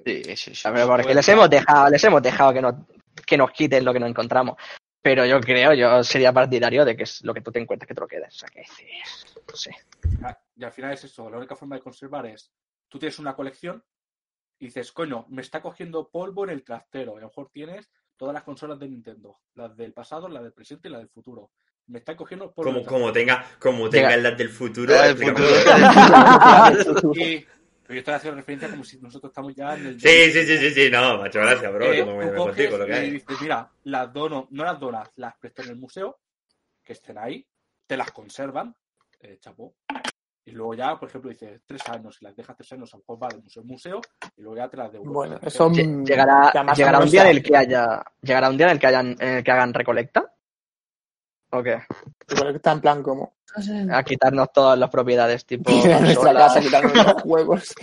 Sí, 0.05 0.25
sí, 0.35 0.55
sí. 0.55 0.66
A 0.66 0.70
ver, 0.70 0.87
porque 0.87 1.14
les 1.14 1.29
hemos 1.29 1.49
dejado, 1.51 1.91
les 1.91 2.03
hemos 2.03 2.22
dejado 2.22 2.53
que 2.55 2.62
nos, 2.62 2.75
que 3.27 3.37
nos 3.37 3.51
quiten 3.53 3.85
lo 3.85 3.93
que 3.93 4.01
nos 4.01 4.09
encontramos. 4.09 4.57
Pero 5.03 5.27
yo 5.27 5.39
creo, 5.41 5.75
yo 5.75 6.03
sería 6.03 6.33
partidario 6.33 6.87
de 6.87 6.97
que 6.97 7.03
es 7.03 7.22
lo 7.22 7.35
que 7.35 7.43
tú 7.43 7.53
te 7.53 7.61
encuentres 7.61 7.87
que 7.87 7.95
te 7.95 8.01
lo 8.01 8.09
quedes. 8.09 8.35
O 8.35 8.39
sea, 8.39 8.49
que 8.49 8.64
no 9.47 9.55
sé. 9.55 9.70
Ah, 10.22 10.39
Y 10.57 10.64
al 10.64 10.72
final 10.72 10.93
es 10.95 11.05
eso, 11.05 11.29
la 11.29 11.37
única 11.37 11.55
forma 11.55 11.77
de 11.77 11.83
conservar 11.83 12.25
es, 12.25 12.51
tú 12.89 12.99
tienes 12.99 13.18
una 13.18 13.37
colección 13.37 13.85
y 14.59 14.66
dices, 14.66 14.91
coño, 14.93 15.27
me 15.29 15.43
está 15.43 15.61
cogiendo 15.61 16.09
polvo 16.09 16.45
en 16.45 16.51
el 16.51 16.64
trastero. 16.64 17.12
Y 17.12 17.18
a 17.18 17.20
lo 17.20 17.27
mejor 17.27 17.51
tienes 17.53 17.91
todas 18.16 18.33
las 18.33 18.45
consolas 18.45 18.79
de 18.79 18.89
Nintendo, 18.89 19.41
las 19.55 19.77
del 19.77 19.93
pasado, 19.93 20.27
las 20.29 20.43
del 20.43 20.55
presente 20.55 20.89
y 20.89 20.93
las 20.93 21.03
del 21.03 21.11
futuro. 21.11 21.51
Me 21.87 21.99
está 21.99 22.16
cogiendo 22.16 22.47
en 22.47 22.53
Como, 22.53 22.85
como 22.85 23.12
tenga, 23.12 23.45
como 23.59 23.91
tenga 23.91 24.14
el 24.14 24.22
las 24.22 24.39
del 24.39 24.49
futuro. 24.49 24.95
Ah, 24.99 25.09
del 25.09 25.16
explicamos- 25.16 25.51
futuro. 26.89 27.12
Y, 27.14 27.47
pero 27.87 27.95
yo 27.95 27.99
estoy 27.99 28.14
haciendo 28.14 28.37
referencia 28.39 28.70
como 28.70 28.82
si 28.85 28.99
nosotros 28.99 29.30
estamos 29.30 29.55
ya 29.55 29.74
en 29.74 29.87
el... 29.89 30.01
Sí, 30.01 30.32
sí, 30.32 30.47
sí, 30.47 30.57
sí, 30.57 30.70
sí, 30.70 30.91
no, 30.91 31.18
macho, 31.18 31.41
gracias, 31.41 31.70
bro. 31.70 31.85
Eh, 31.93 32.03
me, 32.05 32.12
coges 32.14 32.32
contigo 32.39 32.78
lo 32.78 32.87
que 32.87 33.07
y 33.07 33.11
dices, 33.11 33.37
mira, 33.43 33.70
las 33.85 34.11
dono, 34.12 34.49
no 34.53 34.64
las 34.64 34.80
donas, 34.80 35.11
las 35.16 35.37
presto 35.37 35.62
en 35.62 35.68
el 35.68 35.76
museo, 35.76 36.18
que 36.82 36.95
estén 36.95 37.18
ahí, 37.18 37.47
te 37.87 37.99
las 37.99 38.11
conservan, 38.12 38.74
eh, 39.20 39.37
chapo. 39.39 39.74
Y 40.47 40.53
luego 40.53 40.74
ya, 40.74 40.99
por 40.99 41.09
ejemplo, 41.11 41.30
dices 41.30 41.61
tres 41.66 41.87
años, 41.91 42.16
y 42.20 42.24
las 42.24 42.35
dejas 42.37 42.57
tres 42.57 42.72
años, 42.72 42.93
a 42.95 42.97
lo 42.97 43.03
mejor 43.03 43.22
va 43.22 43.28
de 43.28 43.43
museo 43.43 43.62
en 43.62 43.68
museo, 43.68 44.01
y 44.37 44.41
luego 44.43 44.57
ya 44.57 44.68
te 44.68 44.76
las 44.78 44.91
devuelves. 44.91 45.14
Bueno, 45.14 45.39
eso 45.43 45.68
Lle- 45.70 46.07
Llegará, 46.07 46.53
llegará 46.74 46.99
un 47.01 47.11
día 47.11 47.22
en 47.22 47.37
el 47.37 47.43
que 47.43 47.57
haya, 47.57 48.03
llegará 48.22 48.49
un 48.49 48.57
día 48.57 48.66
en 48.66 48.72
el 48.72 48.78
que 48.78 48.87
hayan, 48.87 49.16
en 49.20 49.28
el 49.37 49.45
que 49.45 49.51
hagan 49.51 49.74
recolecta. 49.74 50.34
¿O 51.55 51.62
qué? 51.62 51.78
Está 52.55 52.72
en 52.72 52.80
plan 52.80 53.02
como 53.02 53.34
A 53.92 54.02
quitarnos 54.02 54.52
todas 54.52 54.76
las 54.76 54.90
propiedades 54.90 55.44
tipo 55.46 55.70
a 55.70 56.00
nuestra 56.00 56.34
casa 56.34 56.61
quitarnos 56.61 56.94
los 56.94 57.12
juegos. 57.22 57.74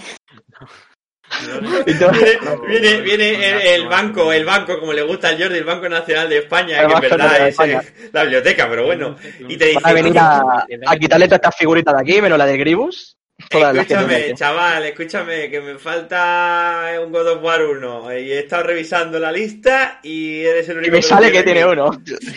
Viene, 2.68 2.68
viene, 2.68 3.02
viene 3.02 3.50
el, 3.50 3.82
el 3.84 3.88
banco, 3.88 4.34
el 4.34 4.44
banco, 4.44 4.78
como 4.78 4.92
le 4.92 5.04
gusta 5.04 5.30
al 5.30 5.42
Jordi, 5.42 5.60
el 5.60 5.64
Banco 5.64 5.88
Nacional 5.88 6.28
de 6.28 6.40
España, 6.40 6.82
El 6.82 6.88
que 6.88 6.94
en 6.94 7.00
verdad 7.00 7.40
de 7.40 7.48
es 7.48 7.60
eh, 7.62 8.10
la 8.12 8.24
biblioteca, 8.24 8.68
pero 8.70 8.86
bueno. 8.86 9.16
Y 9.48 9.56
te 9.56 9.68
dice, 9.68 9.80
Van 9.82 9.92
a 9.92 9.94
venir 9.94 10.20
a, 10.20 10.66
a 10.88 10.98
quitarle 10.98 11.28
todas 11.28 11.38
estas 11.38 11.56
figuritas 11.56 11.96
de 11.96 12.02
aquí, 12.02 12.22
menos 12.22 12.38
la 12.38 12.46
del 12.46 12.58
Gribus. 12.58 13.18
Todas 13.52 13.76
las 13.76 13.86
que 13.86 13.96
tiene 13.96 14.14
Escúchame, 14.14 14.36
chaval, 14.36 14.86
escúchame, 14.86 15.50
que 15.50 15.62
me 15.62 15.78
falta 15.78 16.92
un 17.06 17.12
God 17.12 17.28
of 17.34 17.44
War 17.44 17.62
1 17.66 18.18
y 18.20 18.32
he 18.32 18.40
estado 18.40 18.64
revisando 18.64 19.20
la 19.20 19.32
lista 19.32 20.00
y 20.04 20.42
eres 20.42 20.70
el 20.70 20.78
único 20.78 20.90
Y 20.90 20.98
me 20.98 21.02
sale 21.02 21.32
que 21.32 21.44
tiene 21.44 21.62
aquí. 21.64 21.72
uno. 21.72 21.92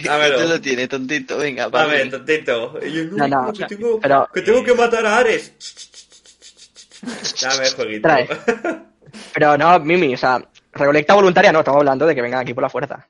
Dámelo. 0.05 0.39
Tú 0.43 0.49
lo 0.49 0.61
tienes, 0.61 0.89
tontito. 0.89 1.39
Venga, 1.39 1.65
A 1.73 1.87
ver, 1.87 2.11
tontito. 2.11 2.81
Yo, 2.81 3.05
No, 3.12 3.29
no, 3.29 3.53
que, 3.53 3.65
tengo, 3.67 4.01
pero- 4.01 4.29
que 4.35 4.43
tengo 4.43 4.65
que 4.65 4.75
matar 4.75 5.07
a 5.07 5.19
Ares. 5.19 5.55
Dame 7.43 7.67
el 7.67 7.75
jueguito. 7.75 8.09
Trae. 8.09 8.29
Pero 9.35 9.57
no, 9.57 9.79
Mimi, 9.81 10.15
o 10.15 10.17
sea, 10.19 10.43
recolecta 10.73 11.15
voluntaria 11.15 11.53
no, 11.53 11.61
estamos 11.61 11.79
hablando 11.79 12.07
de 12.07 12.15
que 12.15 12.23
vengan 12.23 12.41
aquí 12.41 12.55
por 12.55 12.62
la 12.62 12.71
fuerza. 12.71 13.07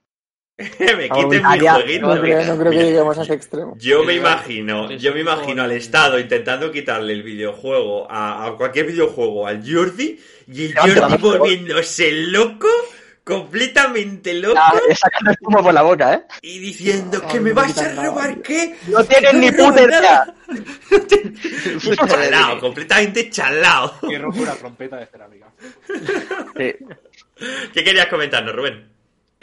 me 0.97 1.09
quiten 1.09 1.43
mi 1.43 1.59
jueguito. 1.59 2.15
No 2.15 2.21
creo, 2.21 2.45
no 2.45 2.59
creo 2.59 2.71
que 2.71 2.85
lleguemos 2.85 3.19
a 3.19 3.23
ese 3.23 3.35
extremo. 3.35 3.77
Yo 3.79 4.05
me 4.05 4.15
imagino, 4.15 4.91
yo 4.93 5.13
me 5.13 5.21
imagino 5.21 5.65
al 5.65 5.73
Estado 5.73 6.19
intentando 6.19 6.71
quitarle 6.71 7.13
el 7.13 7.25
videojuego 7.25 8.09
a, 8.09 8.47
a 8.47 8.57
cualquier 8.57 8.87
videojuego 8.87 9.49
al 9.49 9.63
Jordi 9.69 10.21
y 10.47 10.67
el 10.67 10.79
Jordi 10.79 11.17
volviéndose 11.17 12.13
loco, 12.13 12.69
completamente 13.25 14.33
loco 14.35 14.61
sacando 14.95 15.33
el 15.33 15.37
humo 15.41 15.61
por 15.61 15.75
la 15.75 15.83
boca, 15.83 16.15
¿eh? 16.15 16.23
y 16.43 16.61
diciendo 16.61 17.21
que 17.27 17.41
me 17.41 17.53
vas 17.53 17.77
a 17.79 17.93
robar 18.01 18.41
qué. 18.41 18.77
No 18.87 19.03
tienen 19.05 19.41
ni 19.41 19.51
puta 19.51 19.83
idea. 19.83 20.35
Chalao, 22.07 22.61
completamente 22.61 23.29
chalao. 23.29 23.99
Y 24.03 24.17
rompe 24.19 24.41
una 24.41 24.55
trompeta 24.55 24.99
de 24.99 25.07
cerámica. 25.07 25.47
Sí. 26.57 26.75
¿Qué 27.73 27.83
querías 27.83 28.07
comentarnos, 28.07 28.55
Rubén? 28.55 28.94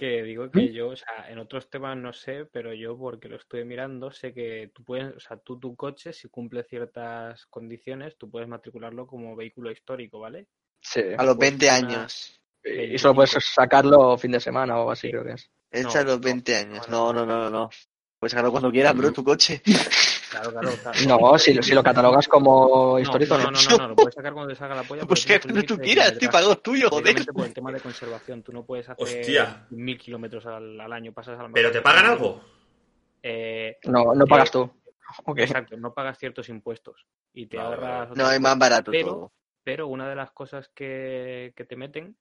Que 0.02 0.24
digo 0.24 0.50
que 0.50 0.74
yo, 0.74 0.88
o 0.90 0.96
sea, 0.96 1.30
en 1.30 1.38
otros 1.38 1.70
temas 1.70 1.96
no 1.96 2.12
sé, 2.12 2.46
pero 2.52 2.74
yo 2.74 2.98
porque 2.98 3.30
lo 3.30 3.36
estoy 3.36 3.66
mirando, 3.66 4.10
sé 4.10 4.34
que 4.34 4.72
tú 4.74 4.84
puedes, 4.84 5.16
o 5.16 5.20
sea, 5.20 5.38
tú 5.38 5.60
tu 5.60 5.76
coche, 5.76 6.12
si 6.12 6.28
cumple 6.28 6.64
ciertas 6.64 7.46
condiciones, 7.46 8.18
tú 8.18 8.28
puedes 8.28 8.50
matricularlo 8.50 9.06
como 9.06 9.36
vehículo 9.36 9.70
histórico, 9.70 10.20
¿vale? 10.20 10.48
Sí. 10.82 11.02
A 11.16 11.24
los 11.24 11.38
Pues 11.38 11.52
20 11.52 11.66
una- 11.68 11.76
años. 11.76 12.42
Y 12.64 12.98
solo 12.98 13.14
puedes 13.14 13.38
sacarlo 13.54 14.18
fin 14.18 14.32
de 14.32 14.40
semana 14.40 14.74
o 14.76 14.80
algo 14.80 14.92
así, 14.92 15.12
creo 15.12 15.24
que 15.24 15.34
es. 15.34 15.52
Echa 15.70 16.00
a 16.00 16.04
los 16.04 16.18
no, 16.18 16.24
20 16.26 16.56
años. 16.56 16.90
no, 16.90 17.14
No, 17.14 17.24
no, 17.24 17.26
no, 17.28 17.44
no. 17.44 17.50
no. 17.52 17.70
Puedes 18.20 18.32
sacarlo 18.32 18.50
cuando 18.50 18.72
quieras, 18.72 18.96
bro, 18.98 19.12
tu 19.14 19.24
coche. 19.24 19.62
Claro, 20.32 20.52
claro. 20.52 20.70
claro. 20.82 21.00
No, 21.08 21.38
si, 21.38 21.54
lo- 21.54 21.62
si 21.62 21.74
lo 21.76 21.84
catalogas 21.84 22.28
como 22.28 22.98
histórico, 22.98 23.38
no, 23.38 23.46
no. 23.46 23.52
no, 23.52 23.70
no, 23.70 23.78
no, 23.80 23.88
lo 23.90 23.96
puedes 23.98 24.16
sacar 24.16 24.32
cuando 24.34 24.54
te 24.54 24.58
salga 24.58 24.76
la 24.76 24.84
polla. 24.84 25.04
Pues 25.08 25.26
que 25.26 25.40
tú 25.40 25.50
de 25.50 25.54
quieras, 25.56 25.74
estoy 25.78 25.84
kilometraje. 25.88 26.30
pagado 26.30 26.58
tuyo, 26.60 26.90
joder. 26.90 27.26
Por 27.34 27.46
el 27.46 27.54
tema 27.54 27.72
de 27.74 27.80
conservación, 27.82 28.42
tú 28.42 28.54
no 28.54 28.66
puedes 28.66 28.88
hacer 28.88 29.04
Hostia. 29.04 29.68
mil 29.72 29.98
kilómetros 29.98 30.46
al, 30.46 30.80
al 30.80 30.94
año, 30.94 31.12
pasas 31.12 31.38
a 31.38 31.44
lo 31.44 31.52
¿Pero 31.52 31.70
te 31.72 31.82
pagan 31.82 32.06
algo? 32.06 32.42
Eh, 33.22 33.78
No, 33.84 34.16
no 34.16 34.26
pagas 34.26 34.52
tú. 34.52 34.72
Ok. 35.26 35.40
Exacto, 35.40 35.76
no 35.76 35.94
pagas 35.94 36.18
ciertos 36.18 36.48
impuestos 36.48 37.06
y 37.34 37.48
te 37.48 37.60
ahorras. 37.60 38.10
No, 38.16 38.32
es 38.32 38.40
más 38.40 38.58
barato 38.58 38.90
pero, 38.92 39.08
todo. 39.10 39.34
pero 39.66 39.88
una 39.88 40.08
de 40.10 40.16
las 40.16 40.32
cosas 40.32 40.70
que, 40.74 41.52
que 41.58 41.66
te 41.66 41.76
meten 41.76 42.16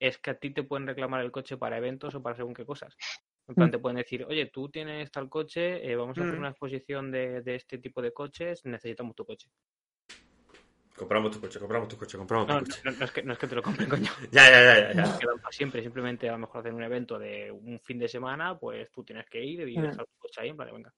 es 0.00 0.16
que 0.18 0.30
a 0.30 0.38
ti 0.38 0.50
te 0.50 0.62
pueden 0.62 0.86
reclamar 0.86 1.20
el 1.20 1.30
coche 1.30 1.58
para 1.58 1.76
eventos 1.76 2.14
o 2.14 2.22
para 2.22 2.34
según 2.36 2.54
qué 2.54 2.64
cosas. 2.64 2.96
En 3.48 3.54
plan, 3.54 3.68
Mm. 3.68 3.70
te 3.72 3.78
pueden 3.78 3.96
decir, 3.98 4.24
oye, 4.28 4.46
tú 4.46 4.68
tienes 4.68 5.10
tal 5.12 5.28
coche, 5.28 5.88
eh, 5.88 5.94
vamos 5.94 6.18
a 6.18 6.22
hacer 6.22 6.34
Mm. 6.34 6.38
una 6.38 6.48
exposición 6.50 7.10
de, 7.12 7.42
de 7.42 7.54
este 7.54 7.78
tipo 7.78 8.02
de 8.02 8.12
coches, 8.12 8.64
necesitamos 8.64 9.14
tu 9.14 9.24
coche. 9.24 9.48
Compramos 10.96 11.30
tu 11.30 11.40
coche, 11.40 11.58
compramos 11.60 11.88
tu 11.88 11.96
coche, 11.98 12.16
compramos 12.16 12.46
tu 12.46 12.54
No, 12.54 12.60
coche. 12.60 12.80
no, 12.84 12.90
no 12.92 13.04
es, 13.04 13.10
que, 13.10 13.22
no 13.22 13.32
es 13.34 13.38
que 13.38 13.46
te 13.46 13.54
lo 13.54 13.62
compren, 13.62 13.88
coño. 13.90 14.10
Ya, 14.32 14.50
ya, 14.50 14.62
ya, 14.62 14.92
ya, 14.94 15.04
ya. 15.04 15.18
Quedan 15.18 15.38
para 15.40 15.52
siempre, 15.52 15.82
simplemente 15.82 16.28
a 16.28 16.32
lo 16.32 16.38
mejor 16.38 16.60
hacen 16.60 16.74
un 16.74 16.82
evento 16.82 17.18
de 17.18 17.50
un 17.52 17.78
fin 17.80 17.98
de 17.98 18.08
semana, 18.08 18.58
pues 18.58 18.90
tú 18.90 19.04
tienes 19.04 19.26
que 19.28 19.44
ir 19.44 19.68
y 19.68 19.76
Mm. 19.78 19.82
dejar 19.82 20.06
tu 20.06 20.16
coche 20.18 20.40
ahí, 20.40 20.48
en 20.48 20.56
plan, 20.56 20.70
venga. 20.72 20.92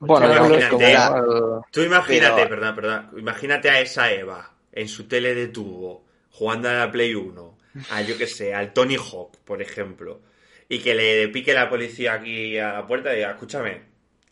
Bueno, 0.00 0.26
Tú 0.28 0.32
imagínate- 0.34 0.68
como 0.70 1.56
el- 1.56 1.62
Tú 1.72 1.80
imagínate, 1.80 2.36
Pero- 2.42 2.48
perdón, 2.50 2.74
perdón, 2.76 3.10
imagínate 3.18 3.70
a 3.70 3.80
esa 3.80 4.12
Eva 4.12 4.54
en 4.70 4.86
su 4.86 5.08
tele 5.08 5.34
de 5.34 5.48
tubo, 5.48 6.04
jugando 6.30 6.68
a 6.68 6.74
la 6.74 6.90
Play 6.92 7.14
1, 7.14 7.58
a 7.90 8.02
yo 8.02 8.16
que 8.18 8.26
sé, 8.26 8.54
al 8.54 8.72
Tony 8.74 8.96
Hawk, 8.96 9.38
por 9.44 9.60
ejemplo, 9.62 10.20
y 10.68 10.78
que 10.80 10.94
le 10.94 11.28
pique 11.28 11.52
la 11.54 11.68
policía 11.68 12.14
aquí 12.14 12.58
a 12.58 12.72
la 12.74 12.86
puerta 12.86 13.12
y 13.12 13.16
diga, 13.16 13.30
escúchame, 13.32 13.82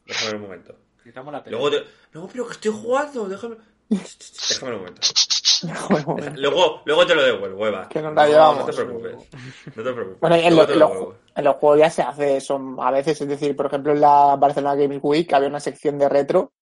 déjame 0.04 0.36
un 0.36 0.42
momento. 0.42 0.76
Quitamos 1.02 1.32
la. 1.32 1.42
Luego 1.46 1.70
te... 1.70 1.84
No, 2.12 2.26
pero 2.28 2.46
que 2.46 2.52
estoy 2.52 2.72
jugando, 2.72 3.28
déjame... 3.28 3.56
Déjame 3.88 4.72
un 4.72 4.78
momento. 4.78 5.00
Luego, 6.36 6.82
luego 6.84 7.06
te 7.06 7.14
lo 7.14 7.22
devuelvo, 7.22 7.66
Eva. 7.66 7.88
Que 7.88 8.02
nos 8.02 8.14
la 8.14 8.24
no, 8.24 8.28
llevamos. 8.28 8.58
no 8.58 8.64
te 8.66 8.72
preocupes. 8.72 9.14
No 9.74 9.82
te 9.82 9.92
preocupes. 9.92 10.20
Bueno, 10.20 10.36
en, 10.36 10.56
lo- 10.56 10.66
te 10.66 10.74
lo 10.76 11.16
en 11.34 11.44
los 11.44 11.56
juegos 11.56 11.78
ya 11.78 11.90
se 11.90 12.02
hace 12.02 12.36
eso 12.38 12.60
a 12.78 12.90
veces, 12.90 13.20
es 13.20 13.28
decir, 13.28 13.56
por 13.56 13.66
ejemplo 13.66 13.92
en 13.92 14.00
la 14.00 14.36
Barcelona 14.36 14.74
Games 14.74 15.00
Week 15.02 15.32
había 15.32 15.48
una 15.48 15.60
sección 15.60 15.98
de 15.98 16.08
retro 16.08 16.52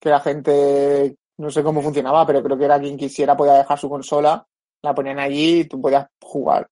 que 0.00 0.10
la 0.10 0.20
gente, 0.20 1.16
no 1.38 1.50
sé 1.50 1.62
cómo 1.62 1.80
funcionaba, 1.80 2.26
pero 2.26 2.42
creo 2.42 2.58
que 2.58 2.64
era 2.66 2.78
quien 2.80 2.98
quisiera 2.98 3.36
podía 3.36 3.54
dejar 3.54 3.78
su 3.78 3.88
consola, 3.88 4.44
la 4.82 4.94
ponían 4.94 5.18
allí 5.18 5.60
y 5.60 5.64
tú 5.64 5.80
podías 5.80 6.06
jugar. 6.20 6.68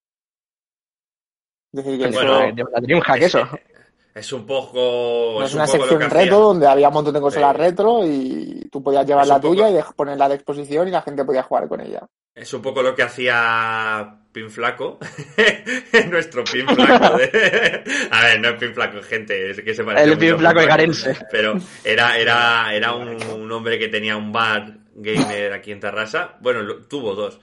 Es 1.73 1.83
decir, 1.83 1.99
que 1.99 2.07
Bueno, 2.11 2.39
eso 2.45 2.55
de 2.55 2.63
la 2.71 2.79
Dreamhack, 2.81 3.17
Es- 3.21 3.25
eso. 3.35 3.49
Es 4.15 4.31
un 4.31 4.45
poco... 4.45 5.37
no 5.39 5.43
Es 5.43 5.49
es 5.49 5.55
un 5.55 5.61
una 5.61 5.65
poco 5.65 5.87
sección 5.87 6.09
retro 6.11 6.37
donde 6.39 6.67
había 6.67 6.87
un 6.89 6.93
montón 6.93 7.15
de 7.15 7.19
consolas 7.19 7.55
Sí. 7.55 7.61
retro 7.63 8.05
y 8.05 8.69
tú 8.71 8.83
podías 8.83 9.07
llevar 9.07 9.25
la 9.25 9.41
poco- 9.41 9.55
tuya 9.55 9.69
y 9.71 9.79
ponerla 9.95 10.29
de 10.29 10.35
exposición 10.35 10.87
y 10.87 10.91
la 10.91 11.01
gente 11.01 11.25
podía 11.25 11.41
jugar 11.41 11.67
con 11.67 11.81
ella. 11.81 12.01
Es 12.35 12.53
un 12.53 12.61
poco 12.61 12.83
lo 12.83 12.93
que 12.93 13.01
hacía 13.01 14.17
Pin 14.31 14.51
Flaco. 14.51 14.99
Nuestro 16.11 16.43
Pin 16.43 16.67
Flaco. 16.67 17.17
de- 17.17 17.83
A 18.11 18.21
ver, 18.25 18.39
no 18.39 18.49
es 18.49 18.55
Pin 18.59 18.73
Flaco, 18.73 19.01
gente. 19.01 19.49
Es 19.51 19.61
que 19.61 19.73
se 19.73 19.83
parece 19.83 20.03
El 20.11 20.17
Pin 20.17 20.37
Flaco 20.37 20.59
de 20.59 20.65
Garense. 20.67 21.17
Pero 21.31 21.55
era, 21.83 22.17
era, 22.17 22.73
era 22.73 22.93
un, 22.93 23.17
un 23.23 23.51
hombre 23.51 23.79
que 23.79 23.87
tenía 23.87 24.15
un 24.15 24.31
bar 24.31 24.77
gamer 24.95 25.53
aquí 25.53 25.71
en 25.71 25.79
Terrassa. 25.79 26.35
Bueno, 26.39 26.61
lo- 26.61 26.81
tuvo 26.83 27.15
dos. 27.15 27.39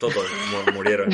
Todos 0.00 0.16
mu- 0.50 0.72
murieron. 0.72 1.10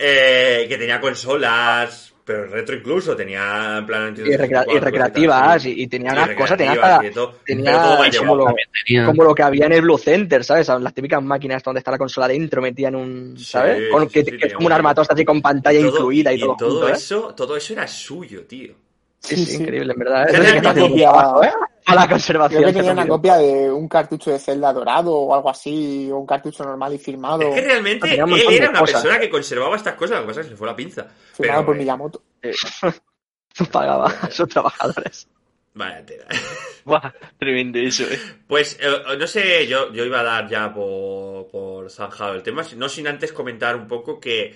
Eh, 0.00 0.66
que 0.68 0.76
tenía 0.76 1.00
consolas, 1.00 2.12
pero 2.24 2.46
retro 2.48 2.74
incluso. 2.74 3.14
Tenía 3.14 3.76
en 3.78 3.86
plan. 3.86 4.14
Y, 4.18 4.36
recrea- 4.36 4.66
y 4.68 4.78
recreativas, 4.80 5.64
y, 5.64 5.82
y 5.82 5.86
tenía 5.86 6.10
unas 6.12 6.30
cosas, 6.30 6.58
tenía 6.58 6.72
hasta 6.72 7.10
todo, 7.12 7.34
tenía 7.46 7.72
todo 7.80 7.98
como 8.18 8.34
lo, 8.36 8.46
Tenía- 8.84 9.06
como 9.06 9.22
lo 9.22 9.32
que 9.34 9.42
había 9.44 9.66
en 9.66 9.72
el 9.74 9.82
Blue 9.82 9.96
Center, 9.96 10.42
¿sabes? 10.42 10.66
Las 10.68 10.92
típicas 10.92 11.22
máquinas 11.22 11.62
donde 11.62 11.78
está 11.78 11.92
la 11.92 11.98
consola 11.98 12.26
dentro 12.26 12.60
metida 12.60 12.88
en 12.88 12.96
un, 12.96 13.34
Sí, 13.38 13.44
¿sabes? 13.44 13.90
Con, 13.92 14.02
sí, 14.02 14.12
que, 14.12 14.24
sí, 14.24 14.36
que 14.38 14.46
es 14.48 14.54
como 14.54 14.66
un 14.66 14.72
armatoste 14.72 15.14
así 15.14 15.24
con 15.24 15.40
pantalla 15.40 15.78
Y 15.78 15.82
todo- 15.84 15.96
incluida 15.98 16.32
y, 16.32 16.40
todo, 16.40 16.56
junto, 16.56 16.88
¿eh? 16.88 16.92
eso, 16.92 17.32
todo 17.34 17.56
eso 17.56 17.72
era 17.74 17.86
suyo, 17.86 18.44
tío. 18.44 18.74
Sí, 19.20 19.36
Sí, 19.46 19.56
increíble, 19.62 19.92
en 19.92 19.98
verdad. 19.98 20.28
¿eh? 20.28 20.32
Eso 20.32 20.42
que 20.42 20.56
está 20.56 20.74
trabajo, 20.74 21.44
¿eh? 21.44 21.50
A 21.86 21.94
la 21.94 22.02
Creo 22.02 22.14
conservación. 22.16 22.62
que 22.62 22.68
este 22.68 22.78
tenía 22.80 22.92
una 22.92 23.06
copia 23.06 23.36
de 23.36 23.70
un 23.70 23.88
cartucho 23.88 24.30
de 24.32 24.38
Zelda 24.38 24.72
dorado 24.72 25.12
o 25.14 25.34
algo 25.34 25.48
así, 25.50 26.10
o 26.10 26.18
un 26.18 26.26
cartucho 26.26 26.64
normal 26.64 26.94
y 26.94 26.98
firmado, 26.98 27.42
Es 27.42 27.54
que 27.54 27.60
realmente 27.60 28.08
él 28.08 28.14
era 28.50 28.70
una 28.70 28.80
cosas. 28.80 29.02
persona 29.02 29.20
que 29.20 29.30
conservaba 29.30 29.76
estas 29.76 29.94
cosas, 29.94 30.16
lo 30.16 30.22
que 30.22 30.26
pasa 30.28 30.40
es 30.40 30.46
que 30.46 30.48
se 30.48 30.54
le 30.54 30.58
fue 30.58 30.66
la 30.66 30.76
pinza. 30.76 31.06
firmado 31.32 31.60
Pero, 31.60 31.66
por 31.66 31.76
eh, 31.76 31.78
Miyamoto. 31.78 32.22
Pagaba 33.72 34.06
a 34.22 34.30
sus 34.30 34.48
trabajadores. 34.48 35.28
Vaya 35.74 36.04
tela. 36.04 36.24
Buah, 36.84 37.12
tremendo 37.38 37.78
eso, 37.78 38.04
eh. 38.04 38.18
Pues 38.46 38.78
eh, 38.80 39.16
no 39.18 39.26
sé, 39.26 39.66
yo, 39.66 39.92
yo 39.92 40.04
iba 40.04 40.20
a 40.20 40.24
dar 40.24 40.48
ya 40.48 40.72
por, 40.72 41.48
por 41.48 41.90
zanjado 41.90 42.34
el 42.34 42.42
tema, 42.42 42.62
no 42.76 42.88
sin 42.88 43.06
antes 43.06 43.32
comentar 43.32 43.76
un 43.76 43.86
poco 43.86 44.18
que 44.18 44.54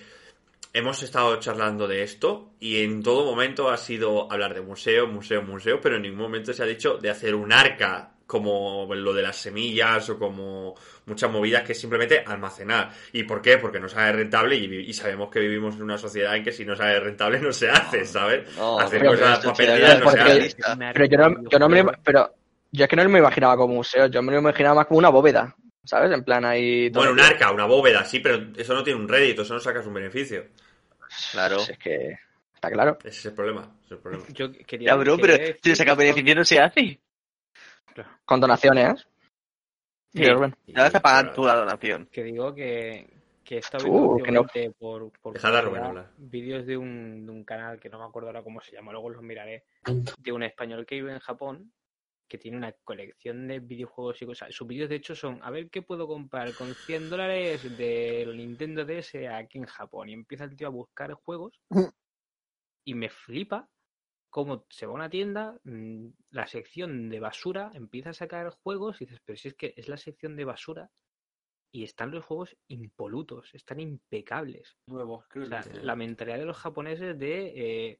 hemos 0.73 1.03
estado 1.03 1.37
charlando 1.37 1.87
de 1.87 2.03
esto 2.03 2.53
y 2.59 2.83
en 2.83 3.03
todo 3.03 3.25
momento 3.25 3.69
ha 3.69 3.77
sido 3.77 4.31
hablar 4.31 4.53
de 4.53 4.61
museo, 4.61 5.07
museo, 5.07 5.41
museo, 5.41 5.81
pero 5.81 5.97
en 5.97 6.03
ningún 6.03 6.19
momento 6.21 6.53
se 6.53 6.63
ha 6.63 6.65
dicho 6.65 6.97
de 6.97 7.09
hacer 7.09 7.35
un 7.35 7.51
arca 7.51 8.11
como 8.31 8.87
lo 8.95 9.13
de 9.13 9.23
las 9.23 9.35
semillas 9.35 10.09
o 10.09 10.17
como 10.17 10.73
muchas 11.05 11.29
movidas 11.29 11.63
que 11.63 11.73
es 11.73 11.81
simplemente 11.81 12.23
almacenar. 12.25 12.89
¿Y 13.11 13.23
por 13.23 13.41
qué? 13.41 13.57
Porque 13.57 13.77
no 13.77 13.89
sale 13.89 14.13
rentable 14.13 14.55
y, 14.55 14.93
sabemos 14.93 15.29
que 15.29 15.41
vivimos 15.41 15.75
en 15.75 15.83
una 15.83 15.97
sociedad 15.97 16.33
en 16.37 16.43
que 16.43 16.53
si 16.53 16.63
no 16.63 16.73
sale 16.73 16.97
rentable 17.01 17.41
no 17.41 17.51
se 17.51 17.69
hace, 17.69 18.05
¿sabes? 18.05 18.55
No, 18.55 18.79
Hacer 18.79 19.01
pero 19.01 19.11
cosas 19.11 19.39
para 19.39 19.53
perdidas 19.53 19.99
no 19.99 20.11
se 20.11 20.19
hace. 20.21 20.55
Pero 20.93 21.05
yo 21.05 21.17
no, 21.17 21.49
yo 21.49 21.59
no 21.59 21.67
me 21.67 21.83
pero 22.05 22.33
yo 22.71 22.85
es 22.85 22.89
que 22.89 22.95
no 22.95 23.09
me 23.09 23.19
imaginaba 23.19 23.57
como 23.57 23.73
museo, 23.75 24.07
yo 24.07 24.21
me 24.21 24.31
lo 24.31 24.39
imaginaba 24.39 24.75
más 24.75 24.87
como 24.87 24.99
una 24.99 25.09
bóveda, 25.09 25.53
¿sabes? 25.83 26.09
En 26.13 26.23
plan 26.23 26.45
ahí 26.45 26.89
todo 26.89 27.03
Bueno, 27.03 27.13
un 27.13 27.19
arca, 27.19 27.51
una 27.51 27.65
bóveda, 27.65 28.05
sí, 28.05 28.21
pero 28.21 28.41
eso 28.55 28.73
no 28.73 28.81
tiene 28.81 28.97
un 28.97 29.09
rédito, 29.09 29.41
eso 29.41 29.55
no 29.55 29.59
sacas 29.59 29.85
un 29.85 29.93
beneficio. 29.93 30.45
Claro. 31.31 31.57
Pues 31.57 31.69
es 31.69 31.77
que 31.79 32.17
está 32.53 32.71
claro. 32.71 32.97
Ese 32.99 33.09
es 33.09 33.25
el 33.25 33.33
problema. 33.33 33.75
es 33.85 33.91
el 33.91 33.97
problema. 33.99 34.25
Yo 34.29 34.51
quería, 34.51 34.89
Ya, 34.89 34.95
bro, 34.95 35.17
pero 35.17 35.33
quería 35.37 35.55
si 35.61 35.85
que 35.85 35.95
beneficio 35.95 36.35
no 36.35 36.45
se 36.45 36.59
hace. 36.59 36.99
Con 38.25 38.39
donaciones, 38.39 39.01
¿eh? 39.01 39.05
Sí. 40.13 40.23
Rubén. 40.25 40.55
Ya 40.67 40.83
vas 40.83 40.95
a 40.95 40.99
pagar 41.01 41.33
tú 41.33 41.45
la 41.45 41.55
donación. 41.55 42.07
que 42.11 42.23
digo 42.23 42.53
que, 42.53 43.07
que 43.45 43.55
he 43.55 43.59
estado 43.59 43.85
Tú, 43.85 44.15
viendo 44.15 44.23
que 44.25 44.31
no- 44.31 44.73
por, 44.77 45.11
por 45.19 45.33
Dejad 45.33 45.55
a 45.55 45.61
Rubén 45.61 45.81
curiosidad 45.83 45.87
hablar. 45.89 46.11
vídeos 46.17 46.65
de 46.65 46.77
un, 46.77 47.25
de 47.25 47.31
un 47.31 47.43
canal 47.45 47.79
que 47.79 47.89
no 47.89 47.99
me 47.99 48.05
acuerdo 48.05 48.27
ahora 48.29 48.43
cómo 48.43 48.59
se 48.61 48.73
llama, 48.73 48.91
luego 48.91 49.09
los 49.09 49.21
miraré, 49.23 49.63
de 50.17 50.31
un 50.31 50.43
español 50.43 50.85
que 50.85 50.95
vive 50.95 51.13
en 51.13 51.19
Japón 51.19 51.71
que 52.31 52.37
tiene 52.37 52.55
una 52.55 52.71
colección 52.85 53.45
de 53.45 53.59
videojuegos 53.59 54.21
y 54.21 54.25
cosas. 54.25 54.55
Sus 54.55 54.65
vídeos 54.65 54.87
de 54.87 54.95
hecho 54.95 55.13
son, 55.15 55.43
a 55.43 55.51
ver 55.51 55.69
qué 55.69 55.81
puedo 55.81 56.07
comprar 56.07 56.53
con 56.53 56.73
100 56.73 57.09
dólares 57.09 57.77
del 57.77 58.37
Nintendo 58.37 58.85
DS 58.85 59.15
aquí 59.29 59.57
en 59.57 59.65
Japón. 59.65 60.07
Y 60.07 60.13
empieza 60.13 60.45
el 60.45 60.55
tío 60.55 60.67
a 60.67 60.69
buscar 60.71 61.11
juegos 61.11 61.59
y 62.85 62.93
me 62.93 63.09
flipa 63.09 63.67
cómo 64.29 64.65
se 64.69 64.85
va 64.85 64.93
a 64.93 64.95
una 64.95 65.09
tienda, 65.09 65.59
mm, 65.65 66.07
la 66.29 66.47
sección 66.47 67.09
de 67.09 67.19
basura, 67.19 67.69
empieza 67.73 68.11
a 68.11 68.13
sacar 68.13 68.49
juegos 68.63 69.01
y 69.01 69.05
dices, 69.05 69.19
pero 69.25 69.37
si 69.37 69.49
es 69.49 69.53
que 69.55 69.73
es 69.75 69.89
la 69.89 69.97
sección 69.97 70.37
de 70.37 70.45
basura 70.45 70.89
y 71.69 71.83
están 71.83 72.11
los 72.11 72.23
juegos 72.23 72.55
impolutos, 72.69 73.53
están 73.53 73.81
impecables. 73.81 74.77
Nuevo, 74.87 75.25
creo 75.27 75.43
O 75.43 75.47
sea, 75.47 75.63
que 75.63 75.81
la 75.81 75.97
mentalidad 75.97 76.37
de 76.37 76.45
los 76.45 76.57
japoneses 76.57 77.19
de 77.19 77.89
eh, 77.89 77.99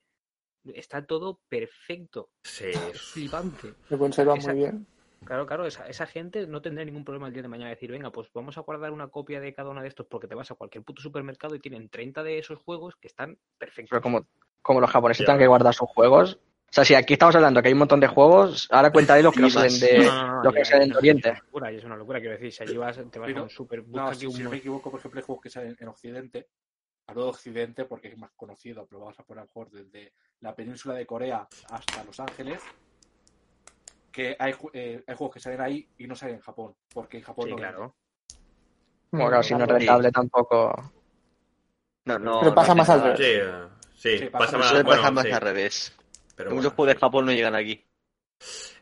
está 0.74 1.06
todo 1.06 1.40
perfecto, 1.50 2.30
Sí, 2.44 2.66
es 2.66 3.02
flipante. 3.02 3.74
Se 3.90 3.98
conserva 3.98 4.36
Esa- 4.36 4.52
muy 4.52 4.62
bien. 4.62 4.88
Claro, 5.24 5.46
claro, 5.46 5.68
esa, 5.68 5.88
esa 5.88 6.08
gente 6.08 6.48
no 6.48 6.62
tendrá 6.64 6.84
ningún 6.84 7.06
problema 7.06 7.28
el 7.28 7.34
día 7.34 7.44
de 7.44 7.48
mañana 7.48 7.70
de 7.70 7.76
decir, 7.76 7.92
venga, 7.92 8.12
pues 8.12 8.30
vamos 8.34 8.58
a 8.58 8.62
guardar 8.62 8.92
una 8.92 9.08
copia 9.10 9.40
de 9.40 9.54
cada 9.54 9.70
uno 9.70 9.82
de 9.82 9.88
estos 9.88 10.08
porque 10.08 10.28
te 10.28 10.34
vas 10.34 10.50
a 10.50 10.56
cualquier 10.56 10.84
puto 10.84 11.02
supermercado 11.02 11.54
y 11.54 11.60
tienen 11.60 11.90
30 11.90 12.24
de 12.24 12.40
esos 12.40 12.58
juegos 12.58 12.96
que 12.96 13.08
están 13.08 13.38
perfectos. 13.60 13.90
Pero 13.92 14.02
como 14.02 14.26
como 14.62 14.80
los 14.80 14.90
japoneses 14.90 15.26
tengan 15.26 15.40
que 15.40 15.48
guardar 15.48 15.74
sus 15.74 15.90
juegos. 15.90 16.40
O 16.70 16.74
sea, 16.74 16.86
si 16.86 16.96
aquí 16.96 17.14
estamos 17.14 17.36
hablando 17.36 17.62
que 17.62 17.68
hay 17.68 17.74
un 17.74 17.80
montón 17.80 18.00
de 18.00 18.08
juegos, 18.08 18.70
ahora 18.72 18.92
cuéntale 18.92 19.24
los 19.24 19.34
que 19.34 19.42
no 19.42 19.50
salen 19.50 19.78
de, 19.80 20.06
No, 20.06 20.16
no, 20.16 20.28
no, 20.38 20.44
los 20.44 20.54
ya, 20.54 20.60
que 20.60 20.66
salen 20.66 20.90
de 20.90 20.98
Oriente. 20.98 21.30
Es 21.30 21.34
una 21.36 21.44
locura, 21.44 21.72
y 21.72 21.76
es 21.76 21.84
una 21.84 21.98
locura, 21.98 22.20
quiero 22.20 22.36
decir, 22.36 22.52
si 22.54 22.64
allí 22.64 22.78
vas, 22.78 23.00
te 23.12 23.20
vas 23.20 23.36
a 23.36 23.44
un 23.44 23.50
super, 23.50 23.86
No, 23.88 24.14
si, 24.14 24.26
un 24.26 24.32
si 24.32 24.44
no 24.44 24.50
me 24.52 24.58
equivoco, 24.58 24.90
por 24.90 25.00
ejemplo, 25.00 25.20
hay 25.20 25.26
juegos 25.26 25.44
que 25.44 25.50
salen 25.50 25.76
en 25.78 25.88
Occidente. 25.90 26.48
Hablo 27.08 27.24
de 27.24 27.30
Occidente 27.30 27.86
porque 27.86 28.08
es 28.10 28.18
más 28.18 28.32
conocido, 28.36 28.86
pero 28.88 29.02
vamos 29.02 29.20
a 29.20 29.24
poner 29.24 29.40
a 29.42 29.44
lo 29.44 29.48
mejor 29.48 29.70
desde 29.72 30.14
la 30.40 30.56
península 30.56 30.94
de 30.96 31.06
Corea 31.06 31.48
hasta 31.70 32.04
Los 32.04 32.20
Ángeles. 32.20 32.62
Que 34.12 34.36
hay, 34.40 34.54
eh, 34.74 35.04
hay 35.08 35.16
juegos 35.16 35.34
que 35.36 35.40
salen 35.40 35.62
ahí 35.62 35.88
y 35.98 36.08
no 36.08 36.16
salen 36.16 36.36
en 36.36 36.42
Japón, 36.42 36.76
porque 36.94 37.18
en 37.18 37.24
Japón 37.24 37.46
Sí, 37.46 37.52
no 37.52 37.58
claro. 37.58 37.96
Claro, 39.12 39.44
si 39.44 39.54
no 39.56 39.64
es 39.64 39.70
Sí. 39.70 39.74
rentable 39.76 40.12
tampoco. 40.12 40.94
No, 42.06 42.20
no. 42.20 42.40
Pero 42.42 42.56
pasa 42.56 42.70
no 42.70 42.76
más 42.78 42.90
al 42.90 43.00
nada. 43.00 43.18
Sí, 43.18 43.24
sí, 43.96 44.18
Sí, 44.20 44.26
pasa 44.26 44.46
pasa- 44.46 44.58
más. 44.58 44.72
Bueno, 44.84 44.90
pasar 45.02 45.14
más 45.14 45.26
sí, 45.26 45.32
al 45.32 45.42
revés. 45.42 45.98
pero 46.36 46.50
Muchos 46.52 46.64
bueno. 46.64 46.76
juegos 46.76 46.94
de 46.96 47.00
Japón 47.00 47.26
no 47.26 47.32
llegan 47.32 47.56
aquí. 47.56 47.86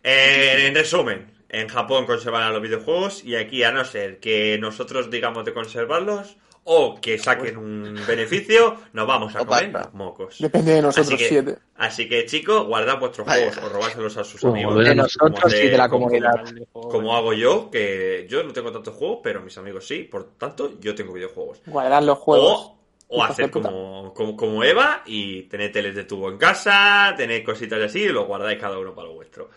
Eh, 0.04 0.68
en 0.68 0.76
resumen, 0.76 1.44
en 1.50 1.68
Japón 1.68 2.06
conservan 2.06 2.54
los 2.54 2.62
videojuegos 2.62 3.24
y 3.24 3.36
aquí 3.36 3.64
a 3.64 3.72
no 3.72 3.84
ser 3.86 4.20
que 4.20 4.58
nosotros 4.60 5.10
digamos 5.12 5.44
de 5.46 5.54
conservarlos 5.54 6.38
o 6.72 7.02
que 7.02 7.18
saquen 7.18 7.58
un 7.58 8.00
beneficio, 8.08 8.76
nos 8.94 9.08
vamos 9.08 9.36
a 9.36 9.40
comer 9.44 9.72
mocos. 9.94 10.38
Depende 10.40 10.74
de 10.74 10.82
nosotros, 10.84 11.08
Así 11.08 11.18
que- 11.18 11.28
siete. 11.28 11.58
Así 11.78 12.08
que 12.08 12.26
chicos, 12.28 12.68
guardad 12.68 13.00
vuestros 13.00 13.26
Vaya. 13.26 13.52
juegos 13.52 13.64
o 13.64 13.74
robárselos 13.74 14.18
a 14.18 14.24
sus 14.24 14.40
Como 14.40 14.54
amigos. 14.54 14.86
de 14.86 14.94
nosotros 14.94 15.52
y 15.56 15.68
de 15.70 15.78
la 15.78 15.90
comunidad. 15.90 16.44
Como 16.72 17.16
hago 17.16 17.34
yo, 17.34 17.72
que 17.72 18.28
yo 18.30 18.44
no 18.44 18.54
tengo 18.54 18.72
tantos 18.72 18.94
juegos, 18.96 19.20
pero 19.24 19.42
mis 19.42 19.58
amigos 19.58 19.88
sí, 19.88 20.04
por 20.04 20.34
tanto 20.38 20.80
yo 20.80 20.94
tengo 20.94 21.12
videojuegos. 21.14 21.60
Guardar 21.66 22.04
los 22.04 22.20
juegos. 22.20 22.74
O, 23.12 23.18
o 23.18 23.24
hacer 23.24 23.50
como, 23.50 24.14
como, 24.14 24.38
como 24.38 24.64
Eva 24.64 25.02
y 25.08 25.42
tener 25.44 25.72
teles 25.72 25.96
de 25.96 26.04
tubo 26.04 26.30
en 26.30 26.38
casa, 26.38 27.16
tener 27.18 27.44
cositas 27.44 27.82
así 27.82 28.02
y 28.04 28.10
lo 28.10 28.28
guardáis 28.28 28.60
cada 28.60 28.78
uno 28.78 28.94
para 28.94 29.08
lo 29.08 29.16
vuestro. 29.16 29.50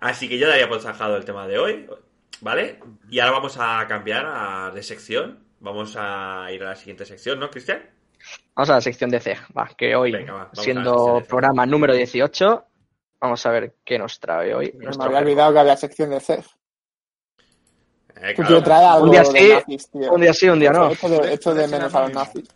Así 0.00 0.30
que 0.30 0.38
yo 0.38 0.48
daría 0.48 0.66
por 0.66 0.80
zanjado 0.80 1.14
el 1.18 1.26
tema 1.26 1.46
de 1.46 1.58
hoy, 1.58 1.86
¿vale? 2.40 2.78
Y 3.10 3.18
ahora 3.18 3.32
vamos 3.32 3.56
a 3.60 3.84
cambiar 3.86 4.24
a- 4.26 4.70
de 4.74 4.82
sección. 4.82 5.43
Vamos 5.60 5.96
a 5.98 6.48
ir 6.52 6.62
a 6.62 6.70
la 6.70 6.76
siguiente 6.76 7.04
sección, 7.04 7.38
¿no, 7.38 7.50
Cristian? 7.50 7.82
Vamos 8.54 8.70
a 8.70 8.74
la 8.74 8.80
sección 8.80 9.10
de 9.10 9.20
CEG, 9.20 9.38
va, 9.56 9.70
que 9.76 9.94
hoy, 9.96 10.12
Venga, 10.12 10.32
va, 10.32 10.50
siendo 10.52 11.22
programa 11.28 11.66
número 11.66 11.94
18, 11.94 12.64
vamos 13.20 13.46
a 13.46 13.50
ver 13.50 13.74
qué 13.84 13.98
nos 13.98 14.20
trae 14.20 14.54
hoy. 14.54 14.72
Me 14.76 14.86
había 14.86 15.18
olvidado 15.18 15.52
que 15.52 15.58
había 15.58 15.76
sección 15.76 16.10
de 16.10 16.20
CEF. 16.20 16.46
Eh, 18.20 18.34
claro. 18.34 18.62
trae 18.62 18.84
algo 18.86 19.06
Un 19.06 19.10
día 19.10 19.24
sí, 19.24 19.48
nazis, 19.48 19.90
tío. 19.90 20.12
Un 20.12 20.20
día 20.20 20.32
sí, 20.32 20.48
un 20.48 20.60
día 20.60 20.70
no. 20.70 20.92
Echo 20.92 21.54
de, 21.54 21.68
menos 21.68 21.94
a 21.94 22.02
los 22.02 22.12
nazis. 22.12 22.48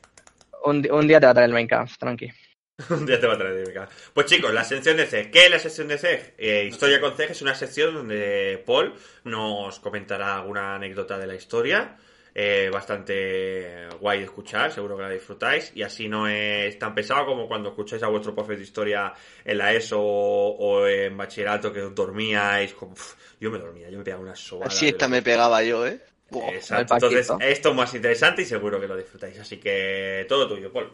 Un, 0.64 0.82
día 0.82 1.20
te 1.20 1.26
va 1.26 1.32
a 1.32 1.34
traer 1.34 1.49
el 1.49 1.55
Minecraft, 1.55 1.99
tranqui. 1.99 2.30
Un 2.90 3.07
día 3.07 3.18
te 3.18 3.26
va 3.26 3.34
a 3.34 3.38
traer 3.38 3.57
dinámica. 3.57 3.88
Pues 4.14 4.26
chicos, 4.26 4.53
la 4.53 4.62
sección 4.62 4.96
de 4.96 5.07
CEG. 5.07 5.30
¿Qué 5.32 5.46
es 5.46 5.51
la 5.51 5.59
sección 5.59 5.88
de 5.88 5.99
CEG? 5.99 6.34
Eh, 6.38 6.64
historia 6.68 7.01
con 7.01 7.16
CEG 7.16 7.32
es 7.32 7.42
una 7.42 7.55
sección 7.55 7.94
donde 7.94 8.62
Paul 8.64 8.94
nos 9.24 9.80
comentará 9.80 10.36
alguna 10.36 10.76
anécdota 10.76 11.18
de 11.18 11.26
la 11.26 11.34
historia. 11.34 11.96
Eh, 12.41 12.70
bastante 12.72 13.89
guay 14.01 14.18
de 14.20 14.24
escuchar, 14.26 14.70
seguro 14.70 14.97
que 14.97 15.03
la 15.03 15.11
disfrutáis. 15.11 15.72
Y 15.74 15.82
así 15.82 16.09
no 16.09 16.28
es 16.28 16.78
tan 16.78 16.95
pesado 16.95 17.26
como 17.26 17.49
cuando 17.49 17.70
escucháis 17.70 18.01
a 18.05 18.07
vuestro 18.09 18.32
profe 18.32 18.55
de 18.55 18.62
historia 18.62 19.12
en 19.45 19.59
la 19.59 19.72
ESO 19.72 20.01
o, 20.01 20.57
o 20.57 20.86
en 20.86 21.16
bachillerato 21.16 21.72
que 21.72 21.82
os 21.82 21.93
dormíais. 21.95 22.74
como- 22.74 22.93
uf, 22.93 23.16
yo 23.41 23.51
me 23.51 23.59
dormía, 23.59 23.91
yo 23.91 23.99
me 23.99 24.05
pegaba 24.05 24.22
una 24.22 24.36
sobada. 24.36 24.68
Así 24.68 24.86
esta 24.86 25.09
me 25.09 25.20
pegaba 25.20 25.64
yo, 25.64 25.84
¿eh? 25.84 26.01
Buah. 26.30 26.51
Exacto. 26.55 26.95
Entonces, 26.95 27.28
esto 27.41 27.70
es 27.70 27.74
más 27.74 27.93
interesante 27.95 28.43
y 28.43 28.45
seguro 28.45 28.78
que 28.80 28.86
lo 28.86 28.97
disfrutáis. 28.97 29.36
Así 29.41 29.59
que 29.59 30.24
todo 30.28 30.47
tuyo, 30.47 30.72
Paul. 30.72 30.93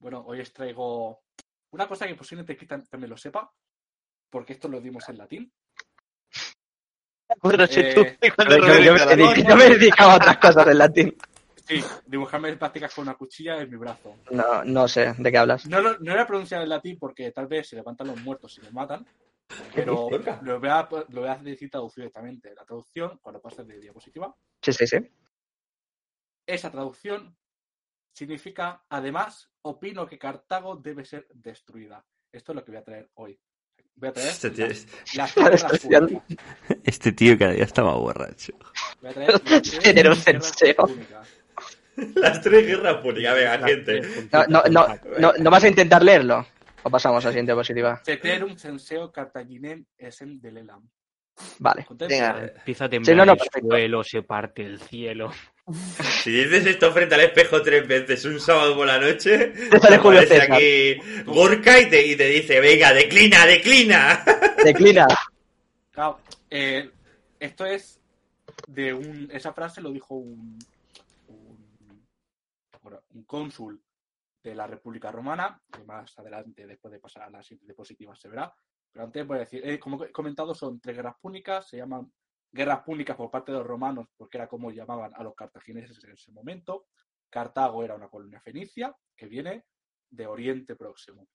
Bueno, 0.00 0.24
hoy 0.26 0.40
os 0.40 0.52
traigo 0.52 1.22
una 1.70 1.86
cosa 1.86 2.08
que 2.08 2.16
posiblemente 2.16 2.66
también 2.90 3.10
lo 3.10 3.16
sepa, 3.16 3.52
porque 4.28 4.54
esto 4.54 4.66
lo 4.68 4.80
dimos 4.80 5.08
en 5.08 5.18
latín. 5.18 5.52
Bueno, 7.42 7.64
Eh, 7.70 7.94
tú- 7.94 8.32
cuando 8.36 8.58
Yo, 8.58 8.66
yo- 8.78 8.96
yo 8.96 9.16
me 9.16 9.42
yo 9.44 9.56
me 9.56 9.68
dedicaba 9.70 10.14
a 10.14 10.16
otras 10.16 10.36
cosas 10.38 10.66
en 10.68 10.78
latín. 10.78 11.16
Sí, 11.66 11.80
dibujarme 12.06 12.56
prácticas 12.56 12.92
con 12.94 13.02
una 13.02 13.14
cuchilla 13.14 13.60
en 13.60 13.70
mi 13.70 13.76
brazo. 13.76 14.16
No, 14.30 14.64
no 14.64 14.88
sé 14.88 15.14
de 15.16 15.30
qué 15.30 15.38
hablas. 15.38 15.66
No, 15.66 15.80
lo- 15.80 15.98
no 16.00 16.12
voy 16.12 16.20
a 16.20 16.26
pronunciar 16.26 16.62
en 16.62 16.68
latín 16.68 16.98
porque 16.98 17.30
tal 17.30 17.46
vez 17.46 17.68
se 17.68 17.76
levantan 17.76 18.08
los 18.08 18.20
muertos 18.22 18.58
y 18.58 18.62
los 18.62 18.72
matan, 18.72 19.06
pero 19.74 20.08
lo 20.42 20.58
voy, 20.60 20.68
a, 20.68 20.88
lo 21.10 21.20
voy 21.20 21.28
a 21.28 21.36
decir 21.36 21.70
traducido 21.70 22.02
directamente. 22.02 22.52
La 22.54 22.64
traducción, 22.64 23.18
cuando 23.22 23.40
pases 23.40 23.66
de 23.68 23.78
diapositiva, 23.78 24.34
Sí, 24.62 24.72
sí, 24.72 24.86
sí. 24.86 24.96
esa 26.46 26.70
traducción 26.70 27.36
significa, 28.12 28.84
además, 28.88 29.48
opino 29.62 30.06
que 30.06 30.18
Cartago 30.18 30.74
debe 30.76 31.04
ser 31.04 31.28
destruida. 31.32 32.04
Esto 32.32 32.52
es 32.52 32.56
lo 32.56 32.64
que 32.64 32.72
voy 32.72 32.80
a 32.80 32.84
traer 32.84 33.10
hoy. 33.14 33.38
Voy 34.00 34.08
a 34.08 34.12
traer 34.12 34.28
Este 34.30 34.50
tío 34.50 34.66
las, 34.66 35.36
las 35.36 35.64
púnicas. 35.64 36.22
Este 36.84 37.12
tío 37.12 37.38
cada 37.38 37.52
día 37.52 37.64
está 37.64 37.84
más 37.84 37.94
borracho. 37.96 38.54
Voy 39.02 39.10
a 39.10 39.14
traer 39.14 39.30
las 39.30 39.42
tres 39.42 39.94
guerras 39.94 40.24
censeo. 40.24 40.74
púnicas. 40.74 41.28
Las 42.14 42.40
tres 42.40 42.66
guerras 42.66 42.96
públicas, 43.02 43.34
venga, 43.34 43.58
gente. 43.68 44.00
No, 44.32 44.46
no, 44.46 44.62
no, 44.70 44.98
no, 45.18 45.32
¿no 45.38 45.50
vas 45.50 45.64
a 45.64 45.68
intentar 45.68 46.02
leerlo? 46.02 46.46
¿O 46.82 46.88
pasamos 46.90 47.22
a 47.24 47.28
la 47.28 47.32
siguiente 47.32 47.52
diapositiva? 47.52 48.00
Ceterum 48.02 48.56
censeo 48.56 49.12
cartaginem 49.12 49.84
esen 49.98 50.40
delelam. 50.40 50.88
Vale. 51.58 51.86
Venga. 51.90 52.52
Empieza 52.56 52.84
a 52.84 52.88
Sí, 52.88 52.90
temblar 52.90 53.16
no, 53.16 53.24
no, 53.26 53.32
el 53.32 53.38
perfecto. 53.38 53.68
suelo, 53.68 54.04
se 54.04 54.22
parte 54.22 54.62
el 54.64 54.80
cielo. 54.80 55.30
Si 56.24 56.32
dices 56.32 56.66
esto 56.66 56.90
frente 56.92 57.14
al 57.14 57.20
espejo 57.20 57.62
tres 57.62 57.86
veces 57.86 58.24
un 58.24 58.40
sábado 58.40 58.74
por 58.74 58.88
la 58.88 58.98
noche, 58.98 59.52
sale 59.80 59.98
Julio 59.98 60.22
César. 60.22 60.50
aquí 60.52 60.96
Gorka 61.24 61.78
y 61.78 61.88
te, 61.88 62.04
y 62.04 62.16
te 62.16 62.24
dice, 62.26 62.58
venga, 62.60 62.92
declina, 62.92 63.46
declina. 63.46 64.24
Declina. 64.64 65.06
Claro, 65.92 66.18
eh, 66.50 66.90
esto 67.38 67.64
es 67.66 68.00
de 68.66 68.92
un. 68.92 69.28
Esa 69.32 69.52
frase 69.52 69.80
lo 69.80 69.92
dijo 69.92 70.16
un. 70.16 70.58
un, 71.28 72.00
un 73.14 73.22
cónsul 73.24 73.80
de 74.42 74.54
la 74.56 74.66
República 74.66 75.12
Romana, 75.12 75.60
que 75.72 75.84
más 75.84 76.18
adelante, 76.18 76.66
después 76.66 76.90
de 76.90 76.98
pasar 76.98 77.22
a 77.24 77.30
la 77.30 77.42
siguiente 77.44 77.66
diapositiva, 77.66 78.16
se 78.16 78.28
verá. 78.28 78.52
Pero 78.92 79.04
antes 79.04 79.26
voy 79.26 79.36
a 79.36 79.40
decir, 79.40 79.62
eh, 79.64 79.78
como 79.78 80.04
he 80.04 80.10
comentado, 80.10 80.54
son 80.54 80.80
tres 80.80 80.96
guerras 80.96 81.14
púnicas, 81.20 81.68
se 81.68 81.76
llaman 81.76 82.10
guerras 82.52 82.80
púnicas 82.82 83.16
por 83.16 83.30
parte 83.30 83.52
de 83.52 83.58
los 83.58 83.66
romanos, 83.66 84.08
porque 84.16 84.38
era 84.38 84.48
como 84.48 84.70
llamaban 84.70 85.12
a 85.14 85.22
los 85.22 85.34
cartagineses 85.34 86.02
en 86.04 86.12
ese 86.12 86.32
momento. 86.32 86.86
Cartago 87.28 87.84
era 87.84 87.94
una 87.94 88.08
colonia 88.08 88.40
fenicia 88.40 88.94
que 89.16 89.26
viene 89.26 89.64
de 90.10 90.26
Oriente 90.26 90.74
Próximo. 90.74 91.28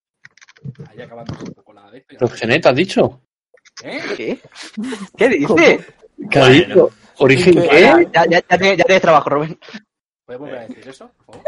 Ahí 0.89 1.01
acabando 1.01 1.33
un 1.41 1.53
poco 1.53 1.73
la 1.73 1.89
de 1.89 1.99
esto. 1.99 2.17
Proxeneta, 2.17 2.69
has 2.69 2.75
dicho. 2.75 3.21
¿Eh? 3.83 4.01
¿Qué? 4.15 4.39
¿Qué 5.17 5.29
dice? 5.29 5.85
¿Qué 6.29 6.39
ha 6.39 6.47
Bueno. 6.47 6.65
dicho? 6.67 6.89
¿Origen 7.19 7.53
¿Qué? 7.53 7.69
qué? 7.69 7.81
Ya, 7.81 8.25
ya, 8.29 8.41
tienes, 8.41 8.77
ya 8.77 8.83
tienes 8.83 9.01
trabajo, 9.01 9.29
Rubén. 9.29 9.57
¿Puedes 10.25 10.39
volver 10.39 10.57
a 10.57 10.67
decir 10.67 10.87
eso, 10.87 11.11
por 11.25 11.25
favor? 11.35 11.43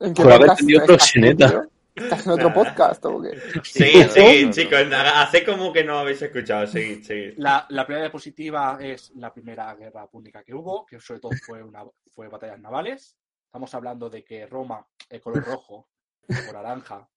¿En 0.00 0.14
qué 0.14 0.22
Por 0.22 0.32
haber 0.32 0.54
tenido 0.54 0.84
proxeneta. 0.86 1.68
¿Estás 1.94 2.26
en 2.26 2.32
otro 2.32 2.52
podcast 2.52 3.04
o 3.04 3.22
qué? 3.22 3.38
Seguid, 3.62 4.08
seguid, 4.08 4.50
chicos, 4.50 4.80
hace 4.92 5.44
como 5.44 5.72
que 5.72 5.84
no 5.84 6.00
habéis 6.00 6.20
escuchado, 6.22 6.66
seguid, 6.66 7.04
seguid. 7.04 7.34
La, 7.36 7.66
la 7.68 7.86
primera 7.86 8.06
diapositiva 8.06 8.78
es 8.80 9.12
la 9.14 9.32
primera 9.32 9.72
guerra 9.76 10.08
púnica 10.10 10.42
que 10.42 10.54
hubo, 10.54 10.84
que 10.84 10.98
sobre 10.98 11.20
todo 11.20 11.32
fue, 11.46 11.62
una, 11.62 11.84
fue 12.10 12.26
batallas 12.26 12.58
navales. 12.58 13.16
Estamos 13.46 13.72
hablando 13.74 14.10
de 14.10 14.24
que 14.24 14.44
Roma, 14.46 14.84
el 15.08 15.20
color 15.20 15.44
rojo 15.44 15.88
o 16.28 16.52
naranja, 16.52 17.08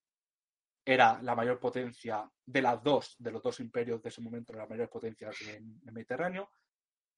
era 0.86 1.20
la 1.24 1.36
mayor 1.36 1.60
potencia 1.60 2.30
de 2.46 2.62
las 2.62 2.84
dos, 2.84 3.16
de 3.18 3.32
los 3.32 3.42
dos 3.42 3.60
imperios 3.60 4.02
de 4.04 4.10
ese 4.10 4.22
momento, 4.22 4.54
la 4.54 4.68
mayor 4.68 4.90
potencia 4.90 5.32
en 5.48 5.82
el 5.88 5.92
Mediterráneo. 5.92 6.52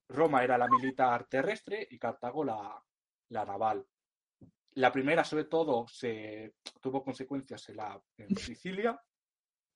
Roma 0.08 0.42
era 0.42 0.56
la 0.56 0.66
militar 0.66 1.26
terrestre 1.28 1.86
y 1.90 1.98
Cartago 1.98 2.42
la, 2.42 2.82
la 3.28 3.44
naval. 3.44 3.86
La 4.74 4.92
primera, 4.92 5.24
sobre 5.24 5.44
todo, 5.44 5.86
se 5.88 6.54
tuvo 6.80 7.02
consecuencias 7.02 7.68
en, 7.68 7.76
la, 7.76 8.00
en 8.16 8.36
Sicilia, 8.36 9.00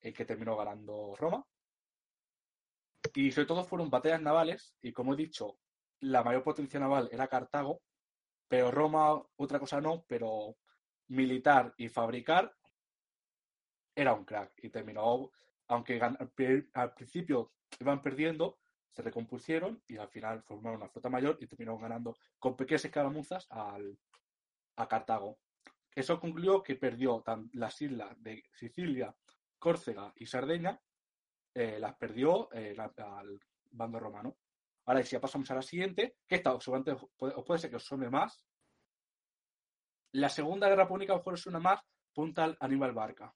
en 0.00 0.12
que 0.12 0.24
terminó 0.24 0.56
ganando 0.56 1.14
Roma. 1.16 1.44
Y 3.14 3.32
sobre 3.32 3.46
todo 3.46 3.64
fueron 3.64 3.90
batallas 3.90 4.22
navales, 4.22 4.76
y 4.80 4.92
como 4.92 5.14
he 5.14 5.16
dicho, 5.16 5.58
la 6.00 6.22
mayor 6.22 6.42
potencia 6.42 6.80
naval 6.80 7.08
era 7.12 7.28
Cartago, 7.28 7.82
pero 8.48 8.70
Roma, 8.70 9.20
otra 9.36 9.58
cosa 9.58 9.80
no, 9.80 10.04
pero 10.06 10.56
militar 11.08 11.74
y 11.76 11.88
fabricar 11.88 12.54
era 13.94 14.14
un 14.14 14.24
crack. 14.24 14.52
Y 14.58 14.70
terminó, 14.70 15.30
aunque 15.68 16.00
al 16.00 16.94
principio 16.94 17.52
iban 17.80 18.02
perdiendo, 18.02 18.58
se 18.90 19.02
recompusieron 19.02 19.82
y 19.88 19.96
al 19.96 20.08
final 20.08 20.42
formaron 20.42 20.80
una 20.80 20.88
flota 20.88 21.08
mayor 21.08 21.36
y 21.40 21.46
terminaron 21.46 21.80
ganando 21.80 22.16
con 22.38 22.56
pequeñas 22.56 22.84
escaramuzas 22.84 23.46
al, 23.50 23.98
a 24.76 24.88
Cartago. 24.88 25.38
Eso 25.94 26.18
concluyó 26.20 26.62
que 26.62 26.74
perdió 26.76 27.22
las 27.52 27.80
islas 27.82 28.20
de 28.22 28.42
Sicilia, 28.52 29.14
Córcega 29.58 30.12
y 30.16 30.26
Sardeña, 30.26 30.80
eh, 31.54 31.78
las 31.78 31.94
perdió 31.96 32.52
eh, 32.52 32.74
la- 32.76 32.92
al 32.96 33.38
bando 33.70 34.00
romano. 34.00 34.36
Ahora, 34.86 35.00
y 35.00 35.04
si 35.04 35.12
ya 35.12 35.20
pasamos 35.20 35.50
a 35.50 35.54
la 35.54 35.62
siguiente, 35.62 36.16
que 36.28 36.34
esta 36.34 36.58
seguramente 36.60 36.92
os 36.92 37.06
puede, 37.16 37.34
os 37.34 37.44
puede 37.44 37.60
ser 37.60 37.70
que 37.70 37.76
os 37.76 37.84
suene 37.84 38.10
más. 38.10 38.44
La 40.12 40.28
Segunda 40.28 40.68
Guerra 40.68 40.86
Púnica 40.88 41.12
a 41.12 41.16
lo 41.16 41.20
mejor 41.20 41.34
os 41.34 41.40
suena 41.40 41.58
más 41.60 41.80
Puntal 42.12 42.56
Aníbal 42.60 42.92
Barca. 42.92 43.34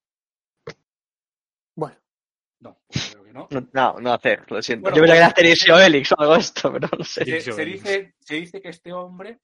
Bueno, 1.75 1.97
No, 2.61 2.81
pues 2.89 3.11
creo 3.13 3.25
que 3.25 3.33
no. 3.33 3.47
No, 3.51 3.69
no, 3.73 4.01
no 4.01 4.13
hacer, 4.13 4.51
lo 4.51 4.61
siento. 4.61 4.83
Bueno, 4.83 4.97
Yo 4.97 5.03
pensaba 5.03 5.15
que 5.15 5.19
era 5.19 5.27
Asterix 5.29 5.67
y 5.67 5.71
Obelix 5.71 6.13
o 6.13 6.21
algo 6.21 6.37
esto, 6.37 6.73
pero 6.73 6.89
no 6.99 7.05
sé. 7.05 7.25
Se, 7.41 7.65
dice, 7.65 8.15
se 8.19 8.35
dice 8.35 8.61
que 8.61 8.69
este 8.69 8.93
hombre, 8.93 9.39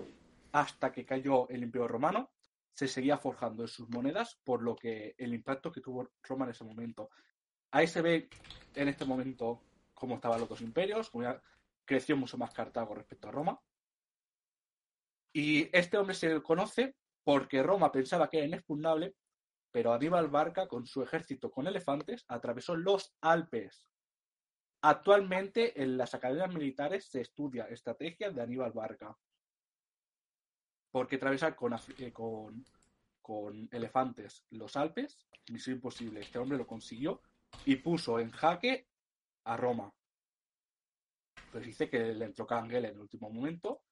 hasta 0.54 0.92
que 0.92 1.04
cayó 1.04 1.48
el 1.48 1.64
Imperio 1.64 1.88
Romano, 1.88 2.30
se 2.72 2.86
seguía 2.86 3.18
forjando 3.18 3.64
en 3.64 3.68
sus 3.68 3.88
monedas, 3.88 4.40
por 4.44 4.62
lo 4.62 4.76
que 4.76 5.16
el 5.18 5.34
impacto 5.34 5.72
que 5.72 5.80
tuvo 5.80 6.12
Roma 6.22 6.44
en 6.44 6.52
ese 6.52 6.62
momento. 6.62 7.10
Ahí 7.72 7.88
se 7.88 8.02
ve 8.02 8.28
en 8.76 8.86
este 8.86 9.04
momento 9.04 9.64
cómo 9.94 10.14
estaban 10.14 10.38
los 10.38 10.48
dos 10.48 10.60
imperios, 10.60 11.10
creció 11.84 12.16
mucho 12.16 12.38
más 12.38 12.54
Cartago 12.54 12.94
respecto 12.94 13.28
a 13.28 13.32
Roma. 13.32 13.60
Y 15.32 15.76
este 15.76 15.98
hombre 15.98 16.14
se 16.14 16.40
conoce 16.40 16.94
porque 17.24 17.64
Roma 17.64 17.90
pensaba 17.90 18.30
que 18.30 18.38
era 18.38 18.46
inexpugnable, 18.46 19.16
pero 19.72 19.92
Aníbal 19.92 20.28
Barca, 20.28 20.68
con 20.68 20.86
su 20.86 21.02
ejército 21.02 21.50
con 21.50 21.66
elefantes, 21.66 22.24
atravesó 22.28 22.76
los 22.76 23.12
Alpes. 23.22 23.88
Actualmente 24.82 25.82
en 25.82 25.96
las 25.98 26.14
academias 26.14 26.54
militares 26.54 27.08
se 27.10 27.22
estudia 27.22 27.64
estrategia 27.64 28.30
de 28.30 28.40
Aníbal 28.40 28.70
Barca. 28.70 29.16
Porque 30.94 31.16
atravesar 31.16 31.56
con, 31.56 31.74
eh, 31.98 32.12
con, 32.12 32.64
con 33.20 33.68
elefantes 33.72 34.44
los 34.50 34.76
Alpes, 34.76 35.26
misión 35.50 35.74
imposible. 35.74 36.20
Este 36.20 36.38
hombre 36.38 36.56
lo 36.56 36.68
consiguió 36.68 37.20
y 37.64 37.74
puso 37.74 38.20
en 38.20 38.30
jaque 38.30 38.86
a 39.42 39.56
Roma. 39.56 39.92
Pues 41.50 41.66
dice 41.66 41.90
que 41.90 41.98
le 41.98 42.26
entró 42.26 42.46
Canguel 42.46 42.84
en 42.84 42.92
el 42.92 43.00
último 43.00 43.28
momento 43.28 43.82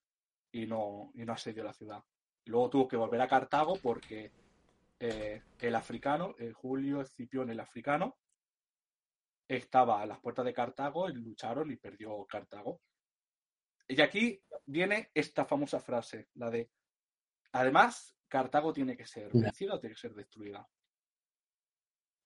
y 0.52 0.64
no, 0.64 1.10
y 1.16 1.24
no 1.24 1.32
asedió 1.32 1.64
la 1.64 1.72
ciudad. 1.72 2.04
Luego 2.44 2.70
tuvo 2.70 2.86
que 2.86 2.96
volver 2.96 3.20
a 3.20 3.26
Cartago 3.26 3.74
porque 3.82 4.30
eh, 5.00 5.42
el 5.58 5.74
africano, 5.74 6.36
eh, 6.38 6.52
Julio 6.52 7.00
Escipión 7.00 7.50
el 7.50 7.58
africano, 7.58 8.16
estaba 9.48 10.00
a 10.00 10.06
las 10.06 10.20
puertas 10.20 10.44
de 10.44 10.54
Cartago 10.54 11.10
y 11.10 11.14
lucharon 11.14 11.68
y 11.72 11.76
perdió 11.78 12.24
Cartago. 12.26 12.80
Y 13.88 14.00
aquí 14.00 14.40
viene 14.66 15.10
esta 15.12 15.44
famosa 15.44 15.80
frase, 15.80 16.28
la 16.34 16.48
de, 16.48 16.70
además, 17.52 18.16
Cartago 18.28 18.72
tiene 18.72 18.96
que 18.96 19.06
ser 19.06 19.30
vencida 19.32 19.74
o 19.74 19.80
tiene 19.80 19.94
que 19.94 20.00
ser 20.00 20.14
destruida. 20.14 20.66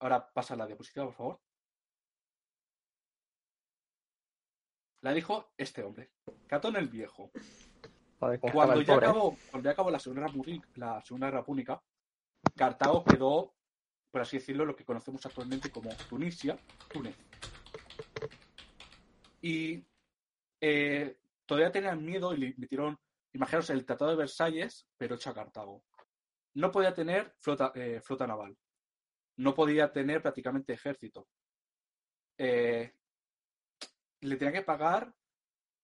Ahora 0.01 0.29
pasa 0.33 0.57
la 0.57 0.66
diapositiva, 0.66 1.07
por 1.07 1.14
favor. 1.14 1.41
La 5.03 5.12
dijo 5.12 5.53
este 5.57 5.83
hombre, 5.83 6.11
Catón 6.47 6.77
el 6.77 6.89
Viejo. 6.89 7.31
Joder, 8.18 8.41
Cuando 8.41 8.81
ya, 8.81 8.97
acabó, 8.97 9.37
cuando 9.51 9.68
ya 9.68 9.72
acabó 9.72 9.91
la 9.91 9.99
Segunda, 9.99 10.22
Guerra 10.22 10.33
Púnica- 10.35 10.68
la 10.74 11.03
Segunda 11.03 11.27
Guerra 11.29 11.45
Púnica, 11.45 11.83
Cartago 12.57 13.05
quedó, 13.05 13.55
por 14.11 14.22
así 14.22 14.39
decirlo, 14.39 14.64
lo 14.64 14.74
que 14.74 14.85
conocemos 14.85 15.24
actualmente 15.27 15.70
como 15.70 15.91
Tunisia, 16.09 16.59
Túnez. 16.89 17.14
Y 19.43 19.85
eh, 20.61 21.18
todavía 21.45 21.70
tenían 21.70 22.05
miedo 22.05 22.33
y 22.35 22.39
le 22.39 22.55
metieron, 22.57 22.99
imaginaos, 23.37 23.70
el 23.70 23.84
Tratado 23.84 24.11
de 24.12 24.16
Versalles, 24.16 24.89
pero 24.97 25.14
hecho 25.14 25.30
a 25.30 25.34
Cartago. 25.34 25.84
No 26.55 26.70
podía 26.72 26.95
tener 26.95 27.34
flota, 27.39 27.72
eh, 27.74 28.01
flota 28.03 28.26
naval. 28.26 28.57
No 29.37 29.55
podía 29.55 29.93
tener 29.93 30.22
prácticamente 30.22 30.72
ejército. 30.72 31.28
Eh, 32.39 32.93
le 34.20 34.37
tenía 34.37 34.53
que 34.53 34.62
pagar 34.62 35.14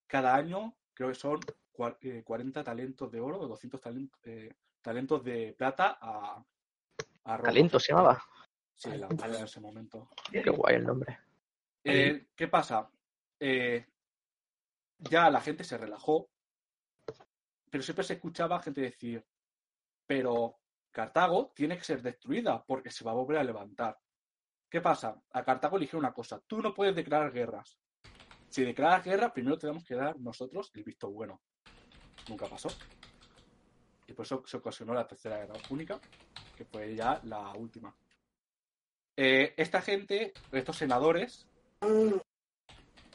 cada 0.07 0.35
año, 0.35 0.77
creo 0.95 1.09
que 1.11 1.15
son 1.15 1.41
cua- 1.73 1.97
eh, 2.01 2.23
40 2.25 2.65
talentos 2.65 3.11
de 3.11 3.21
oro 3.21 3.41
o 3.41 3.47
200 3.49 3.81
talentos, 3.81 4.21
talentos 4.81 5.23
de 5.23 5.55
plata 5.57 5.99
a, 6.01 6.45
a 7.25 7.37
Roma. 7.37 7.49
Talento 7.49 7.79
se 7.79 7.93
llamaba. 7.93 8.23
Sí, 8.75 8.91
la 8.97 9.07
en 9.09 9.45
ese 9.45 9.61
momento. 9.61 10.09
Qué 10.31 10.43
guay 10.51 10.77
el 10.77 10.85
nombre. 10.85 11.19
Eh, 11.85 12.27
¿Qué 12.35 12.49
pasa? 12.49 12.91
Eh, 13.39 13.87
ya 14.99 15.31
la 15.31 15.41
gente 15.41 15.65
se 15.65 15.77
relajó, 15.79 16.31
pero 17.73 17.83
siempre 17.83 18.05
se 18.05 18.13
escuchaba 18.13 18.61
gente 18.61 18.83
decir, 18.83 19.25
pero 20.07 20.59
Cartago 20.91 21.53
tiene 21.55 21.79
que 21.79 21.85
ser 21.85 22.03
destruida 22.03 22.63
porque 22.63 22.91
se 22.91 23.03
va 23.03 23.13
a 23.13 23.15
volver 23.15 23.39
a 23.39 23.45
levantar. 23.45 23.99
¿Qué 24.69 24.83
pasa? 24.83 25.19
A 25.31 25.43
Cartago 25.43 25.79
le 25.79 25.85
dijeron 25.87 26.05
una 26.05 26.13
cosa, 26.13 26.39
tú 26.47 26.61
no 26.61 26.75
puedes 26.75 26.95
declarar 26.95 27.33
guerras. 27.33 27.79
Si 28.51 28.63
declaras 28.63 29.03
guerra, 29.03 29.33
primero 29.33 29.57
tenemos 29.57 29.85
que 29.85 29.95
dar 29.95 30.21
nosotros 30.21 30.71
el 30.75 30.85
visto 30.85 31.11
bueno. 31.11 31.41
Nunca 32.29 32.47
pasó. 32.47 32.69
Y 34.07 34.13
por 34.13 34.27
eso 34.27 34.43
se 34.45 34.59
ocasionó 34.59 34.93
la 34.93 35.09
tercera 35.09 35.39
guerra 35.39 35.59
púnica, 35.67 35.99
que 36.55 36.67
fue 36.67 36.95
ya 36.95 37.23
la 37.25 37.55
última. 37.55 37.97
Eh, 39.17 39.55
esta 39.57 39.81
gente, 39.81 40.35
estos 40.53 40.77
senadores, 40.77 41.49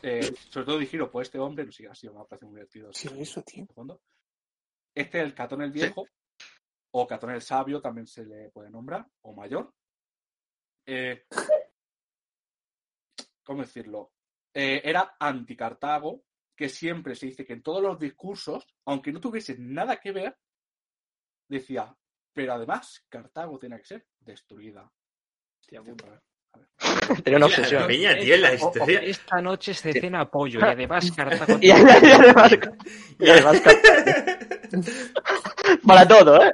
eh, 0.01 0.33
sobre 0.49 0.65
todo 0.65 0.79
dirigido 0.79 1.11
por 1.11 1.21
este 1.21 1.37
hombre, 1.37 1.63
no 1.63 1.71
sé, 1.71 1.87
así 1.87 2.09
me 2.09 2.19
ha 2.19 2.23
parecido 2.23 2.49
muy 2.49 2.55
divertido. 2.55 2.91
sí, 2.91 3.07
eso, 3.19 3.43
tío. 3.43 3.67
fondo. 3.67 4.01
Este, 4.97 5.21
el 5.21 5.35
Catón 5.35 5.61
el 5.61 5.71
Viejo, 5.71 6.07
o 6.89 7.05
Catón 7.05 7.29
el 7.29 7.43
Sabio, 7.43 7.79
también 7.79 8.07
se 8.07 8.25
le 8.25 8.49
puede 8.49 8.71
nombrar, 8.71 9.05
o 9.21 9.31
mayor. 9.31 9.71
Eh, 10.87 11.27
¿Cómo 13.43 13.61
decirlo? 13.61 14.13
Eh, 14.51 14.81
era 14.83 15.15
anti-Cartago, 15.19 16.23
que 16.55 16.67
siempre 16.67 17.13
se 17.13 17.27
dice 17.27 17.45
que 17.45 17.53
en 17.53 17.61
todos 17.61 17.79
los 17.79 17.99
discursos, 17.99 18.65
aunque 18.85 19.11
no 19.11 19.19
tuviese 19.19 19.55
nada 19.59 19.97
que 19.97 20.11
ver, 20.11 20.35
decía, 21.47 21.95
pero 22.33 22.53
además 22.53 23.05
Cartago 23.07 23.59
tiene 23.59 23.77
que 23.77 23.85
ser 23.85 24.07
destruida. 24.19 24.91
Hostia 25.61 25.83
puta. 25.83 26.23
Tenía 27.23 27.37
una 27.37 27.39
La 27.39 27.45
obsesión. 27.47 27.87
peña, 27.87 28.15
tío, 28.19 28.35
en 28.35 28.41
la 28.41 28.49
O- 28.49 28.51
o- 28.51 28.55
historia. 28.55 28.99
esta 29.01 29.41
noche 29.41 29.73
se 29.73 29.93
cena 29.93 30.25
pollo 30.29 30.59
y 30.59 30.63
además 30.63 31.11
Cartago 31.11 31.57
Y, 31.61 31.67
y 31.67 31.71
además, 31.71 32.51
y 33.19 33.29
además 33.29 33.61
para 35.85 36.07
todo, 36.07 36.43
¿eh? 36.43 36.53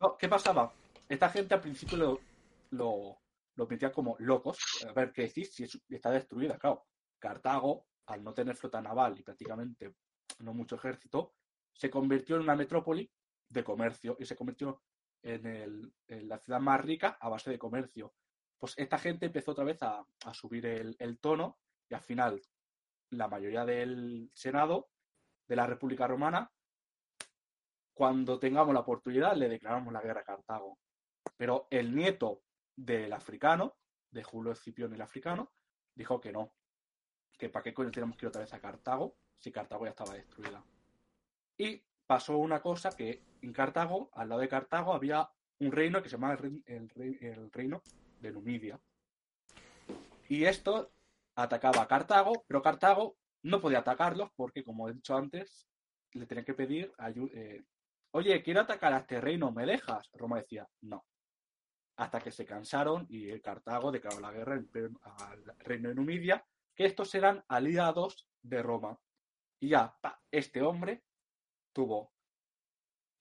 No, 0.00 0.16
¿Qué 0.16 0.28
pasaba? 0.28 0.72
Esta 1.08 1.28
gente 1.30 1.54
al 1.54 1.60
principio 1.60 1.98
lo, 1.98 2.20
lo, 2.70 3.18
lo 3.56 3.66
metía 3.66 3.90
como 3.92 4.16
locos. 4.20 4.58
A 4.88 4.92
ver 4.92 5.12
qué 5.12 5.22
decís 5.22 5.52
si 5.54 5.64
es- 5.64 5.80
está 5.88 6.10
destruida. 6.10 6.56
Claro, 6.58 6.86
Cartago, 7.18 7.86
al 8.06 8.22
no 8.22 8.32
tener 8.32 8.56
flota 8.56 8.80
naval 8.80 9.18
y 9.18 9.22
prácticamente 9.22 9.94
no 10.40 10.54
mucho 10.54 10.76
ejército, 10.76 11.34
se 11.74 11.90
convirtió 11.90 12.36
en 12.36 12.42
una 12.42 12.54
metrópoli 12.56 13.10
de 13.48 13.64
comercio 13.64 14.16
y 14.20 14.24
se 14.26 14.36
convirtió 14.36 14.82
en, 15.22 15.46
el- 15.46 15.92
en 16.06 16.28
la 16.28 16.38
ciudad 16.38 16.60
más 16.60 16.80
rica 16.80 17.18
a 17.20 17.28
base 17.28 17.50
de 17.50 17.58
comercio. 17.58 18.14
Pues 18.58 18.74
esta 18.76 18.98
gente 18.98 19.26
empezó 19.26 19.52
otra 19.52 19.64
vez 19.64 19.82
a, 19.82 20.04
a 20.24 20.34
subir 20.34 20.66
el, 20.66 20.96
el 20.98 21.18
tono 21.18 21.58
y 21.88 21.94
al 21.94 22.00
final 22.02 22.42
la 23.10 23.28
mayoría 23.28 23.64
del 23.64 24.30
Senado 24.34 24.90
de 25.46 25.56
la 25.56 25.66
República 25.66 26.06
Romana 26.06 26.50
cuando 27.94 28.38
tengamos 28.38 28.74
la 28.74 28.80
oportunidad 28.80 29.36
le 29.36 29.48
declaramos 29.48 29.92
la 29.92 30.00
guerra 30.02 30.20
a 30.20 30.24
Cartago. 30.24 30.78
Pero 31.36 31.66
el 31.70 31.94
nieto 31.94 32.42
del 32.76 33.12
africano, 33.12 33.76
de 34.10 34.22
Julio 34.22 34.52
Escipión 34.52 34.92
el 34.94 35.02
africano, 35.02 35.52
dijo 35.94 36.20
que 36.20 36.32
no. 36.32 36.52
Que 37.36 37.48
para 37.48 37.62
qué 37.62 37.74
coño 37.74 37.90
tenemos 37.90 38.16
que 38.16 38.24
ir 38.26 38.28
otra 38.28 38.40
vez 38.42 38.52
a 38.54 38.60
Cartago 38.60 39.16
si 39.36 39.50
Cartago 39.52 39.84
ya 39.84 39.90
estaba 39.90 40.14
destruida. 40.14 40.64
Y 41.56 41.82
pasó 42.06 42.38
una 42.38 42.60
cosa 42.60 42.90
que 42.90 43.22
en 43.42 43.52
Cartago, 43.52 44.10
al 44.14 44.28
lado 44.28 44.40
de 44.40 44.48
Cartago, 44.48 44.94
había 44.94 45.28
un 45.60 45.72
reino 45.72 46.02
que 46.02 46.08
se 46.08 46.16
llamaba 46.16 46.34
el, 46.34 46.38
rei- 46.40 46.62
el 46.66 46.88
rei- 46.90 47.18
el 47.20 47.52
reino 47.52 47.82
de 48.20 48.32
Numidia. 48.32 48.80
Y 50.28 50.44
esto 50.44 50.92
atacaba 51.34 51.82
a 51.82 51.88
Cartago, 51.88 52.44
pero 52.46 52.62
Cartago 52.62 53.16
no 53.42 53.60
podía 53.60 53.78
atacarlos 53.78 54.30
porque, 54.36 54.64
como 54.64 54.88
he 54.88 54.92
dicho 54.92 55.16
antes, 55.16 55.66
le 56.12 56.26
tenían 56.26 56.44
que 56.44 56.54
pedir 56.54 56.92
ayuda. 56.98 57.32
Oye, 58.12 58.42
quiero 58.42 58.60
atacar 58.60 58.92
a 58.92 58.98
este 58.98 59.20
reino, 59.20 59.50
¿me 59.52 59.66
dejas? 59.66 60.10
Roma 60.14 60.38
decía, 60.38 60.68
no. 60.82 61.06
Hasta 61.96 62.20
que 62.20 62.30
se 62.30 62.46
cansaron 62.46 63.06
y 63.08 63.38
Cartago 63.40 63.92
declaró 63.92 64.20
la 64.20 64.32
guerra 64.32 64.54
al 64.54 65.44
reino 65.58 65.88
de 65.88 65.94
Numidia, 65.94 66.44
que 66.74 66.84
estos 66.84 67.14
eran 67.14 67.44
aliados 67.48 68.28
de 68.42 68.62
Roma. 68.62 68.98
Y 69.60 69.70
ya, 69.70 69.96
pa, 70.00 70.22
este 70.30 70.62
hombre 70.62 71.02
tuvo 71.72 72.12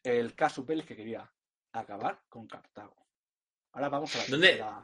el 0.04 0.36
casus 0.36 0.66
belli 0.66 0.84
que 0.84 0.96
quería 0.96 1.30
acabar 1.74 2.24
con 2.30 2.48
Cartago. 2.48 3.07
Ahora 3.78 3.90
vamos 3.90 4.16
a 4.16 4.18
la 4.18 4.24
¿Dónde? 4.28 4.48
tercera- 4.48 4.84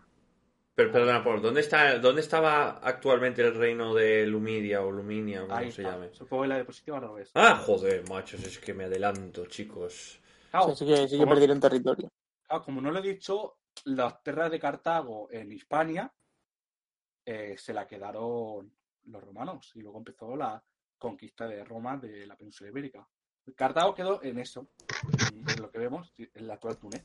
Pero 0.75 0.91
perdona, 0.91 1.23
por 1.23 1.41
¿dónde 1.41 1.61
está, 1.61 1.97
dónde 1.97 2.21
estaba 2.21 2.77
actualmente 2.77 3.41
el 3.41 3.55
reino 3.55 3.95
de 3.95 4.27
Lumidia 4.27 4.83
o 4.83 4.91
Luminia 4.91 5.43
o 5.43 5.47
como 5.47 5.57
Ahí 5.57 5.71
se 5.71 5.81
está. 5.81 5.93
llame? 5.95 6.13
Supongo 6.13 6.43
que 6.43 6.49
la 6.49 6.55
diapositiva 6.57 6.99
no 6.99 7.13
ves. 7.15 7.31
Ah, 7.33 7.55
joder, 7.55 8.07
machos, 8.07 8.43
es 8.43 8.59
que 8.59 8.75
me 8.75 8.83
adelanto, 8.83 9.47
chicos. 9.47 10.19
Claro, 10.51 10.69
Sí, 10.69 10.75
sí 10.75 10.85
que, 10.85 11.07
sí 11.07 11.15
que 11.15 11.17
como- 11.23 11.29
perdieron 11.31 11.59
territorio. 11.59 12.07
claro, 12.47 12.63
como 12.63 12.81
no 12.81 12.91
lo 12.91 12.99
he 12.99 13.01
dicho, 13.01 13.57
las 13.85 14.21
tierras 14.21 14.51
de 14.51 14.59
Cartago 14.59 15.27
en 15.31 15.51
Hispania 15.51 16.13
eh, 17.25 17.55
se 17.57 17.73
la 17.73 17.87
quedaron 17.87 18.71
los 19.05 19.23
romanos 19.23 19.71
y 19.73 19.81
luego 19.81 19.97
empezó 19.97 20.35
la 20.35 20.63
conquista 20.99 21.47
de 21.47 21.63
Roma 21.63 21.97
de 21.97 22.27
la 22.27 22.35
península 22.35 22.69
ibérica. 22.69 23.07
Cartago 23.55 23.95
quedó 23.95 24.21
en 24.23 24.37
eso, 24.39 24.67
en, 25.19 25.49
en 25.49 25.61
lo 25.61 25.71
que 25.71 25.79
vemos, 25.79 26.13
en 26.17 26.47
la 26.47 26.53
actual 26.55 26.77
Túnez. 26.77 27.03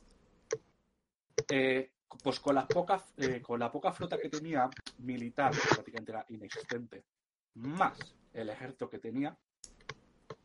Eh, 1.47 1.93
pues 2.23 2.39
con 2.39 2.55
las 2.55 2.65
pocas, 2.65 3.13
eh, 3.17 3.41
con 3.41 3.59
la 3.59 3.71
poca 3.71 3.91
flota 3.91 4.17
que 4.19 4.29
tenía 4.29 4.69
militar, 4.97 5.51
que 5.51 5.69
prácticamente 5.69 6.11
era 6.11 6.25
inexistente, 6.29 7.05
más 7.55 8.15
el 8.33 8.49
ejército 8.49 8.89
que 8.89 8.99
tenía, 8.99 9.37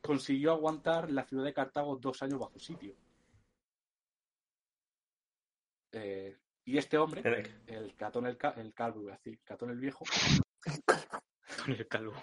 consiguió 0.03 0.53
aguantar 0.53 1.11
la 1.11 1.25
ciudad 1.25 1.45
de 1.45 1.55
Cartago 1.55 1.97
dos 1.97 2.23
años 2.23 2.39
bajo 2.39 2.59
sitio. 2.59 2.95
Eh, 5.93 6.37
y 6.65 6.79
este 6.79 6.99
hombre, 6.99 7.23
el 7.67 7.95
Catón 7.95 8.27
el, 8.27 8.37
Ca- 8.37 8.55
el 8.57 8.75
Calvo, 8.75 9.03
iba 9.03 9.13
a 9.15 9.17
decir, 9.17 9.41
Catón 9.45 9.71
el 9.71 9.79
Viejo, 9.79 10.05
el 11.67 11.89
calvo. 11.89 12.15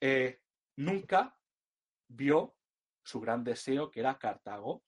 eh, 0.00 0.40
nunca 0.76 1.38
vio 2.08 2.56
su 3.04 3.20
gran 3.20 3.44
deseo, 3.44 3.90
que 3.90 4.00
era 4.00 4.18
Cartago 4.18 4.82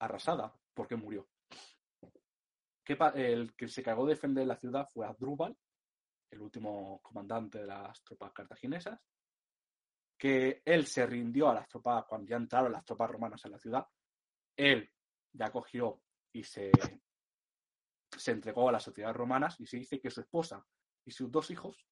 arrasada, 0.00 0.56
porque 0.74 0.96
murió. 0.96 1.28
¿Qué 2.84 2.96
pa- 2.96 3.10
el 3.10 3.54
que 3.54 3.68
se 3.68 3.82
cagó 3.82 4.06
de 4.06 4.14
defender 4.14 4.46
la 4.46 4.56
ciudad 4.56 4.88
fue 4.92 5.06
Adrúbal, 5.06 5.56
el 6.30 6.40
último 6.40 7.00
comandante 7.02 7.58
de 7.58 7.66
las 7.66 8.02
tropas 8.02 8.32
cartaginesas, 8.32 8.98
que 10.18 10.62
él 10.64 10.86
se 10.86 11.06
rindió 11.06 11.48
a 11.48 11.54
las 11.54 11.68
tropas, 11.68 12.04
cuando 12.06 12.28
ya 12.28 12.36
entraron 12.36 12.72
las 12.72 12.84
tropas 12.84 13.10
romanas 13.10 13.44
en 13.44 13.52
la 13.52 13.58
ciudad, 13.58 13.86
él 14.56 14.90
ya 15.32 15.50
cogió 15.50 16.00
y 16.32 16.44
se, 16.44 16.70
se 18.16 18.30
entregó 18.30 18.68
a 18.68 18.72
las 18.72 18.82
sociedades 18.82 19.16
romanas 19.16 19.58
y 19.60 19.66
se 19.66 19.78
dice 19.78 20.00
que 20.00 20.10
su 20.10 20.20
esposa 20.20 20.64
y 21.04 21.10
sus 21.10 21.30
dos 21.30 21.50
hijos 21.50 21.86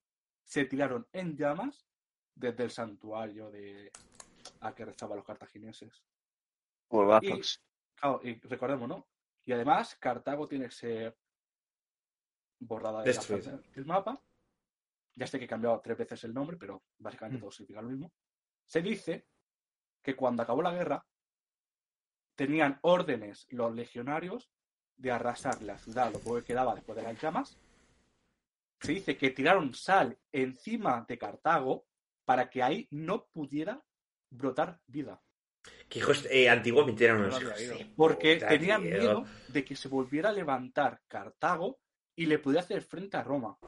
se 0.44 0.64
tiraron 0.64 1.06
en 1.12 1.36
llamas 1.36 1.86
desde 2.34 2.64
el 2.64 2.70
santuario 2.70 3.50
de 3.50 3.90
a 4.60 4.74
que 4.74 4.84
rezaban 4.84 5.16
los 5.16 5.26
cartagineses. 5.26 6.04
Claro, 7.94 8.20
y 8.22 8.34
recordemos, 8.40 8.88
¿no? 8.88 9.08
Y 9.44 9.52
además, 9.52 9.96
Cartago 9.96 10.46
tiene 10.46 10.66
que 10.66 10.70
ser 10.72 11.18
borrada 12.60 13.02
de 13.02 13.14
la 13.14 13.62
del 13.74 13.86
mapa. 13.86 14.22
Ya 15.14 15.26
sé 15.26 15.38
que 15.38 15.46
he 15.46 15.48
cambiado 15.48 15.80
tres 15.80 15.98
veces 15.98 16.24
el 16.24 16.34
nombre, 16.34 16.56
pero 16.56 16.82
básicamente 16.98 17.38
Mm. 17.38 17.40
todo 17.40 17.50
significa 17.50 17.82
lo 17.82 17.88
mismo. 17.88 18.12
Se 18.64 18.80
dice 18.80 19.26
que 20.02 20.14
cuando 20.14 20.42
acabó 20.42 20.62
la 20.62 20.72
guerra, 20.72 21.04
tenían 22.36 22.78
órdenes 22.82 23.46
los 23.50 23.74
legionarios 23.74 24.50
de 24.96 25.10
arrasar 25.10 25.60
la 25.62 25.78
ciudad, 25.78 26.12
lo 26.12 26.36
que 26.36 26.44
quedaba 26.44 26.74
después 26.74 26.96
de 26.96 27.02
las 27.02 27.20
llamas. 27.20 27.58
Se 28.80 28.92
dice 28.92 29.16
que 29.16 29.30
tiraron 29.30 29.74
sal 29.74 30.18
encima 30.32 31.04
de 31.06 31.18
Cartago 31.18 31.86
para 32.24 32.48
que 32.48 32.62
ahí 32.62 32.86
no 32.90 33.26
pudiera 33.26 33.82
brotar 34.30 34.80
vida. 34.86 35.20
Que 35.88 35.98
hijos 35.98 36.26
eh, 36.30 36.48
antiguamente 36.48 37.04
eran 37.04 37.18
unos 37.18 37.34
No 37.34 37.40
hijos 37.48 37.58
de. 37.58 37.92
Porque 37.96 38.34
puta, 38.36 38.48
tenían 38.48 38.82
tío. 38.82 38.90
miedo 38.90 39.24
de 39.48 39.64
que 39.64 39.76
se 39.76 39.88
volviera 39.88 40.28
a 40.30 40.32
levantar 40.32 41.00
Cartago 41.08 41.80
y 42.16 42.26
le 42.26 42.38
pudiera 42.38 42.62
hacer 42.62 42.82
frente 42.82 43.16
a 43.16 43.22
Roma. 43.22 43.58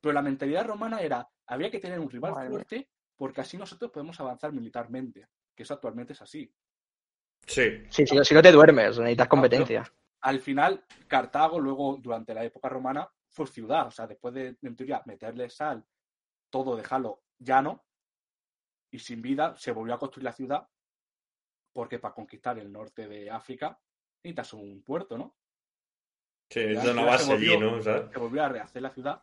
Pero 0.00 0.12
la 0.12 0.22
mentalidad 0.22 0.64
romana 0.66 1.00
era, 1.00 1.28
había 1.46 1.70
que 1.70 1.78
tener 1.80 1.98
un 2.00 2.08
rival 2.10 2.32
Madre 2.32 2.48
mía. 2.48 2.58
fuerte 2.58 2.90
porque 3.16 3.40
así 3.42 3.56
nosotros 3.58 3.90
podemos 3.90 4.18
avanzar 4.20 4.52
militarmente, 4.52 5.26
que 5.54 5.62
eso 5.64 5.74
actualmente 5.74 6.14
es 6.14 6.22
así. 6.22 6.50
Sí. 7.46 7.82
Sí, 7.90 8.06
si, 8.06 8.14
no- 8.16 8.24
si 8.24 8.32
no 8.34 8.40
te 8.42 8.52
duermes, 8.52 8.98
necesitas 8.98 9.28
competencia. 9.28 9.92
Al 10.22 10.40
final, 10.40 10.84
Cartago, 11.08 11.58
luego, 11.58 11.98
durante 12.00 12.32
la 12.34 12.44
época 12.44 12.68
romana, 12.68 13.08
fue 13.28 13.46
ciudad. 13.46 13.86
O 13.86 13.90
sea, 13.90 14.06
después 14.06 14.32
de, 14.34 14.56
en 14.62 14.76
teoría, 14.76 15.02
meterle 15.06 15.50
sal, 15.50 15.84
todo 16.50 16.76
dejarlo 16.76 17.22
llano 17.38 17.84
y 18.90 18.98
sin 18.98 19.22
vida, 19.22 19.56
se 19.56 19.72
volvió 19.72 19.94
a 19.94 19.98
construir 19.98 20.24
la 20.24 20.32
ciudad 20.32 20.68
porque 21.72 21.98
para 21.98 22.14
conquistar 22.14 22.58
el 22.58 22.72
norte 22.72 23.06
de 23.08 23.30
África 23.30 23.78
necesitas 24.22 24.52
un 24.54 24.82
puerto, 24.82 25.16
¿no? 25.16 25.36
Sí, 26.50 26.60
Ya, 26.74 26.82
es 26.82 26.88
una 26.90 27.04
ya 27.06 27.18
se 27.18 27.30
base 27.30 27.32
allí, 27.32 27.48
volvió- 27.48 27.60
¿no? 27.76 27.82
¿Sabes? 27.82 28.10
se 28.12 28.18
volvió 28.18 28.44
a 28.44 28.48
rehacer 28.48 28.82
la 28.82 28.90
ciudad 28.90 29.22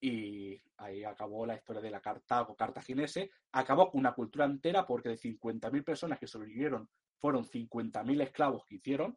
y 0.00 0.60
ahí 0.78 1.04
acabó 1.04 1.46
la 1.46 1.54
historia 1.54 1.80
de 1.80 1.90
la 1.90 2.00
Cartago 2.02 2.54
cartaginese. 2.56 3.30
Acabó 3.52 3.90
con 3.90 4.00
una 4.00 4.12
cultura 4.14 4.44
entera 4.44 4.84
porque 4.86 5.08
de 5.10 5.16
50.000 5.16 5.82
personas 5.84 6.18
que 6.18 6.26
sobrevivieron 6.26 6.90
fueron 7.20 7.44
50.000 7.44 8.20
esclavos 8.20 8.64
que 8.66 8.74
hicieron. 8.74 9.16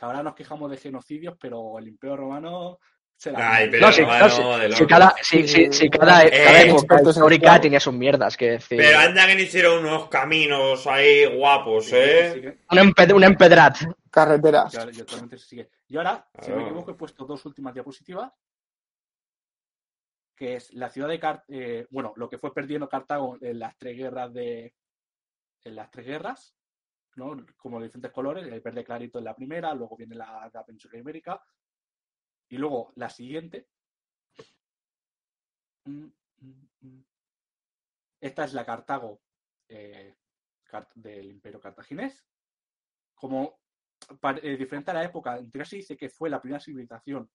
Ahora 0.00 0.22
nos 0.22 0.34
quejamos 0.34 0.70
de 0.70 0.76
genocidios, 0.76 1.36
pero 1.40 1.78
el 1.78 1.88
Imperio 1.88 2.16
Romano. 2.16 2.78
Ay, 3.34 3.68
pero 3.68 3.86
No, 3.86 3.92
si, 3.92 4.02
no, 4.02 4.30
si- 4.30 4.68
loco. 4.68 4.86
cada, 4.88 5.14
si, 5.22 5.90
cada, 5.90 6.24
Eh, 6.24 6.30
cada 6.30 6.62
época 6.62 7.02
histórica 7.02 7.60
tenía 7.60 7.80
sus 7.80 7.92
mierdas, 7.92 8.36
que 8.36 8.50
decir. 8.52 8.78
Pero 8.78 8.98
anda 8.98 9.26
que 9.26 9.42
hicieron 9.42 9.84
unos 9.84 10.08
caminos 10.08 10.86
ahí 10.86 11.26
guapos, 11.36 11.92
¿eh? 11.92 12.58
Un, 12.70 12.78
emped- 12.78 13.12
un 13.14 13.24
empedrat. 13.24 13.76
Carreteras. 14.10 14.72
Y 15.88 15.96
ahora- 15.96 16.28
y 16.40 16.44
si 16.44 16.50
me 16.52 16.62
equivoco, 16.62 16.92
he 16.92 16.94
puesto 16.94 17.24
dos 17.24 17.44
últimas 17.44 17.74
diapositivas, 17.74 18.32
que 20.36 20.54
es 20.54 20.72
la 20.74 20.88
ciudad 20.88 21.08
de 21.08 21.18
Car 21.18 21.44
eh, 21.48 21.86
bueno, 21.90 22.12
lo 22.16 22.28
que 22.28 22.38
fue 22.38 22.54
perdiendo 22.54 22.88
Cartago 22.88 23.36
en 23.40 23.58
las 23.58 23.76
tres 23.76 23.96
guerras 23.96 24.32
de 24.32 24.74
en 25.64 25.74
las 25.74 25.90
tres 25.90 26.06
guerras, 26.06 26.54
¿no? 27.16 27.36
Como 27.56 27.80
de 27.80 27.86
diferentes 27.86 28.12
colores, 28.12 28.46
el 28.46 28.60
verde 28.60 28.84
clarito 28.84 29.18
en 29.18 29.24
la 29.24 29.34
primera, 29.34 29.74
luego 29.74 29.96
viene 29.96 30.14
la, 30.14 30.48
la 30.54 30.64
península 30.64 30.98
ibérica, 30.98 31.42
y 32.48 32.56
luego 32.56 32.92
la 32.96 33.10
siguiente. 33.10 33.68
Mm, 35.84 36.06
mm, 36.40 36.68
mm. 36.82 37.04
Esta 38.20 38.44
es 38.44 38.52
la 38.52 38.64
Cartago 38.64 39.20
eh, 39.68 40.16
del 40.94 41.30
Imperio 41.30 41.60
Cartaginés. 41.60 42.24
Como 43.14 43.60
eh, 44.42 44.56
diferente 44.56 44.90
a 44.90 44.94
la 44.94 45.04
época, 45.04 45.38
en 45.38 45.50
se 45.64 45.76
dice 45.76 45.96
que 45.96 46.08
fue 46.08 46.30
la 46.30 46.40
primera 46.40 46.60
civilización, 46.60 47.30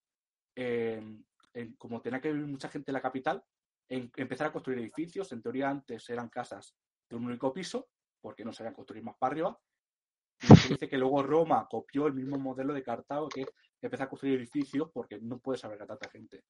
en- 0.56 1.26
en- 1.54 1.74
como 1.76 2.02
tenía 2.02 2.22
que 2.22 2.32
vivir 2.32 2.48
mucha 2.48 2.70
gente 2.70 2.92
en 2.92 2.94
la 2.94 3.02
capital, 3.02 3.44
en 3.90 4.12
empezar 4.16 4.48
a 4.48 4.52
construir 4.52 4.80
edificios. 4.80 5.32
En 5.32 5.42
teoría 5.42 5.70
antes 5.70 6.10
eran 6.10 6.30
casas 6.30 6.76
de 7.10 7.16
un 7.16 7.26
único 7.26 7.54
piso, 7.54 7.90
porque 8.22 8.46
no 8.46 8.54
sabían 8.54 8.74
construir 8.74 9.04
más 9.04 9.18
para 9.18 9.32
arriba. 9.32 9.60
Y 10.42 10.56
se 10.56 10.70
dice 10.70 10.90
que 10.90 10.98
luego 10.98 11.22
Roma 11.24 11.68
copió 11.70 12.08
el 12.08 12.14
mismo 12.14 12.38
modelo 12.38 12.74
de 12.74 12.84
Cartago, 12.84 13.30
que 13.30 13.42
es 13.42 13.48
empezar 13.88 14.08
a 14.08 14.10
construir 14.10 14.40
edificios 14.40 14.90
porque 14.92 15.20
no 15.20 15.40
puedes 15.40 15.64
albergar 15.66 15.88
tanta 15.88 16.10
gente. 16.10 16.44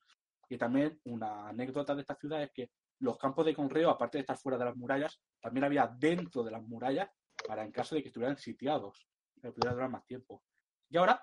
Y 0.49 0.57
también 0.57 0.99
una 1.05 1.47
anécdota 1.47 1.95
de 1.95 2.01
esta 2.01 2.15
ciudad 2.15 2.43
es 2.43 2.51
que 2.51 2.72
los 2.99 3.18
campos 3.18 3.45
de 3.45 3.55
conreo, 3.55 3.89
aparte 3.89 4.18
de 4.18 4.22
estar 4.22 4.38
fuera 4.38 4.57
de 4.57 4.65
las 4.65 4.76
murallas, 4.76 5.19
también 5.39 5.64
había 5.64 5.88
dentro 5.88 6.43
de 6.43 6.51
las 6.51 6.61
murallas 6.61 7.10
para 7.47 7.64
en 7.64 7.72
caso 7.72 7.95
de 7.95 8.01
que 8.01 8.10
estuvieran 8.10 8.38
sitiados, 8.38 9.07
que 9.41 9.51
pudiera 9.51 9.73
durar 9.73 9.89
más 9.89 10.05
tiempo. 10.05 10.43
Y 10.89 10.97
ahora, 10.97 11.22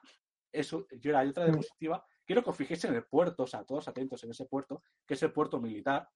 eso, 0.52 0.86
yo 0.90 1.16
hay 1.16 1.28
otra 1.28 1.44
diapositiva, 1.44 2.04
quiero 2.26 2.42
que 2.42 2.50
os 2.50 2.56
fijéis 2.56 2.84
en 2.84 2.94
el 2.94 3.04
puerto, 3.04 3.44
o 3.44 3.46
sea, 3.46 3.64
todos 3.64 3.88
atentos 3.88 4.22
en 4.24 4.30
ese 4.30 4.46
puerto, 4.46 4.82
que 5.06 5.14
es 5.14 5.22
el 5.22 5.32
puerto 5.32 5.60
militar. 5.60 6.08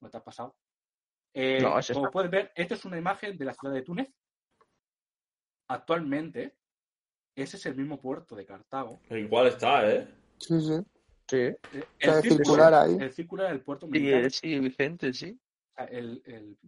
¿No 0.00 0.10
te 0.10 0.16
has 0.18 0.22
pasado? 0.22 0.56
Eh, 1.32 1.60
No, 1.60 1.78
es 1.78 1.90
como 1.92 2.10
puedes 2.10 2.30
ver, 2.30 2.52
esta 2.54 2.74
es 2.74 2.84
una 2.84 2.98
imagen 2.98 3.36
de 3.36 3.44
la 3.44 3.54
ciudad 3.54 3.74
de 3.74 3.82
Túnez. 3.82 4.14
Actualmente, 5.68 6.58
ese 7.34 7.56
es 7.56 7.66
el 7.66 7.76
mismo 7.76 8.00
puerto 8.00 8.34
de 8.36 8.44
Cartago. 8.46 9.00
Igual 9.10 9.48
está, 9.48 9.88
¿eh? 9.90 10.08
Sí, 10.38 10.60
sí. 10.60 10.80
Sí. 11.28 11.36
Eh, 11.36 11.84
círculo- 12.00 12.22
circular 12.22 12.74
ahí. 12.74 12.96
El 13.00 13.12
círculo 13.12 13.42
era 13.44 13.52
el 13.52 13.62
puerto 13.62 13.86
Sí, 13.86 13.92
militar. 13.92 14.24
eh, 14.24 14.30
sí, 14.30 14.58
vigente, 14.58 15.12
sí. 15.14 15.40
El- 15.76 16.22
el 16.26 16.58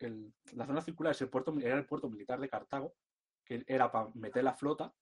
el- 0.00 0.32
la 0.54 0.64
zona 0.66 0.80
circular 0.80 1.10
es 1.10 1.20
el 1.22 1.28
puerto, 1.28 1.52
era 1.60 1.76
el 1.76 1.84
puerto 1.86 2.08
militar 2.08 2.38
de 2.40 2.48
Cartago, 2.48 2.94
que 3.44 3.64
era 3.66 3.90
para 3.90 4.08
meter 4.14 4.44
la 4.44 4.54
flota 4.54 4.94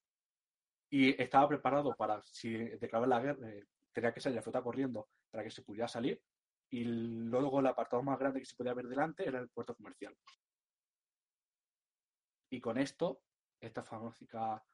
y 0.90 1.20
estaba 1.22 1.48
preparado 1.48 1.94
para, 1.94 2.20
si 2.22 2.50
declaraba 2.54 3.06
la 3.06 3.20
guerra, 3.20 3.48
eh, 3.48 3.64
tenía 3.92 4.12
que 4.12 4.20
salir 4.20 4.36
la 4.36 4.42
flota 4.42 4.62
corriendo 4.62 5.08
para 5.30 5.44
que 5.44 5.50
se 5.50 5.62
pudiera 5.62 5.86
salir. 5.86 6.20
Y 6.70 6.84
luego 6.84 7.60
el 7.60 7.66
apartado 7.66 8.02
más 8.02 8.18
grande 8.18 8.40
que 8.40 8.46
se 8.46 8.56
podía 8.56 8.74
ver 8.74 8.86
delante 8.88 9.28
era 9.28 9.38
el 9.38 9.48
puerto 9.50 9.74
comercial. 9.74 10.16
Y 12.50 12.60
con 12.60 12.78
esto, 12.78 13.20
esta 13.60 13.82
famosa, 13.82 14.64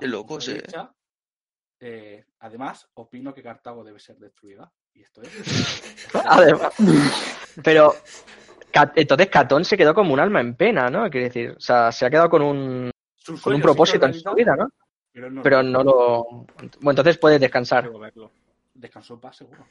Qué 0.00 0.08
locos, 0.08 0.46
famosa 0.46 0.94
eh. 1.80 2.18
eh, 2.18 2.24
además, 2.40 2.88
opino 2.94 3.32
que 3.34 3.42
Cartago 3.42 3.84
debe 3.84 3.98
ser 3.98 4.16
destruida. 4.18 4.70
Y 4.92 5.02
esto 5.02 5.22
es. 5.22 6.08
Además. 6.14 6.72
Pero 7.62 7.94
entonces 8.94 9.28
Catón 9.28 9.64
se 9.64 9.76
quedó 9.76 9.94
como 9.94 10.12
un 10.12 10.20
alma 10.20 10.40
en 10.40 10.54
pena, 10.54 10.88
¿no? 10.88 11.08
Quiere 11.10 11.26
decir, 11.26 11.50
o 11.50 11.60
sea, 11.60 11.90
se 11.92 12.06
ha 12.06 12.10
quedado 12.10 12.28
con 12.28 12.42
un, 12.42 12.90
con 13.42 13.54
un 13.54 13.60
propósito 13.62 14.06
en 14.06 14.14
su 14.14 14.34
vida, 14.34 14.56
¿no? 14.56 14.68
Pero 15.12 15.30
no, 15.30 15.42
Pero 15.42 15.62
no 15.62 15.82
lo. 15.82 16.24
Bueno, 16.80 16.90
entonces 16.90 17.18
puedes 17.18 17.40
descansar. 17.40 17.90
Descansó 18.74 19.14
en 19.14 19.20
paz, 19.20 19.36
seguro. 19.36 19.66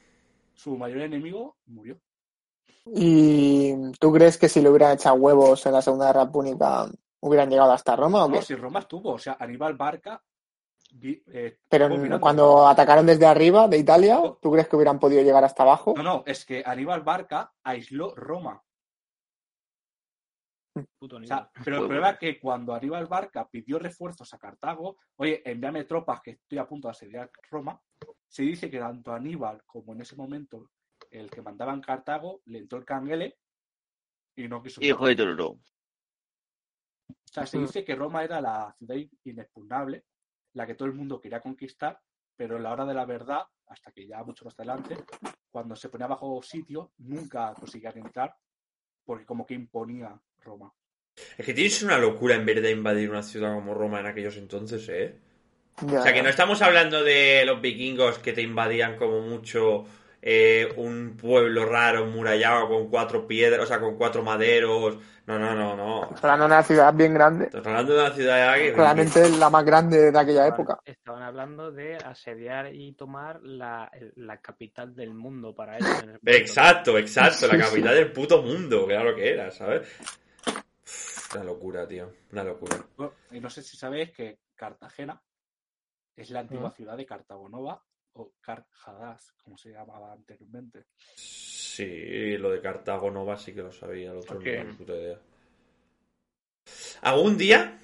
Su 0.54 0.76
mayor 0.78 1.02
enemigo 1.02 1.58
murió. 1.68 2.00
¿Y 2.88 3.92
tú 4.00 4.12
crees 4.12 4.38
que 4.38 4.50
si 4.50 4.62
le 4.62 4.70
hubieran 4.70 4.94
echado 4.94 5.16
huevos 5.16 5.66
en 5.66 5.74
la 5.74 5.82
Segunda 5.82 6.08
Guerra 6.08 6.32
Púnica 6.32 6.88
hubieran 7.28 7.50
llegado 7.50 7.72
hasta 7.72 7.96
Roma 7.96 8.26
o 8.26 8.28
No, 8.30 8.36
qué? 8.36 8.42
si 8.42 8.56
Roma 8.56 8.80
estuvo, 8.80 9.14
o 9.14 9.20
sea, 9.20 9.38
Aníbal 9.40 9.76
Barca. 9.76 10.22
vi- 10.92 11.22
eh, 11.28 11.58
Pero 11.68 11.90
mirando. 11.90 12.22
cuando 12.22 12.68
atacaron 12.68 13.06
desde 13.06 13.26
arriba 13.26 13.68
de 13.68 13.78
Italia, 13.78 14.20
¿tú 14.42 14.52
crees 14.52 14.68
que 14.68 14.76
hubieran 14.78 15.00
podido 15.00 15.22
llegar 15.24 15.44
hasta 15.44 15.64
abajo? 15.64 15.94
No, 15.98 16.04
no, 16.04 16.24
es 16.26 16.46
que 16.46 16.64
Aníbal 16.66 17.02
Barca 17.02 17.52
aisló 17.64 18.14
Roma. 18.16 18.62
Puto 21.00 21.16
O 21.16 21.20
nivel. 21.20 21.28
sea, 21.38 21.50
pero 21.64 21.78
el 21.78 21.84
problema 21.88 22.10
es 22.12 22.20
que 22.20 22.40
cuando 22.40 22.74
Aníbal 22.74 23.08
Barca 23.08 23.48
pidió 23.50 23.80
refuerzos 23.80 24.34
a 24.34 24.38
Cartago, 24.38 24.98
oye, 25.18 25.42
envíame 25.50 25.86
tropas 25.86 26.22
que 26.22 26.32
estoy 26.32 26.58
a 26.58 26.68
punto 26.68 26.88
de 26.88 26.92
asediar 26.92 27.32
Roma, 27.50 27.82
se 28.28 28.44
dice 28.44 28.70
que 28.70 28.80
tanto 28.80 29.14
Aníbal 29.14 29.64
como 29.66 29.94
en 29.94 30.02
ese 30.02 30.16
momento 30.18 30.70
el 31.12 31.30
que 31.30 31.42
mandaba 31.42 31.74
en 31.74 31.82
Cartago 31.82 32.42
le 32.46 32.60
entró 32.60 32.78
el 32.78 32.86
canguele 32.86 33.38
y 34.36 34.48
no 34.50 34.62
quiso. 34.62 34.82
Hijo 34.84 35.08
de 35.08 35.16
Tururú. 35.16 35.60
O 37.10 37.34
sea, 37.34 37.46
se 37.46 37.58
dice 37.58 37.84
que 37.84 37.96
Roma 37.96 38.24
era 38.24 38.40
la 38.40 38.74
ciudad 38.78 38.96
inexpugnable, 39.24 40.06
la 40.54 40.66
que 40.66 40.76
todo 40.76 40.88
el 40.88 40.94
mundo 40.94 41.20
quería 41.20 41.42
conquistar, 41.42 42.00
pero 42.36 42.58
en 42.58 42.64
la 42.64 42.72
hora 42.72 42.86
de 42.86 42.94
la 42.94 43.06
verdad, 43.06 43.44
hasta 43.68 43.92
que 43.92 44.08
ya 44.08 44.24
mucho 44.24 44.46
más 44.46 44.58
adelante, 44.58 44.98
cuando 45.50 45.76
se 45.76 45.90
ponía 45.90 46.08
bajo 46.08 46.42
sitio, 46.42 46.94
nunca 47.00 47.54
conseguían 47.54 47.98
entrar, 47.98 48.36
porque 49.04 49.26
como 49.26 49.46
que 49.46 49.54
imponía 49.54 50.18
Roma. 50.40 50.74
Es 51.38 51.46
que 51.46 51.54
tienes 51.54 51.82
una 51.82 51.98
locura 51.98 52.36
en 52.36 52.46
verdad 52.46 52.70
invadir 52.70 53.10
una 53.10 53.24
ciudad 53.24 53.54
como 53.54 53.74
Roma 53.74 54.00
en 54.00 54.08
aquellos 54.08 54.38
entonces, 54.38 54.88
¿eh? 54.90 55.20
Ya, 55.88 56.00
O 56.00 56.04
sea, 56.04 56.14
que 56.14 56.24
no 56.24 56.30
estamos 56.30 56.62
hablando 56.62 57.04
de 57.04 57.44
los 57.46 57.62
vikingos 57.62 58.20
que 58.20 58.32
te 58.32 58.42
invadían 58.42 58.96
como 58.96 59.22
mucho 59.22 59.86
eh, 60.28 60.74
un 60.78 61.16
pueblo 61.16 61.68
raro, 61.68 62.08
murallado, 62.08 62.68
con 62.68 62.90
cuatro 62.90 63.28
piedras, 63.28 63.62
o 63.62 63.66
sea, 63.68 63.80
con 63.80 63.96
cuatro 63.96 64.24
maderos. 64.24 64.98
No, 65.28 65.38
no, 65.38 65.54
no, 65.54 65.76
no. 65.76 66.02
Estamos 66.02 66.24
hablando 66.24 66.48
de 66.48 66.54
una 66.54 66.64
ciudad 66.64 66.94
bien 66.96 67.14
grande. 67.14 67.46
Estamos 67.46 67.68
hablando 67.68 67.94
de 67.94 68.00
una 68.00 68.12
ciudad 68.12 68.56
que... 68.56 68.72
Realmente 68.72 69.30
la 69.38 69.50
más 69.52 69.64
grande 69.64 70.12
de 70.12 70.20
aquella 70.20 70.48
época. 70.48 70.80
Estaban 70.84 71.22
hablando 71.22 71.72
de 71.72 71.98
asediar 71.98 72.74
y 72.74 72.94
tomar 72.94 73.40
la, 73.44 73.92
la 74.16 74.42
capital 74.42 74.96
del 74.96 75.14
mundo 75.14 75.54
para 75.54 75.78
ellos. 75.78 76.20
Exacto, 76.26 76.98
exacto, 76.98 77.46
la 77.46 77.54
Sí, 77.54 77.60
capital 77.60 77.94
del 77.94 78.12
puto 78.12 78.42
mundo, 78.42 78.88
claro 78.88 79.14
que 79.16 79.32
era, 79.32 79.52
¿sabes? 79.52 79.88
Una 81.36 81.44
locura, 81.44 81.88
tío, 81.88 82.12
una 82.32 82.44
locura. 82.44 82.78
Bueno, 82.98 83.14
y 83.30 83.40
no 83.40 83.50
sé 83.52 83.62
si 83.62 83.78
sabéis 83.78 84.12
que 84.12 84.40
Cartagena 84.56 85.22
es 86.16 86.32
la 86.32 86.40
antigua 86.40 86.72
ciudad 86.72 86.98
de 86.98 87.06
Cartago 87.06 87.48
Nova 87.48 87.84
o 88.18 88.34
Carhadas, 88.42 89.34
como 89.44 89.58
se 89.58 89.72
llamaba 89.72 90.12
anteriormente. 90.14 90.86
Sí, 91.16 92.38
lo 92.38 92.50
de 92.52 92.62
Cartago 92.62 93.12
Nova 93.12 93.38
sí 93.38 93.54
que 93.54 93.62
lo 93.62 93.72
sabía, 93.72 94.12
el 94.12 94.18
otro 94.18 94.38
Ok. 94.38 94.46
no 94.46 94.52
tengo 94.52 94.64
ni 94.66 94.74
puta 94.74 94.94
idea. 94.94 95.20
Algún 97.02 97.38
día, 97.38 97.78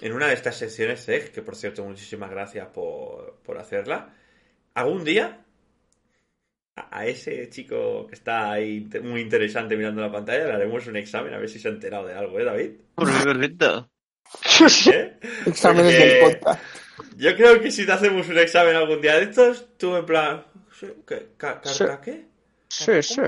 en 0.00 0.12
una 0.12 0.26
de 0.28 0.34
estas 0.34 0.56
secciones, 0.56 1.04
Zeg, 1.04 1.32
que 1.32 1.42
por 1.42 1.56
cierto, 1.56 1.84
muchísimas 1.84 2.30
gracias 2.30 2.68
por, 2.68 3.36
por 3.42 3.58
hacerla, 3.58 4.14
algún 4.74 5.04
día 5.04 5.44
a, 6.76 6.98
a 7.00 7.06
ese 7.06 7.48
chico 7.48 8.06
que 8.06 8.14
está 8.14 8.52
ahí 8.52 8.88
muy 9.02 9.22
interesante 9.22 9.76
mirando 9.76 10.02
la 10.02 10.12
pantalla 10.12 10.44
le 10.46 10.52
haremos 10.52 10.86
un 10.86 10.96
examen 10.96 11.34
a 11.34 11.38
ver 11.38 11.48
si 11.48 11.58
se 11.58 11.68
ha 11.68 11.72
enterado 11.72 12.06
de 12.06 12.14
algo, 12.14 12.38
¿eh, 12.38 12.44
David? 12.44 12.70
Perfecto. 12.94 13.90
¿Eh? 14.92 15.18
Exámenes 15.46 15.94
Porque- 15.94 16.06
del 16.06 16.38
podcast. 16.38 16.62
Yo 17.16 17.34
creo 17.36 17.60
que 17.60 17.70
si 17.70 17.84
te 17.86 17.92
hacemos 17.92 18.28
un 18.28 18.38
examen 18.38 18.76
algún 18.76 19.00
día 19.00 19.16
de 19.16 19.24
estos, 19.24 19.66
tú 19.78 19.96
en 19.96 20.06
plan... 20.06 20.44
¿Qué? 21.06 21.28
¿Ca- 21.36 21.60
Sí. 21.64 21.78
¿Carta 21.84 22.00
qué? 22.00 22.24
Sí, 22.68 23.02
sí. 23.02 23.20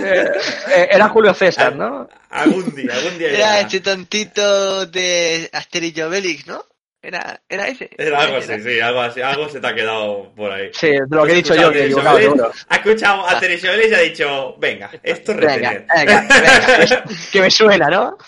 Eh, 0.00 0.30
eh, 0.76 0.88
era 0.90 1.08
Julio 1.08 1.32
César, 1.32 1.74
¿no? 1.76 2.08
Algún 2.30 2.74
día, 2.74 2.94
algún 2.94 3.16
día. 3.16 3.30
Era 3.30 3.60
este 3.60 3.80
tontito 3.80 4.84
de 4.86 5.48
Asterix 5.52 6.00
Obelix, 6.02 6.46
¿no? 6.48 6.64
Era, 7.00 7.40
era 7.48 7.68
ese. 7.68 7.88
Era 7.96 8.20
algo 8.20 8.36
Era. 8.38 8.54
así, 8.54 8.62
sí, 8.64 8.80
algo 8.80 9.00
así, 9.00 9.20
algo 9.22 9.48
se 9.48 9.60
te 9.60 9.66
ha 9.66 9.74
quedado 9.74 10.32
por 10.34 10.50
ahí. 10.52 10.70
Sí, 10.74 10.88
de 10.88 11.00
lo 11.10 11.24
que 11.24 11.32
he 11.32 11.36
dicho 11.36 11.54
yo, 11.54 11.70
que 11.72 11.80
he 11.80 11.84
equivocado 11.86 12.18
seguro. 12.18 12.52
Ha 12.68 12.76
escuchado 12.76 13.28
a 13.28 13.40
Teresioles 13.40 13.90
y 13.90 13.94
ha 13.94 13.98
dicho, 14.00 14.56
venga, 14.58 14.90
esto 15.02 15.32
es 15.32 15.38
Venga, 15.38 15.70
retener. 15.70 15.86
venga, 15.96 16.26
venga, 16.28 17.04
que 17.32 17.40
me 17.40 17.50
suena, 17.50 17.86
¿no? 17.88 18.18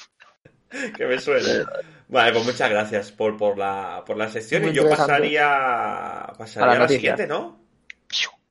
que 0.96 1.04
me 1.06 1.18
suene. 1.20 1.64
Vale, 2.08 2.32
pues 2.32 2.44
muchas 2.44 2.70
gracias 2.70 3.12
por, 3.12 3.36
por, 3.36 3.56
la, 3.58 4.02
por 4.06 4.16
la 4.16 4.28
sección 4.28 4.62
Muy 4.62 4.70
y 4.70 4.74
yo 4.74 4.88
pasaría, 4.88 6.32
pasaría 6.38 6.62
A 6.62 6.64
a 6.64 6.66
la 6.66 6.72
la 6.74 6.78
noticia. 6.80 7.16
siguiente, 7.16 7.26
¿no? 7.26 7.60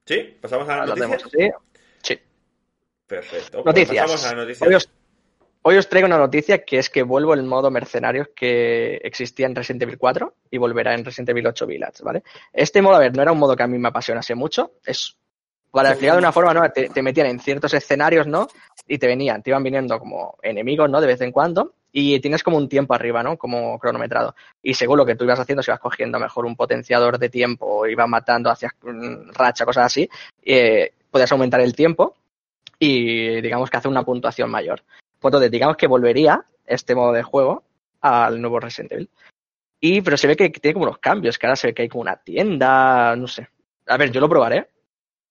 ¿Sí? 0.06 0.38
¿Pasamos 0.42 0.68
a 0.68 0.86
noticias? 0.86 1.24
hacemos 1.24 1.26
así. 1.34 2.18
Perfecto. 3.08 3.64
Pues 3.64 3.76
Noticias. 3.76 4.12
pasamos 4.12 4.62
a. 4.62 4.66
Hoy 4.66 4.74
os, 4.76 4.90
hoy 5.62 5.78
os 5.78 5.88
traigo 5.90 6.08
una 6.08 6.18
noticia 6.18 6.64
que 6.66 6.80
es 6.80 6.90
que 6.90 7.04
vuelvo 7.04 7.34
el 7.34 7.44
modo 7.44 7.70
mercenarios 7.70 8.30
que 8.36 8.96
existía 9.04 9.46
en 9.46 9.56
Resident 9.56 9.84
Evil 9.84 9.98
4 9.98 10.36
y 10.50 10.58
volverá 10.58 10.94
en 10.94 11.06
Resident 11.06 11.30
Evil 11.30 11.48
8 11.48 11.68
Village, 11.68 12.04
¿vale? 12.04 12.24
Este 12.52 12.82
modo, 12.82 12.96
a 12.96 13.00
ver, 13.00 13.16
no 13.16 13.22
era 13.22 13.32
un 13.32 13.38
modo 13.40 13.56
que 13.56 13.64
a 13.64 13.68
mí 13.68 13.78
me 13.78 13.90
apasionase 13.90 14.36
mucho, 14.36 14.74
es 14.86 15.16
para 15.72 15.90
explicar 15.90 16.16
de 16.16 16.20
una 16.20 16.32
forma, 16.32 16.54
¿no? 16.54 16.70
Te, 16.72 16.90
te 16.90 17.02
metían 17.02 17.28
en 17.28 17.40
ciertos 17.40 17.74
escenarios, 17.74 18.26
¿no? 18.28 18.48
Y 18.88 18.98
te 18.98 19.08
venían, 19.08 19.42
te 19.44 19.50
iban 19.52 19.64
viniendo 19.64 20.00
como 20.00 20.38
enemigos, 20.42 20.90
¿no? 20.90 21.00
De 21.02 21.08
vez 21.08 21.22
en 21.22 21.32
cuando. 21.32 21.76
Y 21.96 22.20
tienes 22.20 22.42
como 22.42 22.58
un 22.58 22.68
tiempo 22.68 22.96
arriba, 22.96 23.22
¿no? 23.22 23.38
Como 23.38 23.78
cronometrado. 23.78 24.36
Y 24.64 24.74
según 24.74 24.98
lo 24.98 25.06
que 25.06 25.16
tú 25.16 25.26
ibas 25.26 25.40
haciendo, 25.40 25.62
si 25.62 25.70
ibas 25.70 25.80
cogiendo 25.80 26.20
mejor 26.20 26.46
un 26.48 26.56
potenciador 26.56 27.20
de 27.20 27.30
tiempo 27.30 27.68
o 27.68 27.88
ibas 27.88 28.10
matando 28.10 28.50
hacia 28.50 28.74
mm, 28.82 29.30
racha, 29.32 29.64
cosas 29.64 29.86
así, 29.86 30.10
eh, 30.44 30.92
podías 31.12 31.32
aumentar 31.32 31.62
el 31.62 31.76
tiempo 31.76 32.16
y 32.80 33.40
digamos 33.42 33.70
que 33.70 33.78
hacer 33.78 33.92
una 33.92 34.04
puntuación 34.04 34.50
mayor. 34.50 34.82
Pues 35.20 35.32
entonces, 35.32 35.52
digamos 35.52 35.78
que 35.78 35.86
volvería 35.86 36.44
este 36.66 36.96
modo 36.96 37.14
de 37.14 37.22
juego 37.22 37.64
al 38.02 38.42
nuevo 38.42 38.60
Resident 38.60 38.92
Evil. 38.94 39.10
Y, 39.80 40.02
pero 40.02 40.18
se 40.18 40.28
ve 40.28 40.36
que 40.36 40.50
tiene 40.50 40.74
como 40.74 40.86
unos 40.86 40.98
cambios, 40.98 41.38
que 41.38 41.46
ahora 41.46 41.56
se 41.56 41.68
ve 41.68 41.74
que 41.74 41.84
hay 41.84 41.90
como 41.90 42.02
una 42.02 42.16
tienda, 42.16 43.16
no 43.16 43.28
sé. 43.28 43.48
A 43.88 43.98
ver, 43.98 44.12
yo 44.12 44.20
lo 44.20 44.30
probaré, 44.30 44.68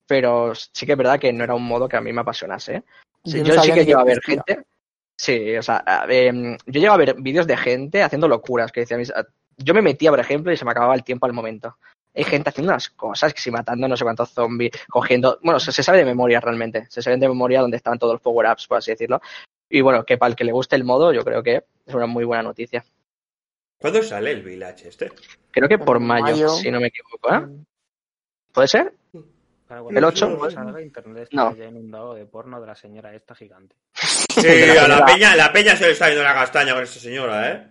pero 0.07 0.55
sí 0.55 0.87
que 0.87 0.93
es 0.93 0.99
verdad 0.99 1.19
que 1.19 1.33
no 1.33 1.43
era 1.43 1.55
un 1.55 1.65
modo 1.65 1.89
que 1.89 1.97
a 1.97 2.01
mí 2.01 2.13
me 2.13 2.21
apasionase. 2.21 2.85
Yo 3.25 3.39
no 3.39 3.45
yo 3.45 3.63
sí 3.63 3.73
que 3.73 3.85
llego 3.85 4.01
a 4.01 4.05
ver 4.05 4.19
existía. 4.19 4.45
gente. 4.47 4.69
Sí, 5.23 5.57
o 5.57 5.63
sea, 5.63 5.85
em, 6.09 6.57
yo 6.67 6.81
llego 6.81 6.95
a 6.95 6.97
ver 6.97 7.15
vídeos 7.17 7.47
de 7.47 7.57
gente 7.57 8.03
haciendo 8.03 8.27
locuras. 8.27 8.73
Que 8.73 8.81
decía, 8.81 8.99
yo 9.57 9.73
me 9.73 9.81
metía, 9.81 10.11
por 10.11 10.19
ejemplo, 10.19 10.51
y 10.53 10.57
se 10.57 10.65
me 10.65 10.73
acababa 10.73 10.97
el 10.97 11.05
tiempo 11.05 11.27
al 11.27 11.33
momento. 11.33 11.77
Hay 12.13 12.25
gente 12.25 12.49
haciendo 12.49 12.73
unas 12.73 12.91
cosas, 12.91 13.33
que 13.33 13.41
si 13.41 13.53
matando 13.53 13.87
no 13.87 13.97
sé 13.97 14.03
cuántos 14.03 14.31
zombies, 14.31 14.73
cogiendo. 14.91 15.39
Bueno, 15.45 15.61
se, 15.61 15.71
se 15.71 15.85
sabe 15.85 15.99
de 15.99 16.07
memoria 16.07 16.41
realmente. 16.41 16.87
Se 16.91 17.03
sabe 17.03 17.19
de 17.19 17.29
memoria 17.29 17.61
dónde 17.61 17.77
estaban 17.77 18.01
todos 18.01 18.15
los 18.15 18.21
power-ups, 18.21 18.67
por 18.67 18.79
así 18.79 18.91
decirlo. 18.91 19.21
Y 19.71 19.81
bueno, 19.81 20.05
que 20.05 20.19
para 20.19 20.31
el 20.31 20.35
que 20.35 20.43
le 20.43 20.51
guste 20.51 20.75
el 20.75 20.83
modo, 20.83 21.13
yo 21.13 21.23
creo 21.23 21.41
que 21.41 21.63
es 21.87 21.95
una 21.95 22.07
muy 22.07 22.25
buena 22.25 22.43
noticia. 22.43 22.85
¿Cuándo 23.79 24.03
sale 24.03 24.33
el 24.33 24.43
Village 24.43 24.89
este? 24.89 25.13
Creo 25.53 25.69
que 25.69 25.79
por 25.79 26.01
mayo, 26.01 26.25
mayo. 26.25 26.49
si 26.49 26.69
no 26.69 26.81
me 26.81 26.89
equivoco. 26.89 27.33
¿eh? 27.33 27.47
¿Puede 28.53 28.67
ser? 28.67 28.93
Para 29.73 29.81
El 29.81 29.85
cuando 29.85 30.09
8, 30.09 30.27
el 30.27 30.37
pues, 30.37 30.53
salga, 30.55 30.83
internet 30.83 31.29
no. 31.33 31.49
está 31.49 31.59
ya 31.63 31.69
inundado 31.71 32.15
de 32.15 32.27
porno 32.27 32.61
de 32.61 32.67
la 32.67 32.75
señora 32.75 33.15
esta 33.15 33.35
gigante. 33.35 33.75
Sí, 34.33 34.67
la 34.75 34.85
a 34.85 34.89
la 34.89 35.05
peña, 35.07 35.35
la 35.37 35.53
peña 35.53 35.77
se 35.77 35.85
le 35.87 35.93
está 35.93 36.09
yendo 36.09 36.23
la 36.23 36.35
castaña 36.35 36.75
con 36.75 36.83
esta 36.83 36.99
señora, 37.01 37.51
¿eh? 37.53 37.67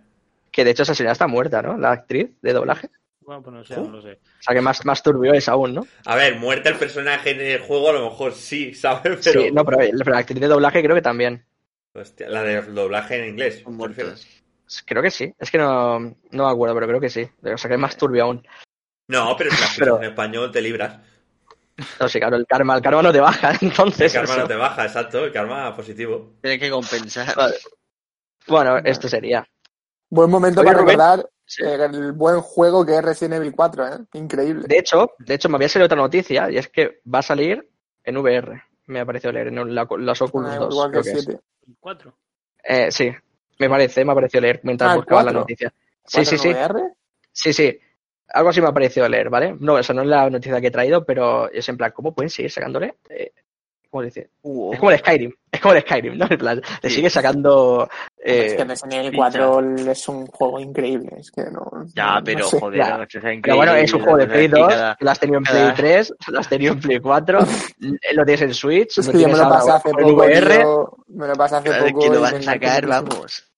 Que 0.52 0.64
de 0.64 0.72
hecho 0.72 0.82
esa 0.84 0.95
señora 0.95 1.14
está 1.14 1.28
muerta, 1.28 1.61
¿no? 1.61 1.78
La 1.78 1.91
actriz 1.91 2.30
de 2.41 2.53
doblaje. 2.53 2.90
Bueno, 3.19 3.41
pues 3.44 3.53
no 3.56 3.64
sé, 3.64 3.76
¿Oh? 3.76 3.84
no 3.84 3.91
lo 3.91 4.02
sé. 4.02 4.14
O 4.14 4.41
sea 4.44 4.56
que 4.56 4.61
más, 4.61 4.84
más 4.86 5.03
turbio 5.03 5.34
es 5.34 5.48
aún, 5.49 5.73
¿no? 5.76 5.86
A 6.06 6.15
ver, 6.15 6.36
muerta 6.38 6.69
el 6.69 6.76
personaje 6.78 7.32
en 7.32 7.41
el 7.41 7.60
juego, 7.61 7.90
a 7.90 7.94
lo 7.94 8.10
mejor 8.10 8.34
sí, 8.34 8.73
¿sabes? 8.73 9.02
Pero, 9.03 9.22
Sí, 9.22 9.52
no, 9.52 9.64
pero 9.65 9.78
la 9.94 10.18
actriz 10.18 10.40
de 10.40 10.48
doblaje 10.48 10.82
creo 10.84 10.95
que 10.95 11.02
también. 11.02 11.45
Hostia, 11.94 12.30
la 12.30 12.41
de 12.44 12.61
doblaje 12.64 13.18
en 13.23 13.30
inglés. 13.30 13.64
Muertos. 13.68 14.28
Creo 14.86 15.02
que 15.03 15.11
sí. 15.11 15.34
Es 15.40 15.52
que 15.52 15.57
no, 15.57 15.99
no 15.99 16.15
me 16.45 16.52
acuerdo, 16.52 16.73
pero 16.76 16.88
creo 16.88 16.99
que 17.02 17.10
sí. 17.10 17.28
O 17.44 17.57
sea 17.57 17.68
que 17.68 17.76
es 17.76 17.80
más 17.82 17.95
turbio 17.98 18.23
aún. 18.23 18.48
No, 19.07 19.36
pero 19.38 19.52
si 19.52 19.60
la 19.61 19.68
Pero- 19.78 19.98
en 19.98 20.03
español 20.10 20.52
te 20.52 20.61
libras. 20.61 20.98
No, 21.99 22.07
sí, 22.09 22.19
claro, 22.19 22.35
el 22.37 22.45
karma, 22.47 22.75
el 22.75 22.81
karma 22.81 23.01
no 23.03 23.11
te 23.11 23.19
baja, 23.19 23.51
El 23.61 23.69
entonces. 23.69 24.13
karma 24.13 24.33
eso. 24.33 24.41
no 24.41 24.47
te 24.47 24.55
baja, 24.55 24.85
exacto, 24.85 25.25
el 25.25 25.31
karma 25.31 25.75
positivo. 25.75 26.33
Tiene 26.41 26.59
que 26.59 26.69
compensar. 26.69 27.35
Vale. 27.35 27.55
Bueno, 28.47 28.77
esto 28.77 29.07
sería. 29.07 29.47
Buen 30.09 30.29
momento 30.29 30.61
Oye, 30.61 30.67
para 30.67 30.79
Rubén. 30.79 30.97
recordar 30.99 31.29
Sí. 31.45 31.63
eh, 31.63 31.75
el 31.85 32.13
buen 32.13 32.39
juego 32.41 32.85
que 32.85 32.95
es 32.95 33.03
Resident 33.03 33.35
Evil 33.35 33.53
4, 33.55 33.87
¿eh? 33.87 33.97
Increíble. 34.13 34.65
De 34.67 34.77
hecho, 34.79 35.11
de 35.19 35.33
hecho, 35.33 35.49
me 35.49 35.55
había 35.57 35.67
salido 35.69 35.85
otra 35.87 35.97
noticia 35.97 36.49
y 36.49 36.57
es 36.57 36.69
que 36.69 37.01
va 37.13 37.19
a 37.19 37.23
salir 37.23 37.69
en 38.03 38.17
VR. 38.17 38.63
Me 38.87 39.01
ha 39.01 39.05
parecido 39.05 39.31
leer 39.33 39.47
en 39.47 39.75
la- 39.75 39.87
los 39.97 40.21
Oculus 40.21 40.51
Ah, 40.53 40.57
2. 40.57 40.73
igual 40.73 40.91
que 40.91 40.99
creo 40.99 41.01
el 41.01 41.13
que 41.13 41.19
es. 41.19 41.25
7. 41.25 41.39
Cuatro. 41.79 42.17
Eh, 42.63 42.91
sí, 42.91 43.11
me 43.59 43.69
parece, 43.69 44.03
me 44.05 44.11
ha 44.11 44.15
parecido 44.15 44.41
leer 44.41 44.61
mientras 44.63 44.89
Ah, 44.89 44.93
el 44.93 44.99
buscaba 44.99 45.21
la 45.23 45.31
4. 45.31 45.39
noticia. 45.41 45.73
Sí, 46.05 46.25
sí, 46.25 46.37
sí. 46.37 46.49
VR? 46.49 46.81
Sí, 47.31 47.53
sí. 47.53 47.79
Algo 48.33 48.49
así 48.49 48.61
me 48.61 48.67
ha 48.67 48.73
parecido 48.73 49.07
leer, 49.09 49.29
¿vale? 49.29 49.55
No, 49.59 49.77
eso 49.77 49.93
no 49.93 50.01
es 50.03 50.07
la 50.07 50.29
noticia 50.29 50.61
que 50.61 50.67
he 50.67 50.71
traído, 50.71 51.03
pero 51.05 51.49
es 51.51 51.67
en 51.69 51.77
plan, 51.77 51.91
¿cómo 51.93 52.13
pueden 52.13 52.29
seguir 52.29 52.51
sacándole? 52.51 52.95
Eh, 53.09 53.31
¿Cómo 53.89 54.03
dice? 54.03 54.29
Uh, 54.43 54.71
Es 54.71 54.79
como 54.79 54.91
el 54.91 54.99
Skyrim, 54.99 55.33
es 55.51 55.59
como 55.59 55.73
el 55.73 55.81
Skyrim, 55.81 56.17
¿no? 56.17 56.25
En 56.29 56.37
plan, 56.37 56.61
le 56.81 56.89
Sí. 56.89 56.95
sigue 56.95 57.09
sacando... 57.09 57.89
es 58.17 58.53
eh, 58.53 58.55
que 58.55 58.63
Resident 58.63 58.93
Evil 58.93 59.11
pincha. 59.11 59.45
4 59.47 59.75
es 59.91 60.07
un 60.07 60.27
juego 60.27 60.59
increíble. 60.61 61.09
Es 61.19 61.29
que 61.29 61.41
no. 61.51 61.69
ya, 61.93 62.15
no 62.19 62.23
pero 62.23 62.45
sé. 62.47 62.59
joder, 62.61 62.77
ya. 62.79 62.97
no, 62.97 63.03
eso 63.03 63.17
es 63.17 63.39
pero 63.43 63.55
bueno, 63.57 63.75
es 63.75 63.93
un 63.93 63.99
juego 64.01 64.17
de 64.17 64.27
Play 64.27 64.47
2, 64.47 64.67
cada- 64.69 64.97
lo 64.97 65.11
has 65.11 65.19
tenido 65.19 65.37
en 65.39 65.43
Play 65.43 65.61
cada- 65.61 65.73
3, 65.75 66.13
lo 66.27 66.39
has 66.39 66.47
tenido 66.47 66.71
en 66.73 66.79
Play 66.79 66.99
4, 67.01 67.39
lo 68.13 68.23
tienes 68.25 68.41
en 68.43 68.53
Switch, 68.53 68.97
Es 68.97 69.07
lo 69.07 69.11
que 69.11 69.19
yo 69.19 69.27
me 69.27 69.33
lo 69.33 69.43
ahora 69.43 69.55
pasé 69.57 69.71
hace 69.71 69.89
en 69.89 69.95
poco. 69.97 70.13
VR. 70.23 70.57
tío, 70.57 70.97
me 71.09 71.27
lo 71.27 71.33
pasé 71.33 71.55
hace 71.57 71.69
Cada 71.69 71.85
poco. 71.87 71.99
que 71.99 72.09
lo 72.09 72.21
vas 72.21 72.33
a 72.33 72.41
sacar, 72.41 72.87
vamos. 72.87 73.51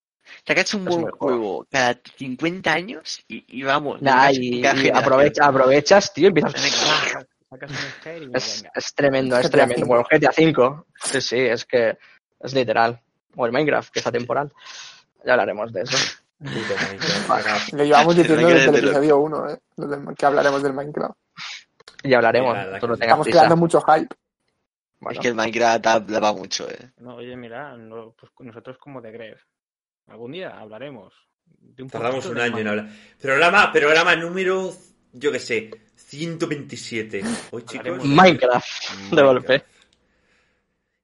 Sacas 0.45 0.74
un 0.74 0.86
buen 0.86 1.10
juego 1.11 1.65
cada 1.72 1.98
50 2.18 2.74
años 2.74 3.24
y, 3.28 3.45
y 3.60 3.64
vamos. 3.64 4.02
Nah, 4.02 4.30
y, 4.32 4.60
y 4.61 4.90
aprovecha, 4.90 5.45
aprovechas, 5.45 6.14
tío, 6.14 6.26
y 6.26 6.28
empiezas... 6.28 6.53
Venga, 6.53 7.26
Sacas 7.49 7.70
un 7.72 7.78
Skyrim 8.02 8.32
y 8.32 8.38
Es, 8.38 8.57
venga. 8.61 8.72
es 8.76 8.94
tremendo, 8.94 9.38
es 9.38 9.49
tremendo. 9.49 9.86
Bueno, 9.86 10.03
GTA 10.10 10.32
V, 10.38 10.84
sí, 11.03 11.22
sí, 11.22 11.40
es 11.40 11.65
que 11.65 11.98
es 12.40 12.53
literal. 12.53 12.99
O 13.36 13.45
el 13.45 13.52
Minecraft, 13.52 13.91
que 13.94 13.99
está 13.99 14.11
temporal. 14.11 14.52
Ya 15.26 15.32
hablaremos 15.34 15.72
de 15.72 15.82
eso. 15.84 15.98
Le 17.72 17.86
llevamos 17.86 18.15
diciendo 18.15 18.48
desde 18.48 18.65
el 18.65 18.72
lo- 18.72 18.78
episodio 18.91 19.18
1, 19.20 19.49
¿eh? 19.49 19.60
Lo 19.78 20.14
que 20.15 20.26
hablaremos 20.26 20.61
del 20.61 20.74
Minecraft. 20.74 21.15
Ya 22.03 22.18
hablaremos. 22.18 22.53
Mira, 22.57 22.80
no 22.80 22.94
Estamos 22.95 23.24
prisa. 23.26 23.40
creando 23.40 23.57
mucho 23.57 23.82
hype. 23.82 24.14
Bueno, 24.99 25.18
Es 25.18 25.22
que 25.22 25.28
el 25.30 25.36
Minecraft 25.36 25.84
da, 25.84 25.99
da 25.99 26.34
mucho, 26.34 26.70
eh. 26.70 26.91
No, 26.98 27.15
oye, 27.15 27.36
mira, 27.38 27.76
no, 27.78 28.14
pues 28.20 28.32
nosotros 28.40 28.78
como 28.78 29.02
de 29.02 29.11
Gref. 29.11 29.41
Algún 30.07 30.31
día 30.31 30.59
hablaremos. 30.59 31.13
De 31.45 31.84
un 31.84 31.89
Tardamos 31.89 32.25
un 32.25 32.35
de 32.35 32.43
año 32.43 32.57
en 32.59 32.67
hablar. 32.67 32.89
Programa, 33.21 33.71
programa 33.71 34.15
número, 34.15 34.71
yo 35.13 35.31
qué 35.31 35.39
sé, 35.39 35.71
127. 35.95 37.21
Hoy, 37.51 37.63
chicos. 37.63 37.75
Hablaremos 37.88 38.05
Minecraft, 38.05 38.89
de 38.89 38.97
Minecraft. 38.97 39.23
golpe. 39.25 39.65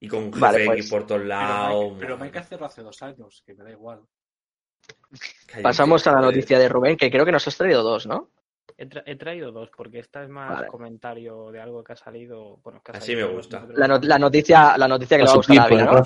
Y 0.01 0.07
con 0.07 0.29
GFX 0.31 0.39
Vale, 0.39 0.65
pues. 0.65 0.89
por 0.89 1.01
todos 1.07 1.19
Pero, 1.21 1.27
lados. 1.29 1.93
Pero 1.99 2.17
Minecraft 2.17 2.49
cerró 2.49 2.65
hace 2.65 2.81
dos 2.83 3.01
años, 3.03 3.43
que 3.45 3.53
me 3.53 3.63
da 3.63 3.71
igual. 3.71 4.01
Cállate, 5.45 5.63
Pasamos 5.63 6.05
a 6.07 6.13
la 6.13 6.21
noticia 6.21 6.57
de 6.59 6.69
Rubén, 6.69 6.97
que 6.97 7.09
creo 7.11 7.25
que 7.25 7.31
nos 7.31 7.47
has 7.47 7.57
traído 7.57 7.83
dos, 7.83 8.05
¿no? 8.07 8.29
He, 8.77 8.87
tra- 8.87 9.03
he 9.05 9.15
traído 9.17 9.51
dos, 9.51 9.69
porque 9.75 9.99
esta 9.99 10.23
es 10.23 10.29
más 10.29 10.51
Vale. 10.55 10.67
comentario 10.67 11.51
de 11.51 11.59
algo 11.59 11.83
que 11.83 11.93
ha 11.93 11.95
salido. 11.97 12.57
Bueno, 12.63 12.81
que 12.83 12.91
ha 12.93 12.95
Así 12.97 13.07
salido 13.11 13.27
me 13.29 13.33
gusta. 13.35 13.65
La, 13.73 13.87
no- 13.87 13.99
la 13.99 14.17
noticia, 14.19 14.77
la 14.77 14.87
noticia 14.87 15.17
que 15.17 15.23
le 15.23 15.27
va 15.27 15.33
a 15.33 15.35
gustar 15.35 15.73
a 15.73 15.83
¿no? 15.85 16.03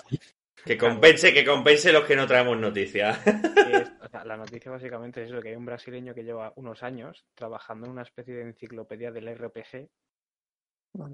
Que 0.66 0.78
compense, 0.78 1.34
que 1.34 1.46
compense 1.46 1.92
los 1.92 2.06
que 2.06 2.16
no 2.16 2.28
traemos 2.28 2.58
noticias. 2.58 3.20
o 4.02 4.08
sea, 4.08 4.24
la 4.24 4.38
noticia 4.38 4.72
básicamente 4.72 5.24
es 5.24 5.30
eso, 5.32 5.42
que 5.42 5.50
hay 5.50 5.56
un 5.56 5.66
brasileño 5.66 6.14
que 6.14 6.24
lleva 6.24 6.54
unos 6.56 6.84
años 6.84 7.26
trabajando 7.34 7.86
en 7.86 7.92
una 7.92 8.04
especie 8.04 8.34
de 8.34 8.44
enciclopedia 8.44 9.12
del 9.12 9.36
RPG 9.36 9.90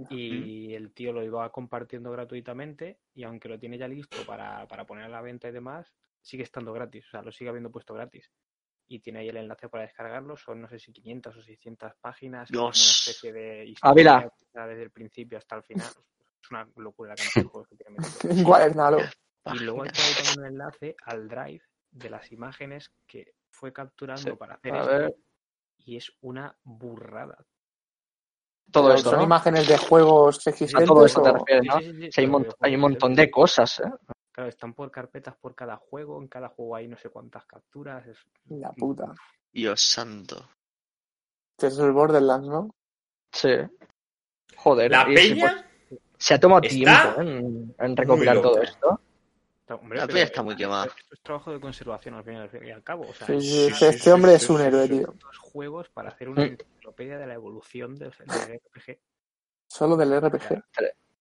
y 0.10 0.74
el 0.74 0.92
tío 0.94 1.14
lo 1.14 1.24
iba 1.24 1.50
compartiendo 1.52 2.12
gratuitamente 2.12 3.00
y 3.14 3.24
aunque 3.24 3.48
lo 3.48 3.58
tiene 3.58 3.78
ya 3.78 3.88
listo 3.88 4.18
para, 4.26 4.68
para 4.68 4.86
poner 4.86 5.06
a 5.06 5.10
la 5.10 5.22
venta 5.22 5.48
y 5.48 5.52
demás, 5.52 5.94
sigue 6.22 6.44
estando 6.44 6.74
gratis, 6.74 7.06
o 7.08 7.12
sea, 7.12 7.22
lo 7.22 7.32
sigue 7.32 7.50
habiendo 7.50 7.72
puesto 7.72 7.94
gratis. 7.94 8.30
Y 8.92 9.00
tiene 9.00 9.20
ahí 9.20 9.30
el 9.30 9.38
enlace 9.38 9.70
para 9.70 9.84
descargarlo, 9.84 10.36
son 10.36 10.62
no 10.62 10.68
sé 10.68 10.80
si 10.80 10.92
500 10.92 11.38
o 11.38 11.42
600 11.44 11.94
páginas, 12.02 12.50
es 12.50 12.56
como 12.56 12.68
una 12.68 12.74
Dios. 12.74 13.08
especie 13.08 13.32
de 13.32 13.66
historia 13.68 14.32
desde 14.68 14.84
el 14.84 14.92
principio 14.92 15.38
hasta 15.38 15.56
el 15.56 15.64
final. 15.64 15.88
Es 16.42 16.52
una 16.52 16.68
locura 16.78 17.10
la 17.10 17.16
cantidad 17.16 17.44
de 17.44 17.50
juegos 17.50 17.70
que 17.70 17.76
tiene 17.76 17.98
metido. 17.98 18.34
Encuadernalo. 18.42 18.98
Y 19.56 19.60
luego 19.60 19.84
ahí 19.84 19.90
también 19.90 20.40
un 20.40 20.46
enlace 20.46 20.96
al 21.06 21.28
drive 21.28 21.62
de 21.92 22.10
las 22.10 22.32
imágenes 22.32 22.92
que 23.08 23.34
fue 23.52 23.74
capturando 23.74 24.32
Sí. 24.32 24.36
para 24.38 24.56
hacer 24.56 24.74
A 24.74 24.80
esto. 24.82 24.92
ver. 24.92 25.16
Y 25.78 25.98
es 25.98 26.12
una 26.22 26.56
burrada. 26.64 27.38
Todo 28.72 28.94
esto, 28.94 29.10
¿Son 29.10 29.20
¿no? 29.20 29.26
imágenes 29.26 29.68
de 29.68 29.78
juegos 29.78 30.46
A 30.46 30.50
existentes 30.52 30.88
todo 30.88 31.06
esto 31.06 31.22
te 31.24 31.32
refieres, 31.32 31.66
¿no? 31.66 31.80
Sí, 31.80 31.86
sí, 31.86 31.92
sí, 31.92 32.02
sí, 32.04 32.12
Sí, 32.12 32.22
hay, 32.22 32.28
un 32.28 32.46
hay 32.60 32.78
montón 32.78 33.16
de 33.16 33.32
cosas, 33.32 33.80
¿eh? 33.80 33.92
Claro, 34.32 34.50
están 34.50 34.74
por 34.76 34.92
carpetas 34.92 35.36
por 35.38 35.56
cada 35.56 35.76
juego. 35.78 36.22
En 36.22 36.28
cada 36.28 36.50
juego 36.50 36.76
hay 36.76 36.88
no 36.88 36.96
sé 36.98 37.10
cuántas 37.10 37.46
capturas. 37.46 38.06
Es... 38.06 38.18
La 38.50 38.72
puta. 38.74 39.12
Dios 39.52 39.82
santo. 39.82 40.48
Este 41.58 41.68
es 41.68 41.80
el 41.80 41.92
Borderlands, 41.92 42.48
¿no? 42.48 42.76
Sí. 43.32 43.50
Joder. 44.56 44.92
La 44.92 45.06
peña, 45.06 45.66
pues, 45.90 46.02
se 46.18 46.34
ha 46.36 46.40
tomado 46.40 46.62
tiempo 46.62 47.22
en, 47.22 47.76
en 47.80 47.98
recopilar 47.98 48.42
todo 48.42 48.58
loca. 48.62 49.02
Esto. 49.74 49.84
Hombre, 49.84 50.00
La 50.06 50.22
está 50.22 50.42
muy 50.44 50.56
quemada. 50.56 50.86
Esto 50.86 51.14
es 51.14 51.22
trabajo 51.22 51.52
de 51.52 51.60
conservación 51.60 52.16
al 52.16 52.24
fin 52.24 52.36
y 52.66 52.72
al 52.72 52.84
cabo. 52.84 53.08
O 53.10 53.14
sea, 53.14 53.28
Sí, 53.28 53.40
sí, 53.42 53.48
sí, 53.50 53.68
este, 53.68 53.76
sí, 53.76 53.86
este 53.98 54.12
hombre 54.12 54.32
sí, 54.32 54.38
es 54.38 54.50
un 54.50 54.62
héroe, 54.62 54.88
tío. 54.90 55.14
dos 55.20 55.38
juegos 55.38 55.90
para 55.90 56.10
hacer 56.10 56.30
una 56.30 56.44
Mm. 56.44 56.46
enciclopedia 56.54 57.18
de 57.18 57.28
la 57.28 57.34
evolución 57.36 57.96
del, 57.96 58.12
del 58.12 58.60
RPG. 58.60 59.00
Solo 59.72 59.96
del 59.96 60.20
RPG. 60.20 60.64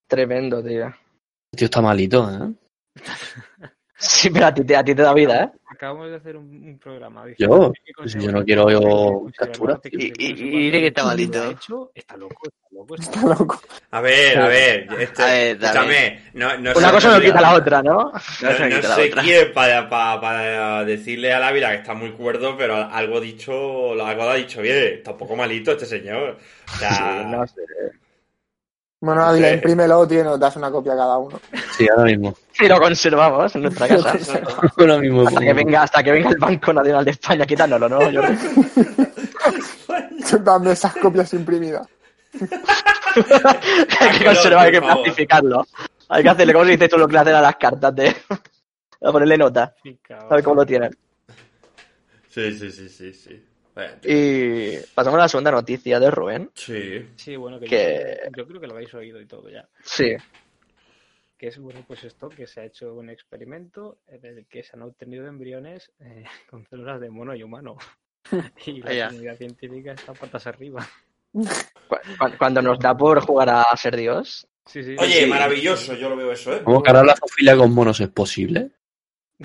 Tremendo, 0.07 0.63
tío. 0.63 0.85
El 0.87 1.57
tío 1.57 1.65
está 1.65 1.81
malito, 1.81 2.29
¿eh? 2.31 2.53
Sí, 3.99 4.29
pero 4.29 4.45
a 4.45 4.53
ti, 4.53 4.63
te- 4.63 4.75
a 4.77 4.83
ti 4.83 4.95
te 4.95 5.01
da 5.01 5.13
vida, 5.13 5.43
¿eh? 5.43 5.49
Acabamos 5.67 6.09
de 6.09 6.15
hacer 6.15 6.37
un, 6.37 6.45
un 6.47 6.79
programa. 6.79 7.25
Yo, 7.37 7.47
pues 7.47 7.95
conservar 7.95 8.25
yo 8.25 8.31
no 8.31 8.45
quiero 8.45 8.69
yo 8.71 9.27
captura. 9.37 9.79
Y- 9.91 9.97
no 10.09 10.13
y- 10.17 10.71
que 10.71 10.87
está 10.87 11.03
malito. 11.03 11.49
hecho, 11.51 11.91
está 11.93 12.15
loco, 12.15 12.47
está 12.47 12.67
loco. 12.71 12.95
está 12.95 13.21
loco. 13.21 13.61
A 13.91 14.01
ver, 14.01 14.39
a 14.39 14.47
ver, 14.47 14.87
este, 14.99 15.21
A 15.21 15.25
ver, 15.25 15.57
escúchame, 15.63 16.23
no, 16.33 16.57
no 16.57 16.71
Una 16.77 16.91
cosa 16.91 17.13
no 17.17 17.21
quita 17.21 17.41
la 17.41 17.53
otra, 17.53 17.83
¿no? 17.83 17.97
No 17.97 18.11
No, 18.41 18.69
no 18.69 18.81
sé 18.81 19.09
otra. 19.09 19.21
quién 19.21 19.53
para, 19.53 19.89
para, 19.89 20.21
para 20.21 20.85
decirle 20.85 21.33
a 21.33 21.39
la 21.39 21.49
Ávila 21.49 21.71
que 21.71 21.77
está 21.77 21.93
muy 21.93 22.11
cuerdo, 22.11 22.55
pero 22.57 22.75
algo 22.75 23.19
dicho, 23.19 23.91
algo 24.01 24.23
lo 24.23 24.29
ha 24.31 24.35
dicho 24.35 24.61
bien, 24.61 24.93
está 24.95 25.11
un 25.11 25.17
poco 25.17 25.35
malito 25.35 25.71
este 25.71 25.85
señor. 25.85 26.37
O 26.73 26.77
sea, 26.77 27.19
Sí, 27.23 27.25
no 27.29 27.45
sé. 27.47 27.61
Bueno, 29.01 29.23
Ávila, 29.23 29.47
Sí. 29.49 29.53
imprímelo, 29.55 30.05
tío, 30.07 30.19
y 30.19 30.23
nos 30.23 30.39
das 30.39 30.55
una 30.57 30.69
copia 30.69 30.93
a 30.93 30.97
cada 30.97 31.17
uno. 31.17 31.39
Sí, 31.77 31.87
ahora 31.89 32.03
mismo. 32.03 32.35
Y 32.59 32.67
lo 32.67 32.79
conservamos 32.79 33.55
en 33.55 33.61
nuestra 33.61 33.87
casa. 33.87 34.17
Ahora 34.77 34.97
mismo. 34.97 35.25
Hasta 35.25 35.39
que 35.39 35.53
venga, 35.53 35.83
hasta 35.83 36.03
que 36.03 36.11
venga 36.11 36.29
el 36.31 36.37
Banco 36.37 36.73
Nacional 36.73 37.05
de 37.05 37.11
España 37.11 37.45
quitárnoslo, 37.45 37.87
¿no? 37.87 38.11
Yo- 38.11 38.21
Dame 40.43 40.71
esas 40.73 40.95
copias 40.97 41.33
imprimidas. 41.33 41.87
hay 43.99 44.19
que 44.19 44.25
conservar, 44.25 44.65
hay 44.65 44.71
que 44.73 44.81
plastificarlo. 44.81 45.65
Hay 46.09 46.23
que 46.23 46.29
hacerle, 46.29 46.51
como 46.53 46.65
se 46.65 46.71
dice 46.71 46.89
tú, 46.89 46.97
lo 46.97 47.07
que 47.07 47.13
le 47.13 47.19
hacen 47.19 47.35
a 47.35 47.41
las 47.41 47.55
cartas 47.55 47.95
de... 47.95 48.13
A 49.01 49.11
ponerle 49.13 49.37
nota, 49.37 49.73
a 50.29 50.35
ver 50.35 50.43
cómo 50.43 50.55
lo 50.57 50.65
tienen. 50.65 50.91
sí, 52.29 52.51
sí, 52.57 52.69
sí, 52.71 52.89
sí, 52.89 53.13
sí. 53.13 53.45
Y 54.03 54.77
pasamos 54.93 55.17
a 55.19 55.23
la 55.23 55.27
segunda 55.29 55.51
noticia 55.51 55.99
de 55.99 56.11
Rubén. 56.11 56.51
Sí. 56.53 57.07
Sí, 57.15 57.35
bueno, 57.35 57.59
que, 57.59 57.65
Que- 57.67 58.19
Yo, 58.25 58.43
yo 58.43 58.47
creo 58.47 58.61
que 58.61 58.67
lo 58.67 58.73
habéis 58.73 58.93
oído 58.93 59.19
y 59.21 59.25
todo 59.25 59.49
ya. 59.49 59.67
Sí, 59.83 60.15
Que 61.37 61.47
es, 61.47 61.57
bueno, 61.57 61.83
pues 61.87 62.03
esto, 62.03 62.29
que 62.29 62.47
se 62.47 62.61
ha 62.61 62.65
hecho 62.65 62.93
un 62.95 63.09
experimento 63.09 63.99
en 64.07 64.25
el 64.25 64.45
que 64.47 64.61
se 64.63 64.71
han 64.75 64.81
obtenido 64.83 65.25
embriones 65.27 65.91
eh, 65.99 66.23
con 66.49 66.65
células 66.67 66.99
de 66.99 67.09
mono 67.09 67.35
y 67.35 67.43
humano. 67.43 67.77
Y 68.65 68.81
la 68.81 69.07
comunidad 69.07 69.37
científica 69.37 69.93
está 69.93 70.13
patas 70.13 70.45
arriba. 70.47 70.87
cu- 71.31 71.45
cu- 71.47 72.37
cuando 72.37 72.61
nos 72.61 72.77
da 72.79 72.95
por 72.95 73.21
jugar 73.21 73.49
a 73.49 73.65
ser 73.77 73.95
Dios. 73.95 74.45
Sí, 74.65 74.83
sí. 74.83 74.95
Oye, 74.99 75.23
sí. 75.23 75.25
maravilloso, 75.25 75.95
yo 75.95 76.09
lo 76.09 76.15
veo 76.15 76.31
eso, 76.31 76.53
¿eh? 76.53 76.61
¿Cómo 76.63 76.83
cargar 76.83 77.05
la 77.05 77.15
zoofilia 77.15 77.57
con 77.57 77.73
monos 77.73 77.99
es 78.01 78.09
posible? 78.09 78.69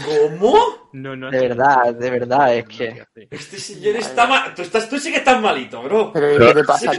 ¿Cómo? 0.03 0.89
No, 0.93 1.15
no 1.15 1.31
De 1.31 1.39
verdad, 1.49 1.95
de 1.95 2.11
verdad, 2.11 2.57
es 2.57 2.65
que... 2.67 3.07
Este 3.31 3.59
señor 3.59 3.97
está 3.97 4.27
mal. 4.27 4.53
Tú, 4.55 4.63
estás, 4.63 4.89
tú 4.89 4.99
sí 4.99 5.13
que 5.13 5.19
estás 5.19 5.41
malito, 5.41 5.83
bro. 5.83 6.11
Pero, 6.13 6.47
¿qué 6.49 6.55
te 6.55 6.65
pasa, 6.65 6.91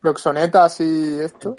proxonetas 0.00 0.80
y 0.80 1.20
esto. 1.20 1.54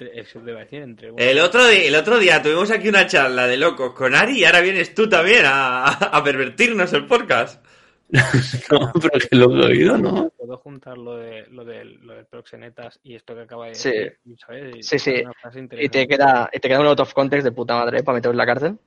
El 1.18 1.40
otro, 1.40 1.68
día, 1.68 1.84
el 1.84 1.96
otro 1.96 2.18
día 2.18 2.42
tuvimos 2.42 2.72
aquí 2.72 2.90
una 2.90 3.06
charla 3.06 3.46
de 3.48 3.58
locos 3.58 3.94
con 3.94 4.16
Ari 4.16 4.40
y 4.40 4.46
ahora 4.46 4.62
vienes 4.62 4.94
tú 4.96 5.08
también 5.08 5.44
a, 5.46 5.86
a 5.88 6.24
pervertirnos 6.24 6.92
el 6.94 7.06
podcast. 7.06 7.64
No, 8.72 8.92
pero 9.00 9.20
que 9.20 9.36
lo 9.36 9.52
he 9.56 9.66
oído, 9.68 9.96
¿no? 9.98 10.30
Puedo 10.32 10.58
juntar 10.58 10.98
lo 10.98 11.18
de 11.18 11.46
lo 11.52 11.64
de 11.64 11.86
lo 11.86 12.16
de 12.16 12.24
proxenetas 12.26 13.00
y 13.04 13.14
esto 13.16 13.36
que 13.36 13.42
acaba 13.42 13.68
de 13.68 13.76
Sí. 13.76 13.92
decir, 13.92 14.18
¿sabes? 14.44 14.76
Y 14.78 14.82
Sí, 14.84 14.98
sí. 14.98 15.12
hacer 15.12 15.26
una 15.26 15.34
frase 15.40 15.68
Y 15.80 15.90
te 15.90 16.08
queda, 16.08 16.50
y 16.52 16.60
te 16.60 16.68
queda 16.68 16.80
un 16.80 16.88
out 16.88 17.00
of 17.02 17.14
context 17.14 17.46
de 17.46 17.52
puta 17.52 17.76
madre 17.76 18.02
para 18.04 18.16
meteros 18.16 18.34
en 18.34 18.38
la 18.38 18.46
cárcel. 18.48 18.80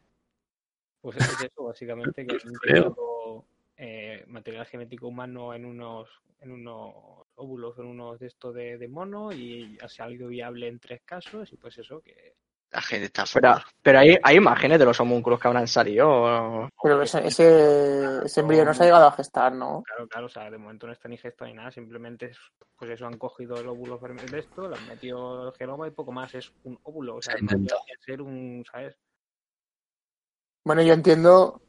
Pues 1.02 1.16
es 1.16 1.42
eso, 1.42 1.64
básicamente, 1.64 2.24
que 2.24 2.36
utilizado 2.36 3.44
eh, 3.76 4.24
material 4.28 4.64
genético 4.66 5.08
humano 5.08 5.52
en 5.52 5.64
unos 5.64 6.08
en 6.40 6.52
unos 6.52 6.94
óvulos, 7.36 7.78
en 7.78 7.86
unos 7.86 8.18
de 8.18 8.26
esto 8.26 8.52
de, 8.52 8.76
de 8.78 8.88
mono 8.88 9.32
y 9.32 9.78
ha 9.80 9.88
salido 9.88 10.28
viable 10.28 10.68
en 10.68 10.78
tres 10.78 11.02
casos 11.04 11.52
y 11.52 11.56
pues 11.56 11.78
eso, 11.78 12.00
que 12.00 12.34
La 12.70 12.82
gente 12.82 13.06
está 13.06 13.26
fuera. 13.26 13.64
pero 13.80 14.00
hay, 14.00 14.16
hay 14.22 14.36
imágenes 14.36 14.78
de 14.78 14.84
los 14.84 14.98
homúnculos 15.00 15.38
que 15.40 15.48
habrán 15.48 15.68
salido. 15.68 16.68
Pero 16.82 17.02
ese, 17.02 17.26
ese, 17.26 18.24
ese 18.24 18.40
embrión 18.40 18.66
no 18.66 18.74
se 18.74 18.82
ha 18.82 18.86
llegado 18.86 19.06
a 19.06 19.12
gestar, 19.12 19.52
¿no? 19.52 19.82
claro, 19.84 20.08
claro, 20.08 20.26
o 20.26 20.30
sea, 20.30 20.50
de 20.50 20.58
momento 20.58 20.86
no 20.86 20.92
está 20.92 21.08
ni 21.08 21.16
gesto 21.16 21.44
ni 21.44 21.54
nada, 21.54 21.70
simplemente 21.70 22.26
es, 22.26 22.38
pues 22.76 22.90
eso, 22.90 23.06
han 23.06 23.18
cogido 23.18 23.56
el 23.56 23.68
óvulo 23.68 23.98
de 23.98 24.38
esto, 24.38 24.68
le 24.68 24.76
han 24.76 24.88
metido 24.88 25.48
el 25.48 25.54
genoma 25.54 25.86
y 25.86 25.92
poco 25.92 26.10
más, 26.10 26.34
es 26.34 26.52
un 26.64 26.78
óvulo, 26.82 27.16
o 27.16 27.22
sea, 27.22 27.36
Se 27.36 27.96
ser 28.00 28.20
un, 28.20 28.64
¿sabes? 28.70 28.96
Bueno, 30.64 30.82
yo 30.82 30.92
entiendo. 30.94 31.60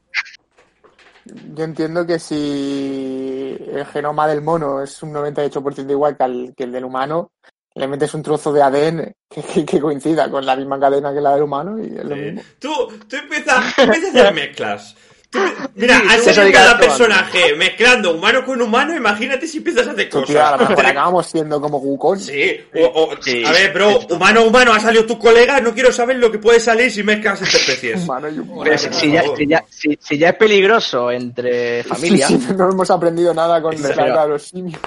Yo 1.54 1.64
entiendo 1.64 2.06
que 2.06 2.18
si 2.18 3.56
el 3.72 3.86
genoma 3.86 4.28
del 4.28 4.42
mono 4.42 4.82
es 4.82 5.02
un 5.02 5.12
98% 5.14 5.90
igual 5.90 6.16
que, 6.18 6.22
al- 6.24 6.54
que 6.54 6.64
el 6.64 6.72
del 6.72 6.84
humano, 6.84 7.32
le 7.74 7.88
metes 7.88 8.12
un 8.12 8.22
trozo 8.22 8.52
de 8.52 8.62
ADN 8.62 9.14
que, 9.30 9.42
que- 9.42 9.64
que 9.64 9.80
coincida 9.80 10.30
con 10.30 10.44
la 10.44 10.54
misma 10.54 10.78
cadena 10.78 11.14
que 11.14 11.20
la 11.22 11.32
del 11.34 11.44
humano 11.44 11.78
y 11.82 11.86
es 11.86 12.04
lo 12.04 12.14
mismo. 12.16 12.42
Tú, 12.58 12.70
tú 13.08 13.16
empiezas, 13.16 13.78
empiezas 13.78 14.14
a 14.14 14.18
hacer 14.20 14.34
mezclas. 14.34 14.96
Tú- 15.34 15.68
mira, 15.74 16.00
salido 16.18 16.44
diga 16.44 16.60
cada 16.60 16.78
personaje 16.78 17.54
mezclando 17.56 18.14
humano 18.14 18.44
con 18.44 18.62
humano, 18.62 18.96
imagínate 18.96 19.46
si 19.46 19.58
empiezas 19.58 19.88
a 19.88 19.90
hacer 19.90 20.08
Tú, 20.08 20.22
tío, 20.22 20.40
a 20.44 20.52
lo 20.52 20.58
cosas. 20.58 20.70
mejor 20.70 20.86
acabamos 20.86 21.26
siendo 21.26 21.60
como 21.60 21.78
Wukong. 21.78 22.18
Sí, 22.20 22.60
o, 22.76 22.84
o- 22.86 23.16
Sí. 23.20 23.42
a 23.44 23.52
ver, 23.52 23.72
bro, 23.72 23.98
humano, 24.10 24.44
humano, 24.44 24.72
ha 24.72 24.80
salido 24.80 25.04
tu 25.06 25.18
colega, 25.18 25.60
no 25.60 25.74
quiero 25.74 25.92
saber 25.92 26.16
lo 26.16 26.30
que 26.30 26.38
puede 26.38 26.60
salir 26.60 26.90
si 26.90 27.02
mezclas 27.02 27.40
entre 27.42 27.58
especies. 27.58 28.04
Humano 28.04 28.28
y 28.28 28.38
humano. 28.38 28.60
Pero 28.64 28.78
si, 28.78 28.92
si 28.92 29.10
ya, 29.12 29.22
si, 29.36 29.46
ya, 29.48 29.64
si- 29.68 29.98
si 30.00 30.18
ya 30.18 30.28
es 30.30 30.36
peligroso 30.36 31.10
entre 31.10 31.82
familia, 31.84 32.28
Sí, 32.28 32.38
sí, 32.38 32.54
no 32.56 32.70
hemos 32.70 32.90
aprendido 32.90 33.34
nada 33.34 33.60
con 33.60 33.74
planeta 33.74 34.22
de 34.22 34.28
los 34.28 34.42
simios. 34.44 34.80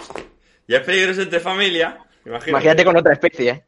Ya 0.68 0.78
es 0.78 0.84
peligroso 0.84 1.22
entre 1.22 1.40
familia, 1.40 1.98
imagínate. 2.26 2.49
imagínate 2.52 2.86
con 2.86 2.98
otra 2.98 3.14
especie. 3.14 3.64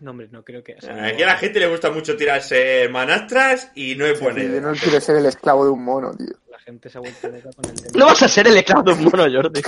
No, 0.00 0.10
hombre, 0.10 0.28
no 0.30 0.42
creo 0.44 0.62
que. 0.62 0.74
o 0.74 0.80
sea, 0.80 1.04
Aquí 1.06 1.22
a 1.22 1.26
la 1.26 1.36
gente 1.36 1.60
le 1.60 1.68
gusta 1.68 1.90
mucho 1.90 2.16
tirarse 2.16 2.88
manastras 2.90 3.70
y 3.76 3.94
no 3.94 4.04
es 4.06 4.20
buena 4.20 4.40
Sí, 4.40 4.46
yo 4.46 4.52
idea. 4.52 4.60
no 4.60 4.72
quiero 4.72 5.00
ser 5.00 5.16
el 5.16 5.26
esclavo 5.26 5.64
de 5.64 5.70
un 5.70 5.84
mono, 5.84 6.14
tío. 6.16 6.34
La 6.50 6.58
gente 6.58 6.90
se 6.90 6.98
ha 6.98 7.00
vuelto 7.00 7.28
loca 7.28 7.50
con 7.54 7.70
el 7.70 7.74
tema. 7.80 7.90
No 7.98 8.06
vas 8.06 8.22
a 8.22 8.28
ser 8.28 8.46
el 8.48 8.56
esclavo 8.56 8.82
de 8.82 8.92
un 8.92 9.04
mono, 9.04 9.24
Jordi. 9.32 9.62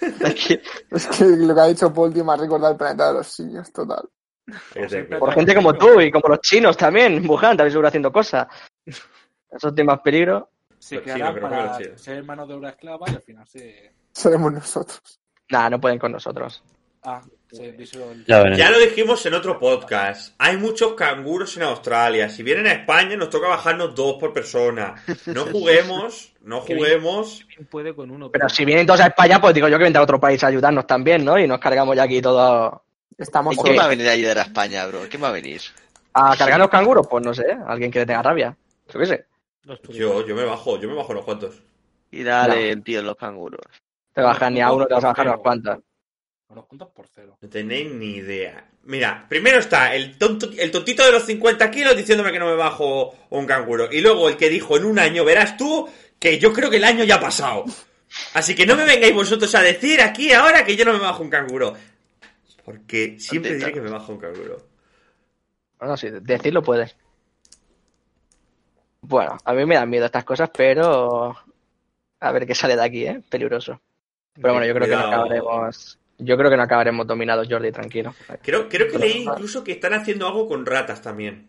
Es 0.00 0.34
que 1.06 1.26
lo 1.36 1.54
que 1.54 1.60
ha 1.60 1.66
dicho 1.66 1.92
Paul, 1.94 2.12
tío, 2.12 2.24
me 2.24 2.32
ha 2.32 2.36
recordado 2.36 2.72
el 2.72 2.78
planeta 2.78 3.08
de 3.08 3.14
los 3.14 3.26
simios, 3.28 3.72
total. 3.72 4.08
Te- 4.74 5.04
Por 5.04 5.32
gente 5.32 5.54
como 5.54 5.72
tú 5.74 6.00
y 6.00 6.10
como 6.10 6.28
los 6.28 6.40
chinos 6.40 6.76
también, 6.76 7.14
en 7.14 7.28
Wuhan, 7.30 7.56
también 7.56 7.70
seguro 7.70 7.88
haciendo 7.88 8.12
cosas. 8.12 8.46
Esos 9.50 9.74
temas 9.74 10.00
peligro. 10.00 10.50
Se 10.78 11.00
crearán 11.00 11.40
para 11.40 11.78
ser 11.96 12.22
mano 12.24 12.46
de 12.46 12.54
obra 12.54 12.70
esclava 12.70 13.06
y 13.08 13.14
al 13.14 13.22
final 13.22 13.46
se. 13.46 13.92
Seremos 14.12 14.52
nosotros. 14.52 15.00
Nada, 15.50 15.70
no 15.70 15.80
pueden 15.80 15.98
con 15.98 16.12
nosotros. 16.12 16.62
Ah, 17.04 17.22
el- 17.52 18.56
Ya 18.56 18.70
lo 18.70 18.78
dijimos 18.78 19.24
en 19.26 19.34
otro 19.34 19.58
podcast. 19.58 20.34
Hay 20.38 20.56
muchos 20.56 20.94
canguros 20.94 21.56
en 21.56 21.64
Australia. 21.64 22.28
Si 22.28 22.42
vienen 22.42 22.66
a 22.66 22.72
España, 22.72 23.16
nos 23.16 23.30
toca 23.30 23.46
bajarnos 23.48 23.94
dos 23.94 24.16
por 24.18 24.32
persona. 24.32 24.94
No 25.26 25.44
juguemos, 25.52 26.32
no 26.40 26.60
juguemos. 26.62 27.44
¿Quién 27.54 27.66
puede 27.66 27.94
con 27.94 28.10
uno? 28.10 28.30
Pero 28.30 28.48
si 28.48 28.64
vienen 28.64 28.86
todos 28.86 29.00
a 29.00 29.08
España, 29.08 29.40
pues 29.40 29.54
digo 29.54 29.68
yo 29.68 29.76
que 29.78 29.84
vendrá 29.84 30.02
otro 30.02 30.18
país 30.18 30.42
a 30.42 30.48
ayudarnos 30.48 30.86
también, 30.86 31.24
¿no? 31.24 31.38
Y 31.38 31.46
nos 31.46 31.58
cargamos 31.60 31.94
ya 31.96 32.04
aquí 32.04 32.20
todos 32.20 32.72
Estamos 33.16 33.54
¿Y 33.54 33.58
quién 33.58 33.78
va 33.78 33.84
a 33.84 33.88
venir 33.88 34.08
a 34.08 34.12
ayudar 34.12 34.38
a 34.38 34.42
España, 34.42 34.84
bro? 34.86 35.02
¿Quién 35.08 35.22
va 35.22 35.28
a 35.28 35.32
venir? 35.32 35.60
a 36.14 36.36
cargar 36.36 36.58
los 36.58 36.68
canguros. 36.68 37.06
Pues 37.08 37.24
no 37.24 37.32
sé, 37.34 37.44
alguien 37.66 37.90
que 37.90 38.00
le 38.00 38.06
tenga 38.06 38.22
rabia. 38.22 38.56
Yo 38.92 38.98
qué 38.98 39.06
sé. 39.06 39.26
Yo, 39.90 40.26
yo 40.26 40.34
me 40.34 40.44
bajo, 40.44 40.80
yo 40.80 40.88
me 40.88 40.94
bajo 40.94 41.12
unos 41.12 41.24
cuantos. 41.24 41.62
Y 42.10 42.22
dale 42.24 42.54
No. 42.56 42.60
el 42.72 42.82
tío 42.82 43.02
los 43.02 43.16
canguros. 43.16 43.60
Te 44.12 44.20
bajas 44.20 44.50
ni 44.50 44.60
a 44.60 44.72
uno, 44.72 44.86
te 44.86 44.94
vas 44.94 45.04
a 45.04 45.08
bajar 45.08 45.28
unos 45.28 45.40
cuantos. 45.40 45.78
Por 46.62 47.06
cero. 47.12 47.36
No 47.40 47.48
tenéis 47.48 47.90
ni 47.92 48.16
idea. 48.16 48.68
Mira, 48.84 49.26
primero 49.28 49.58
está 49.58 49.94
el, 49.94 50.16
tonto, 50.18 50.50
el 50.56 50.70
tontito 50.70 51.04
de 51.04 51.12
los 51.12 51.24
50 51.24 51.70
kilos 51.70 51.96
diciéndome 51.96 52.32
que 52.32 52.38
no 52.38 52.46
me 52.46 52.54
bajo 52.54 53.14
un 53.30 53.46
canguro. 53.46 53.90
Y 53.90 54.00
luego 54.00 54.28
el 54.28 54.36
que 54.36 54.48
dijo 54.48 54.76
en 54.76 54.84
un 54.84 54.98
año, 54.98 55.24
verás 55.24 55.56
tú, 55.56 55.88
que 56.18 56.38
yo 56.38 56.52
creo 56.52 56.70
que 56.70 56.76
el 56.76 56.84
año 56.84 57.04
ya 57.04 57.16
ha 57.16 57.20
pasado. 57.20 57.64
Así 58.34 58.54
que 58.54 58.66
no 58.66 58.76
me 58.76 58.84
vengáis 58.84 59.14
vosotros 59.14 59.54
a 59.54 59.62
decir 59.62 60.00
aquí 60.00 60.32
ahora 60.32 60.64
que 60.64 60.76
yo 60.76 60.84
no 60.84 60.92
me 60.92 60.98
bajo 61.00 61.22
un 61.22 61.30
canguro. 61.30 61.74
Porque 62.64 63.16
siempre 63.18 63.54
diré 63.56 63.72
que 63.72 63.80
me 63.80 63.90
bajo 63.90 64.12
un 64.12 64.18
canguro. 64.18 64.66
Bueno, 65.78 65.96
sí, 65.96 66.08
decirlo 66.10 66.62
puedes. 66.62 66.96
Bueno, 69.00 69.36
a 69.44 69.52
mí 69.52 69.66
me 69.66 69.74
dan 69.74 69.90
miedo 69.90 70.06
estas 70.06 70.24
cosas, 70.24 70.50
pero 70.56 71.36
a 72.20 72.32
ver 72.32 72.46
qué 72.46 72.54
sale 72.54 72.76
de 72.76 72.84
aquí, 72.84 73.06
¿eh? 73.06 73.20
Peligroso. 73.28 73.80
Pero 74.32 74.54
bueno, 74.54 74.66
yo 74.66 74.74
creo 74.74 74.86
que 74.88 74.94
no 74.94 75.02
Cuidado. 75.02 75.22
acabaremos. 75.22 75.98
Yo 76.18 76.36
creo 76.36 76.50
que 76.50 76.56
no 76.56 76.62
acabaremos 76.62 77.06
dominados, 77.06 77.46
Jordi, 77.50 77.72
tranquilo. 77.72 78.14
Creo, 78.42 78.68
creo 78.68 78.88
que 78.90 78.98
leí 78.98 79.22
incluso 79.22 79.64
que 79.64 79.72
están 79.72 79.94
haciendo 79.94 80.26
algo 80.26 80.46
con 80.48 80.64
ratas 80.64 81.02
también. 81.02 81.48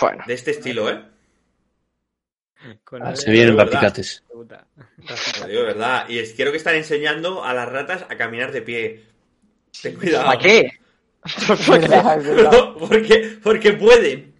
Bueno, 0.00 0.24
De 0.26 0.34
este 0.34 0.52
estilo, 0.52 0.90
¿eh? 0.90 1.02
Con 2.84 3.02
Ah, 3.02 3.14
se 3.14 3.30
vienen 3.30 3.56
verdad. 3.56 3.70
papicates. 3.72 4.24
Puta. 4.32 4.66
Lo 5.40 5.46
digo 5.46 5.60
de 5.60 5.66
verdad. 5.66 6.08
Y 6.08 6.18
es, 6.18 6.34
creo 6.34 6.50
que 6.50 6.58
están 6.58 6.74
enseñando 6.74 7.44
a 7.44 7.54
las 7.54 7.68
ratas 7.68 8.04
a 8.08 8.16
caminar 8.16 8.50
de 8.50 8.62
pie. 8.62 9.04
Ten 9.80 9.94
cuidado. 9.94 10.26
¿para 10.26 10.38
qué? 10.38 10.72
No, 12.52 12.76
porque, 12.76 13.38
porque 13.42 13.72
pueden. 13.74 14.34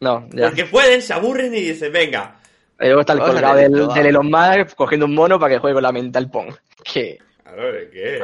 No, 0.00 0.28
ya. 0.32 0.46
Porque 0.48 0.64
pueden, 0.66 1.00
se 1.02 1.12
aburren 1.12 1.54
y 1.54 1.60
dicen, 1.60 1.92
venga. 1.92 2.40
Y 2.80 2.86
luego 2.86 3.00
está 3.02 3.12
el 3.12 3.20
colgado 3.20 3.54
del, 3.56 3.88
del. 3.94 4.06
Elon 4.06 4.28
Musk 4.28 4.74
cogiendo 4.74 5.06
un 5.06 5.14
mono 5.14 5.38
para 5.38 5.54
que 5.54 5.60
juegue 5.60 5.74
con 5.74 5.82
la 5.84 5.92
mental 5.92 6.28
pong. 6.30 6.52
Que 6.82 7.18
Claro, 7.54 7.72
¿de 7.72 7.90
¿qué? 7.90 8.18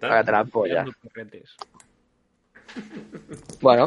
para 0.00 0.18
atrás, 0.20 0.48
polla. 0.50 0.84
Bueno, 3.60 3.86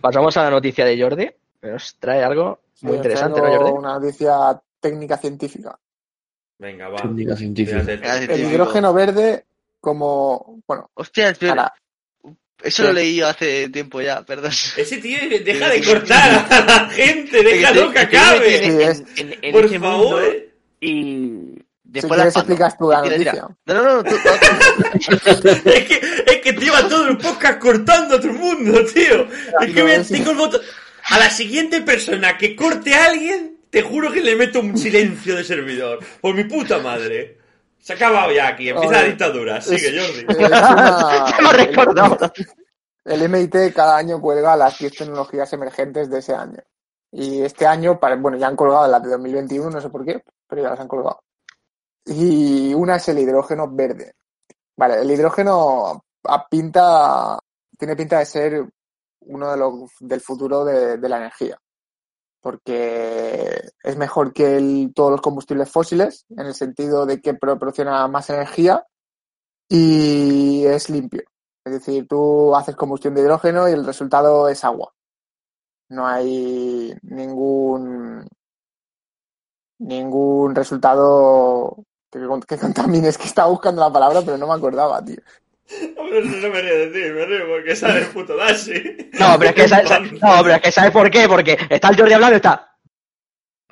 pasamos 0.00 0.36
a 0.36 0.44
la 0.44 0.50
noticia 0.50 0.84
de 0.84 1.00
Jordi, 1.00 1.30
que 1.60 1.66
nos 1.68 1.96
trae 1.96 2.22
algo 2.22 2.60
muy 2.82 2.92
Sí, 2.92 2.96
interesante, 2.98 3.40
¿no, 3.40 3.48
Jordi? 3.48 3.70
Una 3.72 3.98
noticia 3.98 4.60
técnica 4.80 5.16
científica. 5.16 5.78
Venga, 6.58 6.88
va. 6.88 6.96
Técnica 7.02 7.36
científica. 7.36 7.80
El 7.80 8.40
hidrógeno 8.40 8.92
verde 8.92 9.44
como, 9.80 10.60
bueno, 10.66 10.90
Hostia, 10.94 11.30
espera. 11.30 11.54
para, 11.54 11.74
Eso 12.62 12.82
lo 12.84 12.92
leí 12.92 13.16
yo 13.16 13.28
hace 13.28 13.68
tiempo 13.70 14.00
ya, 14.00 14.22
perdón. 14.22 14.50
Ese 14.50 14.98
tío 14.98 15.18
deja 15.44 15.68
de 15.68 15.82
cortar 15.84 16.46
a 16.50 16.64
la 16.64 16.90
gente, 16.90 17.42
déjalo 17.42 17.92
que 17.92 18.00
Estoy- 18.00 18.02
estoy 18.02 18.18
acabe. 18.18 18.66
en- 18.66 18.94
Sí, 18.94 19.04
en- 19.22 19.32
en- 19.32 19.38
en 19.44 19.52
Por 19.52 19.62
mundo 19.70 19.80
favor. 19.88 20.24
Y 20.80 20.92
si 21.02 21.67
después 21.88 22.18
la 22.18 22.24
quieres 22.30 22.36
expando. 22.36 22.52
explicas 22.52 22.78
tú 22.78 22.90
la 22.90 23.02
Tira, 23.02 23.16
tira. 23.16 23.32
noticia. 23.32 23.56
No, 23.66 23.74
no, 23.74 23.94
no, 23.96 24.04
tú- 24.04 24.16
tú- 24.16 25.48
Es 25.70 25.84
que, 25.84 26.00
es 26.26 26.36
que 26.42 26.52
te 26.52 26.60
lleva 26.60 26.88
todo 26.88 27.08
el 27.08 27.18
podcast 27.18 27.58
cortando 27.58 28.16
a 28.16 28.20
todo 28.20 28.30
el 28.30 28.38
mundo, 28.38 28.84
tío. 28.86 29.26
Es 29.60 29.74
que 29.74 29.80
No, 29.80 29.84
me 29.86 29.98
tengo 30.04 30.30
el 30.32 30.36
botón. 30.36 30.60
A 31.10 31.18
la 31.18 31.30
siguiente 31.30 31.80
persona 31.82 32.36
que 32.36 32.54
corte 32.54 32.94
a 32.94 33.06
alguien, 33.06 33.58
te 33.70 33.82
juro 33.82 34.12
que 34.12 34.20
le 34.20 34.36
meto 34.36 34.60
un 34.60 34.76
silencio 34.76 35.34
de 35.36 35.44
servidor. 35.44 35.98
Por 36.20 36.34
mi 36.34 36.44
puta 36.44 36.78
madre. 36.78 37.38
Se 37.80 37.92
ha 37.94 37.96
acabado 37.96 38.30
ya 38.32 38.48
aquí, 38.48 38.68
empieza 38.68 38.92
la 39.00 39.04
dictadura. 39.04 39.60
Sigue, 39.62 39.98
Jordi. 39.98 40.26
lo 41.42 41.52
recordaba. 41.52 42.32
El 43.04 43.26
MIT 43.28 43.72
cada 43.74 43.96
año 43.96 44.20
cuelga 44.20 44.54
las 44.56 44.78
10 44.78 44.92
tecnologías 44.94 45.50
emergentes 45.54 46.10
de 46.10 46.18
ese 46.18 46.34
año. 46.34 46.58
Y 47.10 47.40
este 47.40 47.66
año, 47.66 47.98
bueno, 48.20 48.36
ya 48.36 48.48
han 48.48 48.56
colgado 48.56 48.86
las 48.88 49.02
de 49.02 49.08
2021, 49.10 49.70
no 49.70 49.80
sé 49.80 49.88
por 49.88 50.04
qué, 50.04 50.22
pero 50.46 50.62
ya 50.62 50.70
las 50.70 50.80
han 50.80 50.88
colgado. 50.88 51.22
Y 52.08 52.72
una 52.74 52.96
es 52.96 53.08
el 53.08 53.18
hidrógeno 53.18 53.68
verde. 53.70 54.14
Vale, 54.76 55.00
el 55.02 55.10
hidrógeno 55.10 56.02
a- 56.24 56.48
pinta, 56.48 57.38
tiene 57.78 57.96
pinta 57.96 58.18
de 58.18 58.26
ser 58.26 58.68
uno 59.20 59.50
de 59.50 59.56
los 59.56 59.74
del 60.00 60.20
futuro 60.20 60.64
de, 60.64 60.96
de 60.98 61.08
la 61.08 61.18
energía. 61.18 61.58
Porque 62.40 63.60
es 63.82 63.96
mejor 63.96 64.32
que 64.32 64.56
el- 64.56 64.92
todos 64.94 65.10
los 65.12 65.20
combustibles 65.20 65.70
fósiles, 65.70 66.24
en 66.30 66.46
el 66.46 66.54
sentido 66.54 67.04
de 67.06 67.20
que 67.20 67.34
proporciona 67.34 68.06
más 68.08 68.30
energía 68.30 68.86
y 69.68 70.64
es 70.66 70.88
limpio. 70.90 71.22
Es 71.64 71.72
decir, 71.74 72.06
tú 72.08 72.54
haces 72.56 72.76
combustión 72.76 73.14
de 73.14 73.20
hidrógeno 73.22 73.68
y 73.68 73.72
el 73.72 73.84
resultado 73.84 74.48
es 74.48 74.64
agua. 74.64 74.92
No 75.90 76.06
hay 76.06 76.94
ningún 77.02 78.26
ningún 79.78 80.54
resultado 80.54 81.84
que, 82.10 82.20
que 82.46 82.58
contamine. 82.58 83.08
Es 83.08 83.18
que 83.18 83.26
estaba 83.26 83.48
buscando 83.48 83.80
la 83.80 83.92
palabra, 83.92 84.20
pero 84.24 84.36
no 84.36 84.46
me 84.46 84.54
acordaba, 84.54 85.04
tío. 85.04 85.18
Hombre, 85.98 86.20
eso 86.20 86.36
no 86.46 86.48
me 86.48 86.62
río 86.62 86.90
decir, 86.90 87.12
me 87.12 87.26
río 87.26 87.46
porque 87.46 87.76
sale 87.76 88.00
el 88.00 88.06
puto 88.06 88.36
Dashi. 88.36 89.10
No, 89.18 89.36
pero 89.38 89.50
es 89.50 89.54
que 89.54 89.68
sabes, 89.68 89.90
no, 90.12 90.42
pero 90.42 90.54
es 90.54 90.62
que 90.62 90.72
¿sabes 90.72 90.90
por 90.92 91.10
qué? 91.10 91.28
Porque 91.28 91.58
está 91.68 91.88
el 91.88 91.96
Jordi 91.96 92.12
hablando 92.14 92.34
y 92.34 92.36
está. 92.36 92.74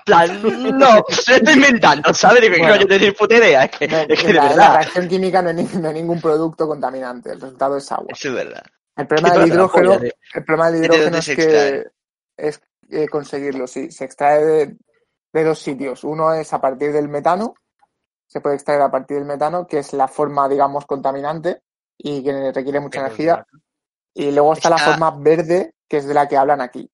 plan, 0.05 0.41
no, 0.79 1.05
se 1.09 1.37
está 1.37 1.53
inventando, 1.53 2.13
¿sabes? 2.13 2.43
Digo, 2.43 2.55
Bueno. 2.59 2.75
no, 2.75 2.81
yo 2.83 2.87
te 2.87 2.99
doy 2.99 3.11
puta 3.13 3.37
idea, 3.37 3.65
es 3.65 3.71
que, 3.71 3.89
No, 3.89 3.97
es 4.01 4.21
que 4.21 4.27
de 4.27 4.33
la, 4.35 4.43
la 4.43 4.49
verdad. 4.51 4.75
reacción 4.75 5.09
química 5.09 5.41
no 5.43 5.53
no 5.53 5.89
hay 5.89 5.95
ningún 5.95 6.21
producto 6.21 6.69
contaminante. 6.69 7.31
El 7.33 7.41
resultado 7.41 7.77
es 7.79 7.91
agua. 7.91 8.09
Eso 8.11 8.29
es 8.29 8.35
verdad. 8.35 8.63
El 8.97 9.07
problema 9.07 9.31
del 9.31 9.41
la 9.41 9.47
hidrógeno, 9.55 9.95
polla, 9.99 10.11
el 10.35 10.45
problema 10.45 10.71
del 10.71 10.81
¿De 10.81 10.87
hidrógeno 10.87 11.19
es 11.19 11.27
que 11.27 11.85
es 12.37 12.61
eh, 12.91 13.09
conseguirlo, 13.09 13.67
sí. 13.67 13.91
Se 13.91 14.05
extrae 14.05 14.45
de, 14.45 14.77
de 15.33 15.45
dos 15.45 15.59
sitios. 15.59 16.05
Uno 16.05 16.33
es 16.35 16.53
a 16.53 16.61
partir 16.61 16.93
del 16.93 17.09
metano, 17.09 17.55
se 18.27 18.41
puede 18.41 18.57
extraer 18.57 18.81
a 18.83 18.91
partir 18.91 19.17
del 19.19 19.27
metano, 19.27 19.67
que 19.67 19.79
es 19.79 19.93
la 19.93 20.09
forma, 20.09 20.49
digamos, 20.49 20.85
contaminante 20.87 21.63
y 21.97 22.23
que 22.23 22.53
requiere 22.53 22.81
mucha 22.81 23.01
energía. 23.01 23.47
Y 24.15 24.31
luego 24.33 24.53
está 24.55 24.71
la 24.71 24.79
forma 24.79 25.11
verde, 25.19 25.75
que 25.89 25.99
es 25.99 26.07
de 26.07 26.15
la 26.15 26.27
que 26.27 26.37
hablan 26.37 26.61
aquí, 26.61 26.91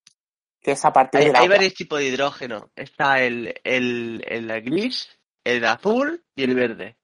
que 0.61 0.73
es 0.73 0.85
a 0.85 0.93
partir 0.93 1.21
Hay, 1.21 1.27
del 1.27 1.37
hay 1.37 1.45
agua. 1.45 1.57
varios 1.57 1.75
tipos 1.75 1.99
de 1.99 2.07
hidrógeno. 2.07 2.71
Está 2.77 3.21
el, 3.23 3.55
el, 3.65 4.25
el 4.27 4.63
gris, 4.63 5.09
el 5.45 5.65
azul 5.65 6.25
y 6.35 6.43
el 6.45 6.55
verde. 6.55 6.97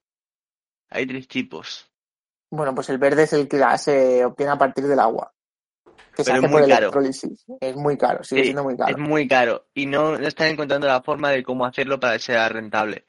Hay 0.89 1.05
tres 1.05 1.27
tipos. 1.27 1.89
Bueno, 2.51 2.73
pues 2.73 2.89
el 2.89 2.97
verde 2.97 3.23
es 3.23 3.33
el 3.33 3.47
que 3.47 3.63
se 3.77 4.25
obtiene 4.25 4.51
a 4.51 4.57
partir 4.57 4.85
del 4.87 4.99
agua. 4.99 5.31
Que 6.15 6.23
se 6.23 6.31
hace 6.31 6.45
es 6.45 6.51
por 6.51 6.59
muy 6.61 6.69
caro. 6.69 6.79
electrólisis. 6.87 7.45
Es 7.61 7.75
muy 7.75 7.97
caro, 7.97 8.23
sigue 8.23 8.41
Sí, 8.41 8.45
siendo 8.47 8.63
muy 8.63 8.73
Es 8.73 8.79
caro. 8.79 8.97
muy 8.97 9.27
caro 9.27 9.67
y 9.73 9.85
no, 9.85 10.17
no 10.17 10.27
están 10.27 10.47
encontrando 10.47 10.87
la 10.87 11.01
forma 11.01 11.29
de 11.31 11.43
cómo 11.43 11.65
hacerlo 11.65 11.99
para 11.99 12.13
que 12.13 12.19
sea 12.19 12.49
rentable. 12.49 13.05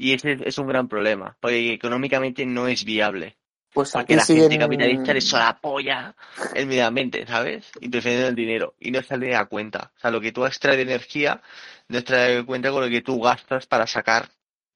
Y 0.00 0.14
ese 0.14 0.38
es 0.46 0.56
un 0.56 0.66
gran 0.66 0.88
problema, 0.88 1.36
porque 1.40 1.74
económicamente 1.74 2.46
no 2.46 2.66
es 2.66 2.86
viable. 2.86 3.36
Pues 3.70 3.92
Porque 3.92 4.16
la 4.16 4.24
gente 4.24 4.44
siguen... 4.44 4.58
capitalista 4.58 5.12
le 5.12 5.44
apoya 5.44 6.16
el 6.54 6.66
medio 6.66 6.86
ambiente, 6.86 7.26
¿sabes? 7.26 7.70
Y 7.80 7.90
prefieren 7.90 8.24
el 8.24 8.34
dinero. 8.34 8.74
Y 8.80 8.90
no 8.90 9.02
sale 9.02 9.36
a 9.36 9.44
cuenta. 9.44 9.92
O 9.94 10.00
sea, 10.00 10.10
lo 10.10 10.22
que 10.22 10.32
tú 10.32 10.46
extraes 10.46 10.78
de 10.78 10.84
energía 10.84 11.42
no 11.88 11.98
extrae 11.98 12.36
de 12.36 12.46
cuenta 12.46 12.70
con 12.70 12.82
lo 12.82 12.88
que 12.88 13.02
tú 13.02 13.20
gastas 13.20 13.66
para 13.66 13.86
sacar 13.86 14.30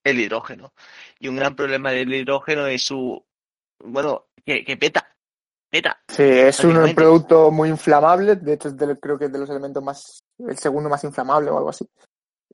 el 0.04 0.20
hidrógeno. 0.20 0.74
Y 1.18 1.28
un 1.28 1.36
gran 1.36 1.56
problema 1.56 1.90
del 1.90 2.12
hidrógeno 2.12 2.66
es 2.66 2.84
su... 2.84 3.24
Bueno, 3.82 4.26
que, 4.44 4.62
que 4.62 4.76
peta. 4.76 5.08
Peta. 5.70 5.98
Sí, 6.06 6.22
es 6.22 6.62
un 6.62 6.94
producto 6.94 7.50
muy 7.50 7.70
inflamable, 7.70 8.36
de 8.36 8.52
hecho 8.52 8.68
es 8.68 8.76
de- 8.76 9.00
creo 9.00 9.18
que 9.18 9.24
es 9.24 9.32
de 9.32 9.38
los 9.38 9.48
elementos 9.48 9.82
más, 9.82 10.22
el 10.38 10.58
segundo 10.58 10.90
más 10.90 11.02
inflamable 11.02 11.50
o 11.50 11.56
algo 11.56 11.70
así. 11.70 11.84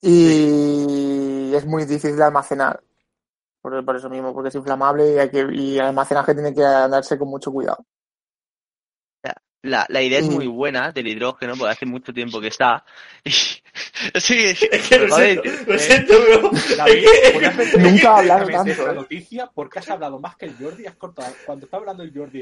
Y 0.00 1.29
es 1.54 1.66
muy 1.66 1.84
difícil 1.84 2.16
de 2.16 2.24
almacenar, 2.24 2.82
por, 3.60 3.84
por 3.84 3.96
eso 3.96 4.08
mismo, 4.08 4.32
porque 4.32 4.48
es 4.48 4.54
inflamable 4.54 5.14
y, 5.14 5.18
hay 5.18 5.30
que, 5.30 5.46
y 5.52 5.74
el 5.78 5.86
almacenaje 5.86 6.34
tiene 6.34 6.54
que 6.54 6.64
andarse 6.64 7.18
con 7.18 7.28
mucho 7.28 7.52
cuidado. 7.52 7.84
La, 9.62 9.84
la 9.90 10.00
idea 10.00 10.20
es 10.20 10.24
muy 10.26 10.46
buena 10.46 10.90
del 10.90 11.06
hidrógeno, 11.08 11.54
porque 11.54 11.72
hace 11.72 11.84
mucho 11.84 12.14
tiempo 12.14 12.40
que 12.40 12.46
está. 12.48 12.82
Y... 13.24 13.30
Sí, 14.18 14.44
Es 14.46 14.88
que 14.88 14.98
lo 14.98 15.14
siento, 15.14 15.42
lo 15.66 15.78
siento, 15.78 16.14
bro. 16.18 16.50
David, 16.78 17.04
Es 17.04 17.20
que- 17.20 17.30
¿podrías 17.32 17.56
meter 17.56 17.80
Nunca 17.82 18.10
ha 18.10 18.18
hablado 18.18 18.46
directamente 18.46 18.52
tanto, 18.56 18.70
esta 18.70 18.92
¿eh? 18.92 18.94
noticia 18.94 19.50
porque 19.54 19.78
has 19.78 19.90
hablado 19.90 20.18
más 20.18 20.36
que 20.36 20.46
el 20.46 20.56
Jordi, 20.56 20.86
has 20.86 20.96
cortado 20.96 21.30
cuando 21.44 21.66
está 21.66 21.76
hablando 21.76 22.02
el 22.02 22.12
Jordi 22.16 22.40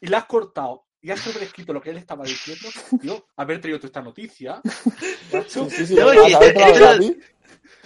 y 0.00 0.06
la 0.06 0.18
has 0.18 0.24
cortado 0.26 0.84
y 1.02 1.10
has 1.10 1.18
sobrescrito 1.18 1.72
lo 1.72 1.80
que 1.82 1.90
él 1.90 1.96
estaba 1.96 2.24
diciendo, 2.24 2.68
tío, 3.00 3.26
haber 3.36 3.60
traído 3.60 3.80
tú 3.80 3.86
esta 3.88 4.02
noticia, 4.02 4.60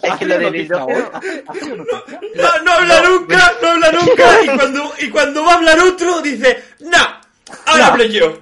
Es 0.02 0.10
¿has 0.10 0.18
que 0.18 0.24
lo. 0.26 0.34
¿Has- 0.34 0.44
has 0.44 0.50
traído 0.50 1.76
noticia? 1.76 2.20
No, 2.36 2.62
no 2.64 2.72
habla 2.72 3.02
nunca, 3.02 3.52
no 3.62 3.68
habla 3.68 3.92
nunca. 3.92 4.42
Y 4.44 4.46
cuando, 4.56 4.92
y 4.98 5.10
cuando 5.10 5.44
va 5.44 5.52
a 5.52 5.56
hablar 5.56 5.78
otro, 5.80 6.20
dice, 6.22 6.62
no, 6.80 6.98
ahora 7.66 7.86
hablo 7.88 8.04
yo. 8.04 8.40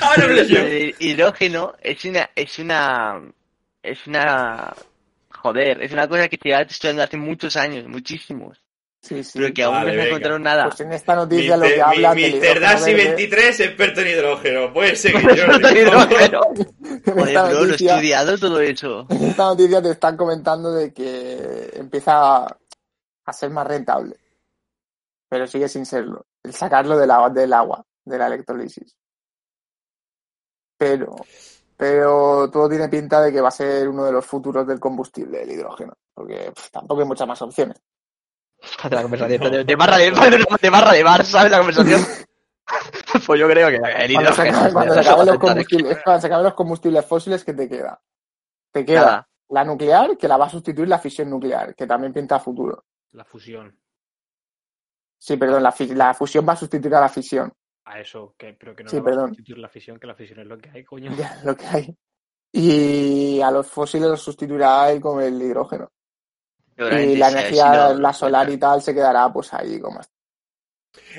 Ahora 0.00 0.24
hablo 0.24 0.42
yo. 0.42 0.58
El 0.60 0.94
hidrógeno 0.98 1.74
es 1.80 2.04
una, 2.04 2.30
es 2.34 2.58
una, 2.58 3.20
es 3.82 4.06
una, 4.06 4.74
joder, 5.30 5.82
es 5.82 5.92
una 5.92 6.08
cosa 6.08 6.28
que 6.28 6.36
se 6.42 6.48
lleva 6.48 6.62
estudiando 6.62 7.02
hace 7.02 7.16
muchos 7.16 7.56
años, 7.56 7.86
muchísimos, 7.86 8.58
Sí, 9.00 9.22
sí. 9.22 9.38
pero 9.38 9.54
que 9.54 9.62
aún 9.62 9.74
Vale, 9.76 9.96
no 9.96 10.02
se 10.02 10.08
encontraron 10.08 10.42
nada. 10.42 10.64
Pues 10.64 10.80
en 10.80 10.92
esta 10.92 11.14
noticia 11.14 11.56
lo 11.56 11.66
que 11.66 11.80
habla 11.80 12.14
Mr. 12.14 12.60
Darcy 12.60 12.92
verde- 12.94 13.04
23, 13.10 13.60
experto 13.60 14.00
en 14.00 14.08
hidrógeno. 14.08 14.72
Puedes 14.72 15.00
seguir, 15.00 15.20
Experto 15.30 15.54
en 15.54 15.62
Jordi. 15.62 15.78
hidrógeno. 15.80 16.40
en 16.56 17.02
Joder, 17.04 17.28
esta 17.28 17.42
bro, 17.44 17.52
lo 17.52 17.64
he 17.64 17.66
noticia- 17.68 17.94
estudiado 17.94 18.38
todo 18.38 18.60
eso. 18.60 19.06
En 19.08 19.24
esta 19.24 19.44
noticia 19.44 19.80
te 19.82 19.90
están 19.92 20.16
comentando 20.16 20.72
de 20.72 20.92
que 20.92 21.70
empieza 21.74 22.44
a 22.44 23.32
ser 23.32 23.50
más 23.50 23.66
rentable, 23.66 24.16
pero 25.28 25.46
sigue 25.46 25.68
sin 25.68 25.86
serlo. 25.86 26.26
El 26.42 26.52
sacarlo 26.52 26.98
del 26.98 27.10
agua, 27.10 27.30
del 27.30 27.52
agua, 27.52 27.84
de 28.04 28.18
la 28.18 28.26
electrolisis. 28.26 28.96
Pero, 30.76 31.14
pero 31.76 32.50
todo 32.50 32.68
tiene 32.68 32.88
pinta 32.88 33.20
de 33.20 33.32
que 33.32 33.40
va 33.40 33.48
a 33.48 33.52
ser 33.52 33.88
uno 33.88 34.04
de 34.04 34.12
los 34.12 34.24
futuros 34.26 34.66
del 34.66 34.78
combustible, 34.80 35.42
el 35.42 35.50
hidrógeno, 35.52 35.94
porque 36.14 36.52
pff, 36.54 36.70
tampoco 36.70 37.00
hay 37.00 37.06
muchas 37.06 37.26
más 37.28 37.40
opciones. 37.42 37.76
De 38.84 38.96
la 38.96 39.02
conversación. 39.02 39.40
De, 39.52 39.64
de 39.64 39.76
barra 39.76 39.96
de, 39.98 40.10
de 40.62 40.70
barra 40.70 40.92
de 40.92 41.02
bar, 41.02 41.24
¿sabes? 41.24 41.50
La 41.50 41.58
conversación. 41.58 42.00
Pues 43.26 43.40
yo 43.40 43.48
creo 43.48 43.68
que 43.70 43.76
el 43.76 44.12
Cuando 44.12 44.32
se, 44.34 44.52
cuando 44.72 44.92
se 44.94 45.00
eso 45.00 45.10
va 45.16 45.22
acaben 45.22 45.28
a 45.28 45.32
los 45.32 45.38
combustibles, 45.38 45.96
es 45.96 46.02
cuando 46.04 46.20
se 46.20 46.26
acaben 46.26 46.44
los 46.44 46.54
combustibles 46.54 47.06
fósiles, 47.06 47.42
¿qué 47.44 47.54
te 47.54 47.66
queda? 47.66 47.98
Te 48.70 48.84
queda 48.84 49.00
Nada. 49.00 49.28
la 49.48 49.64
nuclear, 49.64 50.18
que 50.18 50.28
la 50.28 50.36
va 50.36 50.44
a 50.46 50.50
sustituir 50.50 50.86
la 50.86 50.98
fisión 50.98 51.30
nuclear, 51.30 51.74
que 51.74 51.86
también 51.86 52.12
pinta 52.12 52.36
a 52.36 52.40
futuro. 52.40 52.84
La 53.12 53.24
fusión. 53.24 53.74
Sí, 55.18 55.38
perdón, 55.38 55.62
la, 55.62 55.72
fusión 56.12 56.46
va 56.46 56.52
a 56.52 56.56
sustituir 56.56 56.94
a 56.94 57.00
la 57.00 57.08
fisión. 57.08 57.50
A 57.86 58.00
eso, 58.00 58.34
que, 58.36 58.52
pero 58.52 58.76
que 58.76 58.84
no 58.84 58.90
Sí, 58.90 58.96
la 58.96 59.02
va 59.02 59.08
a 59.08 59.10
perdón. 59.12 59.28
sustituir 59.30 59.58
la 59.58 59.68
fisión, 59.70 59.98
que 59.98 60.06
la 60.06 60.14
fisión 60.14 60.40
es 60.40 60.46
lo 60.46 60.58
que 60.58 60.68
hay, 60.70 60.84
coño. 60.84 61.10
Ya, 61.16 61.40
lo 61.44 61.56
que 61.56 61.66
hay. 61.66 61.96
Y 62.52 63.40
a 63.40 63.50
los 63.50 63.66
fósiles 63.66 64.08
los 64.10 64.20
sustituirá 64.20 64.90
él 64.92 65.00
con 65.00 65.22
el 65.22 65.40
hidrógeno. 65.40 65.90
Y 66.78 67.16
la 67.16 67.28
energía, 67.30 67.64
si 67.72 67.76
no- 67.94 67.94
la 68.00 68.12
solar 68.12 68.48
y 68.50 68.56
tal, 68.56 68.80
se 68.82 68.94
quedará 68.94 69.32
pues 69.32 69.52
ahí 69.52 69.80
como 69.80 70.00
está. 70.00 70.12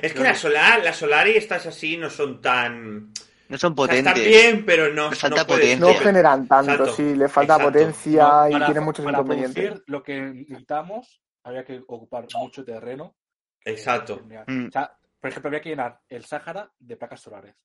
Es 0.01 0.13
que 0.13 0.23
la 0.23 0.35
solar, 0.35 0.83
la 0.83 0.93
solar 0.93 1.27
y 1.27 1.35
estas 1.37 1.65
así 1.65 1.97
no 1.97 2.09
son 2.09 2.41
tan... 2.41 3.11
No 3.49 3.57
son 3.57 3.73
o 3.75 3.85
sea, 3.87 3.95
están 3.95 4.13
potentes. 4.13 4.41
bien, 4.41 4.63
pero 4.65 4.93
no, 4.93 5.11
falta 5.11 5.43
no 5.79 5.93
generan 5.95 6.47
tanto, 6.47 6.71
Exacto, 6.71 6.93
sí, 6.93 7.15
le 7.15 7.27
falta 7.27 7.53
exacto. 7.55 7.71
potencia 7.73 8.23
No, 8.27 8.47
y 8.49 8.51
para- 8.53 8.65
tiene 8.67 8.79
muchos 8.81 9.03
para 9.05 9.17
inconvenientes. 9.17 9.63
producir 9.65 9.83
lo 9.87 10.03
que 10.03 10.21
necesitamos, 10.21 11.21
habría 11.43 11.65
que 11.65 11.81
ocupar 11.87 12.27
mucho 12.35 12.63
terreno. 12.63 13.15
Exacto. 13.65 14.21
Mm. 14.47 14.67
O 14.67 14.71
sea, 14.71 14.95
por 15.19 15.29
ejemplo, 15.31 15.47
habría 15.49 15.61
que 15.61 15.69
llenar 15.69 15.99
el 16.07 16.23
Sáhara 16.25 16.71
de 16.77 16.95
placas 16.95 17.21
solares. 17.21 17.55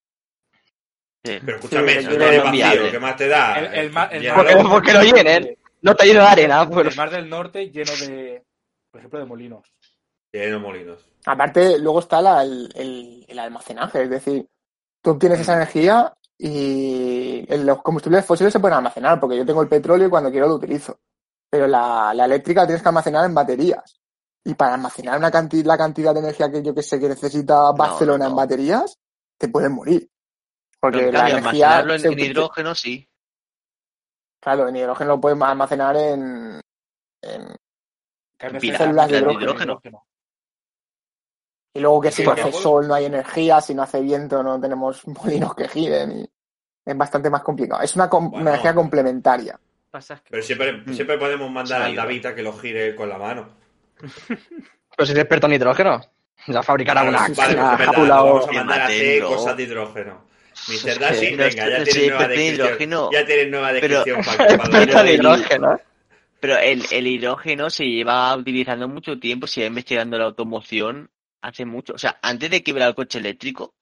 Sí. 1.23 1.39
Pero 1.45 1.57
escúchame, 1.59 2.01
Sí, 2.01 2.07
no 2.07 2.17
no 2.19 2.25
es 2.27 2.43
vacío. 2.43 2.91
¿qué 2.91 2.99
más 2.99 3.17
te 3.17 3.29
da? 3.29 3.59
El, 3.59 3.75
el 3.75 3.85
el 4.13 4.33
Porque 4.35 4.55
norte- 4.55 4.93
lo 4.95 5.03
llenen. 5.03 5.59
No 5.85 5.95
te 5.95 6.07
lleno 6.07 6.21
de 6.21 6.27
arena, 6.27 6.69
pues. 6.69 6.87
El 6.89 6.97
mar 6.97 7.11
del 7.11 7.29
norte 7.29 7.71
lleno 7.71 7.93
de, 7.93 8.43
por 8.91 8.99
ejemplo, 9.01 9.19
de 9.21 9.27
molinos. 9.27 9.73
Lleno 10.33 10.59
molinos. 10.59 10.99
Aparte, 11.27 11.79
luego 11.79 12.01
está 12.01 12.21
la- 12.21 12.43
el, 12.43 12.71
el- 12.75 13.25
el 13.29 13.39
almacenaje, 13.39 14.03
es 14.03 14.11
decir, 14.11 14.49
tú 15.03 15.11
obtienes 15.11 15.41
esa 15.41 15.55
energía 15.55 16.13
y 16.39 17.45
los 17.65 17.83
combustibles 17.83 18.25
fósiles 18.25 18.53
se 18.53 18.61
pueden 18.61 18.79
almacenar, 18.79 19.21
porque 19.21 19.37
yo 19.37 19.47
tengo 19.47 19.63
el 19.63 19.69
petróleo 19.69 20.07
y 20.07 20.11
cuando 20.11 20.31
quiero 20.31 20.49
lo 20.49 20.55
utilizo. 20.57 20.99
Pero 21.51 21.67
la, 21.67 22.13
la 22.15 22.25
eléctrica 22.25 22.63
la 22.63 22.67
tienes 22.67 22.83
que 22.83 22.89
almacenar 22.89 23.25
en 23.27 23.35
baterías. 23.35 24.01
Y 24.45 24.55
para 24.55 24.75
almacenar 24.75 25.19
una 25.19 25.31
cantidad, 25.31 25.65
la 25.67 25.79
cantidad 25.79 26.13
de 26.13 26.21
energía 26.21 26.51
que 26.51 26.63
yo 26.63 26.75
que 26.75 26.83
sé 26.83 26.99
que 26.99 27.09
necesita 27.09 27.71
Barcelona 27.73 28.25
no, 28.25 28.25
no. 28.25 28.31
en 28.31 28.37
baterías, 28.37 28.99
te 29.39 29.49
pueden 29.49 29.73
morir. 29.73 30.11
Porque 30.81 30.99
Pero 30.99 31.09
en 31.09 31.15
la 31.15 31.21
energía 31.31 31.79
almacenarlo 31.79 31.95
en, 31.95 32.01
se 32.01 32.07
en 32.09 32.13
utiliza- 32.15 32.31
hidrógeno 32.33 32.75
sí. 32.75 33.09
Claro, 34.45 34.69
en 34.69 34.77
hidrógeno 34.77 35.09
lo 35.15 35.21
puedes 35.21 35.41
almacenar 35.41 35.97
en, 35.97 36.61
en- 37.23 37.57
Pila, 38.61 38.77
células 38.77 39.09
de 39.09 39.19
hidrógeno. 39.21 39.81
Y 41.73 41.81
luego 41.81 42.01
que 42.03 42.11
si 42.11 42.23
Sí, 42.23 42.25
no 42.29 42.33
hace 42.33 42.53
sol 42.53 42.87
no 42.87 42.95
hay 42.95 43.07
energía, 43.07 43.61
si 43.63 43.75
no 43.75 43.83
hace 43.83 44.03
viento 44.03 44.43
no 44.43 44.61
tenemos 44.61 45.07
molinos 45.09 45.55
que 45.55 45.67
giren 45.67 46.13
y 46.13 46.31
es 46.85 46.97
bastante 46.97 47.31
más 47.31 47.43
complicado. 47.43 47.81
Es 47.83 47.97
una, 47.97 48.11
com- 48.11 48.29
Bueno. 48.31 48.43
una 48.43 48.51
energía 48.51 48.75
complementaria. 48.75 49.59
Es 49.95 50.13
Pero 50.29 50.43
siempre, 50.43 50.85
siempre 50.93 51.17
podemos 51.17 51.51
mandar 51.51 51.81
Sí, 51.83 51.89
al 51.89 51.97
David 51.97 52.27
a 52.27 52.35
que 52.35 52.43
lo 52.43 52.53
gire 52.53 52.95
con 52.95 53.09
la 53.09 53.17
mano. 53.17 53.49
Pero 54.97 55.07
si 55.07 55.13
eres 55.13 55.23
experto 55.23 55.47
en 55.47 55.55
hidrógeno. 55.55 56.01
Ya 56.49 56.63
fabricará 56.63 57.03
Vale, 57.03 57.17
una, 57.17 57.29
vale, 57.35 57.77
pues 57.87 57.99
una 57.99 58.17
vamos 58.21 58.47
a 58.49 58.53
mandar 58.53 58.81
a 58.83 58.85
hacer 58.85 59.23
cosas 59.23 59.57
de 59.57 59.63
hidrógeno. 59.63 60.25
Mr. 60.69 60.99
Venga, 60.99 61.11
ya 61.11 61.85
tienes 61.85 62.09
nueva 62.09 62.29
descripción. 62.29 63.11
Ya 63.13 63.27
tienes 63.27 63.51
nueva 63.51 63.71
Pero- 63.81 64.05
descripción 64.05 64.25
para, 64.25 64.37
para 64.37 64.55
Experto 64.55 64.79
en 64.79 64.87
Pero 64.89 65.01
el- 65.09 65.15
hidrógeno. 65.15 65.81
Pero 66.41 66.59
el, 66.59 66.85
el 66.91 67.07
hidrógeno 67.07 67.71
se 67.71 67.85
lleva 67.85 68.37
utilizando 68.37 68.87
mucho 68.89 69.19
tiempo, 69.19 69.47
se 69.47 69.61
lleva 69.61 69.69
investigando 69.69 70.19
la 70.19 70.25
automoción 70.27 71.11
hace 71.41 71.65
mucho. 71.65 71.95
O 71.95 71.99
sea, 71.99 72.19
antes 72.23 72.51
de 72.51 72.63
que 72.63 72.73
hubiera 72.73 72.87
el 72.89 72.95
coche 72.95 73.19
eléctrico, 73.19 73.75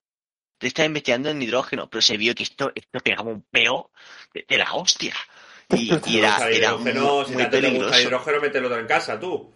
te 0.58 0.68
estaba 0.68 0.86
investigando 0.86 1.28
en 1.30 1.42
hidrógeno, 1.42 1.90
pero 1.90 2.00
se 2.02 2.16
vio 2.16 2.34
que 2.36 2.44
esto, 2.44 2.70
esto 2.74 3.00
pegaba 3.00 3.30
un 3.30 3.42
peo 3.50 3.90
de, 4.32 4.44
de 4.48 4.58
la 4.58 4.72
hostia. 4.74 5.14
Y, 5.70 5.92
y 6.06 6.18
era, 6.18 6.36
era 6.48 6.50
hidrógeno, 6.68 7.14
muy, 7.16 7.24
si 7.26 7.32
muy 7.32 7.42
te 7.42 7.48
gusta 7.48 7.50
peligroso. 7.60 8.00
hidrógeno, 8.00 8.40
mételo 8.40 8.78
en 8.78 8.86
casa, 8.86 9.18
tú. 9.18 9.52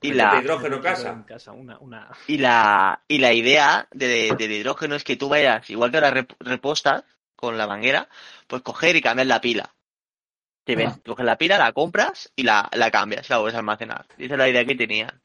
Y 0.00 0.12
la, 0.12 0.40
hidrógeno 0.42 0.76
en 0.76 0.82
casa. 0.82 1.10
En 1.12 1.22
casa, 1.24 1.52
una, 1.52 1.78
una... 1.78 2.10
y 2.26 2.38
la, 2.38 3.02
y 3.08 3.18
la 3.18 3.32
idea 3.32 3.88
de- 3.92 4.34
del 4.36 4.52
hidrógeno 4.52 4.94
es 4.94 5.04
que 5.04 5.16
tú 5.16 5.28
vayas, 5.28 5.68
igual 5.70 5.90
que 5.90 5.96
ahora 5.98 6.12
rep- 6.12 6.36
repostas 6.40 7.04
con 7.36 7.56
la 7.58 7.66
manguera, 7.66 8.08
pues 8.46 8.62
coger 8.62 8.96
y 8.96 9.02
cambiar 9.02 9.26
la 9.26 9.40
pila. 9.40 9.74
Te 10.64 10.76
ven, 10.76 10.90
coges 11.06 11.24
la 11.24 11.36
pila, 11.38 11.58
la 11.58 11.72
compras 11.72 12.30
y 12.36 12.42
la, 12.42 12.68
la 12.72 12.90
cambias, 12.90 13.28
la 13.30 13.38
vuelves 13.38 13.54
a 13.54 13.58
almacenar. 13.58 14.06
Y 14.18 14.26
esa 14.26 14.34
es 14.34 14.38
la 14.38 14.48
idea 14.48 14.64
que 14.64 14.74
tenían. 14.76 15.20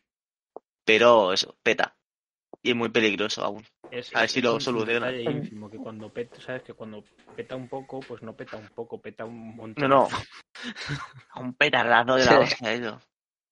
Pero 0.86 1.34
eso, 1.34 1.56
peta. 1.62 1.96
Y 2.64 2.70
es 2.72 2.76
muy 2.76 2.90
peligroso 2.90 3.44
aún. 3.44 3.64
Es, 3.92 4.16
A 4.16 4.22
ver 4.22 4.30
si 4.30 4.42
lo 4.42 4.60
soluciona. 4.60 5.12
ínfimo, 5.12 5.70
que 5.70 5.78
cuando 5.78 6.10
peta, 6.12 6.40
sabes 6.42 6.64
que 6.64 6.74
cuando 6.74 7.04
peta 7.36 7.56
un 7.56 7.68
poco, 7.68 8.00
pues 8.00 8.24
no 8.24 8.34
peta 8.36 8.58
un 8.58 8.68
poco, 8.70 9.00
peta 9.00 9.26
un 9.26 9.50
No, 9.50 9.56
montón. 9.56 9.90
no. 9.90 10.10
Un 11.36 11.54
petardazo 11.54 12.16
de 12.16 12.26
la 12.26 12.32
Sí. 12.32 12.38
hostia 12.38 12.74
eso. 12.74 13.02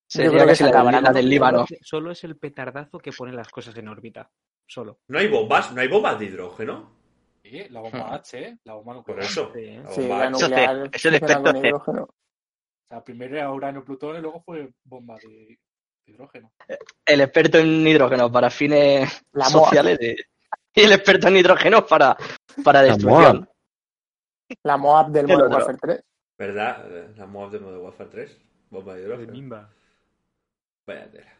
Sería 0.07 0.29
creo 0.29 0.41
que 0.43 0.47
casi 0.49 0.63
se 0.65 0.71
la, 0.71 1.01
la 1.01 1.11
del 1.11 1.29
Líbano. 1.29 1.65
Solo 1.81 2.11
es 2.11 2.23
el 2.23 2.37
petardazo 2.37 2.99
que 2.99 3.11
pone 3.11 3.31
las 3.33 3.49
cosas 3.49 3.75
en 3.77 3.87
órbita. 3.87 4.29
Solo. 4.67 4.99
No 5.07 5.19
hay 5.19 5.27
bombas, 5.27 5.71
no 5.73 5.81
hay 5.81 5.87
bombas 5.87 6.19
de 6.19 6.25
hidrógeno. 6.25 6.91
Sí, 7.43 7.63
la 7.69 7.81
bomba 7.81 8.15
H, 8.15 8.39
¿eh? 8.47 8.57
La 8.63 8.73
bomba 8.75 8.93
Por 9.03 9.15
nuclear. 9.15 9.21
eso. 9.29 9.51
Sí. 9.53 9.65
La 9.77 9.89
Sí, 9.91 10.01
bomba 10.01 10.17
la 10.17 10.25
H. 10.27 10.35
Eso 10.35 10.47
nuclear 10.47 10.75
es- 10.75 10.91
con 11.01 11.13
efecto 11.15 11.57
hidrógeno. 11.67 12.03
O 12.03 12.15
sea, 12.89 13.03
primero 13.03 13.35
era 13.37 13.51
uranio 13.51 13.83
plutón 13.83 14.15
y 14.17 14.21
luego 14.21 14.41
fue 14.43 14.71
bomba 14.83 15.15
de 15.17 15.57
hidrógeno. 16.05 16.53
El 17.05 17.21
experto 17.21 17.57
en 17.57 17.85
hidrógeno 17.87 18.31
para 18.31 18.49
fines 18.49 19.23
La 19.33 19.45
sociales 19.45 19.97
de- 19.99 20.15
y 20.75 20.81
el 20.81 20.91
experto 20.93 21.27
en 21.27 21.37
hidrógeno 21.37 21.85
para, 21.85 22.15
para 22.63 22.81
destrucción. 22.81 23.49
La 24.63 24.77
MOAB 24.77 25.11
del 25.11 25.29
El 25.29 25.37
Modern. 25.37 25.53
Warfare 25.53 25.77
3. 25.81 26.03
¿Verdad? 26.37 27.13
La 27.15 27.25
MOAB 27.25 27.51
de 27.51 27.59
Modern 27.59 27.81
Warfare 27.83 28.09
3. 28.09 28.41
Bomba 28.69 28.93
de 28.95 29.01
De 29.01 29.05
hidrógeno. 29.07 29.31
Mimba. 29.31 29.69
Vaya 30.85 31.09
tela. 31.09 31.33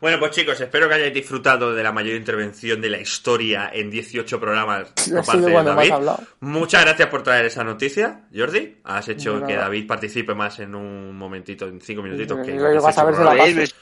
Bueno, 0.00 0.18
pues 0.18 0.32
chicos, 0.32 0.60
espero 0.60 0.88
que 0.88 0.94
hayáis 0.94 1.14
disfrutado 1.14 1.74
de 1.74 1.82
la 1.82 1.90
mayor 1.90 2.16
intervención 2.16 2.80
de 2.80 2.90
la 2.90 2.98
historia 2.98 3.70
en 3.72 3.90
18 3.90 4.38
programas 4.38 4.92
por 4.92 5.24
parte 5.24 5.46
de 5.46 5.52
David. 5.52 5.92
Muchas 6.40 6.84
gracias 6.84 7.08
por 7.08 7.22
traer 7.22 7.46
esa 7.46 7.64
noticia, 7.64 8.26
Jordi. 8.34 8.76
Has 8.84 9.08
hecho 9.08 9.42
que 9.46 9.54
David 9.54 9.86
participe 9.86 10.34
más 10.34 10.58
en 10.60 10.74
un 10.74 11.16
momentito, 11.16 11.66
en 11.66 11.80
cinco 11.80 12.02
minutitos. 12.02 12.44
Que 12.44 12.52
llego 12.52 12.86
a 12.86 12.92
si 12.92 13.00
la 13.00 13.36
paso. 13.36 13.74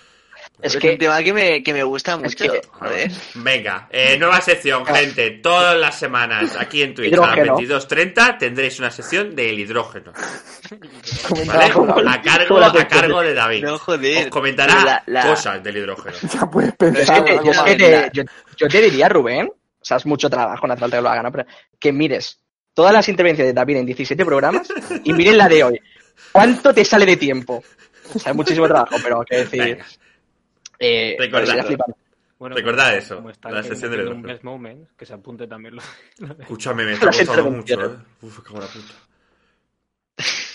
Es, 0.62 0.76
que 0.76 0.90
un 0.92 0.98
tema 0.98 1.22
que 1.22 1.32
me, 1.32 1.62
que 1.62 1.72
me 1.72 1.82
gusta 1.82 2.12
Es 2.12 2.18
mucho. 2.18 2.52
que- 2.52 2.60
joder. 2.70 3.10
Venga, 3.34 3.88
eh, 3.90 4.16
nueva 4.18 4.40
sección, 4.40 4.86
gente. 4.86 5.30
Todas 5.42 5.76
las 5.78 5.98
semanas 5.98 6.56
aquí 6.58 6.82
en 6.82 6.94
Twitch 6.94 7.12
a 7.12 7.16
las 7.20 7.36
Hidrógeno. 7.36 7.58
22.30 7.58 8.38
tendréis 8.38 8.78
una 8.78 8.90
sección 8.90 9.34
del 9.34 9.58
hidrógeno. 9.58 10.12
¿Vale? 11.46 11.64
A 12.10 12.22
cargo, 12.22 12.58
a 12.62 12.84
cargo 12.88 13.20
de 13.22 13.34
David. 13.34 13.64
No, 13.64 13.78
joder. 13.78 14.24
Os 14.24 14.30
comentará 14.30 14.84
la- 14.84 15.02
la- 15.06 15.26
cosas 15.26 15.62
del 15.62 15.76
hidrógeno. 15.76 16.16
Ya 16.32 16.46
puedes 16.50 16.72
pensar 16.74 17.24
que 17.24 17.30
te- 17.32 17.38
algo 17.38 17.44
yo, 17.44 17.50
es 17.52 17.60
que 17.62 17.76
te- 17.76 18.10
yo- 18.12 18.22
yo 18.56 18.68
te 18.68 18.80
diría, 18.80 19.08
Rubén, 19.08 19.48
o 19.48 19.84
sea, 19.84 19.96
es 19.98 20.06
mucho 20.06 20.30
trabajo, 20.30 20.66
no 20.66 20.72
hace 20.72 20.80
falta 20.80 20.96
que 20.96 21.02
lo 21.02 21.08
haga, 21.10 21.22
¿no? 21.22 21.32
Pero 21.32 21.44
que 21.78 21.92
mires 21.92 22.38
todas 22.72 22.92
las 22.92 23.08
intervenciones 23.08 23.50
de 23.54 23.54
David 23.58 23.76
en 23.78 23.86
17 23.86 24.24
programas 24.24 24.68
y 25.04 25.12
miren 25.12 25.36
la 25.38 25.48
de 25.48 25.62
hoy. 25.64 25.80
¿Cuánto 26.32 26.72
te 26.72 26.84
sale 26.84 27.04
de 27.06 27.16
tiempo? 27.16 27.62
O 28.14 28.18
sea, 28.18 28.30
es 28.30 28.36
muchísimo 28.36 28.66
trabajo, 28.66 28.96
pero 29.02 29.20
hay 29.20 29.26
que 29.28 29.36
decir. 29.44 29.60
Venga. 29.62 29.86
Eh, 30.78 31.16
Recordad. 31.18 31.66
Bueno, 32.36 32.56
como- 32.56 32.70
eso, 32.90 33.24
la 33.50 33.58
el 33.58 33.64
sección 33.64 33.90
del 33.92 34.08
un. 34.08 34.22
Best 34.22 34.42
Moment, 34.42 34.88
que 34.96 35.06
se 35.06 35.14
apunte 35.14 35.46
también 35.46 35.76
lo, 35.76 35.82
lo 36.18 36.34
de- 36.34 36.42
Escúchame, 36.42 36.84
me 36.84 36.92
está 36.94 37.06
gustando 37.06 37.50
mucho. 37.50 37.84
¿eh? 37.84 37.96
Uf, 38.22 38.40
cago 38.40 38.60
la 38.60 38.66
puta. 38.66 38.94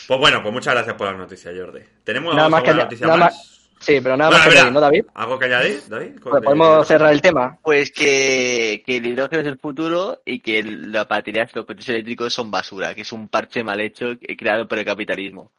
Pues 0.07 0.19
bueno, 0.19 0.41
pues 0.41 0.53
muchas 0.53 0.73
gracias 0.73 0.95
por 0.95 1.07
la 1.11 1.17
noticia, 1.17 1.51
Jordi. 1.55 1.81
¿Tenemos 2.03 2.35
Nada 2.35 2.49
más 2.49 2.63
que 2.63 2.73
noticia 2.73 3.05
nada 3.07 3.19
más? 3.19 3.55
Sí, 3.79 3.99
pero 4.01 4.17
nada 4.17 4.29
Bueno, 4.31 4.43
más 4.43 4.53
que 4.53 4.59
añadir, 4.59 4.73
¿no, 4.73 4.81
David? 4.81 5.05
¿Algo 5.13 5.39
que 5.39 5.45
añadir, 5.45 5.81
David? 5.87 6.11
Pues 6.21 6.43
podemos 6.43 6.87
cerrar 6.87 7.13
el 7.13 7.21
tema. 7.21 7.57
Pues 7.63 7.91
que, 7.91 8.83
que 8.85 8.97
el 8.97 9.05
hidrógeno 9.05 9.41
es 9.41 9.47
el 9.47 9.57
futuro 9.57 10.21
y 10.25 10.39
que 10.39 10.61
las 10.63 11.07
baterías, 11.07 11.55
los 11.55 11.65
coches 11.65 11.87
eléctricos 11.89 12.33
son 12.33 12.51
basura, 12.51 12.93
que 12.93 13.01
es 13.01 13.11
un 13.13 13.29
parche 13.29 13.63
mal 13.63 13.79
hecho 13.79 14.17
creado 14.37 14.67
por 14.67 14.79
el 14.79 14.85
capitalismo. 14.85 15.51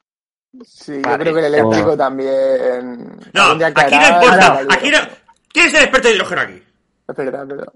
Sí, 0.64 0.94
yo 0.96 1.18
creo 1.18 1.34
que 1.34 1.46
el 1.46 1.54
eléctrico 1.54 1.96
también. 1.96 3.06
No, 3.32 3.42
aquí 3.52 3.96
no 3.96 4.08
importa. 4.08 4.60
Aquí 4.68 4.90
no... 4.90 4.98
¿Quién 5.52 5.66
es 5.66 5.74
el 5.74 5.82
experto 5.82 6.08
de 6.08 6.14
hidrógeno 6.14 6.40
aquí? 6.42 6.62
Es 7.08 7.16
verdad, 7.16 7.42
es 7.42 7.48
verdad. 7.48 7.72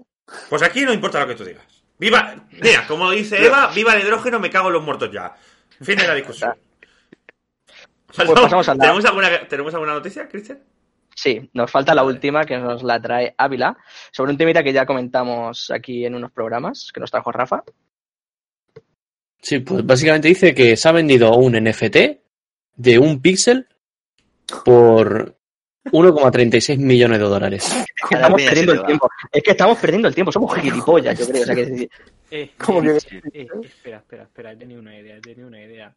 Pues 0.49 0.61
aquí 0.63 0.83
no 0.83 0.93
importa 0.93 1.19
lo 1.19 1.27
que 1.27 1.35
tú 1.35 1.43
digas. 1.43 1.63
Viva, 1.97 2.35
mira, 2.51 2.85
como 2.87 3.11
dice 3.11 3.43
Eva, 3.45 3.71
viva 3.73 3.93
el 3.93 4.01
hidrógeno, 4.01 4.39
me 4.39 4.49
cago 4.49 4.67
en 4.67 4.73
los 4.73 4.83
muertos 4.83 5.09
ya. 5.11 5.33
Fin 5.81 5.97
de 5.97 6.07
la 6.07 6.13
discusión. 6.13 6.53
Pues 8.13 8.29
pasamos 8.31 8.67
al- 8.69 8.77
¿Tenemos 8.77 9.05
alguna, 9.05 9.47
¿Tenemos 9.47 9.73
alguna 9.73 9.93
noticia, 9.93 10.27
Cristian? 10.27 10.59
Sí, 11.13 11.49
nos 11.53 11.71
falta 11.71 11.95
la 11.95 12.03
última 12.03 12.43
que 12.45 12.57
nos 12.57 12.83
la 12.83 13.01
trae 13.01 13.33
Ávila 13.37 13.77
sobre 14.11 14.31
un 14.31 14.37
temita 14.37 14.63
que 14.63 14.73
ya 14.73 14.85
comentamos 14.85 15.71
aquí 15.71 16.05
en 16.05 16.15
unos 16.15 16.31
programas 16.31 16.91
que 16.93 16.99
nos 16.99 17.09
trajo 17.11 17.31
Rafa. 17.31 17.63
Sí, 19.41 19.59
pues 19.59 19.85
básicamente 19.85 20.27
dice 20.27 20.53
que 20.53 20.75
se 20.75 20.89
ha 20.89 20.91
vendido 20.91 21.35
un 21.35 21.53
NFT 21.53 22.24
de 22.75 22.99
un 22.99 23.21
píxel 23.21 23.67
por 24.63 25.35
1,36 25.85 26.77
millones 26.77 27.19
de 27.19 27.25
dólares. 27.25 27.85
Estamos 28.09 28.41
perdiendo 28.41 28.73
el 28.73 28.83
tiempo. 28.85 29.09
Es 29.31 29.43
que 29.43 29.51
estamos 29.51 29.77
perdiendo 29.79 30.07
el 30.07 30.15
tiempo. 30.15 30.31
Somos 30.31 30.55
gilipollas, 30.55 31.17
yo 31.19 31.27
creo. 31.27 31.41
O 31.41 31.45
sea, 31.45 31.55
que, 31.55 31.89
Eh, 32.31 32.51
¿Cómo 32.57 32.83
eh, 32.83 32.97
que- 33.07 33.17
eh, 33.41 33.47
espera, 33.63 33.97
espera, 33.97 34.23
espera, 34.23 34.51
he 34.51 34.55
tenido 34.57 34.79
una 34.79 34.97
idea, 34.99 35.17
he 35.17 35.21
tenido 35.21 35.47
una 35.47 35.61
idea. 35.63 35.95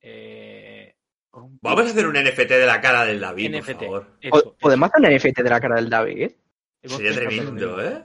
Eh, 0.00 0.94
un 1.32 1.58
Vamos 1.62 1.86
a 1.86 1.90
hacer 1.90 2.06
un 2.06 2.14
NFT 2.16 2.48
de 2.50 2.66
la 2.66 2.80
cara 2.80 3.04
del 3.04 3.18
David, 3.20 3.52
por 3.52 3.60
NFT. 3.62 3.80
favor. 3.84 4.06
Eso, 4.20 4.56
¿Podemos 4.60 4.90
hacer 4.90 5.00
un 5.10 5.16
NFT 5.16 5.38
de 5.42 5.50
la 5.50 5.60
cara 5.60 5.74
del 5.76 5.90
David? 5.90 6.30
hemos 6.82 6.96
Sería 6.96 7.12
tremendo. 7.14 7.82
¿eh? 7.82 8.02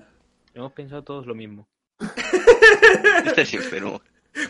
Hemos 0.54 0.72
pensado 0.74 1.04
todos 1.04 1.26
lo 1.28 1.36
mismo. 1.36 1.68
Estás 3.26 3.54
enfermo. 3.54 4.02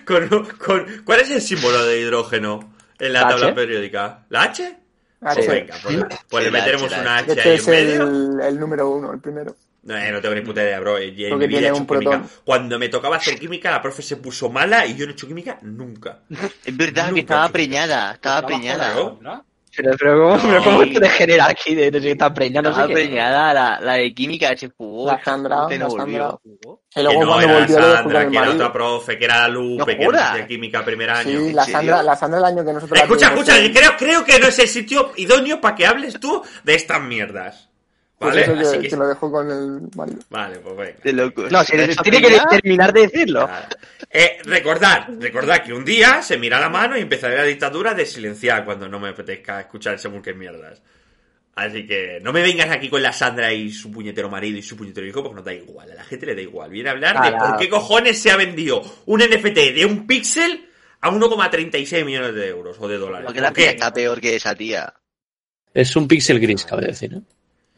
Con, 0.05 0.27
con- 0.57 0.85
¿Cuál 1.05 1.21
es 1.21 1.31
el 1.31 1.41
símbolo 1.41 1.83
de 1.85 1.99
hidrógeno 2.01 2.73
en 2.99 3.13
la 3.13 3.23
¿La 3.23 3.27
tabla 3.27 3.47
H? 3.47 3.53
periódica? 3.53 4.25
¿La 4.29 4.43
H? 4.43 4.77
Ah, 5.21 5.35
Pues 5.35 5.45
sí. 5.45 5.51
venga, 5.51 5.79
pues, 5.81 6.05
pues 6.29 6.43
Sí, 6.43 6.51
le 6.51 6.51
meteremos 6.51 6.93
H, 6.93 6.97
una 6.97 7.17
H. 7.17 7.31
H 7.31 7.33
hecho, 7.33 7.49
ahí 7.49 7.55
es 7.55 7.67
en 7.67 7.69
medio. 7.69 8.03
el, 8.03 8.39
el 8.41 8.59
número 8.59 8.89
uno, 8.89 9.11
el 9.13 9.19
primero. 9.19 9.55
No, 9.81 9.95
eh, 9.97 10.11
no 10.11 10.21
tengo 10.21 10.35
ni 10.35 10.41
puta 10.41 10.61
idea, 10.63 10.79
bro. 10.79 11.01
Y 11.01 11.25
en 11.25 11.29
Porque 11.29 11.45
mi 11.45 11.47
vida 11.47 11.61
tiene 11.61 11.67
he 11.67 11.69
hecho 11.69 11.85
química. 11.87 12.29
Cuando 12.43 12.77
me 12.79 12.89
tocaba 12.89 13.15
hacer 13.17 13.39
química, 13.39 13.71
la 13.71 13.81
profe 13.81 14.01
se 14.01 14.17
puso 14.17 14.49
mala 14.49 14.85
y 14.85 14.95
yo 14.95 15.05
no 15.05 15.11
he 15.11 15.13
hecho 15.13 15.27
química 15.27 15.59
nunca. 15.61 16.19
Es 16.65 16.75
verdad 16.77 17.05
Nunca, 17.07 17.13
que 17.13 17.19
estaba 17.21 17.49
preñada, 17.49 18.11
estaba 18.13 18.45
preñada. 18.45 19.09
¿no? 19.21 19.45
Pero, 19.81 19.95
pero 19.97 20.19
¿cómo, 20.21 20.35
No. 20.37 20.41
pero 20.49 20.63
¿cómo 20.63 20.79
te 20.83 20.99
degenera 20.99 21.47
aquí 21.47 21.73
de, 21.75 21.89
de, 21.91 21.99
de 21.99 22.11
estar 22.11 22.33
preñada? 22.33 22.69
No 22.69 22.75
sé 22.75 22.87
qué. 22.87 22.93
preñada, 22.93 23.53
la, 23.53 23.79
la 23.79 23.93
de 23.93 24.13
química 24.13 24.55
se 24.57 24.69
fugó. 24.69 25.07
La 25.07 25.23
Sandra, 25.23 25.67
la 25.69 25.77
no 25.77 25.89
Sandra. 25.89 26.27
volvió. 26.27 26.41
¿Jugó? 26.43 26.81
Y 26.95 27.01
luego 27.03 27.19
que 27.19 27.25
no, 27.25 27.31
cuando 27.31 27.47
era 27.49 27.59
volvió 27.59 27.79
la 27.79 27.87
lo 27.87 27.93
Sandra, 27.95 28.21
el 28.23 28.31
que 28.31 28.37
era 28.37 28.49
otra 28.51 28.73
profe, 28.73 29.17
que 29.17 29.25
era 29.25 29.47
Lupe, 29.47 29.77
No 29.77 29.85
que 29.85 29.97
no 29.97 30.05
jodas. 30.05 30.31
hacía 30.31 30.47
química 30.47 30.83
primer 30.85 31.09
año. 31.09 31.39
Sí, 31.39 31.47
¿En 31.49 31.55
la? 31.55 31.65
Sandra, 31.65 32.03
la 32.03 32.15
Sandra 32.15 32.39
el 32.39 32.45
año 32.45 32.65
que 32.65 32.73
nosotros 32.73 32.99
Escucha, 32.99 33.27
escucha, 33.27 33.53
creo, 33.73 33.91
creo 33.97 34.25
que 34.25 34.39
no 34.39 34.47
es 34.47 34.59
el 34.59 34.67
sitio 34.67 35.11
idóneo 35.15 35.61
para 35.61 35.75
que 35.75 35.85
hables 35.85 36.19
tú 36.19 36.41
de 36.63 36.75
estas 36.75 37.01
mierdas. 37.01 37.68
Pues 38.19 38.35
¿Vale? 38.35 38.41
eso 38.41 38.69
Así 38.69 38.79
que 38.79 38.89
que... 38.89 38.95
lo 38.97 39.07
dejó 39.07 39.31
con 39.31 39.49
el 39.49 39.89
marido. 39.95 40.19
Vale, 40.29 40.59
pues 40.59 40.75
venga. 40.75 40.99
De 41.01 41.13
locos. 41.13 41.49
No, 41.49 41.63
si 41.63 41.77
Esa 41.77 42.03
tiene 42.03 42.21
que 42.21 42.37
terminar 42.49 42.91
de 42.91 43.01
decirlo. 43.01 43.49
Eh, 44.11 44.39
recordad, 44.43 45.07
recordad 45.19 45.63
que 45.63 45.71
un 45.71 45.85
día 45.85 46.21
se 46.21 46.37
mira 46.37 46.59
la 46.59 46.67
mano 46.67 46.97
y 46.97 47.01
empezaré 47.01 47.37
la 47.37 47.45
dictadura 47.45 47.93
de 47.93 48.05
silenciar 48.05 48.65
cuando 48.65 48.89
no 48.89 48.99
me 48.99 49.09
apetezca 49.09 49.61
escuchar 49.61 49.97
según 49.99 50.21
qué 50.21 50.33
mierdas. 50.33 50.81
Así 51.55 51.87
que 51.87 52.19
no 52.21 52.33
me 52.33 52.41
vengas 52.41 52.69
aquí 52.69 52.89
con 52.89 53.01
la 53.01 53.13
Sandra 53.13 53.53
y 53.53 53.71
su 53.71 53.89
puñetero 53.89 54.29
marido 54.29 54.57
y 54.57 54.63
su 54.63 54.75
puñetero 54.75 55.07
hijo, 55.07 55.23
porque 55.23 55.37
no 55.37 55.41
da 55.41 55.53
igual, 55.53 55.89
a 55.89 55.95
la 55.95 56.03
gente 56.03 56.25
le 56.25 56.35
da 56.35 56.41
igual. 56.41 56.69
Viene 56.69 56.89
a 56.89 56.91
hablar 56.91 57.21
de 57.21 57.37
por 57.37 57.57
qué 57.57 57.69
cojones 57.69 58.21
se 58.21 58.31
ha 58.31 58.35
vendido 58.35 58.81
un 59.05 59.21
NFT 59.21 59.75
de 59.75 59.85
un 59.85 60.05
píxel 60.05 60.69
a 60.99 61.09
1,36 61.09 62.03
millones 62.03 62.35
de 62.35 62.49
euros 62.49 62.75
o 62.81 62.87
de 62.87 62.97
dólares. 62.97 63.25
Porque 63.27 63.39
la 63.39 63.53
peña 63.53 63.71
está 63.71 63.93
peor 63.93 64.19
que 64.19 64.35
esa 64.35 64.53
tía. 64.55 64.93
Es 65.73 65.95
un 65.95 66.05
píxel 66.05 66.39
gris, 66.41 66.65
cabe 66.65 66.87
decir, 66.87 67.13
¿no? 67.13 67.23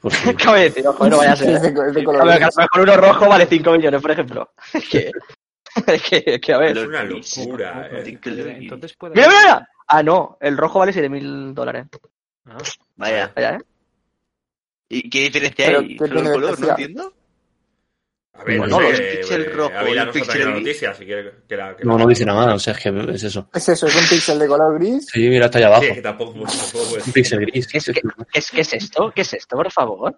Por 0.01 0.11
si- 0.13 0.33
Cabe 0.35 0.61
decir, 0.63 0.87
ojo, 0.87 1.07
no 1.07 1.17
vaya 1.17 1.33
a 1.33 1.35
Sí, 1.35 1.45
es 1.51 1.61
ser. 1.61 1.73
de, 1.73 1.87
es 1.87 1.93
de 1.93 2.01
A 2.19 2.23
ver, 2.25 2.37
que 2.39 2.43
a 2.43 2.49
lo 2.49 2.61
mejor 2.63 2.81
uno 2.81 2.97
rojo 2.97 3.29
vale 3.29 3.45
5 3.45 3.71
millones, 3.71 4.01
por 4.01 4.11
ejemplo. 4.11 4.51
Es 4.73 4.89
que, 4.89 5.11
es 5.87 6.01
que, 6.03 6.41
que 6.41 6.53
a 6.53 6.57
ver. 6.57 6.77
Es 6.77 6.85
una 6.87 7.03
locura, 7.03 7.87
eh. 7.91 8.19
Entonces 8.25 8.93
puede 8.97 9.15
¡Mira, 9.15 9.27
mira! 9.29 9.69
Ah, 9.87 10.03
no, 10.03 10.37
el 10.41 10.57
rojo 10.57 10.79
vale 10.79 10.91
7.000 10.91 11.53
dólares. 11.53 11.85
Ah, 12.45 12.57
Vaya. 12.95 13.31
Vaya, 13.35 13.55
¿eh? 13.55 13.59
¿Y 14.89 15.09
qué 15.09 15.19
diferencia 15.21 15.65
Pero, 15.67 15.79
hay? 15.79 15.97
¿qué 15.97 16.07
Solo 16.07 16.19
el 16.21 16.31
color, 16.31 16.59
no 16.59 16.69
entiendo. 16.69 17.13
A 18.33 18.43
ver, 18.43 18.59
Bueno, 18.59 18.77
no 18.77 18.81
los 18.89 18.99
eh, 18.99 19.21
el 19.29 19.57
la 19.95 20.05
noticia, 20.55 20.93
si 20.93 21.05
quiere 21.05 21.31
que 21.47 21.57
la... 21.57 21.75
que 21.75 21.83
No, 21.83 21.97
la- 21.97 22.03
no 22.03 22.09
dice 22.09 22.25
nada 22.25 22.45
más, 22.45 22.55
o 22.55 22.59
sea, 22.59 22.73
es 22.73 22.79
que 22.79 22.89
es 23.13 23.23
eso. 23.23 23.49
Es 23.53 23.69
eso, 23.69 23.87
es 23.87 23.95
un 23.95 24.07
píxel 24.07 24.39
de 24.39 24.47
color 24.47 24.79
gris. 24.79 25.05
Sí, 25.11 25.27
mira, 25.29 25.45
está 25.45 25.57
allá 25.57 25.67
abajo. 25.67 25.83
Sí, 25.83 25.89
es 25.89 25.95
que 25.95 26.01
tampoco, 26.01 26.33
tampoco 26.45 26.89
puede 26.89 27.03
Un 27.03 27.11
píxel 27.11 27.39
gris. 27.41 27.67
¿Qué 27.67 27.77
es, 27.77 27.85
qué, 27.85 28.01
qué 28.31 28.39
es, 28.39 28.51
qué 28.51 28.61
es 28.61 28.73
esto? 28.73 29.11
¿Qué 29.13 29.21
es 29.21 29.33
esto, 29.33 29.55
por 29.57 29.71
favor? 29.71 30.17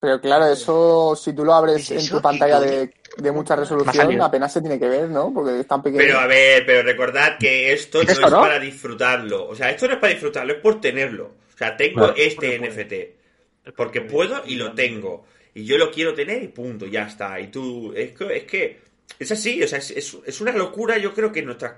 Pero 0.00 0.20
claro, 0.20 0.46
eso 0.46 1.16
si 1.16 1.32
tú 1.32 1.44
lo 1.44 1.54
abres 1.54 1.90
¿Es 1.90 2.04
en 2.04 2.10
tu 2.10 2.20
pantalla 2.22 2.60
¿Qué 2.60 2.66
de, 2.66 2.94
de 3.16 3.32
mucha 3.32 3.56
resolución, 3.56 4.20
apenas 4.20 4.52
se 4.52 4.60
tiene 4.60 4.78
que 4.78 4.86
ver, 4.88 5.08
¿no? 5.08 5.32
Porque 5.32 5.60
es 5.60 5.66
tan 5.66 5.82
pequeño. 5.82 6.02
Pero 6.04 6.18
a 6.20 6.26
ver, 6.26 6.64
pero 6.66 6.82
recordad 6.82 7.38
que 7.38 7.72
esto 7.72 8.00
¿Es 8.02 8.06
no 8.08 8.12
esto, 8.12 8.26
es 8.26 8.32
no? 8.32 8.40
para 8.40 8.58
disfrutarlo. 8.58 9.48
O 9.48 9.54
sea, 9.54 9.70
esto 9.70 9.86
no 9.86 9.94
es 9.94 9.98
para 9.98 10.12
disfrutarlo, 10.12 10.52
es 10.52 10.60
por 10.60 10.80
tenerlo. 10.80 11.34
O 11.54 11.56
sea, 11.56 11.76
tengo 11.76 12.14
este 12.14 12.58
Porque 12.58 13.16
NFT. 13.64 13.74
Porque 13.76 14.00
puedo 14.02 14.42
y 14.46 14.56
lo 14.56 14.74
tengo. 14.74 15.24
Y 15.54 15.64
yo 15.64 15.78
lo 15.78 15.90
quiero 15.90 16.14
tener 16.14 16.42
y 16.42 16.48
punto, 16.48 16.86
ya 16.86 17.04
está. 17.04 17.38
Y 17.40 17.46
tú, 17.48 17.92
es 17.96 18.12
que 18.12 18.36
es, 18.36 18.44
que, 18.44 18.80
es 19.18 19.30
así, 19.30 19.62
o 19.62 19.68
sea, 19.68 19.78
es, 19.78 19.90
es, 19.92 20.16
es 20.26 20.40
una 20.40 20.52
locura. 20.52 20.98
Yo 20.98 21.14
creo 21.14 21.30
que 21.30 21.42
nuestras 21.42 21.74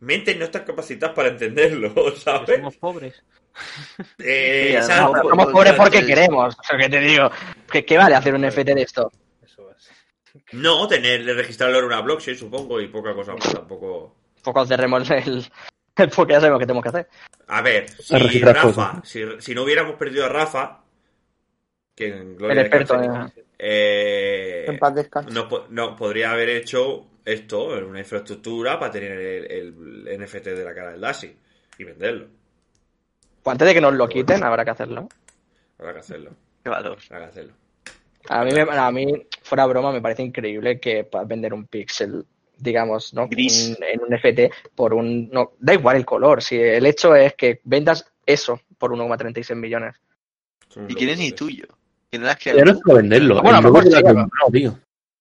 mentes 0.00 0.36
no 0.38 0.44
están 0.44 0.64
capacitadas 0.64 1.14
para 1.14 1.28
entenderlo, 1.30 1.92
que 2.14 2.20
¿sabes? 2.20 2.56
somos 2.56 2.76
pobres. 2.76 3.22
Eh, 4.18 4.78
Sí, 4.80 4.92
Somos 4.92 5.46
pobres 5.52 5.74
porque 5.74 6.06
queremos. 6.06 6.56
O 6.58 6.62
sea, 6.62 6.78
que 6.78 6.88
te 6.88 7.00
digo, 7.00 7.30
¿qué, 7.70 7.84
qué 7.84 7.98
vale 7.98 8.14
hacer 8.14 8.34
un 8.34 8.46
NFT 8.46 8.58
de 8.58 8.82
esto? 8.82 9.10
Eso 9.42 9.68
es. 9.72 9.90
No, 10.52 10.86
tener, 10.86 11.24
registrarlo 11.24 11.80
en 11.80 11.86
una 11.86 12.00
blockchain, 12.00 12.36
supongo, 12.36 12.80
y 12.80 12.86
poca 12.88 13.14
cosa 13.14 13.34
más. 13.34 13.52
Tampoco. 13.52 14.14
Poco 14.44 14.64
cerremos 14.64 15.10
el, 15.10 15.44
el 15.96 16.10
porque 16.10 16.34
ya 16.34 16.40
sabemos 16.40 16.60
qué 16.60 16.66
tenemos 16.66 16.82
que 16.84 16.88
hacer. 16.90 17.08
A 17.48 17.62
ver, 17.62 17.88
si 17.90 18.40
Rafa, 18.40 19.02
si, 19.04 19.24
si 19.40 19.54
no 19.54 19.64
hubiéramos 19.64 19.96
perdido 19.96 20.26
a 20.26 20.28
Rafa, 20.28 20.84
que 21.98 22.06
en 22.08 22.36
El 22.40 22.58
experto 22.58 22.94
eh, 23.58 24.64
En 24.68 24.78
paz 24.78 24.94
descanse. 24.94 25.30
no, 25.32 25.48
po- 25.48 25.66
no, 25.70 25.96
podría 25.96 26.30
haber 26.30 26.48
hecho 26.50 27.06
esto 27.24 27.76
en 27.76 27.84
una 27.84 27.98
infraestructura 27.98 28.78
para 28.78 28.92
tener 28.92 29.12
el, 29.18 30.06
el 30.06 30.20
NFT 30.20 30.44
de 30.46 30.64
la 30.64 30.74
cara 30.74 30.92
del 30.92 31.00
Dashi 31.00 31.34
y 31.78 31.84
venderlo. 31.84 32.28
Pues 33.42 33.52
antes 33.52 33.66
de 33.68 33.74
que 33.74 33.80
nos 33.80 33.94
lo 33.94 34.08
quiten, 34.08 34.42
habrá 34.44 34.64
que 34.64 34.70
hacerlo. 34.70 35.08
Habrá 35.78 35.92
que 35.94 35.98
hacerlo. 36.00 36.30
Qué 36.62 36.70
valor. 36.70 36.98
Habrá 37.10 37.24
que 37.26 37.30
hacerlo. 37.30 37.52
A 38.28 38.44
mí, 38.44 38.52
me- 38.52 38.60
a 38.62 38.90
mí, 38.92 39.26
fuera 39.42 39.66
broma, 39.66 39.90
me 39.92 40.00
parece 40.00 40.22
increíble 40.22 40.78
que 40.78 41.04
puedas 41.04 41.26
vender 41.26 41.52
un 41.52 41.66
pixel, 41.66 42.24
digamos, 42.56 43.12
¿no? 43.14 43.26
Gris. 43.28 43.70
Un- 43.76 43.84
en 43.84 44.00
un 44.02 44.08
NFT 44.14 44.52
por 44.74 44.94
un... 44.94 45.28
No, 45.30 45.52
da 45.58 45.74
igual 45.74 45.96
el 45.96 46.04
color, 46.04 46.42
si 46.42 46.56
el 46.60 46.86
hecho 46.86 47.14
es 47.16 47.34
que 47.34 47.60
vendas 47.64 48.04
eso 48.26 48.60
por 48.76 48.92
1,36 48.92 49.54
millones. 49.56 49.96
Y 50.88 50.94
que 50.94 51.06
no 51.06 51.12
es 51.12 51.18
ni 51.18 51.30
locos, 51.30 51.77
tuyo. 52.10 52.36
Que 52.38 52.54
Ya 52.56 52.64
no 52.64 52.70
es 52.72 52.78
para 52.84 52.96
venderlo. 52.98 53.42
Bueno, 53.42 53.56
a 53.56 53.58
el 53.58 53.64
lo 53.64 53.68
logo 53.70 53.78
mejor 53.78 53.90
te 53.90 53.96
comprado, 54.14 54.50
tío. 54.52 54.78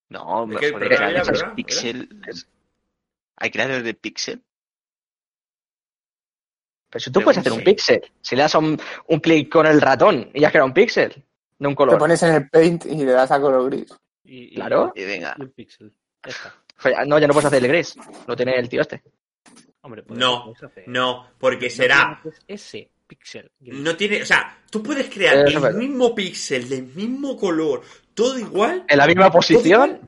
No, 0.10 0.48
me 0.48 0.56
que, 0.58 0.72
pixel. 1.56 2.10
¿Hay 3.38 3.52
creadores 3.52 3.84
de 3.84 3.94
pixel? 3.94 4.42
Pero 6.90 7.04
si 7.04 7.10
tú 7.12 7.20
Pero 7.20 7.26
puedes 7.26 7.38
hacer 7.40 7.52
un 7.52 7.64
pixel, 7.64 8.02
si 8.22 8.36
le 8.36 8.44
das 8.44 8.56
un, 8.56 8.80
un 9.08 9.20
clic 9.20 9.52
con 9.52 9.66
el 9.66 9.82
ratón 9.82 10.30
y 10.34 10.40
ya 10.42 10.48
has 10.48 10.52
creado 10.54 10.68
un 10.68 10.74
pixel, 10.74 11.24
no 11.60 11.70
un 11.70 11.76
Te 11.76 11.78
color. 11.78 11.98
pones 11.98 12.24
en 12.24 12.34
el 12.36 12.50
paint 12.50 12.86
y 12.86 12.96
le 13.04 13.12
das 13.12 13.30
a 13.32 13.42
color 13.42 13.70
gris. 13.70 13.94
Y, 14.24 14.54
y- 14.54 14.56
Claro. 14.56 14.94
Y 14.96 15.04
venga. 15.04 15.36
y 15.38 15.42
un 15.42 15.52
pixel. 15.52 15.94
Pues 16.22 16.38
No, 17.08 17.20
ya 17.20 17.28
no 17.28 17.34
puedes 17.34 17.46
hacer 17.48 17.62
el 17.64 17.70
gris, 17.70 17.96
lo 18.26 18.36
tiene 18.36 18.56
el 18.58 18.70
tío 18.70 18.82
este. 18.82 19.04
Hombre, 19.82 20.04
podemos- 20.04 20.48
No, 20.48 20.54
hacer- 20.54 20.88
No, 20.88 21.30
porque 21.38 21.66
No 21.68 21.72
será. 21.76 22.22
ese 22.48 22.90
pixel. 23.08 23.50
No 23.62 23.96
tiene. 23.96 24.22
O 24.22 24.26
sea, 24.26 24.60
tú 24.70 24.84
puedes 24.84 25.10
crear 25.10 25.36
Eso 25.38 25.48
es 25.48 25.56
el 25.56 25.62
verdad. 25.62 25.80
mismo 25.80 26.14
píxel, 26.14 26.68
del 26.70 26.84
mismo 26.84 27.38
color, 27.38 27.82
todo 28.14 28.38
igual. 28.38 28.84
En 28.88 28.98
la 28.98 29.08
misma 29.08 29.32
posición, 29.32 30.02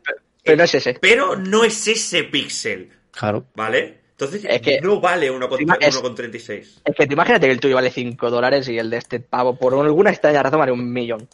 Pero 0.44 0.58
no 0.58 0.64
es 0.64 0.76
ese. 0.76 0.94
pero 1.02 1.36
no 1.36 1.64
es 1.64 1.88
ese 1.88 2.24
píxel, 2.26 2.90
Claro. 3.12 3.46
¿vale? 3.56 4.00
Entonces 4.12 4.44
Es 4.48 4.62
que- 4.62 4.82
no 4.82 5.00
vale 5.00 5.32
1,36. 5.32 5.62
Encima 5.62 5.78
es- 5.80 5.96
1,36. 5.96 6.82
Es 6.84 6.96
que 6.96 7.08
tú 7.08 7.14
imagínate 7.14 7.46
que 7.48 7.54
el 7.54 7.60
tuyo 7.62 7.76
vale 7.76 7.90
5 7.90 8.30
dólares 8.30 8.68
y 8.68 8.78
el 8.78 8.90
de 8.90 8.98
este 8.98 9.20
pavo, 9.22 9.56
por 9.58 9.74
alguna 9.74 10.10
extraña 10.10 10.44
razón, 10.44 10.60
vale 10.60 10.74
un 10.74 10.92
millón. 10.92 11.28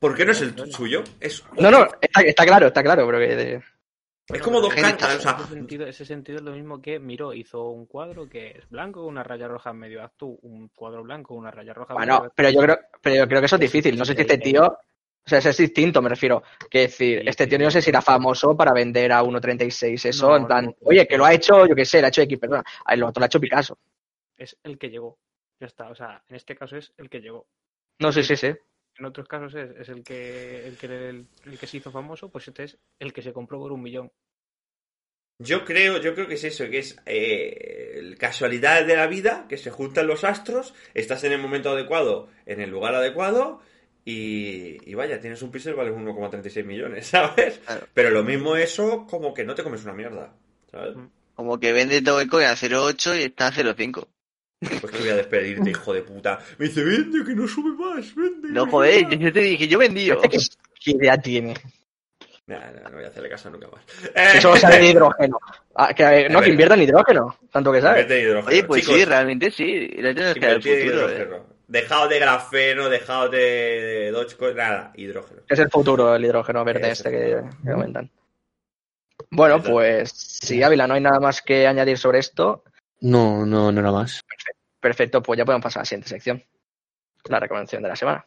¿Por 0.00 0.14
qué 0.16 0.24
no 0.24 0.32
es 0.32 0.40
el 0.42 0.54
suyo? 0.72 1.02
Es, 1.20 1.42
No, 1.58 1.70
no, 1.70 1.86
está, 2.00 2.20
está 2.22 2.44
claro, 2.44 2.66
está 2.66 2.82
claro, 2.82 3.06
pero 3.06 3.18
que. 3.18 3.60
Es 4.28 4.42
como 4.42 4.60
dos 4.60 4.74
cartas, 4.74 5.16
o 5.16 5.20
sea, 5.20 5.36
ese 5.40 5.54
sentido, 5.54 5.86
ese 5.86 6.04
sentido 6.04 6.38
es 6.38 6.44
lo 6.44 6.52
mismo 6.52 6.80
que 6.82 6.98
Miro 6.98 7.32
hizo 7.32 7.68
un 7.68 7.86
cuadro 7.86 8.28
que 8.28 8.48
es 8.58 8.68
blanco 8.68 9.04
una 9.06 9.22
raya 9.22 9.46
roja 9.48 9.70
en 9.70 9.76
medio. 9.78 10.10
Tú 10.16 10.38
un 10.42 10.68
cuadro 10.68 11.02
blanco 11.02 11.34
una 11.34 11.50
raya 11.50 11.72
roja 11.72 11.92
en 11.94 11.98
Bueno, 11.98 12.18
medio. 12.20 12.32
pero 12.34 12.50
yo 12.50 12.60
creo, 12.60 12.78
pero 13.00 13.16
yo 13.16 13.28
creo 13.28 13.40
que 13.40 13.46
eso 13.46 13.56
es 13.56 13.60
difícil. 13.60 13.96
No 13.96 14.04
sé 14.04 14.14
si 14.14 14.22
este 14.22 14.38
tío. 14.38 14.64
O 14.66 15.28
sea, 15.28 15.38
eso 15.38 15.48
es 15.50 15.56
distinto, 15.56 16.00
me 16.00 16.08
refiero. 16.08 16.42
Que 16.70 16.80
decir, 16.82 17.28
este 17.28 17.46
tío 17.48 17.58
no 17.58 17.70
sé 17.70 17.82
si 17.82 17.90
era 17.90 18.00
famoso 18.00 18.56
para 18.56 18.72
vender 18.72 19.10
a 19.12 19.22
1.36 19.24 20.08
eso, 20.08 20.28
No, 20.30 20.36
en 20.36 20.46
plan, 20.46 20.64
no. 20.66 20.74
oye, 20.82 21.06
que 21.06 21.18
lo 21.18 21.24
ha 21.24 21.34
hecho, 21.34 21.66
yo 21.66 21.74
qué 21.74 21.84
sé, 21.84 22.00
lo 22.00 22.06
ha 22.06 22.08
hecho 22.08 22.22
X, 22.22 22.38
perdona. 22.38 22.62
Lo 22.96 23.08
otro 23.08 23.20
lo 23.20 23.24
ha 23.24 23.26
hecho 23.26 23.40
Picasso. 23.40 23.76
Es 24.36 24.56
el 24.62 24.78
que 24.78 24.88
llegó. 24.88 25.18
Ya 25.58 25.66
está. 25.66 25.88
O 25.88 25.94
sea, 25.96 26.22
en 26.28 26.36
este 26.36 26.54
caso 26.54 26.76
es 26.76 26.92
el 26.96 27.10
que 27.10 27.20
llegó. 27.20 27.46
No, 27.98 28.12
sí, 28.12 28.22
sí, 28.22 28.36
sí. 28.36 28.52
En 28.98 29.04
otros 29.04 29.28
casos 29.28 29.54
es, 29.54 29.70
es 29.76 29.88
el 29.88 30.02
que 30.02 30.66
el 30.66 30.76
que 30.76 30.86
el, 30.86 31.26
el 31.44 31.58
que 31.58 31.66
se 31.66 31.76
hizo 31.76 31.90
famoso, 31.90 32.30
pues 32.30 32.48
este 32.48 32.64
es 32.64 32.78
el 32.98 33.12
que 33.12 33.22
se 33.22 33.32
compró 33.32 33.58
por 33.58 33.72
un 33.72 33.82
millón. 33.82 34.10
Yo 35.38 35.66
creo, 35.66 35.98
yo 36.00 36.14
creo 36.14 36.26
que 36.26 36.34
es 36.34 36.44
eso, 36.44 36.64
que 36.70 36.78
es 36.78 36.96
eh, 37.04 38.14
casualidad 38.18 38.86
de 38.86 38.96
la 38.96 39.06
vida, 39.06 39.44
que 39.48 39.58
se 39.58 39.70
juntan 39.70 40.06
los 40.06 40.24
astros, 40.24 40.74
estás 40.94 41.24
en 41.24 41.32
el 41.32 41.38
momento 41.38 41.70
adecuado, 41.70 42.30
en 42.46 42.62
el 42.62 42.70
lugar 42.70 42.94
adecuado, 42.94 43.60
y, 44.02 44.78
y 44.90 44.94
vaya, 44.94 45.20
tienes 45.20 45.42
un 45.42 45.50
píxel 45.50 45.74
vale 45.74 45.92
1,36 45.92 46.64
millones, 46.64 47.06
¿sabes? 47.08 47.58
Claro. 47.58 47.86
Pero 47.92 48.10
lo 48.10 48.24
mismo 48.24 48.56
eso, 48.56 49.06
como 49.10 49.34
que 49.34 49.44
no 49.44 49.54
te 49.54 49.62
comes 49.62 49.84
una 49.84 49.92
mierda, 49.92 50.32
¿sabes? 50.70 50.96
Como 51.34 51.60
que 51.60 51.72
vende 51.72 52.00
Dogecoin 52.00 52.46
a 52.46 52.56
0.8 52.56 53.20
y 53.20 53.24
está 53.24 53.48
a 53.48 53.52
0.5. 53.52 54.06
Pues 54.60 54.90
que 54.90 54.98
voy 54.98 55.08
a 55.10 55.16
despedirte, 55.16 55.70
hijo 55.70 55.92
de 55.92 56.02
puta. 56.02 56.38
Me 56.58 56.66
dice, 56.66 56.82
vende, 56.82 57.24
que 57.24 57.34
no 57.34 57.46
sube 57.46 57.70
más, 57.76 58.14
vende. 58.14 58.48
No, 58.48 58.66
joder, 58.66 59.18
yo 59.18 59.32
te 59.32 59.40
dije, 59.40 59.68
yo 59.68 59.78
vendí. 59.78 60.10
¿Qué, 60.82 60.90
idea 60.92 61.18
tiene? 61.18 61.54
Nah, 62.46 62.58
nah, 62.58 62.88
no 62.88 62.96
voy 62.96 63.04
a 63.04 63.08
hacerle 63.08 63.28
caso 63.28 63.50
nunca 63.50 63.68
más. 63.68 63.82
Eso 64.14 64.56
sale 64.56 64.78
de 64.78 64.90
hidrógeno. 64.90 65.38
Ah, 65.74 65.92
que, 65.92 66.04
eh, 66.04 66.28
no, 66.30 66.40
que 66.40 66.50
invierta 66.50 66.74
en 66.74 66.82
hidrógeno, 66.82 67.36
tanto 67.50 67.72
que 67.72 67.82
sabe. 67.82 68.00
Invierte 68.02 68.20
en 68.22 68.28
hidrógeno. 68.28 68.48
Oye, 68.48 68.64
pues 68.64 68.82
Chicos, 68.82 68.96
sí, 68.96 69.04
realmente 69.04 69.50
sí. 69.50 69.90
Eh. 69.92 71.28
Dejaos 71.68 72.08
de 72.08 72.18
grafeno, 72.18 72.88
dejaos 72.88 73.30
de, 73.32 74.10
Dogecoin, 74.12 74.56
nada, 74.56 74.92
hidrógeno. 74.94 75.42
Es 75.48 75.58
el 75.58 75.68
futuro, 75.68 76.14
el 76.14 76.24
hidrógeno 76.24 76.64
verde 76.64 76.92
Es 76.92 77.00
este 77.00 77.10
que, 77.10 77.42
que 77.64 77.72
comentan. 77.72 78.10
Bueno, 79.30 79.62
pues 79.62 80.10
sí, 80.10 80.62
Ávila, 80.62 80.86
no 80.86 80.94
hay 80.94 81.00
nada 81.00 81.18
más 81.20 81.42
que 81.42 81.66
añadir 81.66 81.98
sobre 81.98 82.20
esto. 82.20 82.62
No, 83.00 83.44
no, 83.44 83.70
no 83.70 83.80
era 83.80 83.92
más. 83.92 84.22
Perfecto, 84.80 85.22
pues 85.22 85.38
ya 85.38 85.44
podemos 85.44 85.62
pasar 85.62 85.80
a 85.80 85.82
la 85.82 85.86
siguiente 85.86 86.08
sección. 86.08 86.42
La 87.24 87.40
recomendación 87.40 87.82
de 87.82 87.88
la 87.88 87.96
semana. 87.96 88.26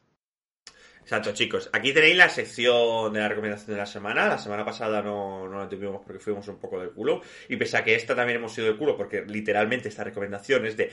Exacto, 1.02 1.34
chicos. 1.34 1.70
Aquí 1.74 1.92
tenéis 1.94 2.18
la 2.18 2.30
sección 2.30 3.12
de 3.14 3.20
la 3.20 3.30
recomendación 3.30 3.72
de 3.72 3.78
la 3.78 3.86
semana. 3.86 4.28
La 4.28 4.38
semana 4.38 4.64
pasada 4.64 5.02
no, 5.02 5.48
no 5.48 5.60
la 5.60 5.70
tuvimos 5.70 6.02
porque 6.06 6.20
fuimos 6.20 6.48
un 6.48 6.60
poco 6.60 6.80
del 6.80 6.92
culo. 6.92 7.22
Y 7.48 7.56
pese 7.56 7.78
a 7.78 7.84
que 7.84 7.96
esta 7.96 8.16
también 8.16 8.38
hemos 8.38 8.54
sido 8.54 8.68
del 8.68 8.78
culo, 8.78 8.96
porque 8.96 9.24
literalmente 9.26 9.90
esta 9.90 10.04
recomendación 10.04 10.66
es 10.66 10.78
de 10.78 10.92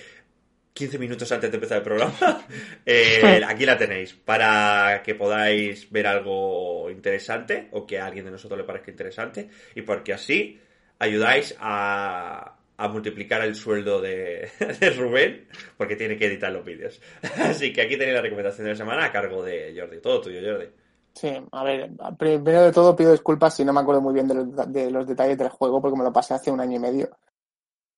15 0.76 0.98
minutos 0.98 1.32
antes 1.32 1.50
de 1.50 1.56
empezar 1.56 1.78
el 1.78 1.84
programa, 1.84 2.46
eh, 2.86 3.42
aquí 3.46 3.64
la 3.64 3.78
tenéis 3.78 4.12
para 4.12 5.02
que 5.02 5.14
podáis 5.14 5.90
ver 5.90 6.06
algo 6.06 6.90
interesante 6.90 7.68
o 7.72 7.86
que 7.86 7.98
a 7.98 8.04
alguien 8.04 8.26
de 8.26 8.30
nosotros 8.30 8.58
le 8.58 8.64
parezca 8.64 8.90
interesante 8.90 9.48
y 9.74 9.80
porque 9.80 10.12
así 10.12 10.60
ayudáis 10.98 11.56
a, 11.58 12.58
a 12.78 12.88
multiplicar 12.88 13.42
el 13.42 13.54
sueldo 13.54 14.00
de, 14.00 14.50
de 14.80 14.90
Rubén 14.90 15.48
porque 15.76 15.96
tiene 15.96 16.16
que 16.16 16.26
editar 16.26 16.52
los 16.52 16.64
vídeos. 16.64 17.00
Así 17.38 17.72
que 17.72 17.82
aquí 17.82 17.96
tenéis 17.96 18.16
la 18.16 18.22
recomendación 18.22 18.64
de 18.64 18.72
la 18.72 18.76
semana 18.76 19.04
a 19.06 19.12
cargo 19.12 19.42
de 19.42 19.74
Jordi. 19.76 20.00
Todo 20.00 20.20
tuyo, 20.20 20.40
Jordi. 20.42 20.68
Sí, 21.14 21.32
a 21.50 21.64
ver, 21.64 21.90
primero 22.18 22.64
de 22.64 22.72
todo 22.72 22.94
pido 22.94 23.12
disculpas 23.12 23.54
si 23.54 23.64
no 23.64 23.72
me 23.72 23.80
acuerdo 23.80 24.02
muy 24.02 24.12
bien 24.12 24.28
de 24.28 24.34
los, 24.34 24.72
de 24.72 24.90
los 24.90 25.06
detalles 25.06 25.38
del 25.38 25.48
juego 25.48 25.80
porque 25.80 25.96
me 25.96 26.04
lo 26.04 26.12
pasé 26.12 26.34
hace 26.34 26.50
un 26.50 26.60
año 26.60 26.76
y 26.76 26.80
medio. 26.80 27.10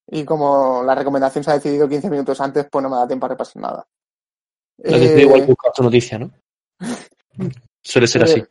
Y 0.06 0.24
como 0.24 0.82
la 0.84 0.94
recomendación 0.94 1.42
se 1.42 1.50
ha 1.50 1.54
decidido 1.54 1.88
15 1.88 2.10
minutos 2.10 2.40
antes, 2.40 2.66
pues 2.70 2.82
no 2.82 2.88
me 2.88 2.96
da 2.96 3.06
tiempo 3.06 3.26
a 3.26 3.30
repasar 3.30 3.60
nada. 3.60 3.86
Lo 4.78 4.94
has 4.94 5.02
Eh, 5.02 5.20
igual 5.20 5.46
buscar 5.46 5.72
tu 5.72 5.82
noticia, 5.82 6.18
¿no? 6.18 6.30
Suele 7.82 8.06
ser 8.06 8.22
así. 8.22 8.44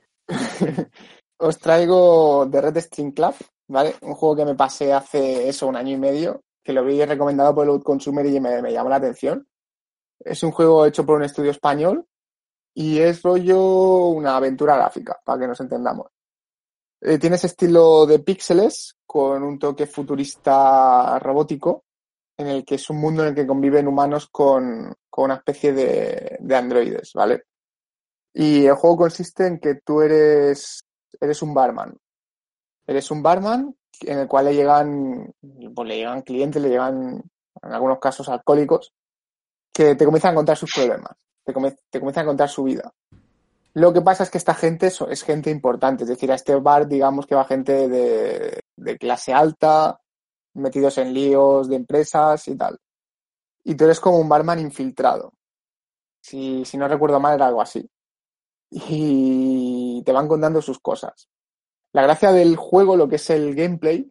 Os 1.37 1.57
traigo 1.57 2.47
The 2.51 2.61
Red 2.61 2.77
String 2.77 3.11
Club, 3.11 3.35
¿vale? 3.68 3.95
Un 4.02 4.14
juego 4.15 4.35
que 4.35 4.45
me 4.45 4.56
pasé 4.56 4.94
hace 4.94 5.48
eso, 5.48 5.68
un 5.68 5.76
año 5.76 5.94
y 5.94 5.99
medio, 5.99 6.44
que 6.64 6.73
lo 6.73 6.84
vi 6.84 7.03
recomendado 7.03 7.56
por 7.56 7.69
el 7.69 7.84
Consumer 7.84 8.26
y 8.26 8.39
me, 8.39 8.61
me 8.61 8.72
llamó 8.72 8.89
la 8.89 8.98
atención. 8.98 9.48
Es 10.19 10.44
un 10.44 10.52
juego 10.52 10.85
hecho 10.85 11.06
por 11.06 11.18
un 11.18 11.23
estudio 11.23 11.52
español 11.52 12.06
y 12.73 12.99
es 12.99 13.22
rollo 13.22 14.07
una 14.07 14.38
aventura 14.38 14.76
gráfica, 14.76 15.19
para 15.23 15.39
que 15.39 15.48
nos 15.48 15.60
entendamos. 15.60 16.11
Eh, 17.02 17.18
tiene 17.19 17.35
ese 17.35 17.48
estilo 17.48 18.06
de 18.06 18.19
píxeles 18.19 18.95
con 19.06 19.44
un 19.44 19.60
toque 19.60 19.85
futurista 19.85 21.19
robótico, 21.19 21.85
en 22.38 22.48
el 22.48 22.65
que 22.65 22.76
es 22.76 22.89
un 22.89 22.98
mundo 22.98 23.23
en 23.23 23.30
el 23.30 23.35
que 23.35 23.48
conviven 23.48 23.88
humanos 23.88 24.27
con, 24.31 24.94
con 25.10 25.26
una 25.26 25.35
especie 25.35 25.73
de, 25.73 26.38
de 26.39 26.56
androides, 26.56 27.14
¿vale? 27.14 27.45
Y 28.34 28.65
el 28.65 28.76
juego 28.76 28.98
consiste 28.98 29.48
en 29.48 29.60
que 29.60 29.76
tú 29.84 30.02
eres, 30.02 30.84
eres 31.19 31.41
un 31.41 31.53
barman. 31.53 31.98
Eres 32.88 33.11
un 33.11 33.22
barman 33.22 33.76
en 34.01 34.19
el 34.19 34.27
cual 34.27 34.45
le 34.45 34.55
llegan, 34.55 35.34
pues 35.76 35.88
le 35.88 35.97
llegan 35.97 36.22
clientes, 36.22 36.61
le 36.61 36.69
llegan, 36.69 37.22
en 37.61 37.72
algunos 37.72 37.99
casos, 37.99 38.30
alcohólicos, 38.30 38.93
que 39.73 39.95
te 39.95 40.05
comienzan 40.05 40.31
a 40.31 40.35
contar 40.35 40.57
sus 40.57 40.73
problemas, 40.73 41.15
te, 41.43 41.53
te 41.89 41.99
comienzan 41.99 42.23
a 42.23 42.27
contar 42.27 42.49
su 42.49 42.64
vida. 42.64 42.91
Lo 43.73 43.93
que 43.93 44.01
pasa 44.01 44.23
es 44.23 44.31
que 44.31 44.39
esta 44.39 44.55
gente 44.55 44.88
es 44.88 45.23
gente 45.23 45.51
importante, 45.51 46.03
es 46.03 46.09
decir, 46.09 46.31
a 46.31 46.35
este 46.35 46.55
bar, 46.55 46.88
digamos 46.88 47.27
que 47.27 47.35
va 47.35 47.45
gente 47.45 47.88
de, 47.88 48.64
de 48.76 48.97
clase 48.97 49.34
alta, 49.34 49.99
metidos 50.55 50.97
en 50.97 51.14
líos 51.14 51.69
de 51.69 51.76
empresas 51.76 52.47
y 52.47 52.55
tal. 52.55 52.80
Y 53.64 53.76
tú 53.76 53.84
eres 53.84 53.99
como 53.99 54.18
un 54.18 54.30
barman 54.30 54.59
infiltrado. 54.59 55.34
Si, 56.22 56.65
si 56.65 56.77
no 56.77 56.88
recuerdo 56.88 57.19
mal, 57.19 57.35
era 57.35 57.47
algo 57.47 57.61
así. 57.61 57.88
Y 58.72 60.01
te 60.03 60.11
van 60.11 60.27
contando 60.27 60.61
sus 60.61 60.80
cosas. 60.80 61.30
La 61.93 62.03
gracia 62.03 62.31
del 62.31 62.55
juego, 62.55 62.95
lo 62.95 63.07
que 63.07 63.15
es 63.15 63.30
el 63.30 63.55
gameplay, 63.55 64.09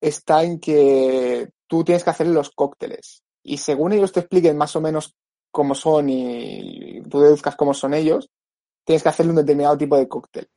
está 0.00 0.42
en 0.42 0.58
que 0.58 1.50
tú 1.66 1.84
tienes 1.84 2.04
que 2.04 2.10
hacer 2.10 2.26
los 2.26 2.50
cócteles. 2.50 3.22
Y 3.42 3.58
según 3.58 3.92
ellos 3.92 4.12
te 4.12 4.20
expliquen 4.20 4.56
más 4.56 4.74
o 4.76 4.80
menos 4.80 5.14
cómo 5.50 5.74
son 5.74 6.08
y 6.08 7.02
tú 7.02 7.20
deduzcas 7.20 7.56
cómo 7.56 7.74
son 7.74 7.94
ellos, 7.94 8.30
tienes 8.84 9.02
que 9.02 9.08
hacerle 9.08 9.30
un 9.30 9.36
determinado 9.36 9.76
tipo 9.78 9.96
de 9.96 10.08
cóctel. 10.08 10.48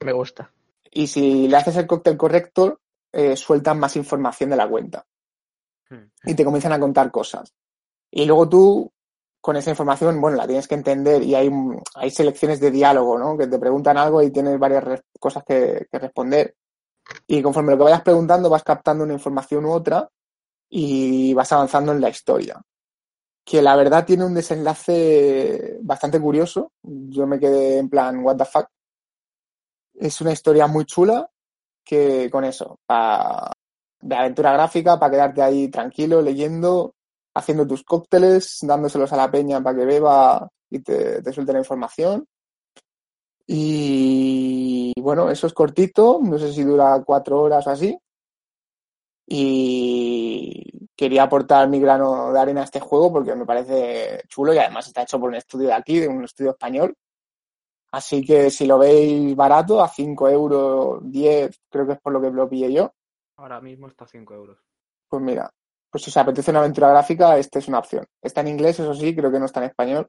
Me 0.00 0.12
gusta. 0.12 0.52
Y 0.90 1.06
si 1.06 1.48
le 1.48 1.56
haces 1.56 1.76
el 1.76 1.86
cóctel 1.86 2.16
correcto, 2.16 2.80
eh, 3.12 3.36
sueltan 3.36 3.78
más 3.78 3.96
información 3.96 4.50
de 4.50 4.56
la 4.56 4.68
cuenta. 4.68 5.06
Hmm. 5.88 6.10
Y 6.24 6.34
te 6.34 6.44
comienzan 6.44 6.72
a 6.72 6.80
contar 6.80 7.10
cosas. 7.10 7.52
Y 8.10 8.26
luego 8.26 8.48
tú, 8.48 8.92
con 9.44 9.56
esa 9.56 9.68
información, 9.68 10.22
bueno, 10.22 10.38
la 10.38 10.46
tienes 10.46 10.66
que 10.66 10.74
entender 10.74 11.22
y 11.22 11.34
hay, 11.34 11.50
hay 11.96 12.10
selecciones 12.10 12.60
de 12.60 12.70
diálogo, 12.70 13.18
¿no? 13.18 13.36
Que 13.36 13.46
te 13.46 13.58
preguntan 13.58 13.98
algo 13.98 14.22
y 14.22 14.30
tienes 14.30 14.58
varias 14.58 15.02
cosas 15.20 15.44
que, 15.46 15.86
que 15.92 15.98
responder. 15.98 16.54
Y 17.26 17.42
conforme 17.42 17.72
lo 17.72 17.78
que 17.78 17.84
vayas 17.84 18.02
preguntando, 18.02 18.50
vas 18.50 18.62
captando 18.64 19.04
una 19.04 19.12
información 19.12 19.66
u 19.66 19.72
otra 19.72 20.08
y 20.70 21.34
vas 21.34 21.52
avanzando 21.52 21.92
en 21.92 22.00
la 22.00 22.10
historia. 22.10 22.62
Que 23.44 23.62
la 23.62 23.76
verdad 23.76 24.06
tiene 24.06 24.24
un 24.24 24.34
desenlace 24.34 25.78
bastante 25.82 26.20
curioso. 26.20 26.72
Yo 26.82 27.26
me 27.26 27.40
quedé 27.40 27.78
en 27.78 27.90
plan, 27.90 28.24
what 28.24 28.36
the 28.38 28.46
fuck. 28.46 28.66
Es 29.94 30.20
una 30.20 30.32
historia 30.32 30.66
muy 30.66 30.84
chula 30.84 31.28
que 31.84 32.30
con 32.30 32.44
eso, 32.44 32.78
pa- 32.86 33.52
de 34.00 34.16
aventura 34.16 34.52
gráfica, 34.52 34.98
para 34.98 35.10
quedarte 35.12 35.42
ahí 35.42 35.68
tranquilo, 35.68 36.22
leyendo, 36.22 36.93
haciendo 37.34 37.66
tus 37.66 37.82
cócteles, 37.84 38.58
dándoselos 38.62 39.12
a 39.12 39.16
la 39.16 39.30
peña 39.30 39.62
para 39.62 39.78
que 39.78 39.84
beba 39.84 40.48
y 40.70 40.80
te, 40.80 41.22
te 41.22 41.32
suelte 41.32 41.52
la 41.52 41.58
información. 41.58 42.26
Y 43.46 44.92
bueno, 45.00 45.30
eso 45.30 45.46
es 45.46 45.52
cortito, 45.52 46.18
no 46.22 46.38
sé 46.38 46.52
si 46.52 46.62
dura 46.62 47.02
cuatro 47.04 47.40
horas 47.42 47.66
o 47.66 47.70
así. 47.70 47.96
Y 49.26 50.88
quería 50.96 51.24
aportar 51.24 51.68
mi 51.68 51.80
grano 51.80 52.32
de 52.32 52.38
arena 52.38 52.60
a 52.62 52.64
este 52.64 52.80
juego 52.80 53.12
porque 53.12 53.34
me 53.34 53.46
parece 53.46 54.22
chulo 54.28 54.54
y 54.54 54.58
además 54.58 54.86
está 54.86 55.02
hecho 55.02 55.18
por 55.18 55.28
un 55.30 55.36
estudio 55.36 55.68
de 55.68 55.74
aquí, 55.74 55.98
de 56.00 56.08
un 56.08 56.24
estudio 56.24 56.52
español. 56.52 56.94
Así 57.92 58.24
que 58.24 58.50
si 58.50 58.66
lo 58.66 58.78
veis 58.78 59.36
barato, 59.36 59.80
a 59.82 59.88
5 59.88 60.28
euros, 60.28 61.00
10, 61.04 61.60
creo 61.70 61.86
que 61.86 61.92
es 61.92 62.00
por 62.00 62.12
lo 62.12 62.20
que 62.20 62.30
lo 62.30 62.48
pillé 62.48 62.72
yo, 62.72 62.92
Ahora 63.36 63.60
mismo 63.60 63.88
está 63.88 64.04
a 64.04 64.08
5 64.08 64.34
euros. 64.34 64.58
pues 65.08 65.22
mira, 65.22 65.52
pues 65.94 66.02
si 66.02 66.10
os 66.10 66.16
apetece 66.16 66.50
una 66.50 66.58
aventura 66.58 66.88
gráfica, 66.88 67.38
esta 67.38 67.60
es 67.60 67.68
una 67.68 67.78
opción. 67.78 68.04
Está 68.20 68.40
en 68.40 68.48
inglés, 68.48 68.80
eso 68.80 68.92
sí, 68.96 69.14
creo 69.14 69.30
que 69.30 69.38
no 69.38 69.44
está 69.46 69.60
en 69.60 69.66
español. 69.66 70.08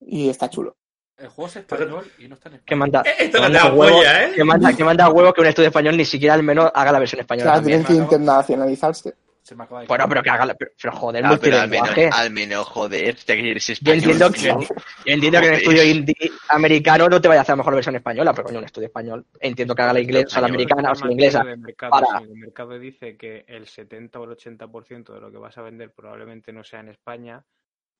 Y 0.00 0.28
está 0.28 0.50
chulo. 0.50 0.76
El 1.16 1.28
juego 1.28 1.46
es 1.46 1.54
español 1.54 2.10
y 2.18 2.26
no 2.26 2.34
está 2.34 2.48
en 2.48 2.54
Que 2.54 2.74
español. 2.74 2.78
manda, 2.80 3.02
Eh, 3.08 3.14
Esto 3.20 3.38
que 3.38 3.42
no 3.44 3.48
manda 3.48 3.72
huevo, 3.72 4.02
¿eh? 4.02 4.32
que 4.34 4.42
manda, 4.42 4.72
que 4.72 4.82
manda 4.82 5.08
huevo 5.08 5.32
que 5.32 5.40
un 5.40 5.46
estudio 5.46 5.68
español 5.68 5.96
ni 5.96 6.04
siquiera 6.04 6.34
al 6.34 6.42
menos 6.42 6.68
haga 6.74 6.90
la 6.90 6.98
versión 6.98 7.20
española. 7.20 7.44
Claro, 7.52 7.58
también. 7.60 7.84
tienen 7.84 8.08
que 8.08 8.14
internacionalizarse. 8.16 9.14
Se 9.48 9.54
me 9.56 9.64
acaba 9.64 9.80
de 9.80 9.86
Bueno, 9.86 10.04
pero 10.10 10.22
que 10.22 10.28
haga 10.28 10.44
la, 10.44 10.54
pero, 10.54 10.72
pero 10.78 10.92
joder, 10.94 11.24
Ah, 11.24 11.38
pero 11.40 11.58
al 11.58 11.68
menos, 11.70 11.88
al 12.12 12.30
menos, 12.30 12.66
joder, 12.66 13.16
que 13.16 13.50
eres 13.50 13.66
Yo 13.66 13.72
español. 13.72 13.96
entiendo 14.02 14.30
que, 14.30 14.40
yo 14.42 14.58
entiendo 15.06 15.40
que 15.40 15.46
un 15.46 15.52
Joder. 15.54 15.54
estudio 15.62 15.84
indie 15.84 16.14
americano 16.50 17.08
no 17.08 17.18
te 17.18 17.28
vaya 17.28 17.40
a 17.40 17.42
hacer 17.44 17.54
la 17.54 17.56
mejor 17.56 17.74
versión 17.76 17.96
española, 17.96 18.34
pero 18.34 18.44
coño, 18.48 18.58
un 18.58 18.64
estudio 18.66 18.88
español. 18.88 19.24
Entiendo 19.40 19.74
que 19.74 19.80
haga 19.82 19.94
la 19.94 20.00
inglesa, 20.00 20.38
o 20.38 20.42
la 20.42 20.48
Español. 20.48 20.50
americana, 20.50 20.92
o 20.92 20.94
sea, 20.94 21.06
la 21.06 21.12
inglesa. 21.12 21.44
de 21.44 21.56
mercado, 21.56 21.90
para- 21.92 22.18
el 22.24 22.28
mercado 22.36 22.78
dice 22.78 23.16
que 23.16 23.46
el 23.48 23.66
70 23.66 24.20
o 24.20 24.24
el 24.24 24.30
80% 24.32 25.14
de 25.14 25.20
lo 25.22 25.30
que 25.32 25.38
vas 25.38 25.56
a 25.56 25.62
vender 25.62 25.92
probablemente 25.94 26.52
no 26.52 26.62
sea 26.62 26.80
en 26.80 26.88
España, 26.90 27.42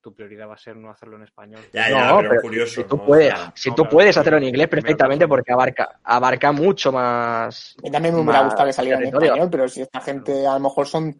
tu 0.00 0.14
prioridad 0.14 0.48
va 0.48 0.54
a 0.54 0.58
ser 0.58 0.76
no 0.76 0.90
hacerlo 0.90 1.16
en 1.16 1.22
español. 1.24 1.60
Ya, 1.72 1.90
ya, 1.90 2.06
No, 2.10 2.18
pero, 2.18 2.30
pero 2.30 2.42
curioso. 2.42 2.82
Si 2.82 2.84
tú 2.86 2.96
¿no? 2.98 3.04
puedes, 3.04 3.34
si 3.54 3.68
no, 3.70 3.74
tú 3.74 3.82
claro, 3.82 3.96
puedes 3.96 4.16
hacerlo 4.16 4.38
en 4.38 4.44
inglés 4.44 4.68
perfectamente 4.68 5.24
razón. 5.24 5.28
porque 5.30 5.52
abarca, 5.52 5.98
abarca 6.04 6.52
mucho 6.52 6.92
más. 6.92 7.74
Y 7.82 7.90
también 7.90 8.14
me 8.14 8.20
hubiera 8.20 8.42
gustado 8.44 8.66
que 8.66 8.72
saliera 8.74 8.98
en 9.00 9.06
español, 9.06 9.48
pero 9.50 9.66
si 9.68 9.80
esta 9.82 10.00
gente 10.00 10.46
a 10.46 10.52
lo 10.54 10.60
mejor 10.60 10.86
son 10.86 11.16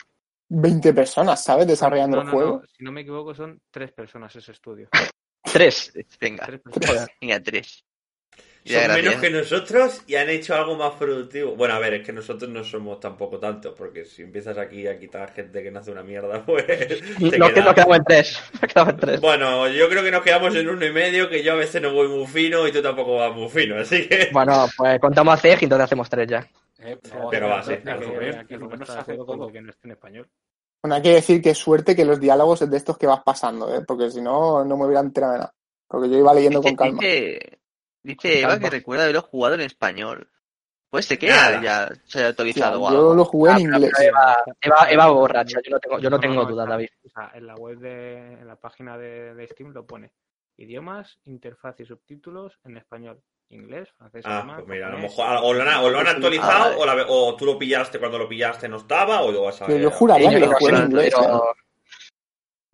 20 0.48 0.92
personas, 0.94 1.42
¿sabes? 1.42 1.66
Desarrollando 1.66 2.16
No, 2.18 2.22
el 2.22 2.28
juego. 2.28 2.60
no, 2.60 2.66
si 2.66 2.84
no 2.84 2.92
me 2.92 3.02
equivoco 3.02 3.34
son 3.34 3.60
tres 3.70 3.92
personas 3.92 4.34
ese 4.36 4.52
estudio. 4.52 4.88
Tres. 5.52 5.92
Venga, 6.20 6.44
Tres 6.46 6.60
personas. 6.60 7.08
venga, 7.20 7.40
tres. 7.40 7.84
Son 8.66 8.92
menos 8.92 9.14
que 9.14 9.30
nosotros 9.30 10.02
y 10.06 10.16
han 10.16 10.28
hecho 10.28 10.54
algo 10.54 10.76
más 10.76 10.92
productivo. 10.96 11.56
Bueno, 11.56 11.72
a 11.74 11.78
ver, 11.78 11.94
es 11.94 12.06
que 12.06 12.12
nosotros 12.12 12.50
no 12.50 12.62
somos 12.64 13.00
tampoco 13.00 13.38
tanto, 13.38 13.74
porque 13.74 14.04
si 14.04 14.20
empiezas 14.22 14.58
aquí 14.58 14.86
a 14.86 14.98
quitar 14.98 15.32
gente 15.32 15.62
que 15.62 15.70
no 15.70 15.78
hace 15.78 15.90
una 15.90 16.02
mierda, 16.02 16.44
pues. 16.46 16.66
te 16.66 17.38
No, 17.38 17.48
que 17.50 17.62
nos 17.62 17.72
quedamos 17.74 17.96
en 17.96 18.04
tres. 18.04 18.42
Nos 18.60 18.72
quedamos 18.72 18.94
en 18.94 19.00
tres. 19.00 19.20
Bueno, 19.22 19.68
yo 19.68 19.88
creo 19.88 20.02
que 20.02 20.10
nos 20.10 20.22
quedamos 20.22 20.54
en 20.54 20.68
uno 20.68 20.84
y 20.84 20.92
medio, 20.92 21.30
que 21.30 21.42
yo 21.42 21.52
a 21.52 21.56
veces 21.56 21.80
no 21.80 21.94
voy 21.94 22.08
muy 22.08 22.26
fino 22.26 22.68
y 22.68 22.72
tú 22.72 22.82
tampoco 22.82 23.16
vas 23.16 23.34
muy 23.34 23.48
fino, 23.48 23.76
así 23.78 24.06
que. 24.06 24.28
Bueno, 24.32 24.66
pues 24.76 25.00
contamos 25.00 25.32
a 25.34 25.36
CEG 25.38 25.62
y 25.62 25.64
entonces 25.64 25.84
hacemos 25.84 26.10
tres 26.10 26.28
ya. 26.28 26.46
Eh, 26.78 26.98
No, 27.14 27.28
Venga, 27.30 27.46
va, 27.46 27.62
que- 27.64 27.80
claro, 27.80 28.00
que- 28.00 28.06
Rubén, 28.06 28.34
haciendo 28.38 28.68
con 29.26 29.36
todo. 29.38 29.46
lo 29.46 29.52
que 29.52 29.60
no 29.60 29.70
esté 29.70 29.88
en 29.88 29.92
español. 29.92 30.28
Bueno, 30.82 30.94
hay 30.94 31.02
que 31.02 31.14
decir 31.14 31.42
que 31.42 31.54
suerte 31.54 31.96
que 31.96 32.04
los 32.04 32.20
diálogos 32.20 32.62
es 32.62 32.70
de 32.70 32.76
estos 32.76 32.96
que 32.96 33.06
vas 33.08 33.22
pasando, 33.24 33.74
¿eh? 33.74 33.82
Porque 33.86 34.10
si 34.10 34.20
no, 34.20 34.64
no 34.64 34.76
me 34.76 34.84
hubiera 34.84 35.00
enterado 35.00 35.32
de 35.32 35.38
nada. 35.40 35.54
Porque 35.88 36.08
yo 36.08 36.18
iba 36.18 36.32
leyendo 36.34 36.60
Dice, 36.60 36.76
con 36.76 36.86
calma. 36.86 37.00
dice, 37.02 37.58
dice 38.02 38.40
Eva 38.40 38.48
calma. 38.50 38.64
que 38.64 38.70
recuerda 38.70 39.02
haberlo 39.04 39.22
jugado 39.22 39.54
en 39.56 39.62
español. 39.62 40.30
Pues 40.90 41.04
se 41.06 41.16
Nada. 41.16 41.60
queda 41.60 41.62
ya 41.62 41.94
se 42.06 42.18
sea, 42.20 42.28
actualizado 42.28 42.78
yo 42.80 42.88
algo. 42.88 43.14
lo 43.14 43.24
jugué 43.24 43.50
en 43.50 43.56
Ah, 43.56 43.60
pero- 43.60 43.74
inglés. 43.76 43.92
pero 43.98 44.08
Eva, 44.08 44.36
Eva, 44.62 44.90
Eva 44.90 45.06
borracha, 45.10 45.58
yo 45.62 45.70
no 45.72 45.80
tengo, 45.80 45.98
yo 45.98 46.10
no 46.10 46.20
tengo 46.20 46.34
no, 46.36 46.44
dudas, 46.46 46.64
está- 46.64 46.70
David. 46.74 46.88
en 47.34 47.46
la 47.46 47.54
web 47.56 47.78
de, 47.78 48.16
en 48.34 48.46
la 48.46 48.56
página 48.56 48.96
de, 48.96 49.34
de 49.34 49.48
Steam 49.48 49.72
lo 49.72 49.84
pone. 49.86 50.12
Idiomas, 50.56 51.18
interfaz 51.24 51.78
y 51.80 51.84
subtítulos 51.84 52.58
en 52.64 52.76
español, 52.78 53.20
inglés, 53.50 53.88
francés, 53.96 54.22
Ah, 54.26 54.38
alemán, 54.40 54.56
pues 54.56 54.68
mira, 54.68 54.88
a 54.88 54.90
lo 54.90 54.98
mejor 54.98 55.26
o 55.42 55.54
lo 55.54 55.62
han, 55.62 55.84
o 55.84 55.88
lo 55.90 55.98
han 55.98 56.06
actualizado 56.08 56.52
Ah, 56.52 56.68
vale. 56.68 56.76
o, 56.76 56.86
la- 56.86 57.06
o 57.08 57.36
tú 57.36 57.46
lo 57.46 57.58
pillaste 57.58 57.98
cuando 57.98 58.18
lo 58.18 58.28
pillaste 58.28 58.68
no 58.68 58.76
estaba 58.78 59.22
o 59.22 59.32
lo 59.32 59.44
vas 59.44 59.62
a 59.62 59.68
yo 59.68 59.90
juraría 59.90 60.28
Sí, 60.28 60.34
que 60.34 60.40
yo 60.40 60.46
lo 60.46 60.56
jugué 60.58 60.72
en 60.76 60.82
inglés. 60.84 61.14
pero- 61.18 61.36
¿eh? 61.36 61.40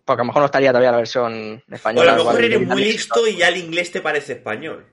Porque 0.05 0.21
a 0.21 0.25
lo 0.25 0.27
mejor 0.27 0.41
no 0.43 0.47
estaría 0.47 0.69
todavía 0.71 0.91
la 0.91 0.97
versión 0.99 1.33
O 1.33 1.73
a 1.73 1.75
española. 1.77 2.13
lo 2.17 2.25
mejor 2.25 2.45
eres 2.45 2.67
muy 2.67 2.85
listo 2.85 3.27
y 3.27 3.37
ya 3.37 3.49
el 3.49 3.57
inglés 3.57 3.91
te 3.91 4.01
parece 4.03 4.35
español. 4.35 4.85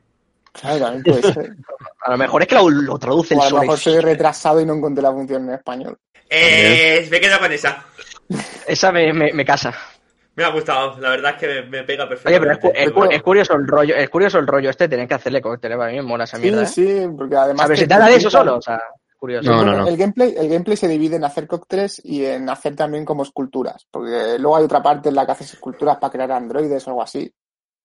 Claro, 0.53 0.79
también 0.79 1.03
puede 1.03 1.33
ser. 1.33 1.51
A 2.05 2.11
lo 2.11 2.17
mejor 2.17 2.41
es 2.41 2.47
que 2.47 2.55
lo, 2.55 2.67
lo 2.69 2.97
traduce 2.97 3.33
el 3.35 3.39
O 3.39 3.43
a 3.43 3.49
lo 3.51 3.59
mejor 3.59 3.77
soy 3.77 3.99
retrasado 3.99 4.59
y 4.59 4.65
no 4.65 4.73
encontré 4.73 5.03
la 5.03 5.11
función 5.11 5.47
en 5.47 5.53
español. 5.55 5.97
Eh, 6.29 7.07
me 7.11 7.19
quedo 7.21 7.37
con 7.39 7.51
esa. 7.51 7.85
Esa 8.67 8.91
me, 8.91 9.13
me, 9.13 9.31
me 9.33 9.45
casa. 9.45 9.73
Me 10.35 10.43
ha 10.45 10.49
gustado, 10.49 10.97
la 10.99 11.09
verdad 11.09 11.31
es 11.35 11.37
que 11.39 11.47
me, 11.47 11.61
me 11.63 11.83
pega 11.83 12.05
Oye, 12.05 12.15
pero 12.39 12.51
es, 12.53 12.57
cu- 12.57 12.67
perfectamente. 12.71 12.83
es 12.83 12.91
cu- 12.91 13.15
es 13.15 13.21
curioso 13.21 13.53
el 13.55 13.67
rollo, 13.67 13.95
es 13.95 14.09
curioso 14.09 14.39
el 14.39 14.47
rollo 14.47 14.69
este, 14.69 14.87
tener 14.87 15.07
que 15.07 15.13
hacerle 15.15 15.41
cócteles, 15.41 15.77
a 15.79 15.87
mí 15.87 15.95
me 15.95 16.01
mola 16.03 16.23
esa 16.23 16.37
mierda. 16.37 16.65
Sí, 16.65 16.83
¿eh? 16.87 17.01
sí, 17.07 17.13
porque 17.17 17.35
además. 17.35 17.65
A 17.65 17.67
ver, 17.69 17.77
te 17.77 17.81
si 17.83 17.87
te 17.87 17.93
habla 17.93 18.07
de 18.07 18.15
eso 18.15 18.29
solo, 18.29 18.55
o 18.55 18.61
sea, 18.61 18.81
curioso. 19.17 19.51
No, 19.51 19.65
no, 19.65 19.73
no. 19.77 19.87
El 19.87 19.97
gameplay, 19.97 20.33
el 20.37 20.47
gameplay 20.47 20.77
se 20.77 20.87
divide 20.87 21.17
en 21.17 21.25
hacer 21.25 21.47
cócteles 21.47 22.01
y 22.05 22.23
en 22.25 22.49
hacer 22.49 22.75
también 22.77 23.03
como 23.03 23.23
esculturas. 23.23 23.85
Porque 23.91 24.37
luego 24.39 24.55
hay 24.55 24.63
otra 24.63 24.81
parte 24.81 25.09
en 25.09 25.15
la 25.15 25.25
que 25.25 25.33
haces 25.33 25.53
esculturas 25.53 25.97
para 25.97 26.11
crear 26.11 26.31
androides 26.31 26.87
o 26.87 26.91
algo 26.91 27.03
así. 27.03 27.29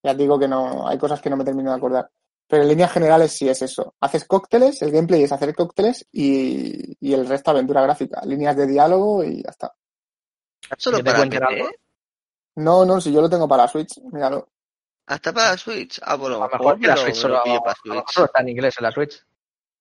Ya 0.05 0.15
digo 0.15 0.39
que 0.39 0.47
no, 0.47 0.87
hay 0.87 0.99
cosas 0.99 1.21
que 1.21 1.29
no 1.29 1.37
me 1.37 1.45
termino 1.45 1.71
de 1.73 1.77
acordar. 1.77 2.09
Pero 2.49 2.63
en 2.63 2.69
líneas 2.69 2.93
generales 2.93 3.33
sí 3.33 3.49
es 3.49 3.61
eso. 3.61 3.97
Haces 4.01 4.25
cócteles, 4.25 4.81
el 4.83 4.93
gameplay 4.93 5.25
es 5.25 5.33
hacer 5.33 5.53
cócteles 5.53 6.07
y, 6.13 6.97
y 7.01 7.13
el 7.13 7.27
resto 7.27 7.51
aventura 7.51 7.83
gráfica. 7.83 8.21
Líneas 8.25 8.57
de 8.57 8.69
diálogo 8.69 9.25
y 9.25 9.43
ya 9.43 9.51
está. 9.51 9.75
Solo 10.79 11.03
para 11.03 11.25
PC. 11.25 11.65
No, 12.57 12.85
no, 12.85 13.01
si 13.01 13.13
yo 13.13 13.21
lo 13.21 13.29
tengo 13.31 13.47
para 13.49 13.69
Switch, 13.69 13.99
míralo. 14.13 14.49
Hasta 15.07 15.33
para 15.33 15.57
Switch. 15.57 16.01
Ah, 16.03 16.17
bueno, 16.17 16.37
A 16.43 16.49
lo 16.49 16.59
mejor 16.59 16.81
que 16.81 16.87
la 16.89 16.97
Switch 16.97 17.15
solo, 17.15 17.41
para 17.45 17.55
mejor 17.55 17.75
Switch. 18.05 18.15
solo 18.15 18.27
está 18.27 18.41
en 18.43 18.49
inglés 18.49 18.75
en 18.79 18.85
la 18.85 18.93
Switch. 18.93 19.23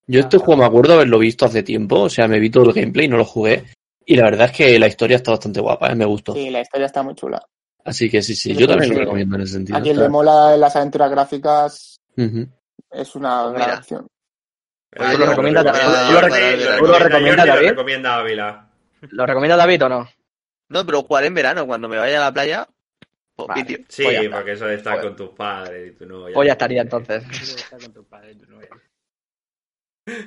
Yo 0.07 0.19
este 0.19 0.38
juego 0.38 0.57
me 0.61 0.65
acuerdo 0.68 0.93
haberlo 0.93 1.18
visto 1.18 1.45
hace 1.45 1.64
tiempo, 1.64 2.02
o 2.02 2.10
sea, 2.10 2.27
me 2.27 2.39
vi 2.39 2.49
todo 2.52 2.65
el 2.65 2.73
gameplay, 2.73 3.07
no 3.07 3.18
lo 3.18 3.26
jugué. 3.26 3.64
Y 4.06 4.15
la 4.18 4.26
verdad 4.26 4.47
es 4.52 4.52
que 4.56 4.77
la 4.77 4.85
historia 4.88 5.15
está 5.18 5.31
bastante 5.31 5.60
guapa, 5.61 5.88
¿eh? 5.91 5.95
me 5.95 6.06
gustó. 6.06 6.34
Sí, 6.34 6.52
la 6.52 6.61
historia 6.61 6.85
está 6.85 7.02
muy 7.02 7.15
chula. 7.15 7.43
Así 7.84 8.10
que 8.10 8.22
sí, 8.22 8.35
sí, 8.35 8.56
yo 8.56 8.68
también 8.68 8.89
sí. 8.89 8.95
lo 8.95 9.02
recomiendo 9.02 9.35
en 9.35 9.41
ese 9.41 9.53
sentido. 9.53 9.77
A 9.77 9.81
quien 9.81 9.97
le 9.97 10.10
mola 10.10 10.56
las 10.57 10.76
aventuras 10.76 11.10
gráficas 11.10 11.99
es 12.91 13.15
una 13.15 13.43
Pues 13.45 13.53
gran 13.56 13.77
opción. 13.80 14.07
¿Tú 14.91 15.03
lo 15.03 15.11
yo 15.18 15.26
recomiendas, 15.26 15.65
lo 15.65 15.72
David? 15.72 15.81
recomiendo 15.81 16.07
¿Tú 16.07 16.14
lo 16.14 16.19
Jordi, 16.22 16.34
recomiendas, 16.34 16.68
lo 16.69 16.77
tú 16.77 16.85
lo 16.85 16.99
recomiendas, 16.99 17.45
Jordi, 17.45 17.47
lo 17.47 17.56
David? 17.56 17.69
recomienda 17.69 18.15
Ávila. 18.18 18.69
¿Lo 19.02 19.26
recomienda 19.26 19.57
David 19.57 19.84
o 19.85 19.89
no? 19.89 20.10
No, 20.70 20.86
pero 20.86 21.04
jugar 21.04 21.26
en 21.26 21.34
verano, 21.34 21.66
cuando 21.68 21.88
me 21.88 21.98
vaya 21.98 22.18
a 22.18 22.22
la 22.26 22.34
playa. 22.34 22.68
pues, 23.36 23.48
Vale. 23.50 23.64
vídeo. 23.64 23.86
Sí, 23.90 24.04
Pues 24.04 24.30
porque 24.30 24.52
eso 24.54 24.66
de 24.66 24.76
estar 24.76 24.94
Pues- 24.96 25.06
con 25.08 25.16
tus 25.16 25.30
padres 25.36 25.92
y 25.92 25.96
tu 25.96 26.06
novia. 26.06 26.34
Pues 26.34 26.46
ya 26.48 26.54
estaría 26.54 26.82
entonces. 26.82 27.24
Está 27.42 27.78
con 27.78 27.94
tu 27.94 28.04
padre, 28.06 28.36
tu 28.36 28.46
novia. 28.50 28.70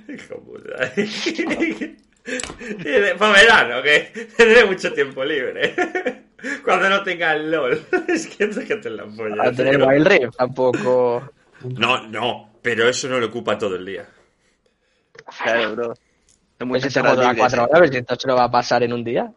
Hijo 0.08 0.40
puta. 0.42 0.92
Para 3.18 3.32
verano, 3.32 3.82
que 3.82 4.28
tendré 4.36 4.64
mucho 4.66 4.92
tiempo 4.92 5.24
libre. 5.24 5.74
Cuando 6.64 6.88
no 6.90 7.02
tenga 7.02 7.32
el 7.34 7.50
LOL. 7.50 7.86
Es 8.08 8.26
que 8.26 8.44
es 8.44 8.58
que 8.58 8.76
te 8.76 8.90
la 8.90 9.06
polla. 9.06 9.42
A 9.44 9.52
tener 9.52 9.76
tío. 9.76 9.86
Wild 9.86 10.06
Rift 10.06 10.36
tampoco. 10.36 11.32
No, 11.64 12.06
no, 12.08 12.58
pero 12.62 12.88
eso 12.88 13.08
no 13.08 13.18
lo 13.18 13.26
ocupa 13.26 13.56
todo 13.58 13.76
el 13.76 13.86
día. 13.86 14.06
Claro, 15.42 15.74
bro. 15.74 15.84
Son 15.86 15.96
Pues 16.58 16.68
muchas 16.68 16.86
ese 16.86 17.00
dura 17.00 17.12
libres, 17.32 17.38
cuatro 17.38 17.64
horas, 17.64 17.90
si 17.90 17.96
esto 17.96 18.14
se 18.16 18.28
lo 18.28 18.36
va 18.36 18.44
a 18.44 18.50
pasar 18.50 18.82
en 18.82 18.92
un 18.92 19.02
día. 19.04 19.32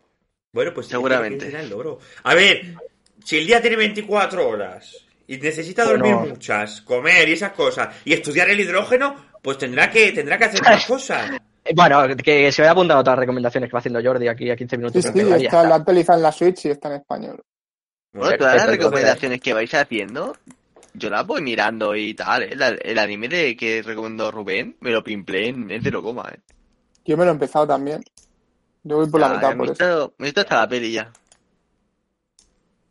Bueno, 0.54 0.74
pues 0.74 0.88
sí, 0.88 0.92
Seguramente. 0.92 1.50
que 1.50 1.64
logro. 1.64 2.00
A 2.24 2.34
ver, 2.36 2.76
si 3.24 3.38
el 3.38 3.48
día 3.48 3.62
tiene 3.62 3.78
24 3.78 4.48
horas 4.48 4.96
y 5.28 5.38
necesita 5.38 5.86
Bueno. 5.86 6.06
dormir 6.06 6.30
muchas, 6.32 6.82
comer 6.82 7.30
y 7.30 7.34
esas 7.34 7.54
cosas, 7.54 7.96
y 8.04 8.14
estudiar 8.14 8.50
el 8.50 8.60
hidrógeno, 8.60 9.16
pues 9.42 9.58
tendrá 9.58 9.90
que, 9.90 10.12
tendrá 10.12 10.38
que 10.38 10.46
hacer 10.46 10.62
más 10.62 10.86
cosas. 10.88 11.32
Eh, 11.64 11.74
Bueno, 11.76 12.04
que 12.18 12.52
se 12.52 12.62
vaya 12.62 12.72
apuntando 12.72 12.98
a 12.98 13.02
otras 13.02 13.20
recomendaciones 13.20 13.70
que 13.70 13.74
va 13.74 13.80
haciendo 13.80 14.02
Jordi 14.04 14.28
aquí 14.28 14.50
a 14.50 14.56
15 14.56 14.76
Sí, 14.76 14.78
minutos. 14.78 15.04
sí, 15.04 15.12
ya 15.14 15.24
está, 15.24 15.36
está. 15.38 15.64
la 15.64 15.76
actualizan 15.76 16.18
en 16.18 16.24
la 16.24 16.32
Switch 16.32 16.66
y 16.66 16.70
está 16.70 16.90
en 16.90 16.96
español. 16.96 17.42
Bueno, 18.14 18.38
todas 18.38 18.56
las 18.58 18.68
recomendaciones 18.68 19.40
que 19.40 19.54
vais 19.54 19.74
haciendo, 19.74 20.36
yo 20.96 21.10
las 21.10 21.26
voy 21.26 21.42
mirando 21.42 21.96
y 21.96 22.14
tal. 22.14 22.44
¿eh? 22.44 22.50
El, 22.52 22.80
el 22.84 23.00
anime 23.00 23.30
de 23.30 23.56
que 23.56 23.82
recomendó 23.84 24.32
Rubén, 24.32 24.76
me 24.82 24.92
lo 24.92 25.02
pimplé 25.02 25.48
en, 25.48 25.72
en 25.72 25.82
cero 25.82 26.02
coma. 26.04 26.30
¿eh? 26.34 26.40
Yo 27.06 27.16
me 27.16 27.24
lo 27.24 27.30
he 27.30 27.34
empezado 27.34 27.66
también. 27.66 28.04
Yo 28.84 28.98
voy 28.98 29.10
por 29.10 29.20
la 29.22 29.28
Ah, 29.28 29.34
mitad 29.36 29.50
me, 29.50 29.56
por 29.58 29.68
he 29.70 29.72
eso. 29.72 29.84
visto, 29.86 30.14
me 30.18 30.26
he 30.26 30.28
visto 30.28 30.42
hasta 30.42 30.56
la 30.56 30.68
peli 30.70 30.92
ya. 30.92 31.12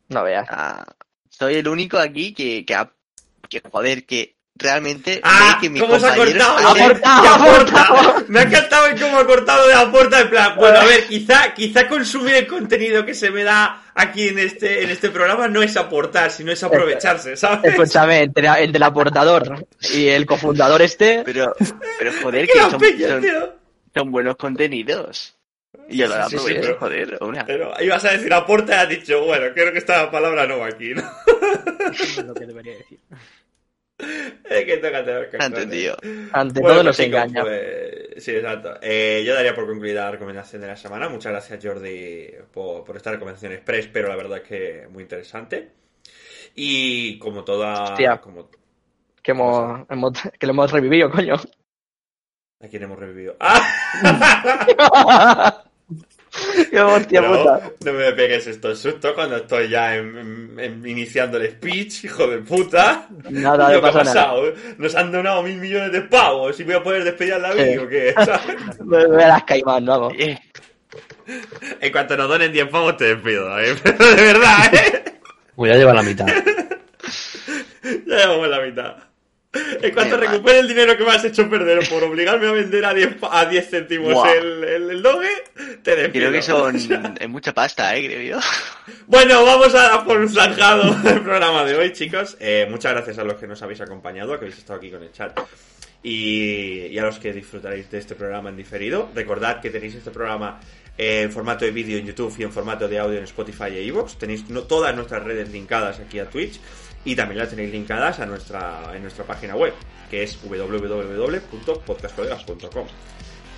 No 0.09 0.23
veas. 0.23 0.47
Ah, 0.49 0.85
soy 1.29 1.55
el 1.55 1.67
único 1.67 1.97
aquí 1.97 2.33
que, 2.33 2.65
que, 2.65 2.75
ha- 2.75 2.91
que 3.49 3.61
joder, 3.71 4.05
que 4.05 4.35
realmente 4.55 5.19
¡Ah! 5.23 5.53
ve 5.55 5.61
que 5.61 5.69
mis 5.69 5.81
¿Cómo 5.81 5.97
se 5.99 6.07
ha 6.07 6.15
cortado? 6.15 6.57
hacen- 6.57 6.81
¡Ha 6.83 6.87
cortado, 6.87 7.21
¡Que 7.21 7.27
ha 7.27 7.35
aporta! 7.35 8.23
Me 8.27 8.39
ha 8.39 8.43
encantado 8.43 8.85
el 8.87 8.99
cómo 8.99 9.17
ha 9.17 9.25
cortado 9.25 9.67
de 9.67 9.73
aporta 9.73 10.21
en 10.21 10.29
plan. 10.29 10.55
Bueno, 10.57 10.79
a 10.79 10.85
ver, 10.85 11.07
quizá, 11.07 11.53
quizá 11.53 11.87
consumir 11.87 12.35
el 12.35 12.47
contenido 12.47 13.05
que 13.05 13.13
se 13.13 13.31
me 13.31 13.43
da 13.43 13.83
aquí 13.95 14.27
en 14.29 14.39
este, 14.39 14.83
en 14.83 14.89
este 14.89 15.09
programa 15.09 15.47
no 15.47 15.61
es 15.63 15.75
aportar, 15.77 16.29
sino 16.31 16.51
es 16.51 16.61
aprovecharse, 16.63 17.35
¿sabes? 17.37 17.71
Escúchame, 17.73 18.23
entre, 18.23 18.47
entre 18.47 18.77
el 18.77 18.83
aportador 18.83 19.65
y 19.93 20.07
el 20.07 20.25
cofundador 20.25 20.81
este, 20.81 21.23
Pero, 21.25 21.53
pero 21.99 22.11
joder, 22.21 22.45
¡Qué 22.47 22.53
que 22.53 22.59
son, 22.59 22.79
peña, 22.79 23.07
son- 23.09 23.21
tío! 23.21 23.53
son 23.93 24.11
buenos 24.11 24.35
contenidos. 24.35 25.35
Y 25.89 25.97
yo 25.97 26.07
lo 26.07 26.29
Sí, 26.29 26.37
sí, 26.37 26.55
joder, 26.79 27.17
una. 27.21 27.45
Pero 27.45 27.73
ibas 27.81 28.03
a 28.05 28.11
decir 28.11 28.33
aporta 28.33 28.73
y 28.73 28.77
has 28.77 28.89
dicho, 28.89 29.23
bueno, 29.25 29.47
creo 29.53 29.71
que 29.71 29.77
esta 29.79 30.09
palabra 30.09 30.47
no 30.47 30.59
va 30.59 30.67
aquí, 30.67 30.93
¿no? 30.93 31.03
Es 31.91 32.23
lo 32.23 32.33
que 32.33 32.45
debería 32.45 32.77
decir. 32.77 32.99
Es 34.49 34.65
que 34.65 34.77
toca 34.77 35.05
tener 35.05 35.29
que 35.29 35.37
Entendido. 35.37 35.95
ante 36.31 36.59
Bueno, 36.59 36.73
todo 36.77 36.83
pues, 36.83 36.85
nos 36.85 36.99
engaña. 37.01 37.43
pues, 37.43 38.07
sí, 38.23 38.31
exacto. 38.31 38.79
Eh, 38.81 39.21
yo 39.23 39.35
daría 39.35 39.53
por 39.53 39.67
concluida 39.67 40.05
la 40.05 40.11
recomendación 40.11 40.59
de 40.63 40.69
la 40.69 40.75
semana. 40.75 41.07
Muchas 41.07 41.31
gracias, 41.33 41.63
Jordi, 41.63 42.31
por, 42.51 42.83
por 42.83 42.97
esta 42.97 43.11
recomendación 43.11 43.51
express, 43.51 43.87
pero 43.93 44.07
la 44.09 44.15
verdad 44.15 44.39
es 44.39 44.43
que 44.47 44.87
muy 44.89 45.03
interesante. 45.03 45.69
Y 46.55 47.19
como 47.19 47.43
toda. 47.43 47.83
Hostia. 47.91 48.17
Como, 48.17 48.49
Que, 49.21 49.31
hemos, 49.33 49.85
hemos- 49.87 50.19
que 50.39 50.47
lo 50.47 50.53
hemos 50.53 50.71
revivido, 50.71 51.11
coño. 51.11 51.35
¿A 52.63 52.67
quién 52.67 52.81
hemos 52.81 52.97
revivido? 52.97 53.35
¡Ah! 53.39 53.61
Qué 56.69 56.79
hostia 56.79 57.21
Pero 57.21 57.37
puta. 57.39 57.71
no 57.83 57.93
me 57.93 58.11
pegues 58.13 58.47
estos 58.47 58.79
sustos 58.79 59.11
cuando 59.13 59.35
estoy 59.37 59.67
ya 59.69 59.95
en- 59.97 60.17
en- 60.17 60.59
en- 60.59 60.87
iniciando 60.87 61.37
el 61.37 61.51
speech, 61.51 62.05
hijo 62.05 62.25
de 62.27 62.37
puta. 62.37 63.07
Nada, 63.29 63.67
¿Qué 63.67 63.73
no 63.73 63.77
ha 63.87 63.91
pasa 63.91 64.03
nada. 64.05 64.13
pasado? 64.27 64.53
Nos 64.77 64.95
han 64.95 65.11
donado 65.11 65.43
mil 65.43 65.57
millones 65.57 65.91
de 65.91 66.01
pavos 66.01 66.57
y 66.59 66.63
voy 66.63 66.75
a 66.75 66.83
poder 66.83 67.03
despedir 67.03 67.33
a 67.33 67.39
la 67.39 67.51
Sí. 67.53 67.77
o 67.77 67.87
qué? 67.87 68.15
Me, 68.85 69.07
me 69.09 69.17
las 69.27 69.43
caimán, 69.43 69.83
no 69.83 69.93
hago. 69.93 70.11
Eh, 70.17 70.39
En 71.81 71.91
cuanto 71.91 72.15
nos 72.17 72.27
donen 72.29 72.51
10 72.51 72.67
pavos 72.69 72.95
te 72.97 73.15
despido, 73.15 73.59
¿eh? 73.59 73.75
Pero 73.83 74.05
de 74.15 74.21
verdad, 74.21 74.73
¿eh? 74.73 75.03
Pues 75.55 75.71
ya 75.71 75.77
lleva 75.77 75.93
la 75.93 76.03
mitad. 76.03 76.27
Ya 77.83 78.15
llevamos 78.17 78.47
la 78.47 78.61
mitad. 78.61 78.95
En 79.53 79.93
cuanto 79.93 80.15
recupere 80.15 80.59
el 80.59 80.67
dinero 80.69 80.95
que 80.97 81.03
me 81.03 81.11
has 81.11 81.25
hecho 81.25 81.49
perder 81.49 81.87
por 81.89 82.01
obligarme 82.03 82.47
a 82.47 82.51
vender 82.53 82.85
a 82.85 82.93
10, 82.93 83.15
pa- 83.15 83.37
a 83.41 83.45
10 83.45 83.69
céntimos 83.69 84.25
el, 84.29 84.63
el, 84.63 84.89
el 84.91 85.01
doge, 85.01 85.27
te 85.83 85.95
despido. 85.95 86.29
creo 86.29 86.31
que 86.31 86.41
son 86.41 86.75
es 87.19 87.29
mucha 87.29 87.53
pasta, 87.53 87.93
eh, 87.97 88.05
creo 88.07 88.37
yo. 88.37 88.39
Bueno, 89.07 89.43
vamos 89.43 89.75
a 89.75 90.05
por 90.05 90.19
un 90.19 90.29
zanjado 90.29 90.83
el 91.09 91.21
programa 91.21 91.65
de 91.65 91.75
hoy, 91.75 91.91
chicos. 91.91 92.37
Eh, 92.39 92.65
muchas 92.69 92.93
gracias 92.93 93.17
a 93.17 93.25
los 93.25 93.35
que 93.35 93.47
nos 93.47 93.61
habéis 93.61 93.81
acompañado, 93.81 94.33
a 94.33 94.39
que 94.39 94.45
habéis 94.45 94.57
estado 94.59 94.79
aquí 94.79 94.89
con 94.89 95.03
el 95.03 95.11
chat. 95.11 95.37
Y, 96.03 96.87
y 96.87 96.97
a 96.97 97.03
los 97.03 97.19
que 97.19 97.31
disfrutaréis 97.33 97.91
de 97.91 97.99
este 97.99 98.15
programa 98.15 98.49
en 98.49 98.57
diferido. 98.57 99.09
Recordad 99.13 99.61
que 99.61 99.69
tenéis 99.69 99.95
este 99.95 100.11
programa 100.11 100.59
en 100.97 101.31
formato 101.31 101.65
de 101.65 101.71
vídeo 101.71 101.97
en 101.99 102.05
YouTube 102.07 102.33
y 102.39 102.43
en 102.43 102.51
formato 102.51 102.87
de 102.87 102.97
audio 102.99 103.17
en 103.19 103.25
Spotify 103.25 103.65
e 103.75 103.83
iVoox. 103.83 104.17
Tenéis 104.17 104.49
no- 104.49 104.63
todas 104.63 104.95
nuestras 104.95 105.23
redes 105.23 105.49
linkadas 105.49 105.99
aquí 105.99 106.19
a 106.19 106.25
Twitch 106.29 106.59
y 107.03 107.15
también 107.15 107.39
las 107.39 107.49
tenéis 107.49 107.71
linkadas 107.71 108.19
a 108.19 108.25
nuestra, 108.25 108.91
en 108.93 109.01
nuestra 109.01 109.25
página 109.25 109.55
web, 109.55 109.73
que 110.09 110.23
es 110.23 110.37
www.podcastcolegas.com. 110.43 112.87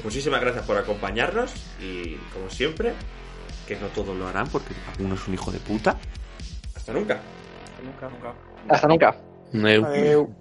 Muchísimas 0.03 0.41
gracias 0.41 0.65
por 0.65 0.77
acompañarnos 0.77 1.53
y, 1.79 2.15
como 2.33 2.49
siempre, 2.49 2.93
que 3.67 3.75
no 3.77 3.87
todos 3.87 4.15
lo 4.15 4.27
harán 4.27 4.47
porque 4.49 4.75
alguno 4.91 5.15
es 5.15 5.27
un 5.27 5.33
hijo 5.33 5.51
de 5.51 5.57
puta. 5.59 5.97
Hasta 6.75 6.93
nunca. 6.93 7.19
Nunca, 7.83 8.07
nunca. 8.09 8.35
Hasta 8.69 8.87
nunca. 8.87 9.17
Adeu. 9.85 10.33